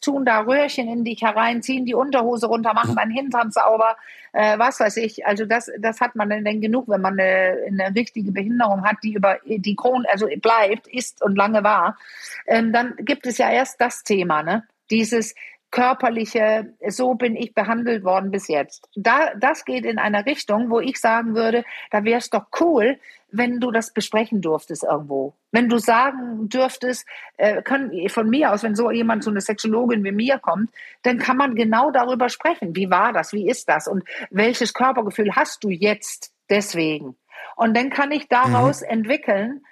tun 0.00 0.24
da 0.24 0.40
Röhrchen 0.40 0.88
in 0.88 1.04
dich 1.04 1.22
herein, 1.22 1.62
ziehen 1.62 1.84
die 1.84 1.94
Unterhose 1.94 2.46
runter, 2.46 2.72
machen 2.72 2.92
mhm. 2.92 2.96
deinen 2.96 3.10
Hintern 3.10 3.50
sauber, 3.50 3.96
äh, 4.32 4.58
was 4.58 4.78
weiß 4.78 4.96
ich. 4.98 5.26
Also 5.26 5.44
das, 5.44 5.70
das 5.80 6.00
hat 6.00 6.14
man 6.14 6.30
dann 6.30 6.60
genug, 6.60 6.88
wenn 6.88 7.00
man 7.00 7.18
eine, 7.18 7.58
eine 7.66 7.94
richtige 7.96 8.30
Behinderung 8.30 8.84
hat, 8.84 8.98
die 9.02 9.14
über 9.14 9.38
die 9.44 9.74
Kron, 9.74 10.06
also 10.10 10.28
bleibt, 10.40 10.86
ist 10.86 11.22
und 11.22 11.36
lange 11.36 11.64
war. 11.64 11.98
Ähm, 12.46 12.72
dann 12.72 12.94
gibt 12.98 13.26
es 13.26 13.38
ja 13.38 13.50
erst 13.50 13.80
das 13.80 14.04
Thema, 14.04 14.42
ne? 14.42 14.64
Dieses, 14.90 15.34
körperliche, 15.72 16.74
so 16.86 17.14
bin 17.14 17.34
ich 17.34 17.54
behandelt 17.54 18.04
worden 18.04 18.30
bis 18.30 18.46
jetzt. 18.46 18.88
Da, 18.94 19.34
das 19.34 19.64
geht 19.64 19.84
in 19.84 19.98
einer 19.98 20.24
Richtung, 20.26 20.70
wo 20.70 20.78
ich 20.78 21.00
sagen 21.00 21.34
würde, 21.34 21.64
da 21.90 22.04
wäre 22.04 22.18
es 22.18 22.30
doch 22.30 22.44
cool, 22.60 22.98
wenn 23.32 23.58
du 23.58 23.70
das 23.70 23.92
besprechen 23.92 24.42
durftest 24.42 24.84
irgendwo. 24.84 25.34
Wenn 25.50 25.68
du 25.70 25.78
sagen 25.78 26.48
dürftest, 26.50 27.06
äh, 27.38 27.62
können, 27.62 28.08
von 28.10 28.28
mir 28.28 28.52
aus, 28.52 28.62
wenn 28.62 28.76
so 28.76 28.90
jemand, 28.90 29.24
so 29.24 29.30
eine 29.30 29.40
Sexologin 29.40 30.04
wie 30.04 30.12
mir 30.12 30.38
kommt, 30.38 30.70
dann 31.02 31.18
kann 31.18 31.38
man 31.38 31.54
genau 31.54 31.90
darüber 31.90 32.28
sprechen. 32.28 32.76
Wie 32.76 32.90
war 32.90 33.14
das? 33.14 33.32
Wie 33.32 33.48
ist 33.48 33.68
das? 33.68 33.88
Und 33.88 34.04
welches 34.30 34.74
Körpergefühl 34.74 35.34
hast 35.34 35.64
du 35.64 35.70
jetzt 35.70 36.32
deswegen? 36.50 37.16
Und 37.56 37.74
dann 37.74 37.88
kann 37.88 38.12
ich 38.12 38.28
daraus 38.28 38.82
mhm. 38.82 38.88
entwickeln, 38.88 39.64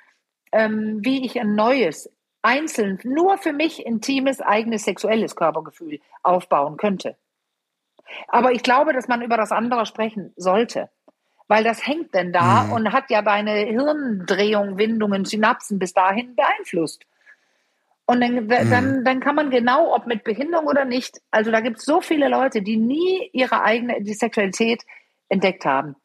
ähm, 0.52 1.00
wie 1.02 1.24
ich 1.24 1.38
ein 1.38 1.54
neues 1.54 2.10
einzeln 2.42 2.98
nur 3.04 3.38
für 3.38 3.52
mich 3.52 3.84
intimes, 3.84 4.40
eigenes 4.40 4.84
sexuelles 4.84 5.36
Körpergefühl 5.36 6.00
aufbauen 6.22 6.76
könnte. 6.76 7.16
Aber 8.28 8.52
ich 8.52 8.62
glaube, 8.62 8.92
dass 8.92 9.08
man 9.08 9.22
über 9.22 9.36
das 9.36 9.52
andere 9.52 9.86
sprechen 9.86 10.32
sollte. 10.36 10.90
Weil 11.48 11.64
das 11.64 11.84
hängt 11.84 12.14
denn 12.14 12.32
da 12.32 12.64
mhm. 12.64 12.72
und 12.72 12.92
hat 12.92 13.10
ja 13.10 13.22
deine 13.22 13.52
Hirndrehung, 13.52 14.78
Windungen, 14.78 15.24
Synapsen 15.24 15.78
bis 15.78 15.92
dahin 15.92 16.36
beeinflusst. 16.36 17.04
Und 18.06 18.20
dann, 18.20 18.44
mhm. 18.44 18.48
dann, 18.48 19.04
dann 19.04 19.20
kann 19.20 19.34
man 19.34 19.50
genau, 19.50 19.94
ob 19.94 20.06
mit 20.06 20.24
Behinderung 20.24 20.66
oder 20.66 20.84
nicht, 20.84 21.20
also 21.30 21.50
da 21.50 21.60
gibt 21.60 21.78
es 21.78 21.84
so 21.84 22.00
viele 22.00 22.28
Leute, 22.28 22.62
die 22.62 22.76
nie 22.76 23.30
ihre 23.32 23.62
eigene 23.62 24.02
die 24.02 24.14
Sexualität 24.14 24.84
entdeckt 25.28 25.64
haben. 25.64 25.96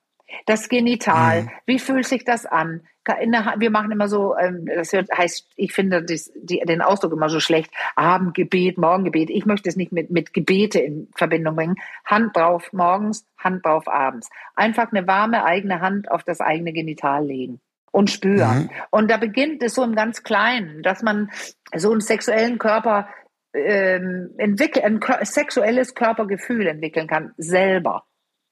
Das 0.45 0.69
Genital, 0.69 1.43
mhm. 1.43 1.49
wie 1.65 1.79
fühlt 1.79 2.07
sich 2.07 2.25
das 2.25 2.45
an? 2.45 2.81
wir 3.07 3.69
machen 3.69 3.91
immer 3.91 4.07
so, 4.07 4.35
ähm, 4.35 4.65
das 4.65 4.91
heißt, 4.91 5.51
ich 5.55 5.73
finde 5.73 6.03
das, 6.03 6.31
die, 6.35 6.59
den 6.61 6.81
Ausdruck 6.81 7.13
immer 7.13 7.29
so 7.29 7.39
schlecht, 7.39 7.71
Abendgebet, 7.95 8.77
Morgengebet. 8.77 9.29
Ich 9.29 9.45
möchte 9.45 9.69
es 9.69 9.75
nicht 9.75 9.91
mit, 9.91 10.09
mit 10.09 10.33
Gebete 10.33 10.79
in 10.79 11.07
Verbindung 11.15 11.55
bringen. 11.55 11.75
Hand 12.03 12.35
drauf 12.35 12.73
morgens, 12.73 13.27
Hand 13.37 13.65
drauf 13.65 13.87
abends. 13.87 14.29
Einfach 14.55 14.91
eine 14.91 15.05
warme 15.05 15.45
eigene 15.45 15.81
Hand 15.81 16.09
auf 16.09 16.23
das 16.23 16.41
eigene 16.41 16.73
Genital 16.73 17.27
legen 17.27 17.61
und 17.91 18.09
spüren. 18.09 18.63
Mhm. 18.63 18.69
Und 18.89 19.11
da 19.11 19.17
beginnt 19.17 19.61
es 19.63 19.75
so 19.75 19.83
im 19.83 19.95
ganz 19.95 20.23
Kleinen, 20.23 20.81
dass 20.81 21.03
man 21.03 21.29
so 21.75 21.91
einen 21.91 22.01
sexuellen 22.01 22.57
Körper 22.57 23.07
ähm, 23.53 24.31
entwickeln, 24.37 24.99
ein 25.01 25.25
sexuelles 25.25 25.95
Körpergefühl 25.95 26.67
entwickeln 26.67 27.07
kann, 27.07 27.33
selber. 27.37 28.03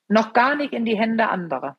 Noch 0.07 0.33
gar 0.33 0.55
nicht 0.55 0.73
in 0.73 0.85
die 0.85 0.97
Hände 0.97 1.29
anderer, 1.29 1.77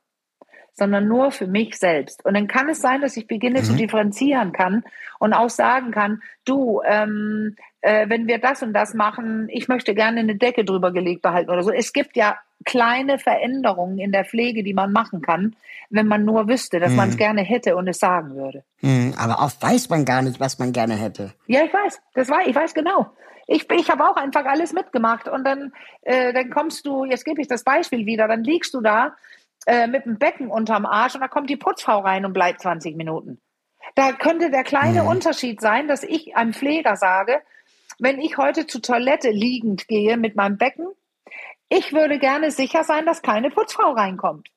sondern 0.73 1.07
nur 1.07 1.31
für 1.31 1.47
mich 1.47 1.77
selbst. 1.79 2.25
Und 2.25 2.35
dann 2.35 2.49
kann 2.49 2.69
es 2.69 2.81
sein, 2.81 3.01
dass 3.01 3.17
ich 3.17 3.27
beginne 3.27 3.61
mhm. 3.61 3.65
zu 3.65 3.75
differenzieren 3.75 4.53
kann 4.53 4.85
und 5.19 5.33
auch 5.33 5.51
sagen 5.51 5.91
kann, 5.91 6.23
du, 6.45 6.81
ähm, 6.87 7.57
äh, 7.81 8.09
wenn 8.09 8.27
wir 8.27 8.39
das 8.39 8.63
und 8.63 8.73
das 8.73 8.95
machen, 8.95 9.49
ich 9.51 9.69
möchte 9.69 9.95
gerne 9.95 10.21
eine 10.21 10.37
Decke 10.37 10.65
drüber 10.65 10.93
gelegt 10.93 11.23
behalten 11.23 11.51
oder 11.51 11.63
so. 11.63 11.71
Es 11.71 11.93
gibt 11.93 12.17
ja 12.17 12.39
kleine 12.65 13.19
Veränderungen 13.19 13.99
in 13.99 14.11
der 14.11 14.25
Pflege, 14.25 14.63
die 14.63 14.75
man 14.75 14.93
machen 14.93 15.21
kann, 15.21 15.55
wenn 15.91 16.07
man 16.07 16.25
nur 16.25 16.49
wüsste, 16.49 16.81
dass 16.81 16.91
mhm. 16.91 16.97
man 16.97 17.09
es 17.11 17.17
gerne 17.17 17.43
hätte 17.43 17.77
und 17.77 17.87
es 17.89 17.99
sagen 17.99 18.35
würde. 18.35 18.65
Mhm, 18.81 19.15
aber 19.19 19.43
oft 19.43 19.63
weiß 19.63 19.91
man 19.91 20.05
gar 20.05 20.23
nicht, 20.23 20.41
was 20.41 20.59
man 20.59 20.73
gerne 20.73 20.95
hätte. 20.95 21.35
Ja, 21.47 21.63
ich 21.63 21.73
weiß. 21.73 22.01
Das 22.15 22.29
war, 22.29 22.47
ich 22.47 22.55
weiß 22.55 22.75
genau. 22.75 23.11
Ich, 23.47 23.71
ich 23.71 23.91
habe 23.91 24.09
auch 24.09 24.17
einfach 24.17 24.45
alles 24.45 24.73
mitgemacht 24.73 25.29
und 25.29 25.45
dann, 25.45 25.73
äh, 26.03 26.33
dann 26.33 26.51
kommst 26.51 26.87
du, 26.87 27.05
jetzt 27.05 27.25
gebe 27.25 27.41
ich 27.41 27.49
das 27.49 27.65
Beispiel 27.65 28.07
wieder, 28.07 28.29
dann 28.29 28.45
liegst 28.45 28.75
du 28.75 28.81
da 28.81 29.17
äh, 29.67 29.87
mit 29.87 30.05
dem 30.05 30.19
Becken 30.19 30.51
unterm 30.51 30.87
Arsch 30.87 31.15
und 31.15 31.21
da 31.21 31.29
kommt 31.29 31.51
die 31.51 31.57
Putzfrau 31.57 32.01
rein 32.01 32.25
und 32.25 32.33
bleibt 32.33 32.61
20 32.63 32.97
Minuten. 32.97 33.41
Da 33.95 34.13
könnte 34.13 34.51
der 34.51 34.65
kleine 34.65 35.03
mhm. 35.03 35.09
Unterschied 35.09 35.61
sein, 35.61 35.89
dass 35.89 36.03
ich 36.03 36.37
einem 36.37 36.53
Pfleger 36.53 36.97
sage, 36.97 37.43
wenn 37.99 38.21
ich 38.21 38.39
heute 38.39 38.67
zur 38.67 38.83
Toilette 38.83 39.31
liegend 39.31 39.87
gehe 39.89 40.17
mit 40.17 40.37
meinem 40.37 40.59
Becken, 40.59 40.89
ich 41.69 41.93
würde 41.93 42.19
gerne 42.19 42.51
sicher 42.51 42.85
sein, 42.85 43.07
dass 43.07 43.23
keine 43.23 43.51
Putzfrau 43.51 43.93
reinkommt. 43.93 44.49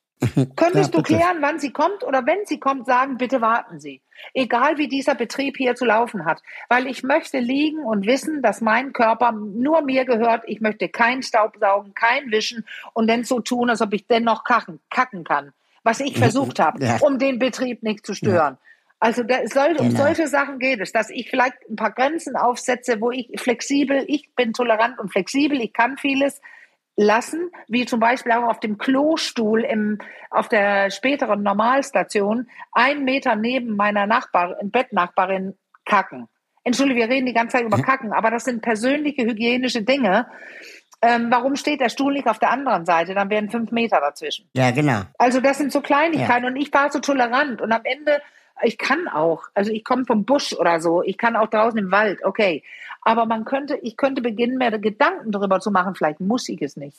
Könntest 0.56 0.94
ja, 0.94 1.00
du 1.00 1.04
klären, 1.04 1.38
wann 1.42 1.60
sie 1.60 1.72
kommt 1.72 2.04
oder 2.04 2.26
wenn 2.26 2.46
sie 2.46 2.60
kommt, 2.60 2.88
sagen, 2.88 3.18
bitte 3.18 3.40
warten 3.40 3.80
Sie. 3.80 4.02
Egal 4.34 4.78
wie 4.78 4.88
dieser 4.88 5.14
Betrieb 5.14 5.58
hier 5.58 5.76
zu 5.76 5.86
laufen 5.86 6.26
hat. 6.26 6.42
Weil 6.70 6.88
ich 6.88 7.04
möchte 7.04 7.38
liegen 7.38 7.84
und 7.84 8.08
wissen, 8.08 8.42
dass 8.42 8.62
mein 8.62 8.94
Körper 8.94 9.32
nur 9.32 9.84
mir 9.84 10.06
gehört. 10.06 10.44
Ich 10.48 10.60
möchte 10.60 10.90
kein 10.90 11.22
Staubsaugen, 11.22 11.94
kein 11.94 12.32
Wischen 12.32 12.66
und 12.94 13.08
dann 13.08 13.26
so 13.26 13.40
tun, 13.42 13.70
als 13.70 13.82
ob 13.82 13.94
ich 13.94 14.08
dennoch 14.08 14.44
kacken, 14.44 14.80
kacken 14.90 15.24
kann. 15.24 15.54
Was 15.84 16.00
ich 16.00 16.18
versucht 16.18 16.60
habe, 16.60 16.84
ja. 16.84 16.98
um 17.02 17.20
den 17.20 17.38
Betrieb 17.40 17.84
nicht 17.84 18.06
zu 18.06 18.14
stören. 18.14 18.58
Ja. 18.60 18.68
Also 19.00 19.24
soll, 19.46 19.76
um 19.78 19.90
genau. 19.90 20.06
solche 20.06 20.28
Sachen 20.28 20.58
geht 20.58 20.80
es, 20.82 20.92
dass 20.92 21.12
ich 21.12 21.30
vielleicht 21.30 21.58
ein 21.70 21.76
paar 21.76 21.92
Grenzen 21.92 22.36
aufsetze, 22.36 23.00
wo 23.00 23.12
ich 23.12 23.30
flexibel, 23.40 24.04
ich 24.08 24.32
bin 24.36 24.54
tolerant 24.54 24.98
und 24.98 25.12
flexibel, 25.12 25.62
ich 25.62 25.72
kann 25.72 25.98
vieles 25.98 26.42
lassen, 26.98 27.52
wie 27.68 27.86
zum 27.86 28.00
Beispiel 28.00 28.34
auch 28.34 28.50
auf 28.50 28.60
dem 28.60 28.78
Klostuhl 28.78 29.62
im, 29.62 30.00
auf 30.30 30.50
der 30.50 30.92
späteren 30.92 31.44
Normalstation, 31.44 32.50
ein 32.74 33.06
Meter 33.06 33.36
neben 33.36 33.76
meiner 33.76 34.08
Nachbarin, 34.08 34.72
Bettnachbarin 34.72 35.56
kacken. 35.86 36.28
Entschuldige, 36.64 37.00
wir 37.00 37.10
reden 37.10 37.28
die 37.28 37.34
ganze 37.34 37.58
Zeit 37.58 37.66
über 37.66 37.82
Kacken, 37.82 38.12
aber 38.12 38.30
das 38.30 38.44
sind 38.44 38.62
persönliche 38.62 39.24
hygienische 39.24 39.84
Dinge. 39.84 40.28
Ähm, 41.02 41.28
warum 41.30 41.56
steht 41.56 41.80
der 41.80 41.90
Stuhl 41.90 42.14
nicht 42.14 42.28
auf 42.28 42.40
der 42.40 42.50
anderen 42.50 42.86
Seite? 42.86 43.14
Dann 43.14 43.30
wären 43.30 43.50
fünf 43.50 43.72
Meter 43.72 44.00
dazwischen. 44.02 44.50
Ja, 44.54 44.72
genau. 44.72 45.04
Also 45.18 45.40
das 45.40 45.60
sind 45.60 45.72
so 45.72 45.80
Kleinigkeiten 45.80 46.44
ja. 46.44 46.50
und 46.50 46.56
ich 46.58 46.74
war 46.74 46.92
so 46.92 47.00
tolerant 47.00 47.62
und 47.62 47.72
am 47.72 47.82
Ende 47.84 48.22
ich 48.64 48.78
kann 48.78 49.08
auch, 49.08 49.44
also 49.54 49.72
ich 49.72 49.84
komme 49.84 50.06
vom 50.06 50.26
Busch 50.26 50.54
oder 50.54 50.82
so, 50.82 51.04
ich 51.04 51.18
kann 51.18 51.36
auch 51.36 51.48
draußen 51.48 51.80
im 51.80 51.92
Wald, 51.92 52.24
okay. 52.24 52.64
Aber 53.02 53.26
man 53.26 53.46
könnte, 53.46 53.78
ich 53.78 53.96
könnte 53.96 54.22
beginnen, 54.22 54.58
mir 54.58 54.78
Gedanken 54.80 55.32
darüber 55.32 55.60
zu 55.60 55.72
machen, 55.72 55.96
vielleicht 55.96 56.20
muss 56.20 56.50
ich 56.50 56.62
es 56.62 56.76
nicht. 56.76 56.98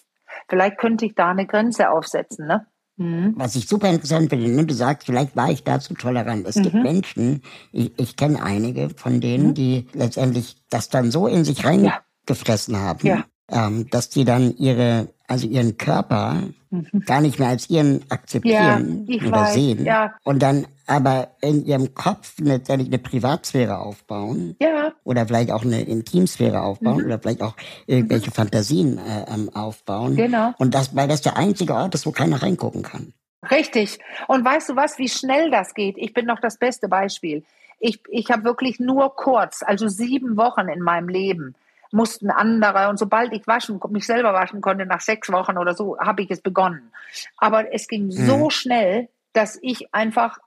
Vielleicht 0.49 0.79
könnte 0.79 1.05
ich 1.05 1.15
da 1.15 1.31
eine 1.31 1.47
Grenze 1.47 1.91
aufsetzen, 1.91 2.47
ne? 2.47 2.67
Mhm. 2.97 3.35
Was 3.37 3.55
ich 3.55 3.69
super 3.69 3.89
interessant 3.89 4.31
finde, 4.31 4.51
ne? 4.51 4.67
du 4.67 4.75
sagst, 4.75 5.07
vielleicht 5.07 5.37
war 5.37 5.51
ich 5.51 5.63
dazu 5.63 5.95
tolerant. 5.95 6.47
Es 6.47 6.57
mhm. 6.57 6.63
gibt 6.65 6.75
Menschen, 6.75 7.43
ich, 7.73 7.93
ich 7.99 8.17
kenne 8.17 8.43
einige 8.43 8.91
von 8.91 9.21
denen, 9.21 9.49
mhm. 9.49 9.55
die 9.55 9.87
letztendlich 9.93 10.57
das 10.69 10.89
dann 10.89 11.11
so 11.11 11.27
in 11.27 11.45
sich 11.45 11.65
reingefressen 11.65 12.75
ja. 12.75 12.81
haben, 12.81 13.07
ja. 13.07 13.25
ähm, 13.51 13.89
dass 13.91 14.09
die 14.09 14.25
dann 14.25 14.57
ihre 14.57 15.09
also 15.29 15.47
ihren 15.47 15.77
Körper 15.77 16.43
mhm. 16.71 17.05
gar 17.07 17.21
nicht 17.21 17.39
mehr 17.39 17.49
als 17.49 17.71
ihren 17.71 18.05
akzeptieren 18.11 19.07
ja, 19.09 19.29
oder 19.29 19.41
weiß, 19.41 19.55
sehen 19.55 19.85
ja. 19.85 20.15
und 20.25 20.43
dann 20.43 20.67
aber 20.87 21.29
in 21.41 21.67
ihrem 21.67 21.95
Kopf 21.95 22.35
letztendlich 22.39 22.89
eine 22.89 22.99
Privatsphäre 22.99 23.79
aufbauen 23.79 24.57
ja. 24.61 24.93
oder 25.05 25.27
vielleicht 25.27 25.51
auch 25.51 25.65
eine 25.65 25.83
Intimsphäre 25.83 26.63
aufbauen 26.63 26.99
mhm. 26.99 27.07
oder 27.07 27.19
vielleicht 27.19 27.43
auch 27.43 27.55
irgendwelche 27.87 28.31
mhm. 28.31 28.35
Fantasien 28.35 28.99
äh, 28.99 29.27
ähm, 29.33 29.51
aufbauen. 29.55 30.17
Genau. 30.17 30.55
Und 30.59 30.75
das, 30.75 30.97
weil 30.97 31.09
das 31.09 31.21
der 31.21 31.37
einzige 31.37 31.75
Ort 31.75 31.95
ist, 31.95 32.07
wo 32.07 32.13
keiner 32.13 32.43
reingucken 32.43 32.83
kann. 32.83 33.13
Richtig. 33.51 33.99
Und 34.27 34.45
weißt 34.45 34.71
du 34.71 34.77
was, 34.77 34.99
wie 34.99 35.09
schnell 35.09 35.51
das 35.51 35.75
geht? 35.75 35.97
Ich 35.99 36.13
bin 36.13 36.27
noch 36.27 36.41
das 36.41 36.59
beste 36.59 36.89
Beispiel. 36.89 37.45
Ich, 37.81 38.01
ich 38.11 38.31
habe 38.31 38.45
wirklich 38.45 38.81
nur 38.81 39.15
kurz, 39.15 39.63
also 39.63 39.89
sieben 39.89 40.37
Wochen 40.37 40.69
in 40.69 40.81
meinem 40.81 41.09
Leben, 41.09 41.55
mussten 41.93 42.31
andere. 42.31 42.89
Und 42.89 42.99
sobald 42.99 43.33
ich 43.33 43.47
waschen, 43.47 43.81
mich 43.91 44.07
selber 44.07 44.33
waschen 44.33 44.61
konnte, 44.61 44.87
nach 44.87 45.01
sechs 45.01 45.31
Wochen 45.31 45.59
oder 45.59 45.75
so, 45.75 45.99
habe 45.99 46.23
ich 46.23 46.31
es 46.31 46.41
begonnen. 46.41 46.93
Aber 47.37 47.73
es 47.73 47.89
ging 47.89 48.07
mhm. 48.07 48.11
so 48.13 48.51
schnell, 48.51 49.09
dass 49.33 49.59
ich 49.63 49.93
einfach 49.95 50.39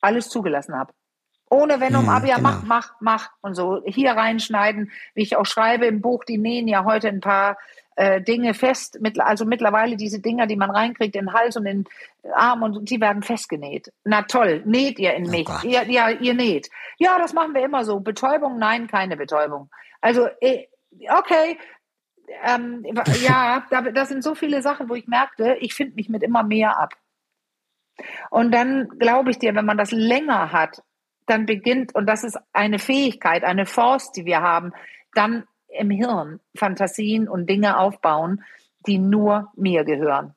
alles 0.00 0.28
zugelassen 0.28 0.76
habe. 0.76 0.92
Ohne 1.50 1.80
wenn 1.80 1.96
um, 1.96 2.04
mhm, 2.04 2.26
ja, 2.26 2.36
genau. 2.36 2.48
mach, 2.48 2.62
mach, 2.62 2.94
mach 3.00 3.30
und 3.40 3.54
so. 3.54 3.82
Hier 3.84 4.12
reinschneiden, 4.12 4.92
wie 5.14 5.22
ich 5.22 5.36
auch 5.36 5.46
schreibe 5.46 5.86
im 5.86 6.00
Buch, 6.00 6.24
die 6.24 6.38
nähen 6.38 6.68
ja 6.68 6.84
heute 6.84 7.08
ein 7.08 7.20
paar 7.20 7.58
äh, 7.96 8.22
Dinge 8.22 8.54
fest. 8.54 8.98
Mit, 9.00 9.20
also 9.20 9.44
mittlerweile 9.44 9.96
diese 9.96 10.20
Dinger, 10.20 10.46
die 10.46 10.54
man 10.54 10.70
reinkriegt 10.70 11.16
in 11.16 11.26
den 11.26 11.32
Hals 11.34 11.56
und 11.56 11.66
in 11.66 11.84
den 11.84 12.32
Arm 12.32 12.62
und 12.62 12.88
die 12.88 13.00
werden 13.00 13.24
festgenäht. 13.24 13.92
Na 14.04 14.22
toll, 14.22 14.62
näht 14.64 15.00
ihr 15.00 15.12
in 15.14 15.26
oh 15.26 15.30
mich. 15.30 15.48
Oh 15.48 15.66
ihr, 15.66 15.82
ja, 15.90 16.08
ihr 16.10 16.34
näht. 16.34 16.70
Ja, 16.98 17.18
das 17.18 17.32
machen 17.32 17.52
wir 17.52 17.64
immer 17.64 17.84
so. 17.84 17.98
Betäubung, 17.98 18.58
nein, 18.58 18.86
keine 18.86 19.16
Betäubung. 19.16 19.70
Also 20.00 20.28
äh, 20.40 20.66
okay, 20.92 21.58
ähm, 22.42 22.84
ja, 23.22 23.66
da, 23.70 23.82
das 23.82 24.08
sind 24.08 24.22
so 24.22 24.34
viele 24.34 24.62
Sachen, 24.62 24.88
wo 24.88 24.94
ich 24.94 25.06
merkte, 25.06 25.56
ich 25.60 25.74
finde 25.74 25.94
mich 25.94 26.08
mit 26.08 26.22
immer 26.22 26.42
mehr 26.42 26.78
ab. 26.78 26.94
Und 28.30 28.52
dann 28.52 28.88
glaube 28.98 29.30
ich 29.30 29.38
dir, 29.38 29.54
wenn 29.54 29.66
man 29.66 29.78
das 29.78 29.90
länger 29.90 30.52
hat, 30.52 30.82
dann 31.26 31.46
beginnt, 31.46 31.94
und 31.94 32.06
das 32.06 32.24
ist 32.24 32.38
eine 32.52 32.78
Fähigkeit, 32.78 33.44
eine 33.44 33.66
Force, 33.66 34.12
die 34.12 34.24
wir 34.24 34.40
haben, 34.40 34.72
dann 35.14 35.44
im 35.68 35.90
Hirn 35.90 36.40
Fantasien 36.56 37.28
und 37.28 37.48
Dinge 37.48 37.78
aufbauen, 37.78 38.44
die 38.86 38.98
nur 38.98 39.52
mir 39.54 39.84
gehören. 39.84 40.34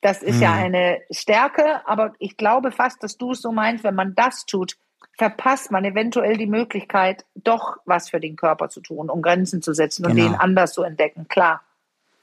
Das 0.00 0.22
ist 0.22 0.36
hm. 0.36 0.42
ja 0.42 0.52
eine 0.52 1.00
Stärke, 1.10 1.86
aber 1.86 2.14
ich 2.18 2.36
glaube 2.36 2.72
fast, 2.72 3.02
dass 3.02 3.16
du 3.16 3.32
es 3.32 3.40
so 3.40 3.52
meinst, 3.52 3.84
wenn 3.84 3.94
man 3.94 4.14
das 4.14 4.46
tut, 4.46 4.76
verpasst 5.16 5.70
man 5.70 5.84
eventuell 5.84 6.36
die 6.36 6.46
Möglichkeit, 6.46 7.24
doch 7.34 7.76
was 7.84 8.10
für 8.10 8.20
den 8.20 8.36
Körper 8.36 8.68
zu 8.68 8.80
tun, 8.80 9.10
um 9.10 9.22
Grenzen 9.22 9.62
zu 9.62 9.72
setzen 9.72 10.06
und 10.06 10.16
genau. 10.16 10.30
den 10.30 10.40
anders 10.40 10.72
zu 10.72 10.82
entdecken. 10.82 11.28
Klar. 11.28 11.62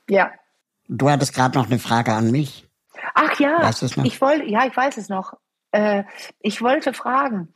Ja. 0.09 0.32
Du 0.88 1.09
hattest 1.09 1.34
gerade 1.34 1.57
noch 1.57 1.67
eine 1.67 1.80
Frage 1.80 2.13
an 2.13 2.32
mich. 2.32 2.67
Ach 3.13 3.39
ja, 3.39 3.61
weißt 3.61 3.84
ich 4.03 4.21
wollte, 4.21 4.45
ja, 4.45 4.65
ich 4.65 4.75
weiß 4.75 4.97
es 4.97 5.09
noch. 5.09 5.34
Äh, 5.71 6.03
ich 6.39 6.61
wollte 6.61 6.93
fragen, 6.93 7.53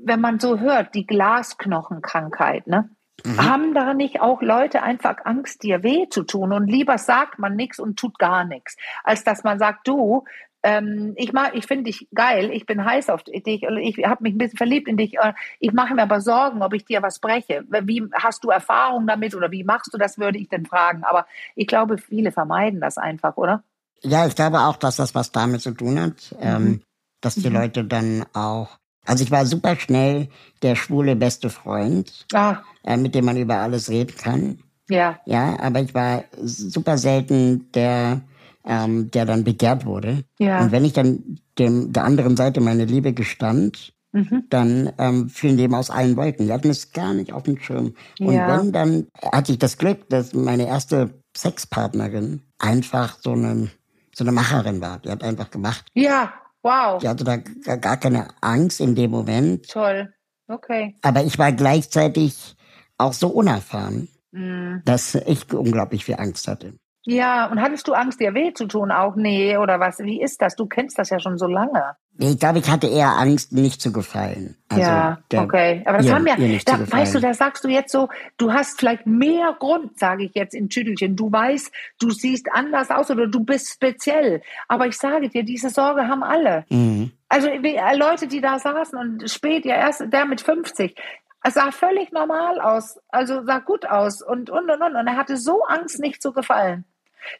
wenn 0.00 0.20
man 0.20 0.40
so 0.40 0.58
hört, 0.58 0.94
die 0.94 1.06
Glasknochenkrankheit, 1.06 2.66
ne? 2.66 2.90
Mhm. 3.24 3.40
Haben 3.40 3.74
da 3.74 3.94
nicht 3.94 4.20
auch 4.20 4.42
Leute 4.42 4.82
einfach 4.82 5.24
Angst, 5.24 5.62
dir 5.62 5.82
weh 5.82 6.08
zu 6.10 6.24
tun? 6.24 6.52
Und 6.52 6.66
lieber 6.66 6.98
sagt 6.98 7.38
man 7.38 7.54
nichts 7.54 7.78
und 7.78 7.98
tut 7.98 8.18
gar 8.18 8.44
nichts, 8.44 8.76
als 9.04 9.24
dass 9.24 9.44
man 9.44 9.58
sagt, 9.58 9.86
du, 9.86 10.24
ähm, 10.64 11.12
ich 11.16 11.32
mag, 11.32 11.54
ich 11.54 11.66
finde 11.66 11.84
dich 11.84 12.08
geil, 12.14 12.50
ich 12.50 12.64
bin 12.64 12.84
heiß 12.84 13.10
auf 13.10 13.22
dich, 13.22 13.44
ich 13.44 13.62
habe 14.06 14.22
mich 14.22 14.34
ein 14.34 14.38
bisschen 14.38 14.56
verliebt 14.56 14.88
in 14.88 14.96
dich, 14.96 15.18
äh, 15.18 15.34
ich 15.60 15.72
mache 15.72 15.94
mir 15.94 16.02
aber 16.02 16.20
Sorgen, 16.22 16.62
ob 16.62 16.72
ich 16.72 16.86
dir 16.86 17.02
was 17.02 17.18
breche. 17.18 17.64
Wie 17.68 18.02
hast 18.14 18.42
du 18.42 18.48
Erfahrung 18.48 19.06
damit 19.06 19.34
oder 19.34 19.50
wie 19.50 19.62
machst 19.62 19.92
du 19.92 19.98
das, 19.98 20.18
würde 20.18 20.38
ich 20.38 20.48
denn 20.48 20.64
fragen. 20.64 21.04
Aber 21.04 21.26
ich 21.54 21.66
glaube, 21.66 21.98
viele 21.98 22.32
vermeiden 22.32 22.80
das 22.80 22.96
einfach, 22.96 23.36
oder? 23.36 23.62
Ja, 24.02 24.26
ich 24.26 24.34
glaube 24.34 24.60
auch, 24.60 24.76
dass 24.76 24.96
das 24.96 25.14
was 25.14 25.32
damit 25.32 25.60
zu 25.60 25.72
tun 25.72 26.00
hat, 26.00 26.34
ähm, 26.40 26.62
mhm. 26.62 26.66
ähm, 26.66 26.82
dass 27.20 27.34
die 27.34 27.50
mhm. 27.50 27.56
Leute 27.56 27.84
dann 27.84 28.24
auch 28.32 28.78
also 29.06 29.22
ich 29.22 29.30
war 29.30 29.44
super 29.44 29.76
schnell 29.76 30.28
der 30.62 30.76
schwule 30.76 31.14
beste 31.14 31.50
Freund, 31.50 32.24
ah. 32.32 32.62
äh, 32.84 32.96
mit 32.96 33.14
dem 33.14 33.26
man 33.26 33.36
über 33.36 33.56
alles 33.56 33.90
reden 33.90 34.16
kann. 34.16 34.58
Ja. 34.88 35.20
Ja, 35.26 35.58
aber 35.60 35.80
ich 35.80 35.94
war 35.94 36.24
super 36.42 36.96
selten 36.98 37.70
der 37.72 38.22
ähm, 38.64 39.10
der 39.10 39.26
dann 39.26 39.44
begehrt 39.44 39.84
wurde. 39.84 40.24
Ja. 40.38 40.60
Und 40.62 40.72
wenn 40.72 40.84
ich 40.84 40.92
dann 40.92 41.38
dem, 41.58 41.92
der 41.92 42.04
anderen 42.04 42.36
Seite 42.36 42.60
meine 42.60 42.84
Liebe 42.84 43.12
gestand, 43.12 43.92
mhm. 44.12 44.44
dann 44.48 44.92
ähm, 44.98 45.28
fielen 45.28 45.56
die 45.56 45.64
eben 45.64 45.74
aus 45.74 45.90
allen 45.90 46.16
Wolken. 46.16 46.46
Die 46.46 46.52
hatten 46.52 46.70
es 46.70 46.92
gar 46.92 47.12
nicht 47.14 47.32
auf 47.32 47.42
dem 47.42 47.58
Schirm. 47.58 47.94
Und 48.18 48.34
ja. 48.34 48.58
wenn, 48.58 48.72
dann 48.72 49.06
hatte 49.32 49.52
ich 49.52 49.58
das 49.58 49.78
Glück, 49.78 50.08
dass 50.08 50.32
meine 50.32 50.66
erste 50.66 51.22
Sexpartnerin 51.36 52.42
einfach 52.58 53.18
so 53.20 53.32
eine, 53.32 53.70
so 54.14 54.24
eine 54.24 54.32
Macherin 54.32 54.80
war. 54.80 54.98
Die 55.00 55.10
hat 55.10 55.22
einfach 55.22 55.50
gemacht. 55.50 55.86
Ja, 55.94 56.32
wow. 56.62 57.00
Die 57.00 57.08
hatte 57.08 57.24
da 57.24 57.36
gar 57.76 57.96
keine 57.98 58.28
Angst 58.40 58.80
in 58.80 58.94
dem 58.94 59.10
Moment. 59.10 59.68
Toll. 59.68 60.12
Okay. 60.48 60.96
Aber 61.02 61.24
ich 61.24 61.38
war 61.38 61.52
gleichzeitig 61.52 62.56
auch 62.98 63.12
so 63.12 63.28
unerfahren, 63.28 64.08
mhm. 64.32 64.82
dass 64.84 65.14
ich 65.14 65.52
unglaublich 65.52 66.04
viel 66.04 66.16
Angst 66.16 66.48
hatte. 66.48 66.74
Ja, 67.06 67.50
und 67.50 67.60
hattest 67.60 67.86
du 67.86 67.92
Angst, 67.92 68.18
dir 68.18 68.34
weh 68.34 68.54
zu 68.54 68.66
tun 68.66 68.90
auch? 68.90 69.14
Nee, 69.14 69.58
oder 69.58 69.78
was? 69.78 69.98
Wie 69.98 70.22
ist 70.22 70.40
das? 70.40 70.56
Du 70.56 70.66
kennst 70.66 70.98
das 70.98 71.10
ja 71.10 71.18
schon 71.20 71.36
so 71.36 71.46
lange. 71.46 71.96
Ich 72.16 72.38
glaube, 72.38 72.60
ich 72.60 72.70
hatte 72.70 72.86
eher 72.86 73.18
Angst, 73.18 73.52
nicht 73.52 73.80
zu 73.80 73.92
gefallen. 73.92 74.56
Also 74.68 74.82
ja, 74.82 75.18
okay. 75.36 75.82
Aber 75.84 75.98
das 75.98 76.06
ihr, 76.06 76.14
haben 76.14 76.26
ja, 76.26 76.36
da, 76.64 76.90
weißt 76.90 77.16
du, 77.16 77.20
da 77.20 77.34
sagst 77.34 77.64
du 77.64 77.68
jetzt 77.68 77.90
so, 77.92 78.08
du 78.38 78.52
hast 78.52 78.78
vielleicht 78.78 79.06
mehr 79.06 79.54
Grund, 79.58 79.98
sage 79.98 80.24
ich 80.24 80.34
jetzt 80.34 80.54
in 80.54 80.68
Tüdelchen. 80.68 81.16
Du 81.16 81.30
weißt, 81.30 81.72
du 81.98 82.10
siehst 82.10 82.46
anders 82.52 82.90
aus 82.90 83.10
oder 83.10 83.26
du 83.26 83.40
bist 83.40 83.68
speziell. 83.68 84.42
Aber 84.68 84.86
ich 84.86 84.96
sage 84.96 85.28
dir, 85.28 85.44
diese 85.44 85.70
Sorge 85.70 86.08
haben 86.08 86.22
alle. 86.22 86.64
Mhm. 86.70 87.10
Also 87.28 87.48
äh, 87.48 87.96
Leute, 87.96 88.28
die 88.28 88.40
da 88.40 88.58
saßen 88.58 88.96
und 88.96 89.28
spät, 89.28 89.64
ja 89.64 89.74
erst 89.74 90.04
der 90.10 90.24
mit 90.24 90.40
50, 90.40 90.94
es 91.42 91.54
sah 91.54 91.70
völlig 91.72 92.10
normal 92.12 92.60
aus, 92.60 92.98
also 93.08 93.44
sah 93.44 93.58
gut 93.58 93.84
aus 93.84 94.22
und, 94.22 94.48
und, 94.48 94.70
und, 94.70 94.80
und. 94.80 94.96
Und 94.96 95.06
er 95.06 95.16
hatte 95.16 95.36
so 95.36 95.62
Angst, 95.64 96.00
nicht 96.00 96.22
zu 96.22 96.32
gefallen. 96.32 96.86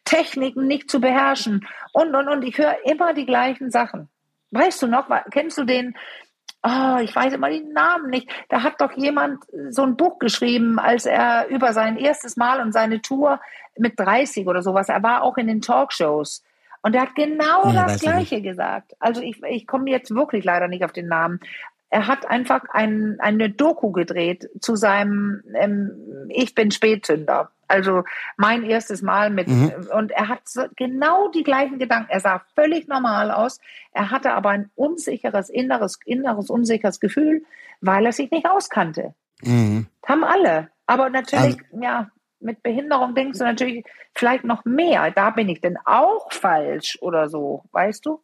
Techniken 0.05 0.67
nicht 0.67 0.91
zu 0.91 1.01
beherrschen 1.01 1.67
und, 1.93 2.15
und, 2.15 2.29
und. 2.29 2.43
Ich 2.43 2.59
höre 2.59 2.77
immer 2.85 3.15
die 3.15 3.27
gleichen 3.27 3.71
Sachen. 3.71 4.09
Weißt 4.51 4.83
du 4.83 4.87
noch, 4.87 5.09
kennst 5.31 5.59
du 5.59 5.65
den, 5.65 5.97
oh, 6.63 6.99
ich 7.01 7.15
weiß 7.15 7.33
immer 7.33 7.51
den 7.51 7.73
Namen 7.73 8.11
nicht, 8.11 8.29
da 8.49 8.63
hat 8.63 8.81
doch 8.81 8.93
jemand 8.93 9.45
so 9.71 9.83
ein 9.83 9.97
Buch 9.97 10.19
geschrieben, 10.19 10.79
als 10.79 11.07
er 11.07 11.49
über 11.49 11.73
sein 11.73 11.97
erstes 11.97 12.37
Mal 12.37 12.61
und 12.61 12.73
seine 12.73 13.03
Tour 13.03 13.41
mit 13.77 13.99
30 13.99 14.47
oder 14.47 14.63
sowas, 14.63 14.89
er 14.89 15.03
war 15.03 15.23
auch 15.23 15.37
in 15.37 15.49
den 15.49 15.61
Talkshows. 15.61 16.43
Und 16.83 16.95
er 16.95 17.03
hat 17.03 17.15
genau 17.15 17.73
ja, 17.73 17.87
das 17.87 18.01
Gleiche 18.01 18.43
gesagt. 18.43 18.93
Also 19.01 19.23
ich, 19.23 19.43
ich 19.43 19.67
komme 19.67 19.91
jetzt 19.91 20.15
wirklich 20.15 20.45
leider 20.45 20.69
nicht 20.69 20.85
auf 20.85 20.93
den 20.93 21.09
Namen. 21.09 21.41
Er 21.95 22.09
hat 22.09 22.29
einfach 22.29 22.65
ein, 22.71 23.19
eine 23.21 23.51
Doku 23.51 23.93
gedreht 23.93 24.51
zu 24.61 24.75
seinem 24.75 25.45
ähm, 25.55 26.27
Ich 26.29 26.53
bin 26.53 26.73
Spätzünder. 26.73 27.53
Also 27.69 28.03
mein 28.37 28.65
erstes 28.65 29.01
Mal 29.01 29.31
mit, 29.31 29.47
mhm. 29.47 29.73
und 29.95 30.11
er 30.11 30.29
hat 30.29 30.41
so 30.43 30.63
genau 30.75 31.29
die 31.29 31.45
gleichen 31.45 31.79
Gedanken. 31.79 32.11
Er 32.11 32.19
sah 32.19 32.43
völlig 32.57 32.89
normal 32.89 33.31
aus. 33.31 33.61
Er 33.93 34.11
hatte 34.11 34.33
aber 34.33 34.51
ein 34.51 34.73
unsicheres, 34.75 35.51
inneres, 35.51 36.01
inneres, 36.05 36.51
unsicheres 36.51 36.99
Gefühl, 36.99 37.45
weil 37.81 38.05
er 38.05 38.13
sich 38.13 38.29
nicht 38.33 38.51
auskannte. 38.51 39.15
Mhm. 39.43 39.87
Haben 40.05 40.25
alle. 40.25 40.71
Aber 40.87 41.11
natürlich, 41.11 41.59
also, 41.71 41.81
ja, 41.81 42.11
mit 42.41 42.65
Behinderung 42.65 43.15
denkst 43.15 43.39
du 43.39 43.45
natürlich 43.45 43.85
vielleicht 44.17 44.43
noch 44.43 44.65
mehr. 44.65 45.13
Da 45.13 45.31
bin 45.31 45.49
ich 45.49 45.61
denn 45.61 45.79
auch 45.85 46.33
falsch 46.33 46.99
oder 47.01 47.29
so, 47.29 47.63
weißt 47.71 48.05
du? 48.05 48.21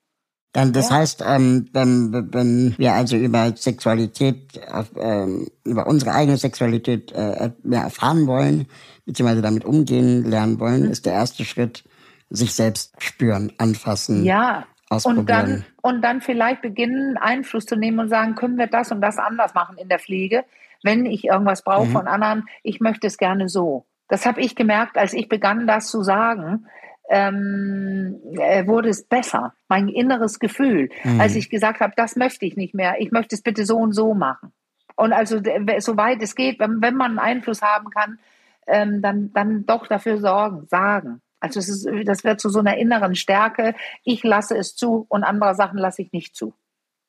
Dann, 0.53 0.73
das 0.73 0.91
ja. 0.91 0.97
heißt, 0.97 1.23
ähm, 1.25 1.69
wenn, 1.73 2.33
wenn 2.33 2.75
wir 2.77 2.95
also 2.95 3.17
über 3.17 3.57
Sexualität, 3.57 4.61
ähm, 4.97 5.47
über 5.65 5.87
unsere 5.87 6.13
eigene 6.13 6.37
Sexualität 6.37 7.13
äh, 7.13 7.51
mehr 7.63 7.83
erfahren 7.83 8.27
wollen, 8.27 8.67
beziehungsweise 9.07 9.43
damit 9.43 9.65
umgehen 9.65 10.25
lernen 10.25 10.59
wollen, 10.59 10.87
mhm. 10.87 10.91
ist 10.91 11.07
der 11.07 11.13
erste 11.13 11.45
Schritt, 11.45 11.85
sich 12.31 12.55
selbst 12.55 12.95
spüren, 12.99 13.53
anfassen. 13.59 14.25
Ja. 14.25 14.67
Und 15.05 15.31
dann, 15.31 15.65
und 15.83 16.03
dann 16.03 16.21
vielleicht 16.21 16.63
beginnen, 16.63 17.17
Einfluss 17.17 17.65
zu 17.65 17.77
nehmen 17.77 18.01
und 18.01 18.09
sagen, 18.09 18.35
können 18.35 18.59
wir 18.59 18.67
das 18.67 18.91
und 18.91 19.01
das 19.01 19.19
anders 19.19 19.55
machen 19.55 19.79
in 19.79 19.89
der 19.89 20.01
Pflege? 20.01 20.45
Wenn 20.83 21.07
ich 21.07 21.27
irgendwas 21.27 21.63
brauche 21.63 21.87
mhm. 21.87 21.93
von 21.93 22.09
anderen, 22.09 22.47
ich 22.65 22.81
möchte 22.81 23.07
es 23.07 23.17
gerne 23.17 23.49
so. 23.49 23.87
Das 24.09 24.27
habe 24.27 24.41
ich 24.41 24.57
gemerkt, 24.57 24.99
als 24.99 25.13
ich 25.13 25.29
begann, 25.29 25.69
das 25.69 25.87
zu 25.89 26.03
sagen, 26.03 26.67
ähm, 27.11 28.21
äh, 28.39 28.67
wurde 28.67 28.89
es 28.89 29.03
besser. 29.03 29.53
Mein 29.69 29.89
inneres 29.89 30.39
Gefühl, 30.39 30.89
mhm. 31.03 31.21
als 31.21 31.35
ich 31.35 31.51
gesagt 31.51 31.81
habe, 31.81 31.93
das 31.97 32.17
möchte 32.17 32.47
ich 32.47 32.57
nicht 32.57 32.73
mehr. 32.73 33.01
Ich 33.01 33.11
möchte 33.11 33.35
es 33.35 33.43
bitte 33.43 33.67
so 33.67 33.77
und 33.77 33.93
so 33.93 34.15
machen. 34.15 34.53
Und 34.95 35.13
also 35.13 35.41
soweit 35.79 36.23
es 36.23 36.35
geht, 36.35 36.61
wenn, 36.61 36.81
wenn 36.81 36.95
man 36.95 37.19
Einfluss 37.19 37.63
haben 37.63 37.91
kann, 37.91 38.19
ähm, 38.67 39.03
dann, 39.03 39.33
dann 39.33 39.67
doch 39.67 39.89
dafür 39.89 40.19
sorgen, 40.19 40.67
sagen. 40.69 41.21
Also 41.41 41.59
es 41.59 41.69
ist, 41.69 41.89
das 42.05 42.23
wird 42.23 42.41
zu 42.41 42.49
so 42.49 42.61
einer 42.61 42.77
inneren 42.77 43.17
Stärke. 43.17 43.75
Ich 44.05 44.23
lasse 44.23 44.57
es 44.57 44.77
zu 44.77 45.07
und 45.09 45.25
andere 45.25 45.55
Sachen 45.55 45.79
lasse 45.79 46.03
ich 46.03 46.13
nicht 46.13 46.37
zu. 46.37 46.55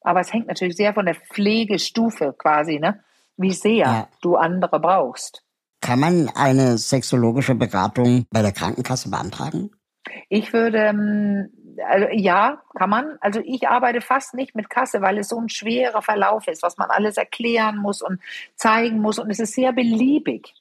Aber 0.02 0.22
es 0.22 0.34
hängt 0.34 0.48
natürlich 0.48 0.78
sehr 0.78 0.94
von 0.94 1.06
der 1.06 1.16
Pflegestufe 1.16 2.34
quasi, 2.38 2.80
ne? 2.80 3.04
Wie 3.38 3.52
sehr 3.52 3.76
ja. 3.76 4.08
du 4.22 4.36
andere 4.36 4.80
brauchst. 4.80 5.44
Kann 5.82 6.00
man 6.00 6.30
eine 6.30 6.78
sexologische 6.78 7.56
Beratung 7.56 8.26
bei 8.32 8.42
der 8.42 8.52
Krankenkasse 8.52 9.10
beantragen? 9.10 9.72
Ich 10.30 10.54
würde, 10.54 10.78
ähm, 10.78 11.50
also 11.88 12.08
ja, 12.12 12.62
kann 12.76 12.90
man. 12.90 13.18
Also 13.22 13.42
ich 13.44 13.68
arbeite 13.68 14.02
fast 14.02 14.34
nicht 14.34 14.56
mit 14.56 14.70
Kasse, 14.70 15.02
weil 15.02 15.18
es 15.18 15.30
so 15.30 15.40
ein 15.40 15.50
schwerer 15.50 16.02
Verlauf 16.02 16.48
ist, 16.48 16.64
was 16.64 16.78
man 16.78 16.90
alles 16.90 17.18
erklären 17.18 17.78
muss 17.78 18.02
und 18.02 18.20
zeigen 18.56 19.00
muss. 19.00 19.20
Und 19.20 19.30
es 19.30 19.40
ist 19.40 19.54
sehr 19.54 19.72
beliebig. 19.72 20.54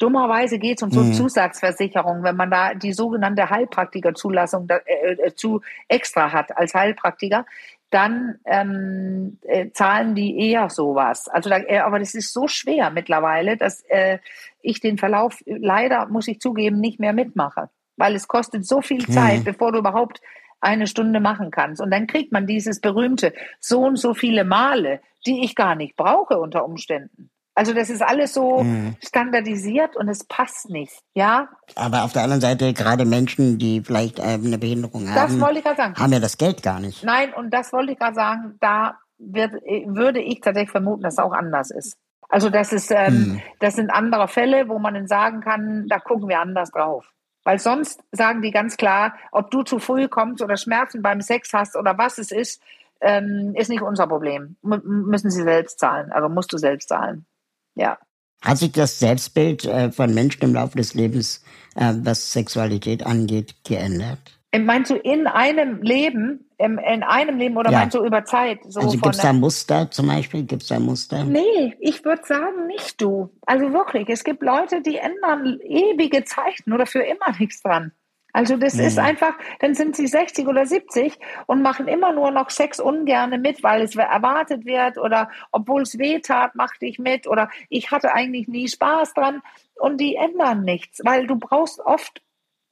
Dummerweise 0.00 0.58
geht 0.58 0.78
es 0.78 0.82
um 0.82 0.90
so 0.92 1.00
mhm. 1.00 1.12
Zusatzversicherung, 1.12 2.22
wenn 2.22 2.36
man 2.36 2.50
da 2.50 2.74
die 2.74 2.92
sogenannte 2.92 3.50
Heilpraktikerzulassung 3.50 4.68
äh, 4.68 5.12
äh, 5.12 5.34
zu 5.34 5.60
extra 5.88 6.32
hat 6.32 6.56
als 6.56 6.72
Heilpraktiker, 6.72 7.44
dann 7.90 8.38
ähm, 8.44 9.38
äh, 9.42 9.70
zahlen 9.72 10.14
die 10.14 10.50
eher 10.50 10.70
sowas. 10.70 11.26
Also, 11.26 11.50
da, 11.50 11.58
äh, 11.58 11.78
aber 11.78 11.98
das 11.98 12.14
ist 12.14 12.32
so 12.32 12.46
schwer 12.46 12.90
mittlerweile, 12.90 13.56
dass 13.56 13.82
äh, 13.88 14.18
ich 14.62 14.80
den 14.80 14.98
Verlauf 14.98 15.42
leider 15.46 16.06
muss 16.06 16.28
ich 16.28 16.40
zugeben 16.40 16.78
nicht 16.80 17.00
mehr 17.00 17.12
mitmache 17.12 17.68
weil 17.98 18.14
es 18.14 18.28
kostet 18.28 18.66
so 18.66 18.80
viel 18.80 19.06
Zeit, 19.08 19.40
mhm. 19.40 19.44
bevor 19.44 19.72
du 19.72 19.78
überhaupt 19.78 20.20
eine 20.60 20.86
Stunde 20.86 21.20
machen 21.20 21.50
kannst. 21.50 21.80
Und 21.80 21.90
dann 21.90 22.06
kriegt 22.06 22.32
man 22.32 22.46
dieses 22.46 22.80
berühmte 22.80 23.32
so 23.60 23.80
und 23.80 23.96
so 23.96 24.14
viele 24.14 24.44
Male, 24.44 25.00
die 25.26 25.44
ich 25.44 25.54
gar 25.54 25.74
nicht 25.74 25.96
brauche 25.96 26.38
unter 26.38 26.64
Umständen. 26.64 27.30
Also 27.54 27.74
das 27.74 27.90
ist 27.90 28.02
alles 28.02 28.34
so 28.34 28.62
mhm. 28.62 28.94
standardisiert 29.04 29.96
und 29.96 30.08
es 30.08 30.22
passt 30.22 30.70
nicht, 30.70 30.92
ja. 31.14 31.48
Aber 31.74 32.04
auf 32.04 32.12
der 32.12 32.22
anderen 32.22 32.40
Seite 32.40 32.72
gerade 32.72 33.04
Menschen, 33.04 33.58
die 33.58 33.80
vielleicht 33.80 34.20
äh, 34.20 34.22
eine 34.22 34.58
Behinderung 34.58 35.12
haben, 35.12 35.42
haben 35.42 36.12
ja 36.12 36.20
das 36.20 36.38
Geld 36.38 36.62
gar 36.62 36.78
nicht. 36.78 37.02
Nein, 37.02 37.34
und 37.34 37.52
das 37.52 37.72
wollte 37.72 37.92
ich 37.92 37.98
gerade 37.98 38.14
sagen. 38.14 38.56
Da 38.60 38.98
wird, 39.18 39.54
würde 39.86 40.20
ich 40.20 40.40
tatsächlich 40.40 40.70
vermuten, 40.70 41.02
dass 41.02 41.14
es 41.14 41.18
auch 41.18 41.32
anders 41.32 41.72
ist. 41.72 41.96
Also 42.28 42.48
das 42.48 42.72
ist, 42.72 42.92
ähm, 42.92 43.14
mhm. 43.14 43.42
das 43.58 43.74
sind 43.74 43.90
andere 43.90 44.28
Fälle, 44.28 44.68
wo 44.68 44.78
man 44.78 44.94
dann 44.94 45.08
sagen 45.08 45.40
kann, 45.40 45.86
da 45.88 45.98
gucken 45.98 46.28
wir 46.28 46.40
anders 46.40 46.70
drauf. 46.70 47.10
Weil 47.48 47.58
sonst 47.58 48.02
sagen 48.12 48.42
die 48.42 48.50
ganz 48.50 48.76
klar, 48.76 49.14
ob 49.32 49.50
du 49.50 49.62
zu 49.62 49.78
früh 49.78 50.06
kommst 50.06 50.42
oder 50.42 50.58
Schmerzen 50.58 51.00
beim 51.00 51.22
Sex 51.22 51.54
hast 51.54 51.76
oder 51.76 51.96
was 51.96 52.18
es 52.18 52.30
ist, 52.30 52.60
ähm, 53.00 53.54
ist 53.56 53.70
nicht 53.70 53.80
unser 53.80 54.06
Problem. 54.06 54.56
M 54.62 54.82
müssen 54.84 55.30
sie 55.30 55.42
selbst 55.42 55.78
zahlen. 55.78 56.12
Also 56.12 56.28
musst 56.28 56.52
du 56.52 56.58
selbst 56.58 56.90
zahlen. 56.90 57.24
Ja. 57.74 57.96
Hat 58.42 58.58
sich 58.58 58.72
das 58.72 58.98
Selbstbild 58.98 59.64
äh, 59.64 59.90
von 59.90 60.12
Menschen 60.12 60.42
im 60.42 60.52
Laufe 60.52 60.76
des 60.76 60.92
Lebens, 60.92 61.42
äh, 61.74 61.94
was 62.02 62.34
Sexualität 62.34 63.06
angeht, 63.06 63.54
geändert? 63.64 64.37
Meinst 64.56 64.90
du 64.90 64.96
in 64.96 65.26
einem 65.26 65.82
Leben, 65.82 66.48
in, 66.56 66.78
in 66.78 67.02
einem 67.02 67.36
Leben 67.36 67.58
oder 67.58 67.70
ja. 67.70 67.80
meinst 67.80 67.94
du 67.94 68.04
über 68.04 68.24
Zeit? 68.24 68.60
So 68.64 68.80
also 68.80 68.92
gibt 68.92 69.06
es 69.06 69.18
da 69.18 69.32
Muster 69.34 69.90
zum 69.90 70.06
Beispiel? 70.06 70.44
Gibt 70.44 70.62
es 70.62 70.68
da 70.68 70.80
Muster? 70.80 71.24
Nee, 71.24 71.76
ich 71.80 72.02
würde 72.04 72.22
sagen 72.24 72.66
nicht 72.66 73.00
du. 73.00 73.30
Also 73.44 73.72
wirklich, 73.74 74.08
es 74.08 74.24
gibt 74.24 74.42
Leute, 74.42 74.80
die 74.80 74.96
ändern 74.96 75.60
ewige 75.62 76.24
Zeichen 76.24 76.72
oder 76.72 76.86
für 76.86 77.00
immer 77.00 77.38
nichts 77.38 77.62
dran. 77.62 77.92
Also 78.32 78.56
das 78.56 78.74
mhm. 78.74 78.84
ist 78.84 78.98
einfach, 78.98 79.34
dann 79.58 79.74
sind 79.74 79.96
sie 79.96 80.06
60 80.06 80.46
oder 80.46 80.64
70 80.64 81.18
und 81.46 81.62
machen 81.62 81.88
immer 81.88 82.12
nur 82.12 82.30
noch 82.30 82.50
Sex 82.50 82.78
ungerne 82.78 83.38
mit, 83.38 83.62
weil 83.62 83.82
es 83.82 83.96
erwartet 83.96 84.64
wird 84.64 84.96
oder 84.98 85.30
obwohl 85.50 85.82
es 85.82 85.98
weh 85.98 86.20
tat, 86.20 86.54
machte 86.54 86.86
ich 86.86 86.98
mit 86.98 87.26
oder 87.26 87.50
ich 87.68 87.90
hatte 87.90 88.12
eigentlich 88.14 88.48
nie 88.48 88.68
Spaß 88.68 89.14
dran 89.14 89.42
und 89.74 90.00
die 90.00 90.16
ändern 90.16 90.62
nichts, 90.62 91.00
weil 91.04 91.26
du 91.26 91.36
brauchst 91.36 91.80
oft 91.80 92.22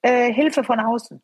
äh, 0.02 0.32
Hilfe 0.32 0.62
von 0.62 0.78
außen. 0.78 1.22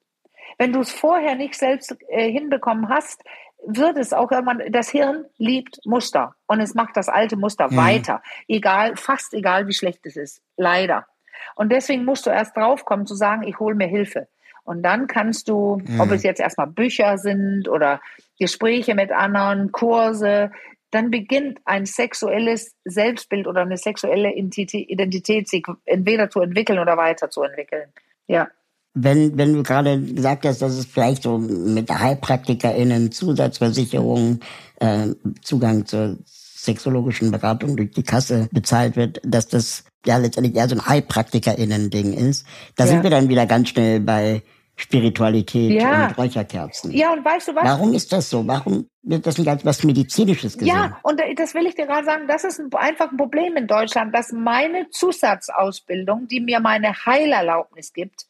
Wenn 0.59 0.73
du 0.73 0.81
es 0.81 0.93
vorher 0.93 1.35
nicht 1.35 1.55
selbst 1.55 1.97
äh, 2.09 2.31
hinbekommen 2.31 2.89
hast, 2.89 3.23
wird 3.65 3.97
es 3.97 4.13
auch 4.13 4.31
irgendwann, 4.31 4.63
das 4.71 4.91
Hirn 4.91 5.25
liebt 5.39 5.79
Muster 5.85 6.35
und 6.47 6.61
es 6.61 6.75
macht 6.75 6.97
das 6.97 7.09
alte 7.09 7.37
Muster 7.37 7.71
mhm. 7.71 7.77
weiter. 7.77 8.23
Egal, 8.49 8.97
fast 8.97 9.35
egal, 9.35 9.69
wie 9.69 9.73
schlecht 9.73 10.05
es 10.05 10.17
ist. 10.17 10.43
Leider. 10.57 11.07
Und 11.55 11.71
deswegen 11.71 12.05
musst 12.05 12.27
du 12.27 12.31
erst 12.31 12.57
draufkommen 12.57 13.07
zu 13.07 13.15
sagen, 13.15 13.43
ich 13.45 13.59
hole 13.59 13.75
mir 13.75 13.87
Hilfe. 13.87 14.29
Und 14.65 14.83
dann 14.83 15.07
kannst 15.07 15.49
du, 15.49 15.81
mhm. 15.85 16.01
ob 16.01 16.11
es 16.13 16.23
jetzt 16.23 16.41
erstmal 16.41 16.69
Bücher 16.69 17.19
sind 17.19 17.69
oder 17.69 18.01
Gespräche 18.39 18.95
mit 18.95 19.11
anderen, 19.11 19.73
Kurse, 19.73 20.53
dann 20.91 21.11
beginnt 21.11 21.59
ein 21.65 21.87
sexuelles 21.87 22.77
Selbstbild 22.85 23.47
oder 23.47 23.63
eine 23.63 23.79
sexuelle 23.79 24.33
Identität 24.35 25.49
sich 25.49 25.65
entweder 25.85 26.31
zu 26.31 26.41
entwickeln 26.41 26.79
oder 26.79 26.97
weiterzuentwickeln. 26.97 27.93
Ja. 28.27 28.49
Wenn, 28.95 29.39
wenn 29.39 29.55
du 29.55 29.63
gerade 29.63 30.01
gesagt 30.01 30.45
hast, 30.45 30.61
dass 30.61 30.75
es 30.75 30.85
vielleicht 30.85 31.23
so 31.23 31.39
mit 31.39 31.91
HeilpraktikerInnen, 31.91 33.11
Zusatzversicherungen, 33.11 34.41
äh, 34.81 35.09
Zugang 35.43 35.87
zur 35.87 36.19
sexologischen 36.27 37.31
Beratung 37.31 37.77
durch 37.77 37.91
die 37.91 38.03
Kasse 38.03 38.49
bezahlt 38.53 38.97
wird, 38.97 39.21
dass 39.25 39.49
das 39.49 39.85
ja 40.07 40.19
letztendlich 40.19 40.55
eher 40.55 40.69
so 40.69 40.77
ein 40.77 40.87
HeilpraktikerInnen-Ding 40.87 42.13
ist. 42.13 42.47
Da 42.77 42.85
ja. 42.85 42.91
sind 42.91 43.03
wir 43.03 43.11
dann 43.11 43.29
wieder 43.29 43.47
ganz 43.47 43.71
schnell 43.71 44.01
bei 44.01 44.43
Spiritualität 44.77 45.81
ja. 45.81 46.09
und 46.09 46.19
Räucherkerzen. 46.19 46.93
Ja, 46.93 47.13
und 47.13 47.25
weißt 47.25 47.49
du 47.49 47.55
was? 47.55 47.65
Warum 47.65 47.93
ist 47.95 48.13
das 48.13 48.31
so? 48.31 48.47
Warum 48.47 48.89
wird 49.03 49.27
das 49.27 49.39
nicht 49.39 49.49
als 49.49 49.65
was 49.65 49.85
Medizinisches 49.85 50.57
gesehen? 50.57 50.75
Ja, 50.75 50.99
und 51.03 51.21
das 51.37 51.55
will 51.55 51.67
ich 51.67 51.75
dir 51.75 51.87
gerade 51.87 52.05
sagen, 52.05 52.27
das 52.27 52.45
ist 52.45 52.59
ein, 52.59 52.71
einfach 52.73 53.11
ein 53.11 53.17
Problem 53.17 53.57
in 53.57 53.67
Deutschland, 53.67 54.15
dass 54.15 54.33
meine 54.33 54.89
Zusatzausbildung, 54.91 56.27
die 56.27 56.41
mir 56.41 56.61
meine 56.61 56.95
Heilerlaubnis 57.05 57.93
gibt, 57.93 58.27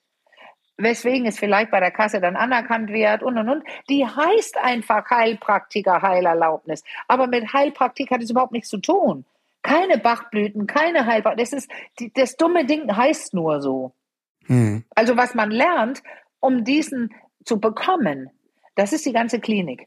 weswegen 0.76 1.26
es 1.26 1.38
vielleicht 1.38 1.70
bei 1.70 1.80
der 1.80 1.90
Kasse 1.90 2.20
dann 2.20 2.36
anerkannt 2.36 2.90
wird 2.90 3.22
und 3.22 3.38
und 3.38 3.48
und. 3.48 3.64
Die 3.88 4.06
heißt 4.06 4.56
einfach 4.58 5.08
Heilpraktiker 5.10 6.02
Heilerlaubnis. 6.02 6.82
Aber 7.08 7.26
mit 7.26 7.52
Heilpraktik 7.52 8.10
hat 8.10 8.22
es 8.22 8.30
überhaupt 8.30 8.52
nichts 8.52 8.68
zu 8.68 8.78
tun. 8.78 9.24
Keine 9.62 9.98
Bachblüten, 9.98 10.66
keine 10.66 11.06
Heilpraktik. 11.06 11.44
Das 11.44 11.52
ist, 11.52 11.70
das 12.14 12.36
dumme 12.36 12.64
Ding 12.64 12.94
heißt 12.94 13.34
nur 13.34 13.60
so. 13.60 13.92
Hm. 14.46 14.84
Also 14.94 15.16
was 15.16 15.34
man 15.34 15.50
lernt, 15.50 16.02
um 16.40 16.64
diesen 16.64 17.14
zu 17.44 17.60
bekommen, 17.60 18.30
das 18.74 18.92
ist 18.92 19.06
die 19.06 19.12
ganze 19.12 19.40
Klinik. 19.40 19.86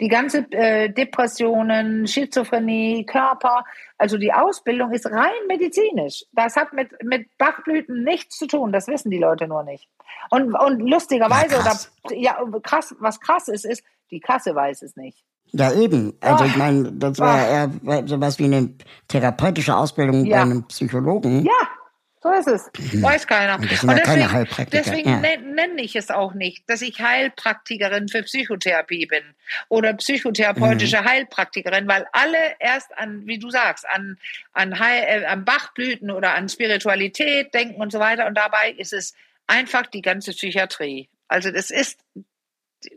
Die 0.00 0.08
ganze 0.08 0.46
äh, 0.52 0.90
Depressionen, 0.90 2.06
Schizophrenie, 2.06 3.04
Körper, 3.04 3.64
also 3.96 4.16
die 4.16 4.32
Ausbildung 4.32 4.92
ist 4.92 5.06
rein 5.06 5.32
medizinisch. 5.48 6.24
Das 6.32 6.56
hat 6.56 6.72
mit, 6.72 6.90
mit 7.02 7.36
Bachblüten 7.36 8.04
nichts 8.04 8.38
zu 8.38 8.46
tun, 8.46 8.72
das 8.72 8.86
wissen 8.86 9.10
die 9.10 9.18
Leute 9.18 9.48
nur 9.48 9.64
nicht. 9.64 9.88
Und, 10.30 10.54
und 10.54 10.80
lustigerweise, 10.80 11.56
ja, 11.56 11.62
krass. 11.62 11.92
oder 12.04 12.16
ja, 12.16 12.38
krass, 12.62 12.94
was 13.00 13.20
krass 13.20 13.48
ist, 13.48 13.64
ist, 13.64 13.82
die 14.10 14.20
Kasse 14.20 14.54
weiß 14.54 14.82
es 14.82 14.96
nicht. 14.96 15.24
Ja, 15.52 15.72
eben. 15.72 16.14
Also 16.20 16.44
ich 16.44 16.56
meine, 16.56 16.92
das 16.92 17.18
war 17.18 17.48
eher 17.48 17.70
sowas 18.06 18.38
wie 18.38 18.44
eine 18.44 18.74
therapeutische 19.08 19.74
Ausbildung 19.74 20.26
ja. 20.26 20.36
bei 20.36 20.42
einem 20.42 20.64
Psychologen. 20.64 21.44
Ja, 21.44 21.68
so 22.22 22.32
ist 22.32 22.48
es. 22.48 22.92
Mhm. 22.92 23.02
Weiß 23.02 23.26
keiner. 23.26 23.56
Und 23.56 23.70
das 23.70 23.80
sind 23.80 23.90
und 23.90 23.96
ja 23.96 24.02
deswegen, 24.04 24.20
keine 24.20 24.32
Heilpraktiker. 24.32 24.82
Deswegen 24.82 25.08
ja. 25.08 25.36
nenne 25.38 25.82
ich 25.82 25.96
es 25.96 26.10
auch 26.10 26.34
nicht, 26.34 26.68
dass 26.68 26.82
ich 26.82 27.00
Heilpraktikerin 27.00 28.08
für 28.08 28.22
Psychotherapie 28.22 29.06
bin 29.06 29.22
oder 29.68 29.94
psychotherapeutische 29.94 31.00
mhm. 31.00 31.04
Heilpraktikerin, 31.04 31.86
weil 31.86 32.06
alle 32.12 32.38
erst 32.58 32.96
an, 32.96 33.26
wie 33.26 33.38
du 33.38 33.50
sagst, 33.50 33.86
an, 33.88 34.18
an, 34.52 34.78
Heil, 34.78 35.22
äh, 35.22 35.26
an 35.26 35.44
Bachblüten 35.44 36.10
oder 36.10 36.34
an 36.34 36.48
Spiritualität 36.48 37.54
denken 37.54 37.80
und 37.80 37.92
so 37.92 38.00
weiter. 38.00 38.26
Und 38.26 38.34
dabei 38.34 38.70
ist 38.70 38.92
es 38.92 39.14
einfach 39.46 39.86
die 39.86 40.02
ganze 40.02 40.32
Psychiatrie. 40.32 41.08
Also 41.28 41.50
das 41.50 41.70
ist, 41.70 42.00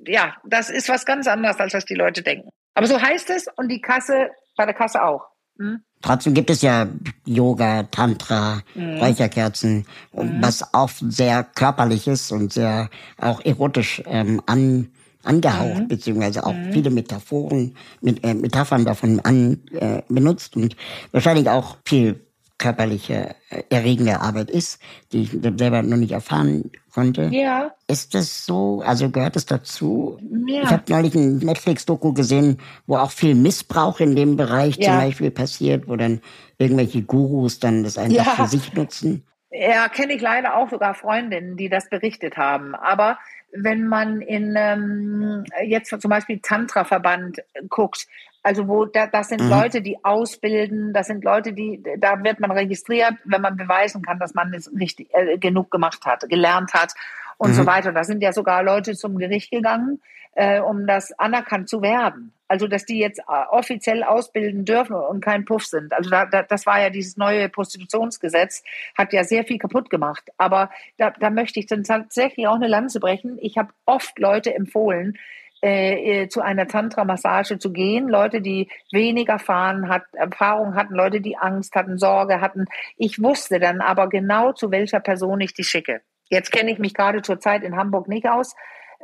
ja, 0.06 0.38
das 0.44 0.70
ist 0.70 0.90
was 0.90 1.06
ganz 1.06 1.28
anderes, 1.28 1.58
als 1.60 1.74
was 1.74 1.86
die 1.86 1.96
Leute 1.96 2.22
denken. 2.22 2.50
Aber 2.74 2.88
so 2.88 3.02
heißt 3.02 3.30
es 3.30 3.48
und 3.56 3.70
die 3.70 3.82
Kasse, 3.82 4.32
bei 4.56 4.66
der 4.66 4.74
Kasse 4.74 5.04
auch. 5.04 5.28
Hm? 5.58 5.84
Trotzdem 6.02 6.34
gibt 6.34 6.50
es 6.50 6.62
ja 6.62 6.88
Yoga, 7.26 7.84
Tantra, 7.84 8.62
mhm. 8.76 8.98
Räucherkerzen, 8.98 9.86
mhm. 10.14 10.42
was 10.42 10.74
auch 10.74 10.90
sehr 11.00 11.44
körperlich 11.44 12.08
ist 12.08 12.32
und 12.32 12.54
sehr 12.54 12.90
auch 13.20 13.44
erotisch 13.46 14.02
ähm, 14.06 14.42
an, 14.46 14.90
angehaucht, 15.24 15.82
mhm. 15.82 15.88
beziehungsweise 15.88 16.46
auch 16.46 16.54
mhm. 16.54 16.74
viele 16.74 16.90
Metaphoren, 16.90 17.76
mit, 18.02 18.24
äh, 18.24 18.34
Metaphern 18.34 18.86
davon 18.86 19.20
an, 19.20 19.60
äh, 19.72 20.02
benutzt 20.10 20.56
und 20.56 20.76
wahrscheinlich 21.12 21.50
auch 21.50 21.78
viel 21.86 22.20
körperliche, 22.62 23.36
äh, 23.50 23.64
erregende 23.70 24.22
Arbeit 24.22 24.50
ist, 24.52 24.80
die 25.12 25.24
ich 25.24 25.32
selber 25.32 25.82
noch 25.82 25.98
nicht 25.98 26.12
erfahren 26.12 26.72
konnte. 26.94 27.30
Ja. 27.32 27.72
Ist 27.88 28.14
das 28.14 28.46
so? 28.46 28.82
Also 28.86 29.10
gehört 29.10 29.36
es 29.36 29.46
dazu? 29.46 30.20
Ja. 30.48 30.64
Ich 30.64 30.70
habe 30.70 30.84
neulich 30.90 31.16
ein 31.16 31.40
Netflix-Doku 31.40 32.14
gesehen, 32.14 32.60
wo 32.86 32.98
auch 32.98 33.12
viel 33.12 33.36
Missbrauch 33.36 34.00
in 34.00 34.16
dem 34.16 34.38
Bereich 34.38 34.78
ja. 34.78 34.92
zum 34.92 34.98
Beispiel 34.98 35.32
passiert, 35.32 35.88
wo 35.88 35.96
dann 35.96 36.22
irgendwelche 36.60 37.02
Gurus 37.02 37.60
dann 37.60 37.84
das 37.84 37.98
einfach 37.98 38.26
ja. 38.26 38.36
für 38.36 38.48
sich 38.48 38.74
nutzen. 38.74 39.26
Ja, 39.50 39.90
kenne 39.90 40.14
ich 40.14 40.22
leider 40.22 40.56
auch 40.56 40.70
sogar 40.70 40.94
Freundinnen, 40.94 41.58
die 41.58 41.68
das 41.68 41.90
berichtet 41.90 42.38
haben. 42.38 42.76
Aber 42.76 43.18
wenn 43.52 43.88
man 43.88 44.22
in 44.22 44.54
ähm, 44.56 45.44
jetzt 45.66 45.90
zum 45.90 46.10
Beispiel 46.10 46.40
Tantra-Verband 46.42 47.42
guckt, 47.68 48.08
also 48.44 48.68
wo 48.68 48.86
da, 48.86 49.08
das 49.08 49.30
sind 49.30 49.42
mhm. 49.42 49.50
Leute, 49.50 49.82
die 49.82 50.04
ausbilden, 50.04 50.94
das 50.94 51.08
sind 51.08 51.24
Leute, 51.24 51.54
die 51.54 51.84
da 51.98 52.24
wird 52.24 52.40
man 52.40 52.52
registriert, 52.52 53.14
wenn 53.24 53.42
man 53.42 53.58
beweisen 53.58 54.02
kann, 54.02 54.20
dass 54.20 54.34
man 54.34 54.54
es 54.54 54.72
richtig 54.74 55.10
äh, 55.14 55.38
genug 55.38 55.70
gemacht 55.70 56.06
hat, 56.06 56.28
gelernt 56.28 56.74
hat 56.74 56.94
und 57.38 57.52
mhm. 57.52 57.56
so 57.56 57.66
weiter. 57.66 57.92
Da 57.92 58.04
sind 58.04 58.22
ja 58.22 58.34
sogar 58.34 58.64
Leute 58.64 58.96
zum 58.96 59.18
Gericht 59.18 59.52
gegangen, 59.52 60.02
äh, 60.34 60.60
um 60.60 60.88
das 60.88 61.12
anerkannt 61.20 61.70
zu 61.70 61.82
werden. 61.82 62.34
Also 62.48 62.68
dass 62.68 62.86
die 62.86 63.00
jetzt 63.00 63.20
äh, 63.20 63.46
offiziell 63.50 64.04
ausbilden 64.04 64.66
dürfen 64.66 64.96
und 64.96 65.24
kein 65.24 65.46
Puff 65.46 65.66
sind. 65.66 65.94
Also 65.94 66.10
da, 66.10 66.26
da, 66.26 66.44
das 66.44 66.66
war 66.66 66.82
ja 66.82 66.90
dieses 66.90 67.18
neue 67.18 67.48
Prostitutionsgesetz, 67.48 68.64
hat 68.98 69.14
ja 69.14 69.24
sehr 69.24 69.46
viel 69.46 69.58
kaputt 69.58 69.90
gemacht. 69.90 70.24
Aber 70.38 70.70
da, 70.98 71.12
da 71.12 71.30
möchte 71.30 71.60
ich 71.60 71.68
dann 71.68 71.84
tatsächlich 71.84 72.48
auch 72.48 72.56
eine 72.56 72.68
Lanze 72.68 73.00
brechen. 73.00 73.38
Ich 73.40 73.58
habe 73.58 73.70
oft 73.86 74.20
Leute 74.20 74.54
empfohlen, 74.54 75.18
äh, 75.64 76.24
äh, 76.24 76.28
zu 76.28 76.42
einer 76.42 76.68
Tantra-Massage 76.68 77.60
zu 77.60 77.72
gehen. 77.72 78.08
Leute, 78.08 78.42
die 78.42 78.68
wenig 78.92 79.30
erfahren 79.30 79.90
hat, 79.90 80.04
Erfahrung 80.14 80.76
hatten, 80.76 80.96
Leute, 80.96 81.22
die 81.22 81.38
Angst 81.38 81.76
hatten, 81.76 82.00
Sorge 82.00 82.42
hatten. 82.42 82.66
Ich 82.98 83.22
wusste 83.22 83.60
dann 83.60 83.80
aber 83.80 84.10
genau, 84.10 84.54
zu 84.54 84.72
welcher 84.72 85.00
Person 85.00 85.40
ich 85.40 85.54
die 85.54 85.64
schicke. 85.64 86.02
Jetzt 86.30 86.52
kenne 86.52 86.72
ich 86.72 86.80
mich 86.80 86.94
gerade 86.94 87.22
zur 87.22 87.40
Zeit 87.40 87.64
in 87.64 87.76
Hamburg 87.76 88.08
nicht 88.08 88.28
aus. 88.28 88.56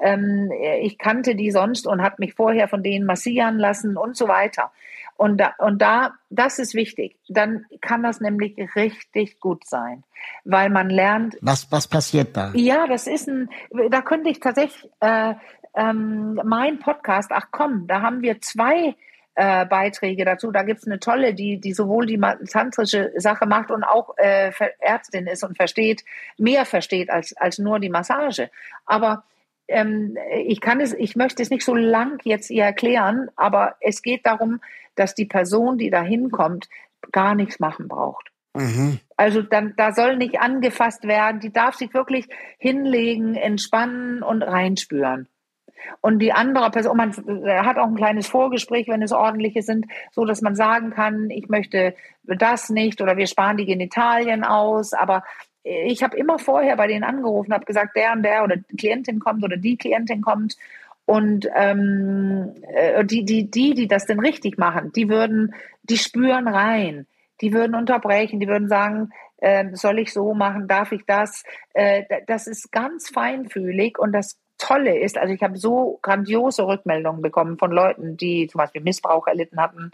Ähm, 0.01 0.51
ich 0.81 0.97
kannte 0.97 1.35
die 1.35 1.51
sonst 1.51 1.85
und 1.85 2.01
hat 2.01 2.19
mich 2.19 2.33
vorher 2.33 2.67
von 2.67 2.81
denen 2.81 3.05
massieren 3.05 3.59
lassen 3.59 3.97
und 3.97 4.17
so 4.17 4.27
weiter. 4.27 4.71
Und 5.17 5.37
da, 5.37 5.53
und 5.57 5.81
da, 5.81 6.13
das 6.29 6.59
ist 6.59 6.75
wichtig. 6.75 7.17
Dann 7.27 7.65
kann 7.81 8.03
das 8.03 8.21
nämlich 8.21 8.55
richtig 8.75 9.39
gut 9.39 9.65
sein, 9.65 10.03
weil 10.45 10.69
man 10.69 10.91
lernt. 10.91 11.37
Was, 11.41 11.71
was 11.71 11.87
passiert 11.87 12.37
da? 12.37 12.51
Ja, 12.53 12.85
das 12.85 13.07
ist 13.07 13.27
ein, 13.27 13.49
da 13.89 14.01
könnte 14.01 14.29
ich 14.29 14.39
tatsächlich 14.39 14.87
äh, 14.99 15.33
ähm, 15.77 16.41
mein 16.43 16.79
Podcast, 16.79 17.31
ach 17.31 17.47
komm, 17.51 17.87
da 17.87 18.01
haben 18.01 18.21
wir 18.21 18.41
zwei 18.41 18.95
äh, 19.35 19.65
Beiträge 19.67 20.25
dazu. 20.25 20.51
Da 20.51 20.63
gibt's 20.63 20.87
eine 20.87 20.99
tolle, 20.99 21.35
die, 21.35 21.59
die 21.59 21.73
sowohl 21.73 22.07
die 22.07 22.19
tantrische 22.19 23.13
Sache 23.17 23.45
macht 23.45 23.69
und 23.69 23.83
auch 23.83 24.17
äh, 24.17 24.51
Ärztin 24.79 25.27
ist 25.27 25.43
und 25.43 25.55
versteht, 25.55 26.03
mehr 26.37 26.65
versteht 26.65 27.11
als, 27.11 27.37
als 27.37 27.59
nur 27.59 27.79
die 27.79 27.89
Massage. 27.89 28.49
Aber 28.87 29.23
ähm, 29.67 30.17
ich 30.43 30.59
kann 30.59 30.81
es, 30.81 30.93
ich 30.93 31.15
möchte 31.15 31.43
es 31.43 31.51
nicht 31.51 31.63
so 31.63 31.75
lang 31.75 32.19
jetzt 32.23 32.49
ihr 32.49 32.63
erklären, 32.63 33.29
aber 33.35 33.75
es 33.79 34.01
geht 34.01 34.25
darum, 34.25 34.59
dass 34.95 35.13
die 35.13 35.25
Person, 35.25 35.77
die 35.77 35.91
da 35.91 36.01
hinkommt, 36.01 36.67
gar 37.11 37.35
nichts 37.35 37.59
machen 37.59 37.87
braucht. 37.87 38.31
Mhm. 38.55 38.99
Also 39.17 39.43
dann, 39.43 39.75
da 39.77 39.93
soll 39.93 40.17
nicht 40.17 40.39
angefasst 40.39 41.03
werden, 41.03 41.39
die 41.39 41.53
darf 41.53 41.75
sich 41.75 41.93
wirklich 41.93 42.27
hinlegen, 42.57 43.35
entspannen 43.35 44.23
und 44.23 44.41
reinspüren. 44.41 45.27
Und 46.01 46.19
die 46.19 46.33
andere 46.33 46.71
Person, 46.71 46.97
man 46.97 47.11
hat 47.11 47.77
auch 47.77 47.87
ein 47.87 47.95
kleines 47.95 48.27
Vorgespräch, 48.27 48.87
wenn 48.87 49.01
es 49.01 49.11
ordentliche 49.11 49.61
sind, 49.61 49.85
so 50.11 50.25
dass 50.25 50.41
man 50.41 50.55
sagen 50.55 50.91
kann, 50.91 51.29
ich 51.29 51.49
möchte 51.49 51.95
das 52.23 52.69
nicht 52.69 53.01
oder 53.01 53.17
wir 53.17 53.27
sparen 53.27 53.57
die 53.57 53.65
Genitalien 53.65 54.43
aus. 54.43 54.93
Aber 54.93 55.23
ich 55.63 56.03
habe 56.03 56.17
immer 56.17 56.39
vorher 56.39 56.77
bei 56.77 56.87
denen 56.87 57.03
angerufen, 57.03 57.53
habe 57.53 57.65
gesagt, 57.65 57.95
der 57.95 58.13
und 58.13 58.23
der 58.23 58.43
oder 58.43 58.57
Klientin 58.77 59.19
kommt 59.19 59.43
oder 59.43 59.57
die 59.57 59.77
Klientin 59.77 60.21
kommt. 60.21 60.55
Und 61.05 61.47
ähm, 61.55 62.53
äh, 62.73 63.05
die, 63.05 63.23
die, 63.23 63.49
die, 63.49 63.73
die 63.73 63.87
das 63.87 64.05
denn 64.05 64.19
richtig 64.19 64.57
machen, 64.57 64.91
die 64.93 65.07
würden, 65.07 65.53
die 65.83 65.97
spüren 65.97 66.49
rein, 66.49 67.07
die 67.39 67.53
würden 67.53 67.75
unterbrechen, 67.75 68.41
die 68.41 68.47
würden 68.47 68.67
sagen, 68.67 69.11
äh, 69.37 69.65
soll 69.73 69.99
ich 69.99 70.11
so 70.11 70.33
machen, 70.33 70.67
darf 70.67 70.91
ich 70.91 71.05
das? 71.05 71.43
Äh, 71.73 72.03
das 72.27 72.47
ist 72.47 72.71
ganz 72.71 73.09
feinfühlig 73.09 73.97
und 73.97 74.11
das 74.11 74.37
Tolle 74.57 74.97
ist, 74.97 75.17
also 75.17 75.33
ich 75.33 75.41
habe 75.43 75.57
so 75.57 75.99
grandiose 76.01 76.65
Rückmeldungen 76.65 77.21
bekommen 77.21 77.57
von 77.57 77.71
Leuten, 77.71 78.17
die 78.17 78.47
zum 78.47 78.59
Beispiel 78.59 78.81
Missbrauch 78.81 79.27
erlitten 79.27 79.61
hatten, 79.61 79.91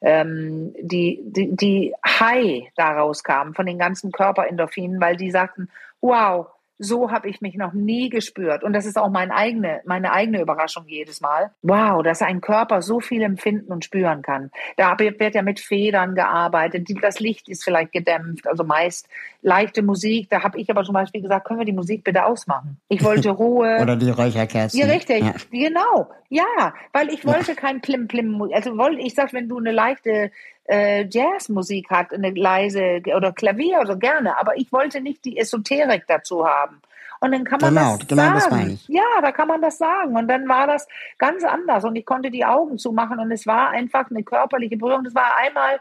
ähm, 0.00 0.74
die, 0.78 1.20
die, 1.24 1.56
die 1.56 1.94
high 2.04 2.68
daraus 2.76 3.24
kamen 3.24 3.54
von 3.54 3.66
den 3.66 3.78
ganzen 3.78 4.12
Körperendorphinen, 4.12 5.00
weil 5.00 5.16
die 5.16 5.30
sagten, 5.30 5.68
wow, 6.00 6.46
so 6.78 7.10
habe 7.10 7.28
ich 7.28 7.40
mich 7.40 7.56
noch 7.56 7.72
nie 7.72 8.08
gespürt. 8.10 8.62
Und 8.62 8.72
das 8.72 8.86
ist 8.86 8.98
auch 8.98 9.10
meine 9.10 9.34
eigene, 9.34 9.80
meine 9.84 10.12
eigene 10.12 10.40
Überraschung 10.40 10.84
jedes 10.86 11.20
Mal. 11.20 11.50
Wow, 11.62 12.02
dass 12.02 12.22
ein 12.22 12.40
Körper 12.40 12.82
so 12.82 13.00
viel 13.00 13.22
empfinden 13.22 13.72
und 13.72 13.84
spüren 13.84 14.22
kann. 14.22 14.50
Da 14.76 14.98
wird 14.98 15.34
ja 15.34 15.42
mit 15.42 15.60
Federn 15.60 16.14
gearbeitet. 16.14 16.88
Das 17.00 17.20
Licht 17.20 17.48
ist 17.48 17.64
vielleicht 17.64 17.92
gedämpft. 17.92 18.46
Also 18.46 18.64
meist 18.64 19.08
leichte 19.42 19.82
Musik. 19.82 20.28
Da 20.30 20.42
habe 20.42 20.58
ich 20.58 20.70
aber 20.70 20.84
zum 20.84 20.94
Beispiel 20.94 21.22
gesagt, 21.22 21.46
können 21.46 21.60
wir 21.60 21.66
die 21.66 21.72
Musik 21.72 22.04
bitte 22.04 22.24
ausmachen? 22.24 22.78
Ich 22.88 23.02
wollte 23.02 23.30
Ruhe. 23.36 23.78
Oder 23.80 23.96
die 23.96 24.10
Räucherkerzen. 24.10 24.78
Ja, 24.78 24.86
richtig. 24.86 25.24
Ja. 25.24 25.34
Genau. 25.50 26.10
Ja, 26.28 26.74
weil 26.92 27.08
ich 27.10 27.24
wollte 27.24 27.54
kein 27.54 27.80
Plim-Plim. 27.80 28.50
Also 28.52 28.76
wollte, 28.76 29.00
ich 29.00 29.14
sag, 29.14 29.32
wenn 29.32 29.48
du 29.48 29.58
eine 29.58 29.72
leichte 29.72 30.30
äh, 30.68 31.06
Jazzmusik 31.08 31.90
hat, 31.90 32.12
eine 32.12 32.30
leise 32.30 33.02
oder 33.14 33.32
Klavier 33.32 33.80
oder 33.80 33.96
gerne, 33.96 34.38
aber 34.38 34.56
ich 34.56 34.72
wollte 34.72 35.00
nicht 35.00 35.24
die 35.24 35.38
Esoterik 35.38 36.04
dazu 36.06 36.46
haben. 36.46 36.80
Und 37.20 37.32
dann 37.32 37.44
kann 37.44 37.58
man 37.60 37.74
genau, 37.74 37.96
das 37.96 38.08
genau 38.08 38.22
sagen. 38.22 38.34
Das 38.34 38.50
meine 38.50 38.72
ich. 38.72 38.88
Ja, 38.88 39.20
da 39.22 39.32
kann 39.32 39.48
man 39.48 39.62
das 39.62 39.78
sagen. 39.78 40.16
Und 40.16 40.28
dann 40.28 40.48
war 40.48 40.66
das 40.66 40.86
ganz 41.18 41.44
anders 41.44 41.84
und 41.84 41.96
ich 41.96 42.04
konnte 42.04 42.30
die 42.30 42.44
Augen 42.44 42.78
zumachen 42.78 43.18
und 43.18 43.30
es 43.32 43.46
war 43.46 43.70
einfach 43.70 44.10
eine 44.10 44.22
körperliche 44.22 44.76
Berührung. 44.76 45.04
Das 45.04 45.14
war 45.14 45.36
einmal 45.36 45.80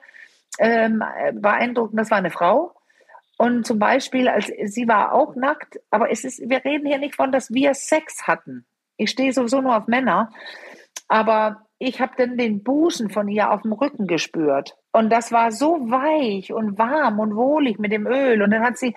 ähm, 0.59 1.03
beeindruckend, 1.33 1.99
das 1.99 2.09
war 2.11 2.19
eine 2.19 2.31
Frau. 2.31 2.73
Und 3.37 3.67
zum 3.67 3.79
Beispiel, 3.79 4.29
als 4.29 4.47
sie 4.47 4.87
war 4.87 5.11
auch 5.11 5.35
nackt, 5.35 5.79
aber 5.91 6.09
es 6.09 6.23
ist, 6.23 6.49
wir 6.49 6.63
reden 6.63 6.85
hier 6.85 6.99
nicht 6.99 7.15
von, 7.15 7.33
dass 7.33 7.53
wir 7.53 7.73
Sex 7.73 8.27
hatten. 8.27 8.65
Ich 8.95 9.09
stehe 9.09 9.33
sowieso 9.33 9.59
nur 9.59 9.75
auf 9.75 9.87
Männer. 9.87 10.31
Aber 11.09 11.64
ich 11.77 11.99
habe 11.99 12.13
dann 12.17 12.37
den 12.37 12.63
Busen 12.63 13.09
von 13.09 13.27
ihr 13.27 13.51
auf 13.51 13.63
dem 13.63 13.73
Rücken 13.73 14.07
gespürt. 14.07 14.75
Und 14.93 15.09
das 15.09 15.33
war 15.33 15.51
so 15.51 15.73
weich 15.91 16.53
und 16.53 16.77
warm 16.77 17.19
und 17.19 17.35
wohlig 17.35 17.79
mit 17.79 17.91
dem 17.91 18.07
Öl. 18.07 18.41
Und 18.41 18.51
dann 18.51 18.63
hat 18.63 18.77
sie 18.77 18.95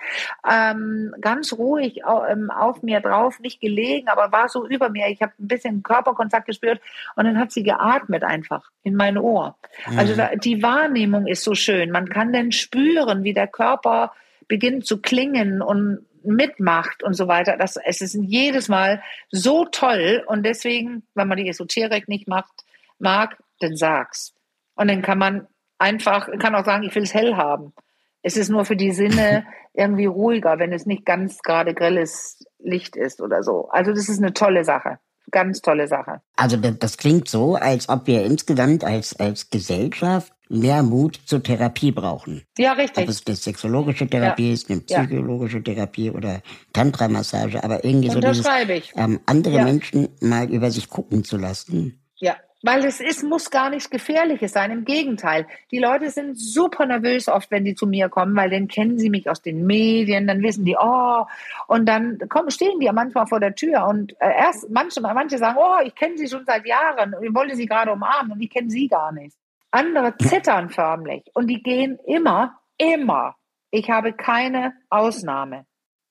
ähm, 0.49 1.13
ganz 1.19 1.51
ruhig 1.51 2.01
ähm, 2.29 2.49
auf 2.49 2.81
mir 2.81 3.01
drauf, 3.01 3.41
nicht 3.41 3.59
gelegen, 3.59 4.07
aber 4.07 4.31
war 4.31 4.47
so 4.47 4.65
über 4.65 4.89
mir. 4.89 5.09
Ich 5.09 5.21
habe 5.21 5.33
ein 5.37 5.47
bisschen 5.49 5.83
Körperkontakt 5.83 6.45
gespürt 6.45 6.79
und 7.17 7.25
dann 7.25 7.37
hat 7.37 7.51
sie 7.51 7.63
geatmet 7.63 8.23
einfach 8.23 8.71
in 8.83 8.95
mein 8.95 9.17
Ohr. 9.17 9.57
Mhm. 9.89 9.99
Also 9.99 10.15
da, 10.15 10.35
die 10.35 10.63
Wahrnehmung 10.63 11.27
ist 11.27 11.43
so 11.43 11.55
schön. 11.55 11.91
Man 11.91 12.07
kann 12.07 12.31
dann 12.31 12.53
spüren, 12.53 13.25
wie 13.25 13.33
der 13.33 13.47
Körper 13.47 14.13
beginnt 14.47 14.85
zu 14.85 15.01
klingen 15.01 15.61
und 15.61 16.05
mitmacht 16.23 17.03
und 17.03 17.13
so 17.13 17.27
weiter. 17.27 17.57
Das, 17.57 17.75
es 17.75 17.99
ist 17.99 18.13
jedes 18.13 18.69
Mal 18.69 19.03
so 19.31 19.65
toll. 19.65 20.23
Und 20.27 20.45
deswegen, 20.45 21.03
wenn 21.13 21.27
man 21.27 21.37
die 21.37 21.49
Esoterik 21.49 22.07
nicht 22.07 22.27
macht, 22.29 22.51
mag, 22.99 23.37
dann 23.59 23.75
sag's. 23.75 24.33
Und 24.75 24.89
dann 24.89 25.01
kann 25.01 25.17
man 25.17 25.47
einfach, 25.77 26.29
kann 26.39 26.55
auch 26.55 26.65
sagen, 26.65 26.83
ich 26.83 26.95
will 26.95 27.03
es 27.03 27.13
hell 27.13 27.35
haben. 27.35 27.73
Es 28.21 28.37
ist 28.37 28.49
nur 28.49 28.65
für 28.65 28.75
die 28.75 28.91
Sinne 28.91 29.45
irgendwie 29.73 30.05
ruhiger, 30.05 30.59
wenn 30.59 30.73
es 30.73 30.85
nicht 30.85 31.05
ganz 31.05 31.39
gerade 31.39 31.73
grelles 31.73 32.45
Licht 32.59 32.95
ist 32.95 33.21
oder 33.21 33.43
so. 33.43 33.69
Also 33.69 33.91
das 33.91 34.09
ist 34.09 34.19
eine 34.19 34.33
tolle 34.33 34.63
Sache. 34.63 34.99
Ganz 35.31 35.61
tolle 35.61 35.87
Sache. 35.87 36.21
Also 36.35 36.57
das 36.57 36.97
klingt 36.97 37.29
so, 37.29 37.55
als 37.55 37.87
ob 37.87 38.07
wir 38.07 38.25
insgesamt 38.25 38.83
als, 38.83 39.19
als 39.19 39.49
Gesellschaft 39.51 40.33
mehr 40.49 40.81
Mut 40.81 41.19
zur 41.25 41.43
Therapie 41.43 41.91
brauchen. 41.91 42.41
Ja, 42.57 42.73
richtig. 42.73 43.03
Ob 43.03 43.09
es 43.09 43.25
eine 43.27 43.35
sexologische 43.35 44.07
Therapie 44.07 44.47
ja. 44.47 44.53
ist, 44.53 44.71
eine 44.71 44.81
psychologische 44.81 45.57
ja. 45.57 45.63
Therapie 45.63 46.09
oder 46.09 46.41
Tantra-Massage, 46.73 47.63
aber 47.63 47.85
irgendwie 47.85 48.09
so 48.09 48.19
dieses, 48.19 48.45
ähm, 48.95 49.19
andere 49.27 49.57
ja. 49.57 49.63
Menschen 49.63 50.09
mal 50.19 50.49
über 50.49 50.71
sich 50.71 50.89
gucken 50.89 51.23
zu 51.23 51.37
lassen. 51.37 52.01
Ja, 52.15 52.35
weil 52.61 52.83
es 52.85 52.99
ist, 52.99 53.23
muss 53.23 53.49
gar 53.49 53.69
nichts 53.69 53.89
Gefährliches 53.89 54.51
sein. 54.51 54.71
Im 54.71 54.85
Gegenteil. 54.85 55.47
Die 55.71 55.79
Leute 55.79 56.09
sind 56.09 56.37
super 56.37 56.85
nervös 56.85 57.27
oft, 57.27 57.49
wenn 57.51 57.65
die 57.65 57.75
zu 57.75 57.87
mir 57.87 58.09
kommen, 58.09 58.35
weil 58.35 58.49
dann 58.49 58.67
kennen 58.67 58.97
sie 58.99 59.09
mich 59.09 59.29
aus 59.29 59.41
den 59.41 59.65
Medien, 59.65 60.27
dann 60.27 60.41
wissen 60.43 60.65
die, 60.65 60.75
oh, 60.79 61.25
und 61.67 61.85
dann 61.85 62.19
kommen, 62.29 62.51
stehen 62.51 62.79
die 62.79 62.85
ja 62.85 62.93
manchmal 62.93 63.27
vor 63.27 63.39
der 63.39 63.55
Tür 63.55 63.85
und 63.87 64.13
äh, 64.19 64.31
erst, 64.37 64.69
manche, 64.69 65.01
manche 65.01 65.37
sagen, 65.37 65.57
oh, 65.59 65.77
ich 65.83 65.95
kenne 65.95 66.17
sie 66.17 66.27
schon 66.27 66.45
seit 66.45 66.65
Jahren 66.65 67.13
und 67.13 67.23
ich 67.23 67.33
wollte 67.33 67.55
sie 67.55 67.65
gerade 67.65 67.91
umarmen 67.91 68.33
und 68.33 68.41
ich 68.41 68.49
kenne 68.49 68.69
sie 68.69 68.87
gar 68.87 69.11
nicht. 69.11 69.35
Andere 69.71 70.17
zittern 70.17 70.69
förmlich 70.69 71.23
und 71.33 71.47
die 71.47 71.61
gehen 71.61 71.99
immer, 72.05 72.59
immer, 72.77 73.35
ich 73.71 73.89
habe 73.89 74.13
keine 74.13 74.73
Ausnahme, 74.89 75.65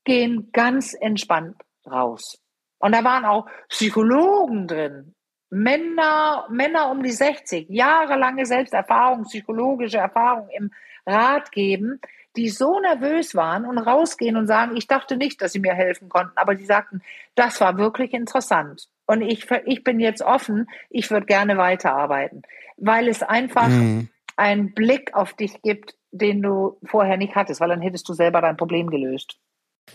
gehen 0.05 0.51
ganz 0.53 0.95
entspannt 0.95 1.57
raus. 1.87 2.39
Und 2.79 2.95
da 2.95 3.03
waren 3.03 3.25
auch 3.25 3.47
Psychologen 3.69 4.69
drin, 4.69 5.15
Männer, 5.51 6.47
Männer 6.51 6.91
um 6.91 7.03
die 7.03 7.13
60, 7.13 7.69
jahrelange 7.71 8.47
Selbsterfahrung, 8.47 9.25
psychologische 9.25 9.99
Erfahrung 9.99 10.49
im 10.51 10.71
Rat 11.07 11.53
geben, 11.53 12.01
die 12.37 12.51
so 12.51 12.79
nervös 12.81 13.35
waren 13.35 13.65
und 13.65 13.79
rausgehen 13.79 14.37
und 14.37 14.47
sagen, 14.47 14.77
ich 14.77 14.87
dachte 14.87 15.17
nicht, 15.17 15.41
dass 15.41 15.53
sie 15.53 15.59
mir 15.59 15.75
helfen 15.75 16.09
konnten, 16.09 16.37
aber 16.37 16.55
die 16.55 16.67
sagten, 16.67 17.03
das 17.35 17.61
war 17.61 17.79
wirklich 17.79 18.13
interessant. 18.13 18.89
Und 19.07 19.23
ich, 19.23 19.47
ich 19.65 19.83
bin 19.83 20.01
jetzt 20.01 20.23
offen, 20.23 20.69
ich 20.91 21.11
würde 21.11 21.27
gerne 21.27 21.57
weiterarbeiten, 21.57 22.43
weil 22.77 23.09
es 23.09 23.23
einfach 23.23 23.69
mhm. 23.69 24.09
einen 24.37 24.75
Blick 24.75 25.15
auf 25.15 25.33
dich 25.33 25.63
gibt, 25.63 25.95
den 26.11 26.43
du 26.43 26.79
vorher 26.85 27.17
nicht 27.17 27.35
hattest, 27.35 27.61
weil 27.61 27.71
dann 27.71 27.81
hättest 27.81 28.09
du 28.09 28.13
selber 28.13 28.41
dein 28.41 28.57
Problem 28.57 28.89
gelöst. 28.89 29.39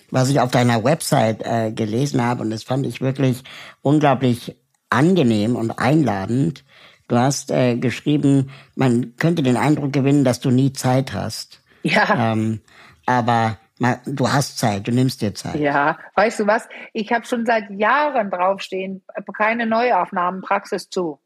Was 0.10 0.30
ich 0.30 0.40
auf 0.40 0.52
deiner 0.52 0.84
Website 0.84 1.44
äh, 1.46 1.72
gelesen 1.72 2.26
habe, 2.26 2.42
und 2.42 2.50
das 2.50 2.64
fand 2.64 2.86
ich 2.86 3.02
wirklich 3.02 3.44
unglaublich 3.82 4.56
angenehm 4.94 5.56
und 5.56 5.80
einladend. 5.80 6.64
Du 7.08 7.18
hast 7.18 7.52
äh, 7.52 7.76
geschrieben, 7.76 8.52
man 8.76 9.16
könnte 9.18 9.44
den 9.44 9.58
Eindruck 9.58 9.92
gewinnen, 9.92 10.24
dass 10.24 10.40
du 10.40 10.52
nie 10.52 10.74
Zeit 10.74 11.14
hast. 11.14 11.62
Ja. 11.84 12.32
Ähm, 12.32 12.62
aber 13.06 13.58
mal, 13.80 14.00
du 14.06 14.32
hast 14.32 14.58
Zeit, 14.58 14.88
du 14.88 14.92
nimmst 14.92 15.22
dir 15.22 15.36
Zeit. 15.36 15.56
Ja, 15.56 15.98
weißt 16.16 16.40
du 16.40 16.48
was? 16.48 16.68
Ich 16.94 17.12
habe 17.12 17.26
schon 17.26 17.46
seit 17.46 17.70
Jahren 17.72 18.30
draufstehen, 18.30 19.04
keine 19.36 19.66
Neuaufnahmen, 19.66 20.42
Praxis 20.42 20.90
zu. 20.90 21.20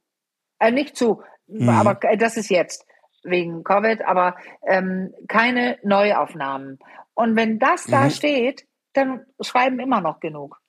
Äh, 0.60 0.72
nicht 0.72 0.98
zu, 0.98 1.22
mhm. 1.48 1.70
aber 1.70 2.00
das 2.18 2.38
ist 2.38 2.50
jetzt 2.50 2.86
wegen 3.24 3.64
Covid, 3.64 4.02
aber 4.04 4.36
ähm, 4.66 5.14
keine 5.28 5.78
Neuaufnahmen. 5.84 6.80
Und 7.14 7.36
wenn 7.36 7.60
das 7.60 7.88
mhm. 7.88 7.92
da 7.92 8.10
steht, 8.10 8.66
dann 8.94 9.26
schreiben 9.42 9.80
immer 9.80 10.02
noch 10.02 10.20
genug. 10.20 10.60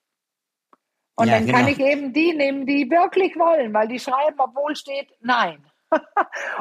Und 1.19 1.27
ja, 1.27 1.35
dann 1.35 1.47
genau. 1.47 1.57
kann 1.57 1.67
ich 1.67 1.79
eben 1.79 2.13
die 2.13 2.33
nehmen, 2.33 2.65
die 2.65 2.89
wirklich 2.89 3.35
wollen, 3.35 3.73
weil 3.73 3.89
die 3.89 3.99
schreiben, 3.99 4.37
obwohl 4.37 4.73
steht 4.77 5.09
Nein. 5.19 5.65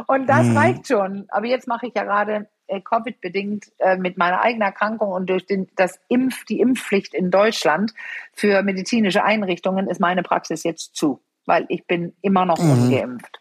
und 0.08 0.26
das 0.26 0.46
mhm. 0.46 0.56
reicht 0.56 0.88
schon. 0.88 1.26
Aber 1.28 1.46
jetzt 1.46 1.68
mache 1.68 1.86
ich 1.86 1.94
ja 1.94 2.02
gerade 2.02 2.48
äh, 2.66 2.80
Covid-bedingt 2.80 3.70
äh, 3.78 3.96
mit 3.96 4.18
meiner 4.18 4.40
eigenen 4.40 4.62
Erkrankung 4.62 5.12
und 5.12 5.30
durch 5.30 5.46
den, 5.46 5.68
das 5.76 6.00
Impf, 6.08 6.44
die 6.46 6.58
Impfpflicht 6.58 7.14
in 7.14 7.30
Deutschland 7.30 7.94
für 8.32 8.64
medizinische 8.64 9.22
Einrichtungen 9.22 9.86
ist 9.86 10.00
meine 10.00 10.24
Praxis 10.24 10.64
jetzt 10.64 10.96
zu, 10.96 11.22
weil 11.46 11.64
ich 11.68 11.86
bin 11.86 12.16
immer 12.20 12.44
noch 12.44 12.58
mhm. 12.58 12.70
ungeimpft. 12.72 13.40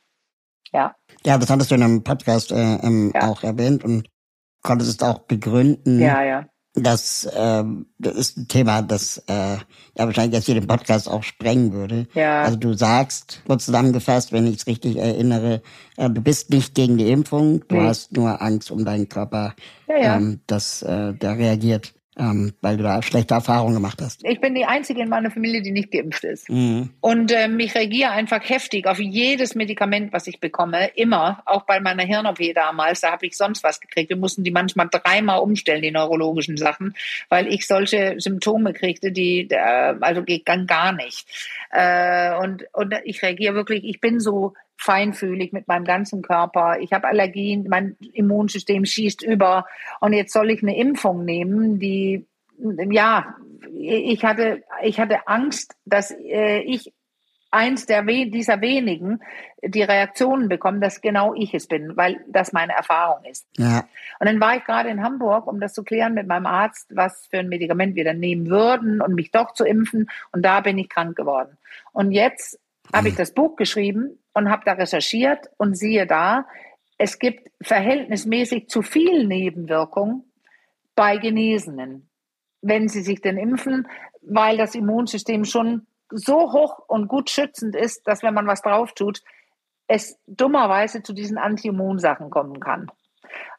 Ja. 0.72 0.95
Ja, 1.26 1.39
das 1.39 1.49
hattest 1.49 1.72
du 1.72 1.76
in 1.76 1.84
einem 1.84 2.03
Podcast 2.03 2.51
äh, 2.51 2.76
ähm, 2.76 3.11
ja. 3.15 3.28
auch 3.28 3.43
erwähnt 3.43 3.84
und 3.84 4.07
konntest 4.61 5.01
es 5.01 5.07
auch 5.07 5.20
begründen. 5.20 5.99
Ja, 5.99 6.24
ja. 6.24 6.45
Das, 6.84 7.28
ähm, 7.36 7.88
das 7.97 8.15
ist 8.15 8.38
ein 8.38 8.47
Thema, 8.47 8.82
das 8.82 9.17
äh, 9.28 9.57
ja 9.97 10.05
wahrscheinlich 10.05 10.36
jetzt 10.36 10.45
hier 10.45 10.55
den 10.55 10.67
Podcast 10.67 11.09
auch 11.09 11.23
sprengen 11.23 11.73
würde. 11.73 12.07
Ja. 12.13 12.43
Also 12.43 12.57
du 12.57 12.73
sagst, 12.73 13.41
kurz 13.47 13.65
zusammengefasst, 13.65 14.32
wenn 14.32 14.45
ich 14.45 14.57
es 14.57 14.67
richtig 14.67 14.97
erinnere, 14.97 15.61
äh, 15.97 16.09
du 16.09 16.21
bist 16.21 16.51
nicht 16.51 16.75
gegen 16.75 16.97
die 16.97 17.09
Impfung, 17.09 17.67
du 17.67 17.75
nee. 17.75 17.82
hast 17.82 18.13
nur 18.15 18.41
Angst 18.41 18.69
um 18.69 18.86
deinen 18.86 19.09
Körper, 19.09 19.55
ja, 19.88 19.97
ja. 19.97 20.17
Ähm, 20.17 20.39
dass 20.45 20.84
äh, 20.84 21.13
der 21.13 21.38
reagiert 21.38 21.93
ähm, 22.18 22.53
weil 22.61 22.78
du 22.78 22.84
da 22.84 23.01
schlechte 23.01 23.34
Erfahrungen 23.34 23.76
gemacht 23.76 23.99
hast. 24.01 24.26
Ich 24.26 24.41
bin 24.41 24.55
die 24.55 24.65
Einzige 24.65 25.01
in 25.01 25.09
meiner 25.09 25.32
Familie, 25.32 25.61
die 25.61 25.72
nicht 25.72 25.91
geimpft 25.91 26.24
ist. 26.24 26.49
Mhm. 26.49 26.89
Und 27.01 27.32
ähm, 27.32 27.59
ich 27.59 27.76
reagiere 27.76 28.11
einfach 28.11 28.41
heftig 28.47 28.88
auf 28.88 28.99
jedes 28.99 29.55
Medikament, 29.55 30.13
was 30.13 30.28
ich 30.28 30.39
bekomme. 30.39 30.89
Immer, 30.95 31.43
auch 31.45 31.63
bei 31.63 31.80
meiner 31.80 32.03
Hirn-OP 32.03 32.39
damals, 32.55 33.01
da 33.01 33.11
habe 33.11 33.26
ich 33.26 33.38
sonst 33.38 33.63
was 33.63 33.80
gekriegt. 33.80 34.09
Wir 34.09 34.18
mussten 34.18 34.43
die 34.43 34.51
manchmal 34.51 34.89
dreimal 34.89 35.39
umstellen, 35.39 35.82
die 35.82 35.91
neurologischen 35.91 36.57
Sachen, 36.57 36.95
weil 37.30 37.47
ich 37.47 37.68
solche 37.68 38.15
Symptome 38.20 38.74
kriegte, 38.74 39.11
die, 39.11 39.47
äh, 39.49 39.95
also 40.01 40.24
geht 40.24 40.45
gar 40.45 40.91
nicht. 40.93 41.28
Äh, 41.72 42.36
und, 42.38 42.65
und 42.74 42.95
ich 43.03 43.22
reagiere 43.22 43.53
wirklich, 43.53 43.84
ich 43.84 44.01
bin 44.01 44.20
so 44.20 44.53
feinfühlig 44.78 45.53
mit 45.53 45.67
meinem 45.67 45.86
ganzen 45.86 46.21
Körper. 46.21 46.80
Ich 46.80 46.93
habe 46.93 47.07
Allergien, 47.07 47.67
mein 47.69 47.97
Immunsystem 48.13 48.86
schießt 48.86 49.23
über 49.23 49.65
und 49.99 50.13
jetzt 50.13 50.34
soll 50.34 50.51
ich 50.51 50.61
eine 50.61 50.78
Impfung 50.78 51.25
nehmen, 51.25 51.80
die 51.80 52.25
ja, 52.89 53.36
ich 53.73 54.23
hatte 54.23 54.63
ich 54.84 54.99
hatte 54.99 55.28
Angst, 55.28 55.75
dass 55.86 56.11
äh, 56.11 56.59
ich 56.59 56.93
eins 57.51 57.86
der 57.86 58.05
we 58.05 58.30
dieser 58.30 58.61
wenigen 58.61 59.19
die 59.63 59.82
Reaktionen 59.82 60.49
bekomme, 60.49 60.80
dass 60.80 61.01
genau 61.01 61.34
ich 61.34 61.53
es 61.53 61.67
bin, 61.67 61.97
weil 61.97 62.23
das 62.28 62.53
meine 62.53 62.73
Erfahrung 62.73 63.23
ist. 63.25 63.47
Ja. 63.57 63.88
Und 64.19 64.28
dann 64.28 64.39
war 64.39 64.55
ich 64.55 64.63
gerade 64.63 64.89
in 64.89 65.03
Hamburg, 65.03 65.47
um 65.47 65.59
das 65.59 65.73
zu 65.73 65.84
klären 65.84 66.13
mit 66.13 66.28
meinem 66.28 66.45
Arzt, 66.45 66.95
was 66.95 67.28
für 67.28 67.39
ein 67.39 67.49
Medikament 67.49 67.95
wir 67.95 68.03
dann 68.03 68.19
nehmen 68.19 68.49
würden 68.49 69.01
und 69.01 69.15
mich 69.15 69.32
doch 69.32 69.53
zu 69.53 69.65
impfen. 69.65 70.09
Und 70.32 70.43
da 70.43 70.61
bin 70.61 70.78
ich 70.78 70.89
krank 70.89 71.15
geworden. 71.15 71.57
Und 71.91 72.11
jetzt 72.11 72.59
habe 72.93 73.07
ich 73.07 73.15
mhm. 73.15 73.17
das 73.17 73.34
Buch 73.34 73.55
geschrieben 73.55 74.19
und 74.38 74.51
habe 74.51 74.61
da 74.65 74.73
recherchiert 74.73 75.49
und 75.57 75.75
siehe 75.75 76.05
da, 76.05 76.45
es 76.99 77.17
gibt 77.17 77.49
verhältnismäßig 77.59 78.69
zu 78.69 78.83
viel 78.83 79.25
Nebenwirkungen 79.25 80.31
bei 80.95 81.17
Genesenen, 81.17 82.07
wenn 82.61 82.88
sie 82.88 83.01
sich 83.01 83.19
denn 83.19 83.38
impfen, 83.38 83.88
weil 84.21 84.55
das 84.55 84.75
Immunsystem 84.75 85.43
schon 85.43 85.88
so 86.11 86.53
hoch 86.53 86.77
und 86.88 87.07
gut 87.07 87.31
schützend 87.31 87.75
ist, 87.75 88.07
dass 88.07 88.21
wenn 88.21 88.35
man 88.35 88.45
was 88.45 88.61
drauf 88.61 88.93
tut, 88.93 89.23
es 89.88 90.19
dummerweise 90.27 91.01
zu 91.01 91.13
diesen 91.13 91.39
Anti-Immunsachen 91.39 92.29
kommen 92.29 92.59
kann. 92.59 92.91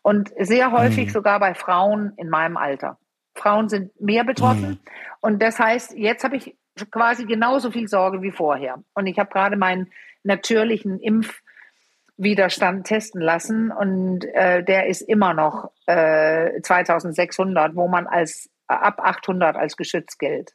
Und 0.02 0.30
sehr 0.38 0.70
häufig 0.70 1.06
mhm. 1.06 1.10
sogar 1.10 1.40
bei 1.40 1.54
Frauen 1.54 2.12
in 2.16 2.28
meinem 2.28 2.56
Alter. 2.56 2.98
Frauen 3.34 3.68
sind 3.68 4.00
mehr 4.00 4.22
betroffen. 4.22 4.70
Mhm. 4.70 4.78
Und 5.22 5.42
das 5.42 5.58
heißt, 5.58 5.98
jetzt 5.98 6.22
habe 6.22 6.36
ich 6.36 6.56
quasi 6.92 7.24
genauso 7.24 7.72
viel 7.72 7.88
Sorge 7.88 8.22
wie 8.22 8.30
vorher. 8.30 8.80
Und 8.94 9.08
ich 9.08 9.18
habe 9.18 9.30
gerade 9.30 9.56
meinen 9.56 9.90
natürlichen 10.22 11.00
Impfwiderstand 11.00 12.86
testen 12.86 13.20
lassen 13.20 13.70
und 13.70 14.24
äh, 14.24 14.62
der 14.62 14.86
ist 14.86 15.02
immer 15.02 15.34
noch 15.34 15.70
äh, 15.86 16.60
2600, 16.60 17.74
wo 17.74 17.88
man 17.88 18.06
als 18.06 18.50
ab 18.66 19.00
800 19.00 19.56
als 19.56 19.76
geschützt 19.76 20.18
gilt. 20.18 20.54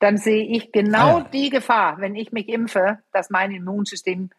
Dann 0.00 0.16
sehe 0.16 0.46
ich 0.46 0.70
genau 0.70 1.16
ah, 1.16 1.18
ja. 1.20 1.28
die 1.32 1.50
Gefahr, 1.50 2.00
wenn 2.00 2.14
ich 2.14 2.30
mich 2.30 2.48
impfe, 2.48 2.98
dass 3.12 3.30
mein 3.30 3.50
Immunsystem 3.50 4.30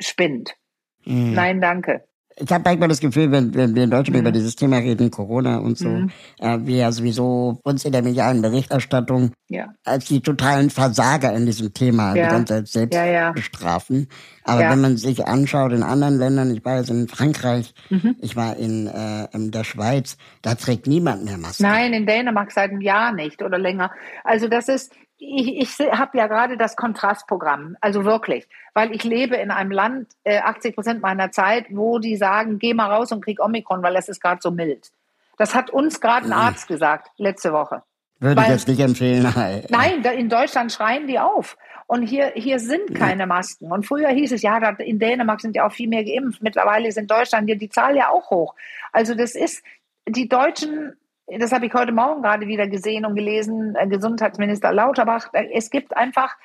spinnt. 0.00 0.56
Mhm. 1.04 1.34
Nein, 1.34 1.60
danke. 1.60 2.04
Ich 2.38 2.52
habe 2.52 2.64
manchmal 2.64 2.88
das 2.88 3.00
Gefühl, 3.00 3.32
wenn, 3.32 3.54
wenn 3.54 3.74
wir 3.74 3.84
in 3.84 3.90
Deutschland 3.90 4.16
mhm. 4.16 4.20
über 4.20 4.32
dieses 4.32 4.56
Thema 4.56 4.78
reden, 4.78 5.10
Corona 5.10 5.58
und 5.58 5.78
so, 5.78 5.88
mhm. 5.88 6.10
äh, 6.38 6.58
wir 6.60 6.76
ja 6.76 6.92
sowieso 6.92 7.60
uns 7.62 7.84
in 7.86 7.92
der 7.92 8.02
medialen 8.02 8.42
Berichterstattung 8.42 9.32
ja. 9.48 9.68
als 9.84 10.04
die 10.06 10.20
totalen 10.20 10.68
Versager 10.68 11.32
in 11.32 11.46
diesem 11.46 11.72
Thema 11.72 12.14
ja. 12.14 12.24
die 12.24 12.30
ganze 12.30 12.54
Zeit 12.54 12.68
selbst 12.68 12.96
ja, 12.96 13.32
bestrafen. 13.32 14.08
Aber 14.44 14.60
wenn 14.60 14.80
man 14.80 14.96
sich 14.96 15.26
anschaut 15.26 15.72
in 15.72 15.82
anderen 15.82 16.18
Ländern, 16.18 16.54
ich 16.54 16.64
war 16.64 16.76
jetzt 16.76 16.90
in 16.90 17.08
Frankreich, 17.08 17.74
mhm. 17.90 18.16
ich 18.20 18.36
war 18.36 18.56
in, 18.56 18.86
äh, 18.86 19.26
in 19.32 19.50
der 19.50 19.64
Schweiz, 19.64 20.18
da 20.42 20.54
trägt 20.54 20.86
niemand 20.86 21.24
mehr 21.24 21.38
Maske. 21.38 21.62
Nein, 21.62 21.92
in 21.94 22.06
Dänemark 22.06 22.52
seit 22.52 22.70
einem 22.70 22.80
Jahr 22.80 23.12
nicht 23.12 23.42
oder 23.42 23.58
länger. 23.58 23.90
Also 24.24 24.46
das 24.46 24.68
ist, 24.68 24.92
ich, 25.18 25.80
ich 25.80 25.92
habe 25.92 26.18
ja 26.18 26.26
gerade 26.26 26.56
das 26.56 26.76
Kontrastprogramm, 26.76 27.76
also 27.80 28.04
wirklich, 28.04 28.46
weil 28.74 28.94
ich 28.94 29.04
lebe 29.04 29.36
in 29.36 29.50
einem 29.50 29.70
Land, 29.70 30.08
äh, 30.24 30.38
80 30.38 30.74
Prozent 30.74 31.02
meiner 31.02 31.30
Zeit, 31.30 31.66
wo 31.70 31.98
die 31.98 32.16
sagen, 32.16 32.58
geh 32.58 32.74
mal 32.74 32.90
raus 32.90 33.12
und 33.12 33.24
krieg 33.24 33.40
Omikron, 33.40 33.82
weil 33.82 33.96
es 33.96 34.08
ist 34.08 34.20
gerade 34.20 34.40
so 34.42 34.50
mild. 34.50 34.90
Das 35.38 35.54
hat 35.54 35.70
uns 35.70 36.00
gerade 36.00 36.26
ein 36.26 36.32
Arzt 36.32 36.68
gesagt 36.68 37.10
letzte 37.16 37.52
Woche. 37.52 37.82
Würde 38.18 38.36
weil, 38.36 38.44
ich 38.44 38.50
jetzt 38.50 38.68
nicht 38.68 38.80
empfehlen. 38.80 39.22
Nein, 39.68 40.02
in 40.02 40.28
Deutschland 40.28 40.72
schreien 40.72 41.06
die 41.06 41.18
auf. 41.18 41.58
Und 41.86 42.02
hier, 42.02 42.32
hier 42.34 42.58
sind 42.58 42.94
keine 42.94 43.26
Masken. 43.26 43.70
Und 43.70 43.86
früher 43.86 44.08
hieß 44.08 44.32
es, 44.32 44.42
ja, 44.42 44.58
in 44.78 44.98
Dänemark 44.98 45.40
sind 45.40 45.54
ja 45.54 45.66
auch 45.66 45.72
viel 45.72 45.88
mehr 45.88 46.04
geimpft. 46.04 46.42
Mittlerweile 46.42 46.88
ist 46.88 46.98
in 46.98 47.06
Deutschland 47.06 47.48
die 47.48 47.68
Zahl 47.68 47.96
ja 47.96 48.08
auch 48.08 48.30
hoch. 48.30 48.54
Also 48.92 49.14
das 49.14 49.34
ist, 49.34 49.62
die 50.08 50.28
Deutschen 50.28 50.96
das 51.26 51.52
habe 51.52 51.66
ich 51.66 51.74
heute 51.74 51.92
Morgen 51.92 52.22
gerade 52.22 52.46
wieder 52.46 52.68
gesehen 52.68 53.04
und 53.04 53.14
gelesen, 53.14 53.74
äh, 53.76 53.86
Gesundheitsminister 53.86 54.72
Lauterbach, 54.72 55.28
äh, 55.32 55.48
es 55.52 55.70
gibt 55.70 55.96
einfach 55.96 56.36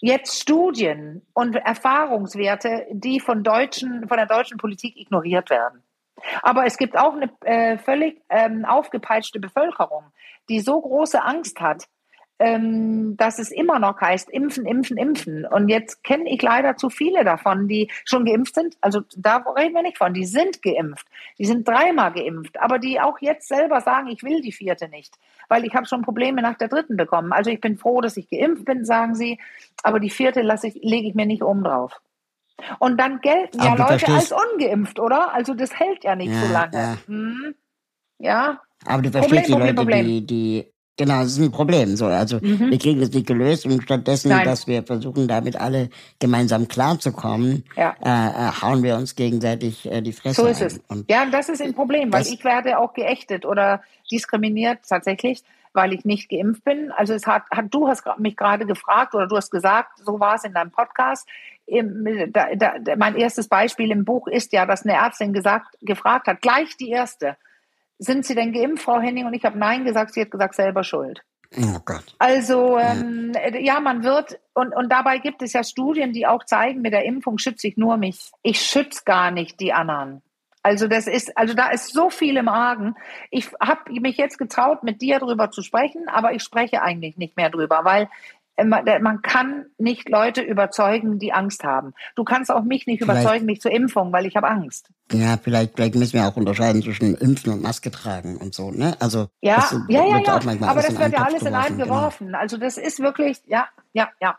jetzt 0.00 0.40
Studien 0.40 1.26
und 1.32 1.56
Erfahrungswerte, 1.56 2.86
die 2.90 3.20
von 3.20 3.42
deutschen, 3.42 4.06
von 4.08 4.16
der 4.18 4.26
deutschen 4.26 4.58
Politik 4.58 4.96
ignoriert 4.96 5.48
werden. 5.48 5.82
Aber 6.42 6.64
es 6.66 6.76
gibt 6.76 6.96
auch 6.96 7.14
eine 7.14 7.30
äh, 7.44 7.78
völlig 7.78 8.22
ähm, 8.28 8.64
aufgepeitschte 8.64 9.40
Bevölkerung, 9.40 10.04
die 10.48 10.60
so 10.60 10.80
große 10.80 11.22
Angst 11.22 11.60
hat, 11.60 11.84
ähm, 12.38 13.16
dass 13.16 13.38
es 13.38 13.50
immer 13.50 13.78
noch 13.78 14.00
heißt, 14.00 14.30
impfen, 14.30 14.66
impfen, 14.66 14.98
impfen. 14.98 15.46
Und 15.46 15.68
jetzt 15.68 16.04
kenne 16.04 16.30
ich 16.30 16.42
leider 16.42 16.76
zu 16.76 16.90
viele 16.90 17.24
davon, 17.24 17.66
die 17.66 17.90
schon 18.04 18.24
geimpft 18.24 18.54
sind. 18.54 18.76
Also 18.80 19.02
da 19.16 19.38
reden 19.56 19.74
wir 19.74 19.82
nicht 19.82 19.98
von, 19.98 20.12
die 20.12 20.26
sind 20.26 20.62
geimpft. 20.62 21.06
Die 21.38 21.46
sind 21.46 21.66
dreimal 21.66 22.12
geimpft, 22.12 22.60
aber 22.60 22.78
die 22.78 23.00
auch 23.00 23.18
jetzt 23.20 23.48
selber 23.48 23.80
sagen, 23.80 24.08
ich 24.08 24.22
will 24.22 24.42
die 24.42 24.52
vierte 24.52 24.88
nicht, 24.88 25.14
weil 25.48 25.64
ich 25.64 25.74
habe 25.74 25.86
schon 25.86 26.02
Probleme 26.02 26.42
nach 26.42 26.58
der 26.58 26.68
dritten 26.68 26.96
bekommen. 26.96 27.32
Also 27.32 27.50
ich 27.50 27.60
bin 27.60 27.78
froh, 27.78 28.00
dass 28.00 28.16
ich 28.16 28.28
geimpft 28.28 28.64
bin, 28.66 28.84
sagen 28.84 29.14
sie, 29.14 29.40
aber 29.82 29.98
die 29.98 30.10
vierte 30.10 30.42
lasse 30.42 30.68
ich, 30.68 30.74
lege 30.82 31.08
ich 31.08 31.14
mir 31.14 31.26
nicht 31.26 31.42
oben 31.42 31.64
drauf. 31.64 32.00
Und 32.78 32.98
dann 32.98 33.20
gelten 33.20 33.60
aber 33.60 33.78
ja 33.78 33.90
Leute 33.90 34.12
als 34.12 34.32
ungeimpft, 34.32 34.98
oder? 34.98 35.32
Also 35.32 35.54
das 35.54 35.78
hält 35.78 36.04
ja 36.04 36.16
nicht 36.16 36.32
ja, 36.32 36.40
so 36.40 36.52
lange. 36.52 36.76
Ja. 36.76 36.96
Hm. 37.06 37.54
ja. 38.18 38.60
Aber 38.84 39.02
du 39.02 39.10
verstehst 39.10 39.50
Problem, 39.50 39.58
die 39.58 39.66
Leute, 39.66 39.74
Problem. 39.74 40.06
die, 40.06 40.26
die 40.26 40.72
Genau, 40.96 41.20
das 41.20 41.32
ist 41.32 41.40
ein 41.40 41.52
Problem. 41.52 41.94
So, 41.96 42.06
also 42.06 42.38
mhm. 42.40 42.70
wir 42.70 42.78
kriegen 42.78 43.00
das 43.00 43.10
nicht 43.10 43.26
gelöst 43.26 43.66
und 43.66 43.82
stattdessen, 43.82 44.30
Nein. 44.30 44.46
dass 44.46 44.66
wir 44.66 44.82
versuchen, 44.82 45.28
damit 45.28 45.56
alle 45.56 45.90
gemeinsam 46.18 46.68
klarzukommen, 46.68 47.64
ja. 47.76 47.94
äh, 48.02 48.08
äh, 48.08 48.62
hauen 48.62 48.82
wir 48.82 48.96
uns 48.96 49.14
gegenseitig 49.14 49.90
äh, 49.90 50.00
die 50.00 50.12
Fresse. 50.12 50.40
So 50.40 50.46
ist 50.46 50.62
es. 50.62 50.80
Und 50.88 51.10
ja, 51.10 51.26
das 51.26 51.50
ist 51.50 51.60
ein 51.60 51.74
Problem, 51.74 52.10
weil 52.12 52.22
ich 52.22 52.42
werde 52.44 52.78
auch 52.78 52.94
geächtet 52.94 53.44
oder 53.44 53.82
diskriminiert 54.10 54.78
tatsächlich, 54.88 55.42
weil 55.74 55.92
ich 55.92 56.06
nicht 56.06 56.30
geimpft 56.30 56.64
bin. 56.64 56.90
Also 56.92 57.12
es 57.12 57.26
hat, 57.26 57.42
hat 57.50 57.66
du 57.70 57.88
hast 57.88 58.04
mich 58.18 58.36
gerade 58.36 58.64
gefragt 58.64 59.14
oder 59.14 59.26
du 59.26 59.36
hast 59.36 59.50
gesagt, 59.50 59.98
so 60.02 60.18
war 60.18 60.36
es 60.36 60.44
in 60.44 60.54
deinem 60.54 60.70
Podcast. 60.70 61.28
Da, 61.68 62.46
da, 62.54 62.96
mein 62.96 63.16
erstes 63.16 63.48
Beispiel 63.48 63.90
im 63.90 64.04
Buch 64.04 64.28
ist 64.28 64.52
ja, 64.52 64.64
dass 64.64 64.86
eine 64.86 64.94
Ärztin 64.94 65.34
gesagt, 65.34 65.76
gefragt 65.82 66.26
hat, 66.28 66.40
gleich 66.40 66.76
die 66.78 66.88
erste 66.88 67.36
sind 67.98 68.26
Sie 68.26 68.34
denn 68.34 68.52
geimpft, 68.52 68.84
Frau 68.84 69.00
Henning? 69.00 69.26
Und 69.26 69.34
ich 69.34 69.44
habe 69.44 69.58
Nein 69.58 69.84
gesagt. 69.84 70.14
Sie 70.14 70.20
hat 70.20 70.30
gesagt, 70.30 70.54
selber 70.54 70.84
schuld. 70.84 71.22
Oh 71.56 71.78
Gott. 71.84 72.14
Also 72.18 72.76
ähm, 72.78 73.32
ja, 73.60 73.80
man 73.80 74.02
wird 74.02 74.38
und 74.52 74.74
und 74.74 74.90
dabei 74.90 75.18
gibt 75.18 75.42
es 75.42 75.52
ja 75.52 75.62
Studien, 75.62 76.12
die 76.12 76.26
auch 76.26 76.44
zeigen, 76.44 76.82
mit 76.82 76.92
der 76.92 77.04
Impfung 77.04 77.38
schütze 77.38 77.68
ich 77.68 77.76
nur 77.76 77.96
mich. 77.96 78.32
Ich 78.42 78.60
schütze 78.60 79.02
gar 79.04 79.30
nicht 79.30 79.60
die 79.60 79.72
anderen. 79.72 80.22
Also 80.66 80.88
das 80.88 81.06
ist, 81.06 81.38
also 81.38 81.54
da 81.54 81.68
ist 81.68 81.92
so 81.92 82.10
viel 82.10 82.36
im 82.36 82.48
Argen. 82.48 82.96
Ich 83.30 83.52
habe 83.60 83.92
mich 84.00 84.16
jetzt 84.16 84.36
getraut, 84.36 84.82
mit 84.82 85.00
dir 85.00 85.20
drüber 85.20 85.52
zu 85.52 85.62
sprechen, 85.62 86.08
aber 86.08 86.32
ich 86.32 86.42
spreche 86.42 86.82
eigentlich 86.82 87.16
nicht 87.16 87.36
mehr 87.36 87.50
drüber, 87.50 87.82
weil 87.84 88.08
man 88.64 89.22
kann 89.22 89.66
nicht 89.76 90.08
Leute 90.08 90.40
überzeugen, 90.40 91.18
die 91.18 91.32
Angst 91.32 91.62
haben. 91.64 91.92
Du 92.14 92.24
kannst 92.24 92.50
auch 92.50 92.62
mich 92.62 92.86
nicht 92.86 93.02
vielleicht, 93.02 93.20
überzeugen, 93.20 93.46
mich 93.46 93.60
zur 93.60 93.70
Impfung, 93.70 94.12
weil 94.12 94.26
ich 94.26 94.36
habe 94.36 94.48
Angst. 94.48 94.88
Ja, 95.12 95.36
vielleicht, 95.36 95.74
vielleicht 95.76 95.94
müssen 95.94 96.14
wir 96.14 96.26
auch 96.26 96.36
unterscheiden 96.36 96.82
zwischen 96.82 97.14
Impfen 97.16 97.52
und 97.52 97.62
Maske 97.62 97.90
tragen 97.90 98.36
und 98.38 98.54
so, 98.54 98.70
ne? 98.70 98.96
Also 98.98 99.28
ja, 99.40 99.56
das 99.56 99.76
ja, 99.88 100.04
ja, 100.04 100.18
ja. 100.18 100.34
aber 100.34 100.82
das 100.82 100.98
wird 100.98 101.12
ja 101.12 101.22
alles 101.22 101.42
in 101.42 101.54
einen 101.54 101.78
geworfen. 101.78 102.28
Genau. 102.28 102.38
Also 102.38 102.56
das 102.56 102.78
ist 102.78 103.00
wirklich, 103.00 103.42
ja, 103.46 103.68
ja, 103.92 104.08
ja. 104.20 104.38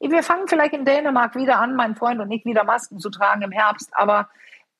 Wir 0.00 0.22
fangen 0.22 0.46
vielleicht 0.46 0.74
in 0.74 0.84
Dänemark 0.84 1.34
wieder 1.34 1.58
an, 1.58 1.74
mein 1.74 1.96
Freund 1.96 2.20
und 2.20 2.30
ich 2.30 2.44
wieder 2.44 2.64
Masken 2.64 2.98
zu 2.98 3.10
tragen 3.10 3.42
im 3.42 3.50
Herbst, 3.50 3.90
aber 3.92 4.28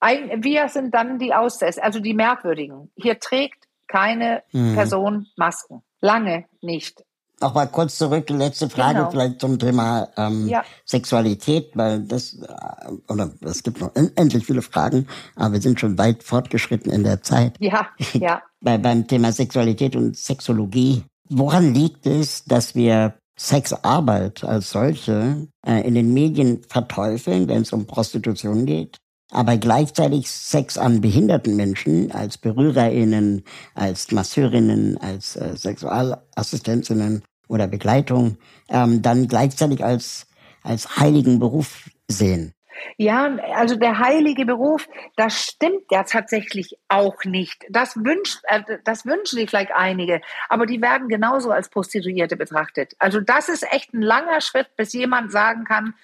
ein, 0.01 0.45
wir 0.45 0.69
sind 0.69 0.95
dann 0.95 1.19
die 1.19 1.35
Aussätze, 1.35 1.83
also 1.83 2.01
die 2.01 2.15
Merkwürdigen. 2.15 2.91
Hier 2.95 3.19
trägt 3.19 3.69
keine 3.89 4.43
hm. 4.51 4.75
Person 4.75 5.27
Masken. 5.37 5.83
Lange 6.01 6.45
nicht. 6.61 7.05
Noch 7.41 7.55
mal 7.55 7.67
kurz 7.67 7.99
zurück, 7.99 8.29
letzte 8.31 8.69
Frage 8.69 8.99
genau. 8.99 9.11
vielleicht 9.11 9.41
zum 9.41 9.59
Thema 9.59 10.09
ähm, 10.17 10.49
ja. 10.49 10.65
Sexualität, 10.85 11.71
weil 11.75 12.01
das, 12.01 12.35
äh, 12.35 13.13
oder 13.13 13.31
es 13.43 13.63
gibt 13.63 13.81
noch 13.81 13.93
endlich 13.95 14.45
viele 14.45 14.63
Fragen, 14.63 15.07
aber 15.37 15.55
wir 15.55 15.61
sind 15.61 15.79
schon 15.79 15.97
weit 15.99 16.25
fortgeschritten 16.25 16.91
in 16.91 17.05
der 17.05 17.23
Zeit. 17.23 17.55
Ja, 17.61 17.89
ja. 18.15 18.43
Bei, 18.61 18.77
beim 18.77 19.07
Thema 19.07 19.31
Sexualität 19.31 19.95
und 19.95 20.17
Sexologie. 20.17 21.05
Woran 21.29 21.75
liegt 21.75 22.07
es, 22.07 22.45
dass 22.45 22.75
wir 22.75 23.15
Sexarbeit 23.39 24.43
als 24.43 24.71
solche 24.71 25.47
äh, 25.65 25.87
in 25.87 25.95
den 25.95 26.13
Medien 26.13 26.63
verteufeln, 26.69 27.47
wenn 27.47 27.63
es 27.63 27.73
um 27.73 27.87
Prostitution 27.87 28.67
geht? 28.67 28.99
aber 29.31 29.57
gleichzeitig 29.59 30.31
Sex 30.31 30.79
an 30.79 31.01
behinderten 31.01 31.57
Menschen 31.57 32.11
als 32.13 32.39
BerührerInnen, 32.39 33.45
als 33.75 34.11
Masseurinnen, 34.11 34.97
als 34.99 35.37
äh, 35.37 35.57
Sexualassistenzinnen 35.57 37.23
oder 37.49 37.67
Begleitung 37.67 38.39
ähm, 38.69 39.03
dann 39.03 39.29
gleichzeitig 39.29 39.85
als, 39.85 40.27
als 40.63 40.99
heiligen 40.99 41.39
Beruf 41.39 41.89
sehen. 42.09 42.55
Ja, 42.97 43.37
also 43.55 43.77
der 43.77 43.99
heilige 43.99 44.47
Beruf, 44.47 44.89
das 45.17 45.43
stimmt 45.43 45.91
ja 45.91 46.05
tatsächlich 46.05 46.79
auch 46.89 47.25
nicht. 47.25 47.65
Das 47.71 47.97
wünscht, 47.97 48.41
äh, 48.45 48.63
das 48.85 49.05
wünschen 49.05 49.39
sich 49.39 49.51
vielleicht 49.51 49.73
einige, 49.73 50.21
aber 50.49 50.67
die 50.67 50.81
werden 50.81 51.09
genauso 51.09 51.51
als 51.51 51.69
Prostituierte 51.69 52.37
betrachtet. 52.37 52.95
Also 52.99 53.21
das 53.21 53.49
ist 53.49 53.65
echt 53.73 53.95
ein 53.95 54.03
langer 54.03 54.41
Schritt, 54.41 54.75
bis 54.77 54.93
jemand 54.93 55.33
sagen 55.33 55.65
kann, 55.65 55.95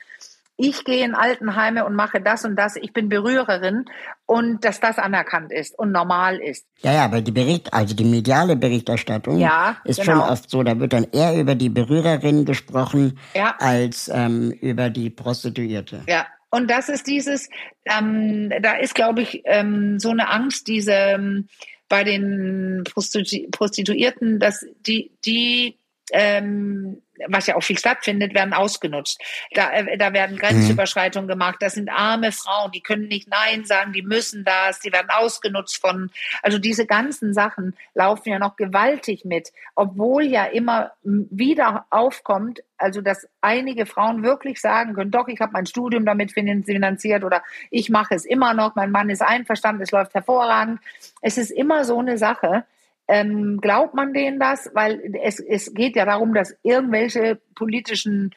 ich 0.56 0.85
gehe 0.85 1.05
in 1.05 1.14
Altenheime 1.14 1.85
und 1.85 1.94
mache 1.94 2.20
das 2.20 2.44
und 2.44 2.56
das, 2.56 2.76
ich 2.76 2.93
bin 2.93 3.09
Berührerin 3.09 3.85
und 4.26 4.64
dass 4.64 4.81
das 4.81 4.98
anerkannt 4.98 5.52
ist 5.52 5.76
und 5.78 5.90
normal 5.90 6.39
ist. 6.40 6.66
Ja, 6.82 6.93
ja, 6.93 7.05
aber 7.05 7.20
die 7.20 7.32
Bericht, 7.32 7.72
also 7.72 7.94
die 7.94 8.05
mediale 8.05 8.56
Berichterstattung 8.56 9.39
ja, 9.39 9.78
ist 9.85 10.01
genau. 10.01 10.20
schon 10.20 10.31
oft 10.31 10.51
so, 10.51 10.62
da 10.62 10.78
wird 10.78 10.93
dann 10.93 11.06
eher 11.12 11.39
über 11.39 11.55
die 11.55 11.70
Berührerin 11.70 12.44
gesprochen 12.44 13.18
ja. 13.35 13.56
als 13.59 14.09
ähm, 14.12 14.52
über 14.60 14.90
die 14.90 15.10
Prostituierte. 15.10 16.02
Ja, 16.09 16.26
und 16.51 16.70
das 16.70 16.89
ist 16.89 17.09
dieses, 17.09 17.48
ähm, 17.85 18.52
da 18.62 18.74
ist, 18.74 18.94
glaube 18.94 19.22
ich, 19.22 19.43
ähm, 19.44 19.98
so 19.98 20.10
eine 20.10 20.28
Angst, 20.28 20.68
diese 20.68 20.93
ähm, 20.93 21.48
bei 21.89 22.05
den 22.05 22.85
Prostitu 22.85 23.51
Prostituierten, 23.51 24.39
dass 24.39 24.64
die, 24.86 25.10
die 25.24 25.78
ähm, 26.12 27.02
was 27.28 27.47
ja 27.47 27.57
auch 27.57 27.62
viel 27.62 27.78
stattfindet, 27.78 28.35
werden 28.35 28.53
ausgenutzt. 28.53 29.20
Da, 29.53 29.73
äh, 29.73 29.97
da 29.97 30.12
werden 30.12 30.36
Grenzüberschreitungen 30.36 31.28
gemacht. 31.28 31.57
Das 31.61 31.74
sind 31.74 31.89
arme 31.89 32.32
Frauen, 32.32 32.73
die 32.73 32.81
können 32.81 33.09
nicht 33.09 33.28
Nein 33.28 33.65
sagen, 33.65 33.93
die 33.93 34.03
müssen 34.03 34.45
das, 34.45 34.81
die 34.81 34.93
werden 34.93 35.09
ausgenutzt 35.11 35.81
von, 35.81 36.11
also 36.43 36.59
diese 36.59 36.86
ganzen 36.86 37.32
Sachen 37.35 37.77
laufen 37.95 38.31
ja 38.31 38.39
noch 38.39 38.57
gewaltig 38.57 39.24
mit, 39.24 39.53
obwohl 39.74 40.24
ja 40.24 40.45
immer 40.45 40.93
wieder 41.03 41.86
aufkommt, 41.91 42.62
also 42.77 43.01
dass 43.01 43.28
einige 43.41 43.86
Frauen 43.86 44.23
wirklich 44.23 44.61
sagen 44.61 44.95
können, 44.95 45.11
doch, 45.11 45.28
ich 45.28 45.41
habe 45.41 45.53
mein 45.53 45.66
Studium 45.66 46.05
damit 46.05 46.32
finanziert 46.32 47.24
oder 47.24 47.43
ich 47.70 47.89
mache 47.89 48.15
es 48.15 48.24
immer 48.24 48.55
noch, 48.55 48.74
mein 48.74 48.91
Mann 48.91 49.11
ist 49.11 49.23
einverstanden, 49.23 49.82
es 49.82 49.91
läuft 49.91 50.15
hervorragend. 50.15 50.81
Es 51.23 51.39
ist 51.39 51.51
immer 51.51 51.85
so 51.85 51.99
eine 51.99 52.19
Sache, 52.19 52.65
ähm, 53.09 53.60
glaubt 53.60 53.94
man 53.94 54.12
denen 54.12 54.39
das? 54.39 54.70
Weil 54.74 55.14
es, 55.22 55.40
es 55.40 55.74
geht 55.74 55.97
ja 55.97 56.05
darum, 56.05 56.35
dass 56.35 56.56
irgendwelche 56.62 57.40
politischen 57.55 58.35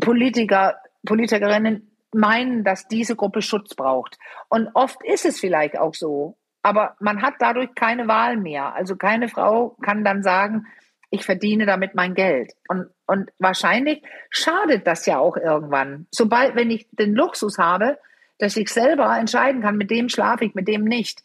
Politiker, 0.00 0.76
Politikerinnen 1.04 1.90
meinen, 2.14 2.64
dass 2.64 2.88
diese 2.88 3.16
Gruppe 3.16 3.42
Schutz 3.42 3.74
braucht. 3.74 4.18
Und 4.48 4.68
oft 4.74 5.02
ist 5.04 5.24
es 5.24 5.40
vielleicht 5.40 5.78
auch 5.78 5.94
so. 5.94 6.36
Aber 6.62 6.96
man 7.00 7.22
hat 7.22 7.34
dadurch 7.40 7.74
keine 7.74 8.06
Wahl 8.06 8.36
mehr. 8.36 8.74
Also 8.74 8.96
keine 8.96 9.28
Frau 9.28 9.76
kann 9.82 10.04
dann 10.04 10.22
sagen, 10.22 10.66
ich 11.10 11.24
verdiene 11.24 11.66
damit 11.66 11.94
mein 11.94 12.14
Geld. 12.14 12.52
Und, 12.68 12.88
und 13.06 13.30
wahrscheinlich 13.38 14.02
schadet 14.30 14.86
das 14.86 15.04
ja 15.06 15.18
auch 15.18 15.36
irgendwann. 15.36 16.06
Sobald, 16.10 16.54
wenn 16.54 16.70
ich 16.70 16.86
den 16.92 17.14
Luxus 17.14 17.58
habe, 17.58 17.98
dass 18.38 18.56
ich 18.56 18.68
selber 18.70 19.16
entscheiden 19.18 19.62
kann, 19.62 19.76
mit 19.76 19.90
dem 19.90 20.08
schlafe 20.08 20.44
ich, 20.44 20.54
mit 20.54 20.68
dem 20.68 20.84
nicht. 20.84 21.22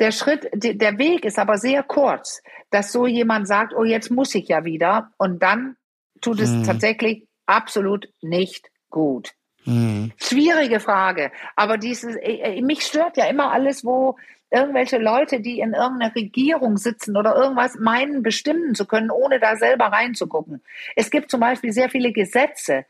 Der 0.00 0.12
Schritt, 0.12 0.48
der 0.52 0.98
Weg 0.98 1.24
ist 1.24 1.38
aber 1.38 1.58
sehr 1.58 1.82
kurz, 1.82 2.42
dass 2.70 2.92
so 2.92 3.06
jemand 3.06 3.48
sagt, 3.48 3.74
oh, 3.74 3.84
jetzt 3.84 4.10
muss 4.10 4.34
ich 4.34 4.48
ja 4.48 4.64
wieder. 4.64 5.10
Und 5.16 5.42
dann 5.42 5.76
tut 6.20 6.40
es 6.40 6.50
mhm. 6.50 6.64
tatsächlich 6.64 7.26
absolut 7.46 8.08
nicht 8.20 8.70
gut. 8.90 9.32
Mhm. 9.64 10.12
Schwierige 10.16 10.80
Frage. 10.80 11.32
Aber 11.56 11.78
dieses, 11.78 12.16
äh, 12.16 12.58
äh, 12.58 12.62
mich 12.62 12.82
stört 12.82 13.16
ja 13.16 13.26
immer 13.26 13.50
alles, 13.52 13.84
wo 13.84 14.16
irgendwelche 14.50 14.98
Leute, 14.98 15.40
die 15.40 15.60
in 15.60 15.74
irgendeiner 15.74 16.14
Regierung 16.14 16.78
sitzen 16.78 17.16
oder 17.16 17.36
irgendwas 17.36 17.74
meinen, 17.74 18.22
bestimmen 18.22 18.74
zu 18.74 18.86
können, 18.86 19.10
ohne 19.10 19.40
da 19.40 19.56
selber 19.56 19.86
reinzugucken. 19.86 20.62
Es 20.96 21.10
gibt 21.10 21.30
zum 21.30 21.40
Beispiel 21.40 21.72
sehr 21.72 21.90
viele 21.90 22.12
Gesetze, 22.12 22.86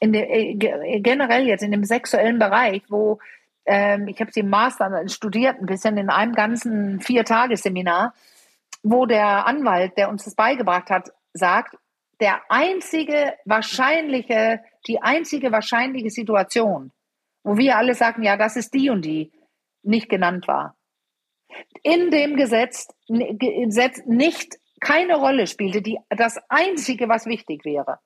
in 0.00 0.12
der, 0.12 0.30
äh, 0.30 0.54
generell 1.00 1.46
jetzt 1.46 1.62
in 1.62 1.70
dem 1.70 1.84
sexuellen 1.84 2.38
Bereich, 2.38 2.82
wo 2.88 3.18
ähm, 3.66 4.08
ich 4.08 4.20
habe 4.20 4.32
sie 4.32 4.40
im 4.40 4.50
Master 4.50 5.08
studiert, 5.08 5.60
ein 5.60 5.66
bisschen 5.66 5.96
in 5.96 6.10
einem 6.10 6.32
ganzen 6.32 7.00
Vier-Tage-Seminar, 7.00 8.14
wo 8.82 9.06
der 9.06 9.46
Anwalt, 9.46 9.96
der 9.96 10.08
uns 10.08 10.24
das 10.24 10.34
beigebracht 10.34 10.90
hat, 10.90 11.10
sagt, 11.32 11.76
der 12.20 12.40
einzige 12.48 13.34
wahrscheinliche, 13.44 14.60
die 14.86 15.00
einzige 15.00 15.52
wahrscheinliche 15.52 16.10
Situation, 16.10 16.92
wo 17.44 17.56
wir 17.56 17.76
alle 17.76 17.94
sagen, 17.94 18.22
ja, 18.22 18.36
das 18.36 18.56
ist 18.56 18.74
die 18.74 18.90
und 18.90 19.04
die, 19.04 19.32
nicht 19.82 20.08
genannt 20.08 20.46
war. 20.48 20.76
In 21.82 22.10
dem 22.10 22.36
Gesetz, 22.36 22.88
Gesetz 23.08 24.02
nicht 24.06 24.56
keine 24.80 25.16
Rolle 25.16 25.46
spielte, 25.46 25.82
die, 25.82 25.98
das 26.10 26.40
einzige, 26.48 27.08
was 27.08 27.26
wichtig 27.26 27.64
wäre 27.64 27.98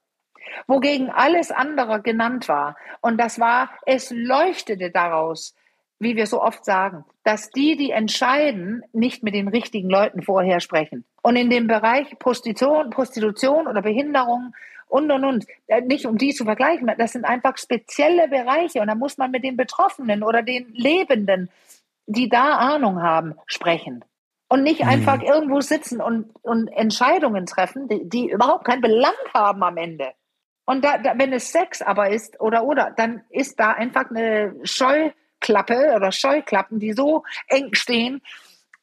wogegen 0.67 1.11
alles 1.11 1.51
andere 1.51 2.03
genannt 2.03 2.49
war. 2.49 2.77
Und 3.01 3.19
das 3.19 3.39
war, 3.39 3.71
es 3.87 4.11
leuchtete 4.11 4.91
daraus, 4.91 5.55
wie 5.99 6.17
wir 6.17 6.27
so 6.27 6.43
oft 6.43 6.65
sagen, 6.65 7.05
dass 7.25 7.51
die, 7.51 7.77
die 7.77 7.91
entscheiden, 7.91 8.83
nicht 8.93 9.23
mit 9.23 9.35
den 9.35 9.49
richtigen 9.49 9.89
Leuten 9.89 10.23
vorher 10.23 10.61
sprechen. 10.61 11.05
Und 11.23 11.37
in 11.37 11.51
dem 11.51 11.67
Bereich 11.67 12.19
Prostitution, 12.19 12.91
Prostitution 12.91 13.67
oder 13.67 13.83
Behinderung 13.83 14.55
und, 14.89 15.11
und, 15.11 15.25
und, 15.25 15.47
äh, 15.67 15.81
nicht 15.81 16.07
um 16.07 16.19
die 16.19 16.33
zu 16.33 16.45
vergleichen, 16.45 16.91
das 16.99 17.13
sind 17.13 17.25
einfach 17.25 17.57
spezielle 17.59 18.29
Bereiche 18.29 18.81
und 18.81 18.89
da 18.89 18.95
muss 18.95 19.19
man 19.19 19.31
mit 19.31 19.43
den 19.43 19.57
Betroffenen 19.57 20.23
oder 20.23 20.43
den 20.43 20.73
Lebenden, 20.75 21.51
die 22.07 22.29
da 22.29 22.57
Ahnung 22.57 23.03
haben, 23.03 23.35
sprechen. 23.47 24.05
Und 24.49 24.63
nicht 24.63 24.83
mhm. 24.83 24.89
einfach 24.89 25.23
irgendwo 25.23 25.61
sitzen 25.61 26.01
und, 26.01 26.31
und 26.43 26.69
Entscheidungen 26.69 27.47
treffen, 27.47 27.89
die, 27.89 28.09
die 28.09 28.31
überhaupt 28.31 28.65
keinen 28.65 28.81
Belang 28.81 29.15
haben 29.35 29.63
am 29.65 29.77
Ende. 29.77 30.13
Und 30.67 30.85
da, 30.85 30.99
da, 30.99 31.15
wenn 31.17 31.33
es 31.33 31.53
Sex 31.53 31.81
aber 31.81 32.11
ist 32.11 32.41
oder 32.41 32.65
oder, 32.65 32.93
dann 32.97 33.23
ist 33.31 33.59
da 33.59 33.73
einfach 33.73 34.11
eine 34.11 34.55
Scheuklappe 34.65 35.95
oder 35.95 36.13
Scheuklappen, 36.13 36.81
die 36.81 36.93
so 36.93 37.23
eng 37.49 37.73
stehen, 37.73 38.21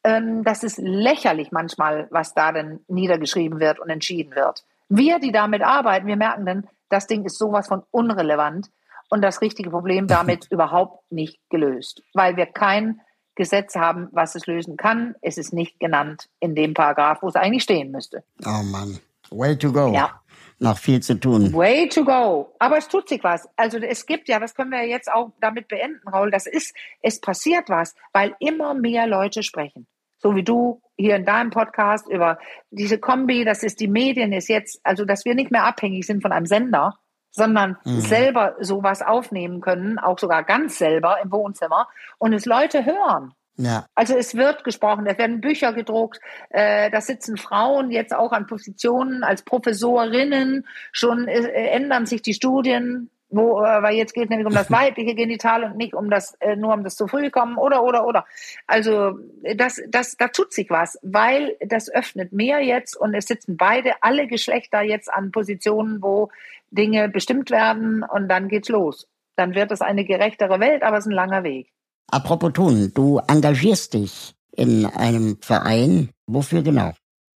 ähm, 0.02 0.44
das 0.44 0.64
ist 0.64 0.78
lächerlich 0.78 1.52
manchmal, 1.52 2.08
was 2.10 2.34
da 2.34 2.52
denn 2.52 2.80
niedergeschrieben 2.88 3.60
wird 3.60 3.78
und 3.78 3.90
entschieden 3.90 4.34
wird. 4.34 4.64
Wir, 4.88 5.18
die 5.18 5.30
damit 5.30 5.62
arbeiten, 5.62 6.06
wir 6.06 6.16
merken 6.16 6.46
dann, 6.46 6.68
das 6.88 7.06
Ding 7.06 7.24
ist 7.24 7.38
sowas 7.38 7.68
von 7.68 7.82
unrelevant 7.90 8.70
und 9.10 9.20
das 9.20 9.42
richtige 9.42 9.70
Problem 9.70 10.06
damit 10.06 10.46
überhaupt 10.50 11.10
nicht 11.12 11.38
gelöst, 11.50 12.02
weil 12.14 12.36
wir 12.36 12.46
kein 12.46 13.02
Gesetz 13.34 13.74
haben, 13.74 14.08
was 14.12 14.36
es 14.36 14.46
lösen 14.46 14.76
kann. 14.78 15.16
Es 15.20 15.36
ist 15.36 15.52
nicht 15.52 15.80
genannt 15.80 16.28
in 16.40 16.54
dem 16.54 16.72
Paragraph, 16.72 17.18
wo 17.20 17.28
es 17.28 17.34
eigentlich 17.34 17.64
stehen 17.64 17.90
müsste. 17.90 18.22
Oh 18.46 18.62
Mann, 18.62 19.00
way 19.30 19.58
to 19.58 19.70
go. 19.70 19.92
Ja 19.92 20.20
noch 20.58 20.78
viel 20.78 21.00
zu 21.00 21.14
tun. 21.18 21.52
Way 21.52 21.88
to 21.88 22.04
go. 22.04 22.54
Aber 22.58 22.78
es 22.78 22.88
tut 22.88 23.08
sich 23.08 23.22
was. 23.22 23.48
Also 23.56 23.78
es 23.78 24.06
gibt 24.06 24.28
ja, 24.28 24.38
das 24.38 24.54
können 24.54 24.70
wir 24.70 24.86
jetzt 24.86 25.10
auch 25.10 25.32
damit 25.40 25.68
beenden, 25.68 26.08
Raul, 26.08 26.30
das 26.30 26.46
ist, 26.46 26.74
es 27.02 27.20
passiert 27.20 27.68
was, 27.68 27.94
weil 28.12 28.34
immer 28.40 28.74
mehr 28.74 29.06
Leute 29.06 29.42
sprechen. 29.42 29.86
So 30.18 30.34
wie 30.36 30.42
du 30.42 30.80
hier 30.96 31.16
in 31.16 31.26
deinem 31.26 31.50
Podcast 31.50 32.08
über 32.08 32.38
diese 32.70 32.98
Kombi, 32.98 33.44
das 33.44 33.62
ist 33.62 33.80
die 33.80 33.88
Medien, 33.88 34.32
ist 34.32 34.48
jetzt, 34.48 34.80
also 34.82 35.04
dass 35.04 35.24
wir 35.24 35.34
nicht 35.34 35.50
mehr 35.50 35.64
abhängig 35.64 36.06
sind 36.06 36.22
von 36.22 36.32
einem 36.32 36.46
Sender, 36.46 36.98
sondern 37.30 37.76
mhm. 37.84 38.00
selber 38.00 38.56
sowas 38.60 39.02
aufnehmen 39.02 39.60
können, 39.60 39.98
auch 39.98 40.18
sogar 40.18 40.44
ganz 40.44 40.78
selber 40.78 41.20
im 41.22 41.30
Wohnzimmer 41.32 41.88
und 42.18 42.32
es 42.32 42.46
Leute 42.46 42.86
hören. 42.86 43.34
Ja. 43.56 43.86
Also 43.94 44.16
es 44.16 44.34
wird 44.34 44.64
gesprochen, 44.64 45.06
es 45.06 45.16
werden 45.16 45.40
Bücher 45.40 45.72
gedruckt, 45.72 46.20
äh, 46.50 46.90
da 46.90 47.00
sitzen 47.00 47.36
Frauen 47.36 47.90
jetzt 47.90 48.14
auch 48.14 48.32
an 48.32 48.46
Positionen 48.46 49.22
als 49.22 49.42
Professorinnen, 49.42 50.66
schon 50.90 51.28
äh, 51.28 51.46
ändern 51.68 52.06
sich 52.06 52.20
die 52.22 52.34
Studien, 52.34 53.10
wo, 53.30 53.62
äh, 53.62 53.82
weil 53.82 53.94
jetzt 53.96 54.12
geht 54.12 54.24
es 54.24 54.30
nämlich 54.30 54.46
um 54.46 54.54
das 54.54 54.70
weibliche 54.72 55.14
Genital 55.14 55.64
und 55.64 55.76
nicht 55.76 55.94
um 55.94 56.10
das, 56.10 56.34
äh, 56.40 56.56
nur 56.56 56.72
um 56.72 56.82
das 56.82 56.96
zu 56.96 57.06
früh 57.06 57.30
kommen 57.30 57.56
oder, 57.56 57.84
oder, 57.84 58.06
oder. 58.06 58.26
Also 58.66 59.18
das, 59.56 59.80
das, 59.88 60.16
da 60.16 60.28
tut 60.28 60.52
sich 60.52 60.70
was, 60.70 60.98
weil 61.02 61.56
das 61.60 61.88
öffnet 61.88 62.32
mehr 62.32 62.60
jetzt 62.60 62.96
und 62.96 63.14
es 63.14 63.26
sitzen 63.26 63.56
beide, 63.56 63.92
alle 64.00 64.26
Geschlechter 64.26 64.82
jetzt 64.82 65.12
an 65.12 65.30
Positionen, 65.30 66.02
wo 66.02 66.30
Dinge 66.70 67.08
bestimmt 67.08 67.50
werden 67.50 68.02
und 68.02 68.28
dann 68.28 68.48
geht's 68.48 68.68
los. 68.68 69.06
Dann 69.36 69.54
wird 69.54 69.70
es 69.70 69.80
eine 69.80 70.04
gerechtere 70.04 70.60
Welt, 70.60 70.82
aber 70.82 70.98
es 70.98 71.04
ist 71.04 71.10
ein 71.10 71.14
langer 71.14 71.44
Weg. 71.44 71.73
Apropos 72.10 72.52
tun, 72.52 72.92
du 72.94 73.20
engagierst 73.26 73.94
dich 73.94 74.34
in 74.52 74.86
einem 74.86 75.38
Verein. 75.40 76.10
Wofür 76.26 76.62
genau? 76.62 76.92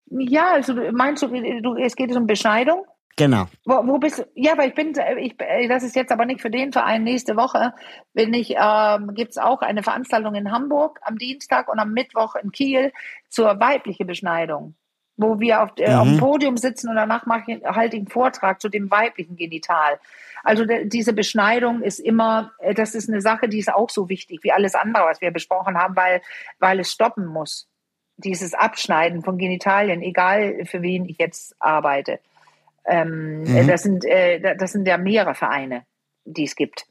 Ja, 0.06 0.52
also 0.52 0.74
meinst 0.92 1.22
du, 1.22 1.28
du 1.28 1.74
es 1.76 1.96
geht 1.96 2.14
um 2.14 2.26
Beschneidung? 2.26 2.84
Genau. 3.16 3.46
Wo, 3.64 3.74
wo 3.86 3.98
bist 3.98 4.18
du? 4.18 4.24
Ja, 4.34 4.58
weil 4.58 4.68
ich 4.68 4.74
bin, 4.74 4.92
ich, 5.18 5.36
das 5.68 5.82
ist 5.82 5.96
jetzt 5.96 6.12
aber 6.12 6.26
nicht 6.26 6.42
für 6.42 6.50
den 6.50 6.72
Verein. 6.72 7.02
Nächste 7.02 7.36
Woche 7.36 7.72
bin 8.12 8.34
ich, 8.34 8.54
ähm, 8.58 9.14
gibt 9.14 9.40
auch 9.40 9.62
eine 9.62 9.82
Veranstaltung 9.82 10.34
in 10.34 10.52
Hamburg 10.52 11.00
am 11.02 11.16
Dienstag 11.16 11.68
und 11.68 11.78
am 11.78 11.92
Mittwoch 11.92 12.34
in 12.36 12.52
Kiel 12.52 12.92
zur 13.30 13.58
weiblichen 13.58 14.06
Beschneidung 14.06 14.74
wo 15.16 15.40
wir 15.40 15.62
auf, 15.62 15.70
äh, 15.78 15.90
mhm. 15.90 15.96
auf 15.98 16.08
dem 16.08 16.18
Podium 16.18 16.56
sitzen 16.56 16.88
und 16.88 16.96
danach 16.96 17.26
mache 17.26 17.52
ich 17.52 17.64
halt 17.64 17.92
den 17.92 18.06
Vortrag 18.06 18.60
zu 18.60 18.68
dem 18.68 18.90
weiblichen 18.90 19.36
Genital. 19.36 19.98
Also 20.46 20.64
diese 20.64 21.12
Beschneidung 21.12 21.82
ist 21.82 21.98
immer, 21.98 22.52
äh, 22.60 22.72
das 22.72 22.94
ist 22.94 23.08
eine 23.08 23.20
Sache, 23.20 23.48
die 23.48 23.58
ist 23.58 23.72
auch 23.72 23.90
so 23.90 24.08
wichtig 24.08 24.44
wie 24.44 24.52
alles 24.52 24.76
andere, 24.76 25.04
was 25.04 25.20
wir 25.20 25.32
besprochen 25.32 25.76
haben, 25.76 25.96
weil, 25.96 26.22
weil 26.60 26.78
es 26.78 26.92
stoppen 26.92 27.26
muss. 27.26 27.68
Dieses 28.16 28.54
Abschneiden 28.54 29.24
von 29.24 29.38
Genitalien, 29.38 30.02
egal 30.02 30.64
für 30.64 30.82
wen 30.82 31.04
ich 31.06 31.18
jetzt 31.18 31.56
arbeite. 31.58 32.20
Ähm, 32.84 33.40
mhm. 33.42 33.66
das, 33.66 33.82
sind, 33.82 34.04
äh, 34.04 34.54
das 34.56 34.70
sind 34.70 34.86
ja 34.86 34.98
mehrere 34.98 35.34
Vereine, 35.34 35.84
die 36.24 36.44
es 36.44 36.54
gibt. 36.54 36.86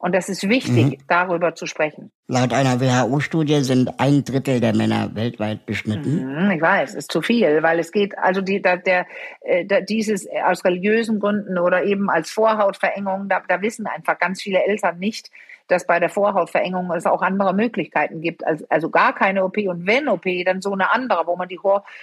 Und 0.00 0.14
das 0.14 0.28
ist 0.28 0.48
wichtig, 0.48 0.86
mhm. 0.86 0.96
darüber 1.08 1.56
zu 1.56 1.66
sprechen. 1.66 2.12
Laut 2.28 2.52
einer 2.52 2.80
WHO-Studie 2.80 3.62
sind 3.62 3.98
ein 3.98 4.24
Drittel 4.24 4.60
der 4.60 4.72
Männer 4.74 5.10
weltweit 5.14 5.66
beschnitten. 5.66 6.44
Mhm, 6.44 6.50
ich 6.52 6.62
weiß, 6.62 6.94
ist 6.94 7.10
zu 7.10 7.20
viel, 7.20 7.64
weil 7.64 7.80
es 7.80 7.90
geht, 7.90 8.16
also 8.16 8.40
die, 8.40 8.62
da, 8.62 8.76
der, 8.76 9.06
äh, 9.40 9.64
da, 9.64 9.80
dieses 9.80 10.28
aus 10.44 10.64
religiösen 10.64 11.18
Gründen 11.18 11.58
oder 11.58 11.82
eben 11.82 12.10
als 12.10 12.30
Vorhautverengung, 12.30 13.28
da, 13.28 13.42
da 13.48 13.60
wissen 13.60 13.88
einfach 13.88 14.20
ganz 14.20 14.40
viele 14.40 14.64
Eltern 14.64 15.00
nicht, 15.00 15.30
dass 15.66 15.84
bei 15.84 15.98
der 15.98 16.10
Vorhautverengung 16.10 16.92
es 16.92 17.04
auch 17.04 17.20
andere 17.20 17.52
Möglichkeiten 17.52 18.20
gibt. 18.20 18.46
Also, 18.46 18.66
also 18.68 18.90
gar 18.90 19.14
keine 19.14 19.44
OP 19.44 19.56
und 19.58 19.84
wenn 19.84 20.08
OP, 20.08 20.26
dann 20.44 20.62
so 20.62 20.72
eine 20.72 20.92
andere, 20.92 21.26
wo 21.26 21.34
man 21.34 21.48
die 21.48 21.58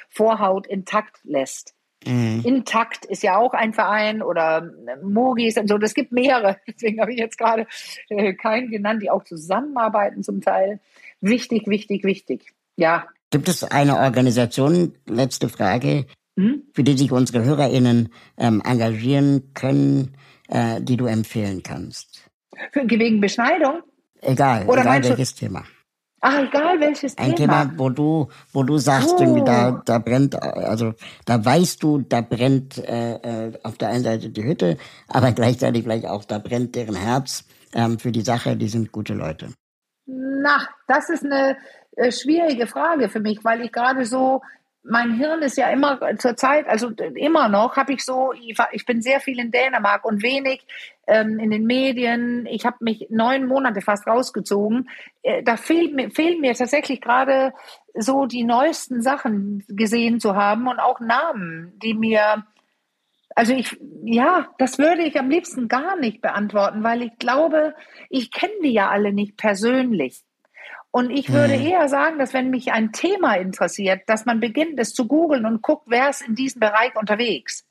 Vorhaut 0.09 0.67
intakt 0.67 1.19
lässt. 1.23 1.73
Mhm. 2.05 2.41
Intakt 2.43 3.05
ist 3.05 3.23
ja 3.23 3.37
auch 3.37 3.53
ein 3.53 3.73
Verein 3.73 4.21
oder 4.21 4.69
Mogis 5.03 5.57
und 5.57 5.67
so. 5.67 5.77
Das 5.77 5.93
gibt 5.93 6.11
mehrere. 6.11 6.57
Deswegen 6.67 7.01
habe 7.01 7.13
ich 7.13 7.19
jetzt 7.19 7.37
gerade 7.37 7.67
äh, 8.09 8.33
keinen 8.33 8.69
genannt, 8.69 9.01
die 9.01 9.09
auch 9.09 9.23
zusammenarbeiten 9.23 10.23
zum 10.23 10.41
Teil. 10.41 10.79
Wichtig, 11.21 11.67
wichtig, 11.67 12.03
wichtig. 12.03 12.53
Ja. 12.75 13.07
Gibt 13.31 13.49
es 13.49 13.63
eine 13.63 13.97
Organisation, 13.97 14.93
letzte 15.07 15.49
Frage, 15.49 16.05
hm? 16.37 16.63
für 16.73 16.83
die 16.83 16.97
sich 16.97 17.11
unsere 17.11 17.43
HörerInnen 17.43 18.09
ähm, 18.37 18.61
engagieren 18.63 19.53
können, 19.53 20.15
äh, 20.49 20.81
die 20.81 20.97
du 20.97 21.05
empfehlen 21.07 21.63
kannst? 21.63 22.29
Für, 22.71 22.87
wegen 22.87 23.19
Beschneidung? 23.19 23.81
Egal, 24.21 24.65
Oder 24.67 24.81
egal 24.81 25.03
welches 25.03 25.35
du, 25.35 25.45
Thema. 25.45 25.65
Ah, 26.27 26.41
egal 26.41 26.79
welches 26.79 27.15
Ein 27.19 27.35
Thema. 27.35 27.65
Thema, 27.65 27.77
wo 27.77 27.89
du, 27.91 28.29
wo 28.51 28.63
du 28.63 28.79
sagst, 28.79 29.13
oh. 29.19 29.43
da, 29.43 29.83
da 29.85 29.99
brennt, 29.99 30.41
also 30.41 30.95
da 31.23 31.45
weißt 31.45 31.83
du, 31.83 31.99
da 31.99 32.21
brennt 32.21 32.79
äh, 32.79 33.49
äh, 33.49 33.53
auf 33.61 33.77
der 33.77 33.89
einen 33.89 34.03
Seite 34.03 34.29
die 34.29 34.43
Hütte, 34.43 34.77
aber 35.07 35.33
gleichzeitig 35.33 35.83
vielleicht 35.83 36.07
auch, 36.07 36.25
da 36.25 36.39
brennt 36.39 36.73
deren 36.73 36.95
Herz 36.95 37.45
ähm, 37.75 37.99
für 37.99 38.11
die 38.11 38.21
Sache, 38.21 38.57
die 38.57 38.69
sind 38.69 38.91
gute 38.91 39.13
Leute. 39.13 39.49
Na, 40.07 40.67
das 40.87 41.11
ist 41.11 41.23
eine 41.23 41.57
äh, 41.95 42.11
schwierige 42.11 42.65
Frage 42.65 43.09
für 43.09 43.19
mich, 43.19 43.43
weil 43.43 43.61
ich 43.61 43.71
gerade 43.71 44.03
so 44.05 44.41
mein 44.87 45.13
Hirn 45.15 45.41
ist 45.41 45.57
ja 45.57 45.69
immer 45.69 45.99
zur 46.17 46.35
Zeit, 46.37 46.67
also 46.67 46.89
immer 47.15 47.49
noch, 47.49 47.75
habe 47.75 47.93
ich 47.93 48.03
so, 48.03 48.33
ich 48.33 48.85
bin 48.85 49.01
sehr 49.01 49.19
viel 49.19 49.39
in 49.39 49.51
Dänemark 49.51 50.05
und 50.05 50.21
wenig 50.21 50.65
ähm, 51.07 51.39
in 51.39 51.51
den 51.51 51.65
Medien. 51.65 52.45
Ich 52.45 52.65
habe 52.65 52.77
mich 52.81 53.07
neun 53.09 53.47
Monate 53.47 53.81
fast 53.81 54.07
rausgezogen. 54.07 54.89
Äh, 55.23 55.43
da 55.43 55.57
fehlt 55.57 55.93
mir, 55.93 56.11
fehlen 56.11 56.41
mir 56.41 56.53
tatsächlich 56.53 57.01
gerade 57.01 57.53
so 57.93 58.25
die 58.25 58.43
neuesten 58.43 59.01
Sachen 59.01 59.63
gesehen 59.67 60.19
zu 60.19 60.35
haben 60.35 60.67
und 60.67 60.79
auch 60.79 60.99
Namen, 60.99 61.79
die 61.81 61.93
mir 61.93 62.45
Also 63.35 63.53
ich, 63.53 63.77
ja, 64.03 64.47
das 64.59 64.77
würde 64.77 65.03
ich 65.03 65.19
am 65.19 65.29
liebsten 65.29 65.67
gar 65.67 65.97
nicht 65.97 66.21
beantworten, 66.21 66.83
weil 66.83 67.01
ich 67.01 67.17
glaube, 67.17 67.75
ich 68.09 68.31
kenne 68.31 68.53
die 68.63 68.73
ja 68.73 68.89
alle 68.89 69.13
nicht 69.13 69.37
persönlich. 69.37 70.24
Und 70.95 71.09
ich 71.09 71.29
würde 71.33 71.55
hm. 71.55 71.65
eher 71.65 71.89
sagen, 71.89 72.19
dass 72.19 72.33
wenn 72.33 72.49
mich 72.49 72.71
ein 72.71 72.93
Thema 72.93 73.33
interessiert, 73.33 74.03
dass 74.07 74.25
man 74.25 74.39
beginnt, 74.39 74.79
es 74.79 74.93
zu 74.93 75.07
googeln 75.07 75.45
und 75.45 75.61
guckt, 75.61 75.87
wer 75.87 76.07
ist 76.07 76.25
in 76.25 76.35
diesem 76.35 76.61
Bereich 76.61 76.95
unterwegs. 76.95 77.65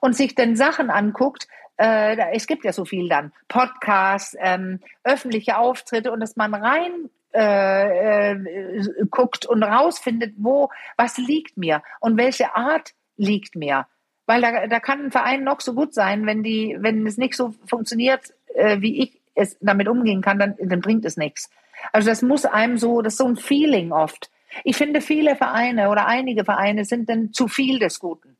Und 0.00 0.16
sich 0.16 0.34
dann 0.34 0.56
Sachen 0.56 0.90
anguckt, 0.90 1.46
äh, 1.76 2.16
es 2.32 2.48
gibt 2.48 2.64
ja 2.64 2.72
so 2.72 2.84
viel 2.84 3.08
dann, 3.08 3.32
Podcasts, 3.46 4.36
ähm, 4.40 4.80
öffentliche 5.04 5.56
Auftritte 5.56 6.10
und 6.10 6.18
dass 6.18 6.34
man 6.34 6.52
rein 6.52 7.10
äh, 7.32 8.32
äh, 8.32 8.84
guckt 9.08 9.46
und 9.46 9.62
rausfindet, 9.62 10.34
wo, 10.36 10.68
was 10.96 11.16
liegt 11.16 11.56
mir 11.56 11.80
und 12.00 12.16
welche 12.16 12.56
Art 12.56 12.90
liegt 13.16 13.54
mir. 13.54 13.86
Weil 14.26 14.40
da, 14.40 14.66
da 14.66 14.80
kann 14.80 15.00
ein 15.00 15.12
Verein 15.12 15.44
noch 15.44 15.60
so 15.60 15.74
gut 15.74 15.94
sein, 15.94 16.26
wenn 16.26 16.42
die, 16.42 16.76
wenn 16.80 17.06
es 17.06 17.18
nicht 17.18 17.36
so 17.36 17.54
funktioniert, 17.66 18.34
äh, 18.52 18.80
wie 18.80 19.00
ich 19.00 19.20
es 19.36 19.56
damit 19.60 19.86
umgehen 19.86 20.22
kann, 20.22 20.40
dann, 20.40 20.56
dann 20.60 20.80
bringt 20.80 21.04
es 21.04 21.16
nichts. 21.16 21.50
Also 21.92 22.08
das 22.08 22.22
muss 22.22 22.44
einem 22.44 22.78
so, 22.78 23.02
das 23.02 23.14
ist 23.14 23.18
so 23.18 23.26
ein 23.26 23.36
Feeling 23.36 23.92
oft. 23.92 24.30
Ich 24.62 24.76
finde, 24.76 25.00
viele 25.00 25.36
Vereine 25.36 25.90
oder 25.90 26.06
einige 26.06 26.44
Vereine 26.44 26.84
sind 26.84 27.08
dann 27.08 27.32
zu 27.32 27.48
viel 27.48 27.78
des 27.78 27.98
Guten. 27.98 28.36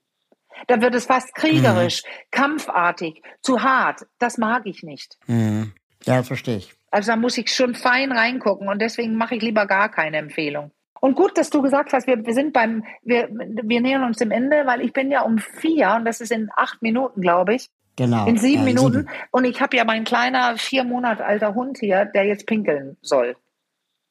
Da 0.69 0.81
wird 0.81 0.95
es 0.95 1.07
fast 1.07 1.35
kriegerisch, 1.35 2.03
mhm. 2.05 2.09
kampfartig, 2.31 3.23
zu 3.43 3.63
hart. 3.63 4.07
Das 4.19 4.39
mag 4.39 4.67
ich 4.67 4.83
nicht. 4.83 5.19
Mhm. 5.27 5.73
Ja, 6.05 6.23
verstehe 6.23 6.59
ich. 6.59 6.75
Also 6.91 7.11
da 7.11 7.17
muss 7.17 7.37
ich 7.39 7.53
schon 7.53 7.75
fein 7.75 8.13
reingucken 8.13 8.69
und 8.69 8.81
deswegen 8.81 9.17
mache 9.17 9.35
ich 9.35 9.43
lieber 9.43 9.67
gar 9.67 9.89
keine 9.91 10.19
Empfehlung. 10.19 10.71
Und 11.01 11.17
gut, 11.17 11.37
dass 11.37 11.51
du 11.51 11.61
gesagt 11.61 11.93
hast, 11.93 12.07
wir, 12.07 12.25
wir 12.25 12.33
sind 12.35 12.53
beim, 12.53 12.85
wir, 13.03 13.29
wir 13.31 13.81
nähern 13.81 14.05
uns 14.05 14.19
dem 14.19 14.31
Ende, 14.31 14.65
weil 14.65 14.81
ich 14.81 14.93
bin 14.93 15.11
ja 15.11 15.23
um 15.23 15.39
vier 15.39 15.95
und 15.97 16.05
das 16.05 16.21
ist 16.21 16.33
in 16.33 16.49
acht 16.57 16.81
Minuten, 16.83 17.21
glaube 17.21 17.55
ich. 17.55 17.69
Genau. 17.97 18.27
In 18.27 18.39
sieben 18.39 18.61
ja, 18.61 18.65
Minuten. 18.65 19.01
Sieben. 19.01 19.09
Und 19.31 19.45
ich 19.45 19.61
habe 19.61 19.77
ja 19.77 19.85
mein 19.85 20.05
kleiner, 20.05 20.57
vier 20.57 20.85
Monate 20.85 21.25
alter 21.25 21.55
Hund 21.55 21.79
hier, 21.79 22.05
der 22.07 22.25
jetzt 22.25 22.47
pinkeln 22.47 22.97
soll. 23.03 23.37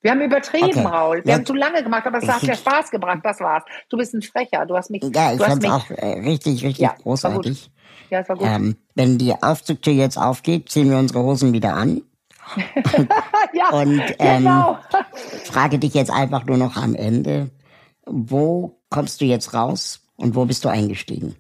Wir 0.02 0.12
haben 0.12 0.22
übertrieben, 0.22 0.86
okay. 0.86 0.86
Raul. 0.86 1.22
Wir 1.24 1.32
ja. 1.32 1.38
haben 1.38 1.46
zu 1.46 1.54
lange 1.54 1.82
gemacht, 1.82 2.06
aber 2.06 2.18
es 2.18 2.28
hat 2.28 2.44
ja 2.44 2.56
Spaß 2.56 2.92
gebracht. 2.92 3.20
Das 3.24 3.40
war's. 3.40 3.64
Du 3.90 3.98
bist 3.98 4.14
ein 4.14 4.22
Frecher. 4.22 4.66
Du 4.66 4.76
hast 4.76 4.90
mich. 4.90 5.02
Ja, 5.02 5.34
ich 5.34 5.42
fand 5.42 5.66
auch 5.66 5.90
äh, 5.92 6.20
richtig, 6.20 6.64
richtig 6.64 6.80
ja, 6.80 6.94
großartig. 7.02 7.72
Ja, 8.10 8.20
es 8.20 8.30
war 8.30 8.36
gut. 8.36 8.48
Ähm, 8.48 8.76
wenn 8.96 9.18
die 9.18 9.34
Aufzugtür 9.42 9.94
jetzt 9.94 10.18
aufgeht, 10.18 10.70
ziehen 10.70 10.90
wir 10.90 10.98
unsere 10.98 11.24
Hosen 11.24 11.54
wieder 11.54 11.74
an. 11.74 12.02
ja, 13.54 13.70
und 13.70 14.02
ähm, 14.20 14.44
genau. 14.44 14.78
frage 15.46 15.80
dich 15.80 15.94
jetzt 15.94 16.12
einfach 16.12 16.46
nur 16.46 16.58
noch 16.58 16.76
am 16.76 16.96
Ende, 16.96 17.50
wo 18.06 18.82
kommst 18.90 19.22
du 19.22 19.26
jetzt 19.26 19.54
raus 19.54 20.02
und 20.18 20.36
wo 20.36 20.44
bist 20.44 20.66
du 20.66 20.70
eingestiegen? 20.70 21.38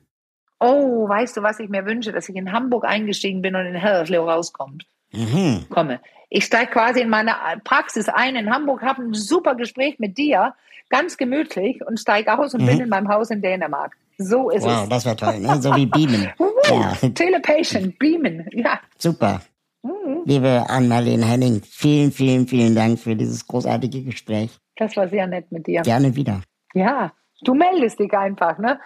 Oh, 0.63 1.09
weißt 1.09 1.35
du, 1.35 1.43
was 1.43 1.59
ich 1.59 1.67
mir 1.67 1.85
wünsche, 1.85 2.13
dass 2.13 2.29
ich 2.29 2.35
in 2.37 2.53
Hamburg 2.53 2.85
eingestiegen 2.85 3.41
bin 3.41 3.53
und 3.55 3.65
in 3.65 3.75
Hellerslev 3.75 4.21
rauskommt. 4.21 4.85
Mhm. 5.11 5.65
Komme. 5.69 5.99
Ich 6.29 6.45
steige 6.45 6.71
quasi 6.71 7.01
in 7.01 7.09
meine 7.09 7.35
Praxis 7.65 8.07
ein 8.07 8.37
in 8.37 8.49
Hamburg, 8.49 8.81
habe 8.81 9.01
ein 9.03 9.13
super 9.13 9.55
Gespräch 9.55 9.99
mit 9.99 10.17
dir, 10.17 10.55
ganz 10.89 11.17
gemütlich 11.17 11.85
und 11.85 11.99
steige 11.99 12.39
aus 12.39 12.53
und 12.53 12.61
mhm. 12.61 12.67
bin 12.67 12.79
in 12.79 12.89
meinem 12.89 13.09
Haus 13.09 13.29
in 13.29 13.41
Dänemark. 13.41 13.97
So 14.17 14.49
ist 14.51 14.63
wow, 14.63 14.71
es. 14.71 14.77
Wow, 14.81 14.89
das 14.89 15.05
wäre 15.05 15.15
toll, 15.17 15.39
ne? 15.39 15.61
so 15.61 15.75
wie 15.75 15.85
Beamen. 15.85 16.31
ja. 16.69 17.09
Telepatient, 17.09 17.99
Beamen, 17.99 18.47
ja. 18.53 18.79
Super. 18.97 19.41
Mhm. 19.81 20.21
Liebe 20.23 20.65
Ann-Marlene 20.69 21.25
Henning, 21.25 21.61
vielen, 21.61 22.11
vielen, 22.11 22.47
vielen 22.47 22.73
Dank 22.73 22.99
für 22.99 23.17
dieses 23.17 23.45
großartige 23.45 24.01
Gespräch. 24.03 24.57
Das 24.77 24.95
war 24.95 25.09
sehr 25.09 25.27
nett 25.27 25.51
mit 25.51 25.67
dir. 25.67 25.81
Gerne 25.81 26.15
wieder. 26.15 26.41
Ja, 26.73 27.11
du 27.41 27.53
meldest 27.53 27.99
dich 27.99 28.13
einfach, 28.13 28.57
ne? 28.57 28.79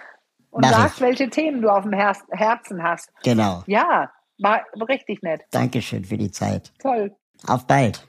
Und 0.52 0.62
Mach 0.62 0.72
sagst, 0.72 0.96
ich. 0.96 1.02
welche 1.02 1.30
Themen 1.30 1.62
du 1.62 1.70
auf 1.70 1.84
dem 1.84 1.94
Her 1.94 2.16
Herzen 2.32 2.82
hast. 2.82 3.10
Genau. 3.24 3.64
Ja, 3.68 4.10
war 4.40 4.62
richtig 4.88 5.22
nett. 5.22 5.42
Dankeschön 5.52 6.04
für 6.06 6.18
die 6.18 6.32
Zeit. 6.32 6.72
Toll. 6.80 7.16
Auf 7.48 7.66
bald. 7.68 8.08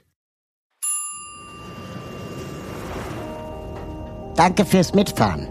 Danke 4.37 4.65
fürs 4.65 4.95
Mitfahren. 4.95 5.49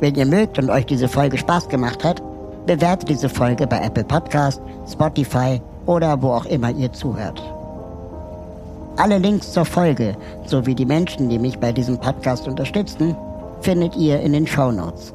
Wenn 0.00 0.14
ihr 0.14 0.26
mögt 0.26 0.58
und 0.58 0.70
euch 0.70 0.86
diese 0.86 1.08
Folge 1.08 1.38
Spaß 1.38 1.68
gemacht 1.68 2.02
hat, 2.04 2.20
bewertet 2.66 3.08
diese 3.08 3.28
Folge 3.28 3.66
bei 3.66 3.78
Apple 3.80 4.04
Podcast, 4.04 4.60
Spotify 4.90 5.60
oder 5.86 6.20
wo 6.20 6.32
auch 6.32 6.46
immer 6.46 6.70
ihr 6.70 6.92
zuhört. 6.92 7.40
Alle 8.96 9.18
Links 9.18 9.52
zur 9.52 9.64
Folge 9.64 10.16
sowie 10.46 10.74
die 10.74 10.84
Menschen, 10.84 11.28
die 11.28 11.38
mich 11.38 11.58
bei 11.58 11.72
diesem 11.72 11.98
Podcast 11.98 12.48
unterstützen, 12.48 13.16
findet 13.60 13.94
ihr 13.96 14.20
in 14.20 14.32
den 14.32 14.46
Show 14.46 14.72
Notes. 14.72 15.14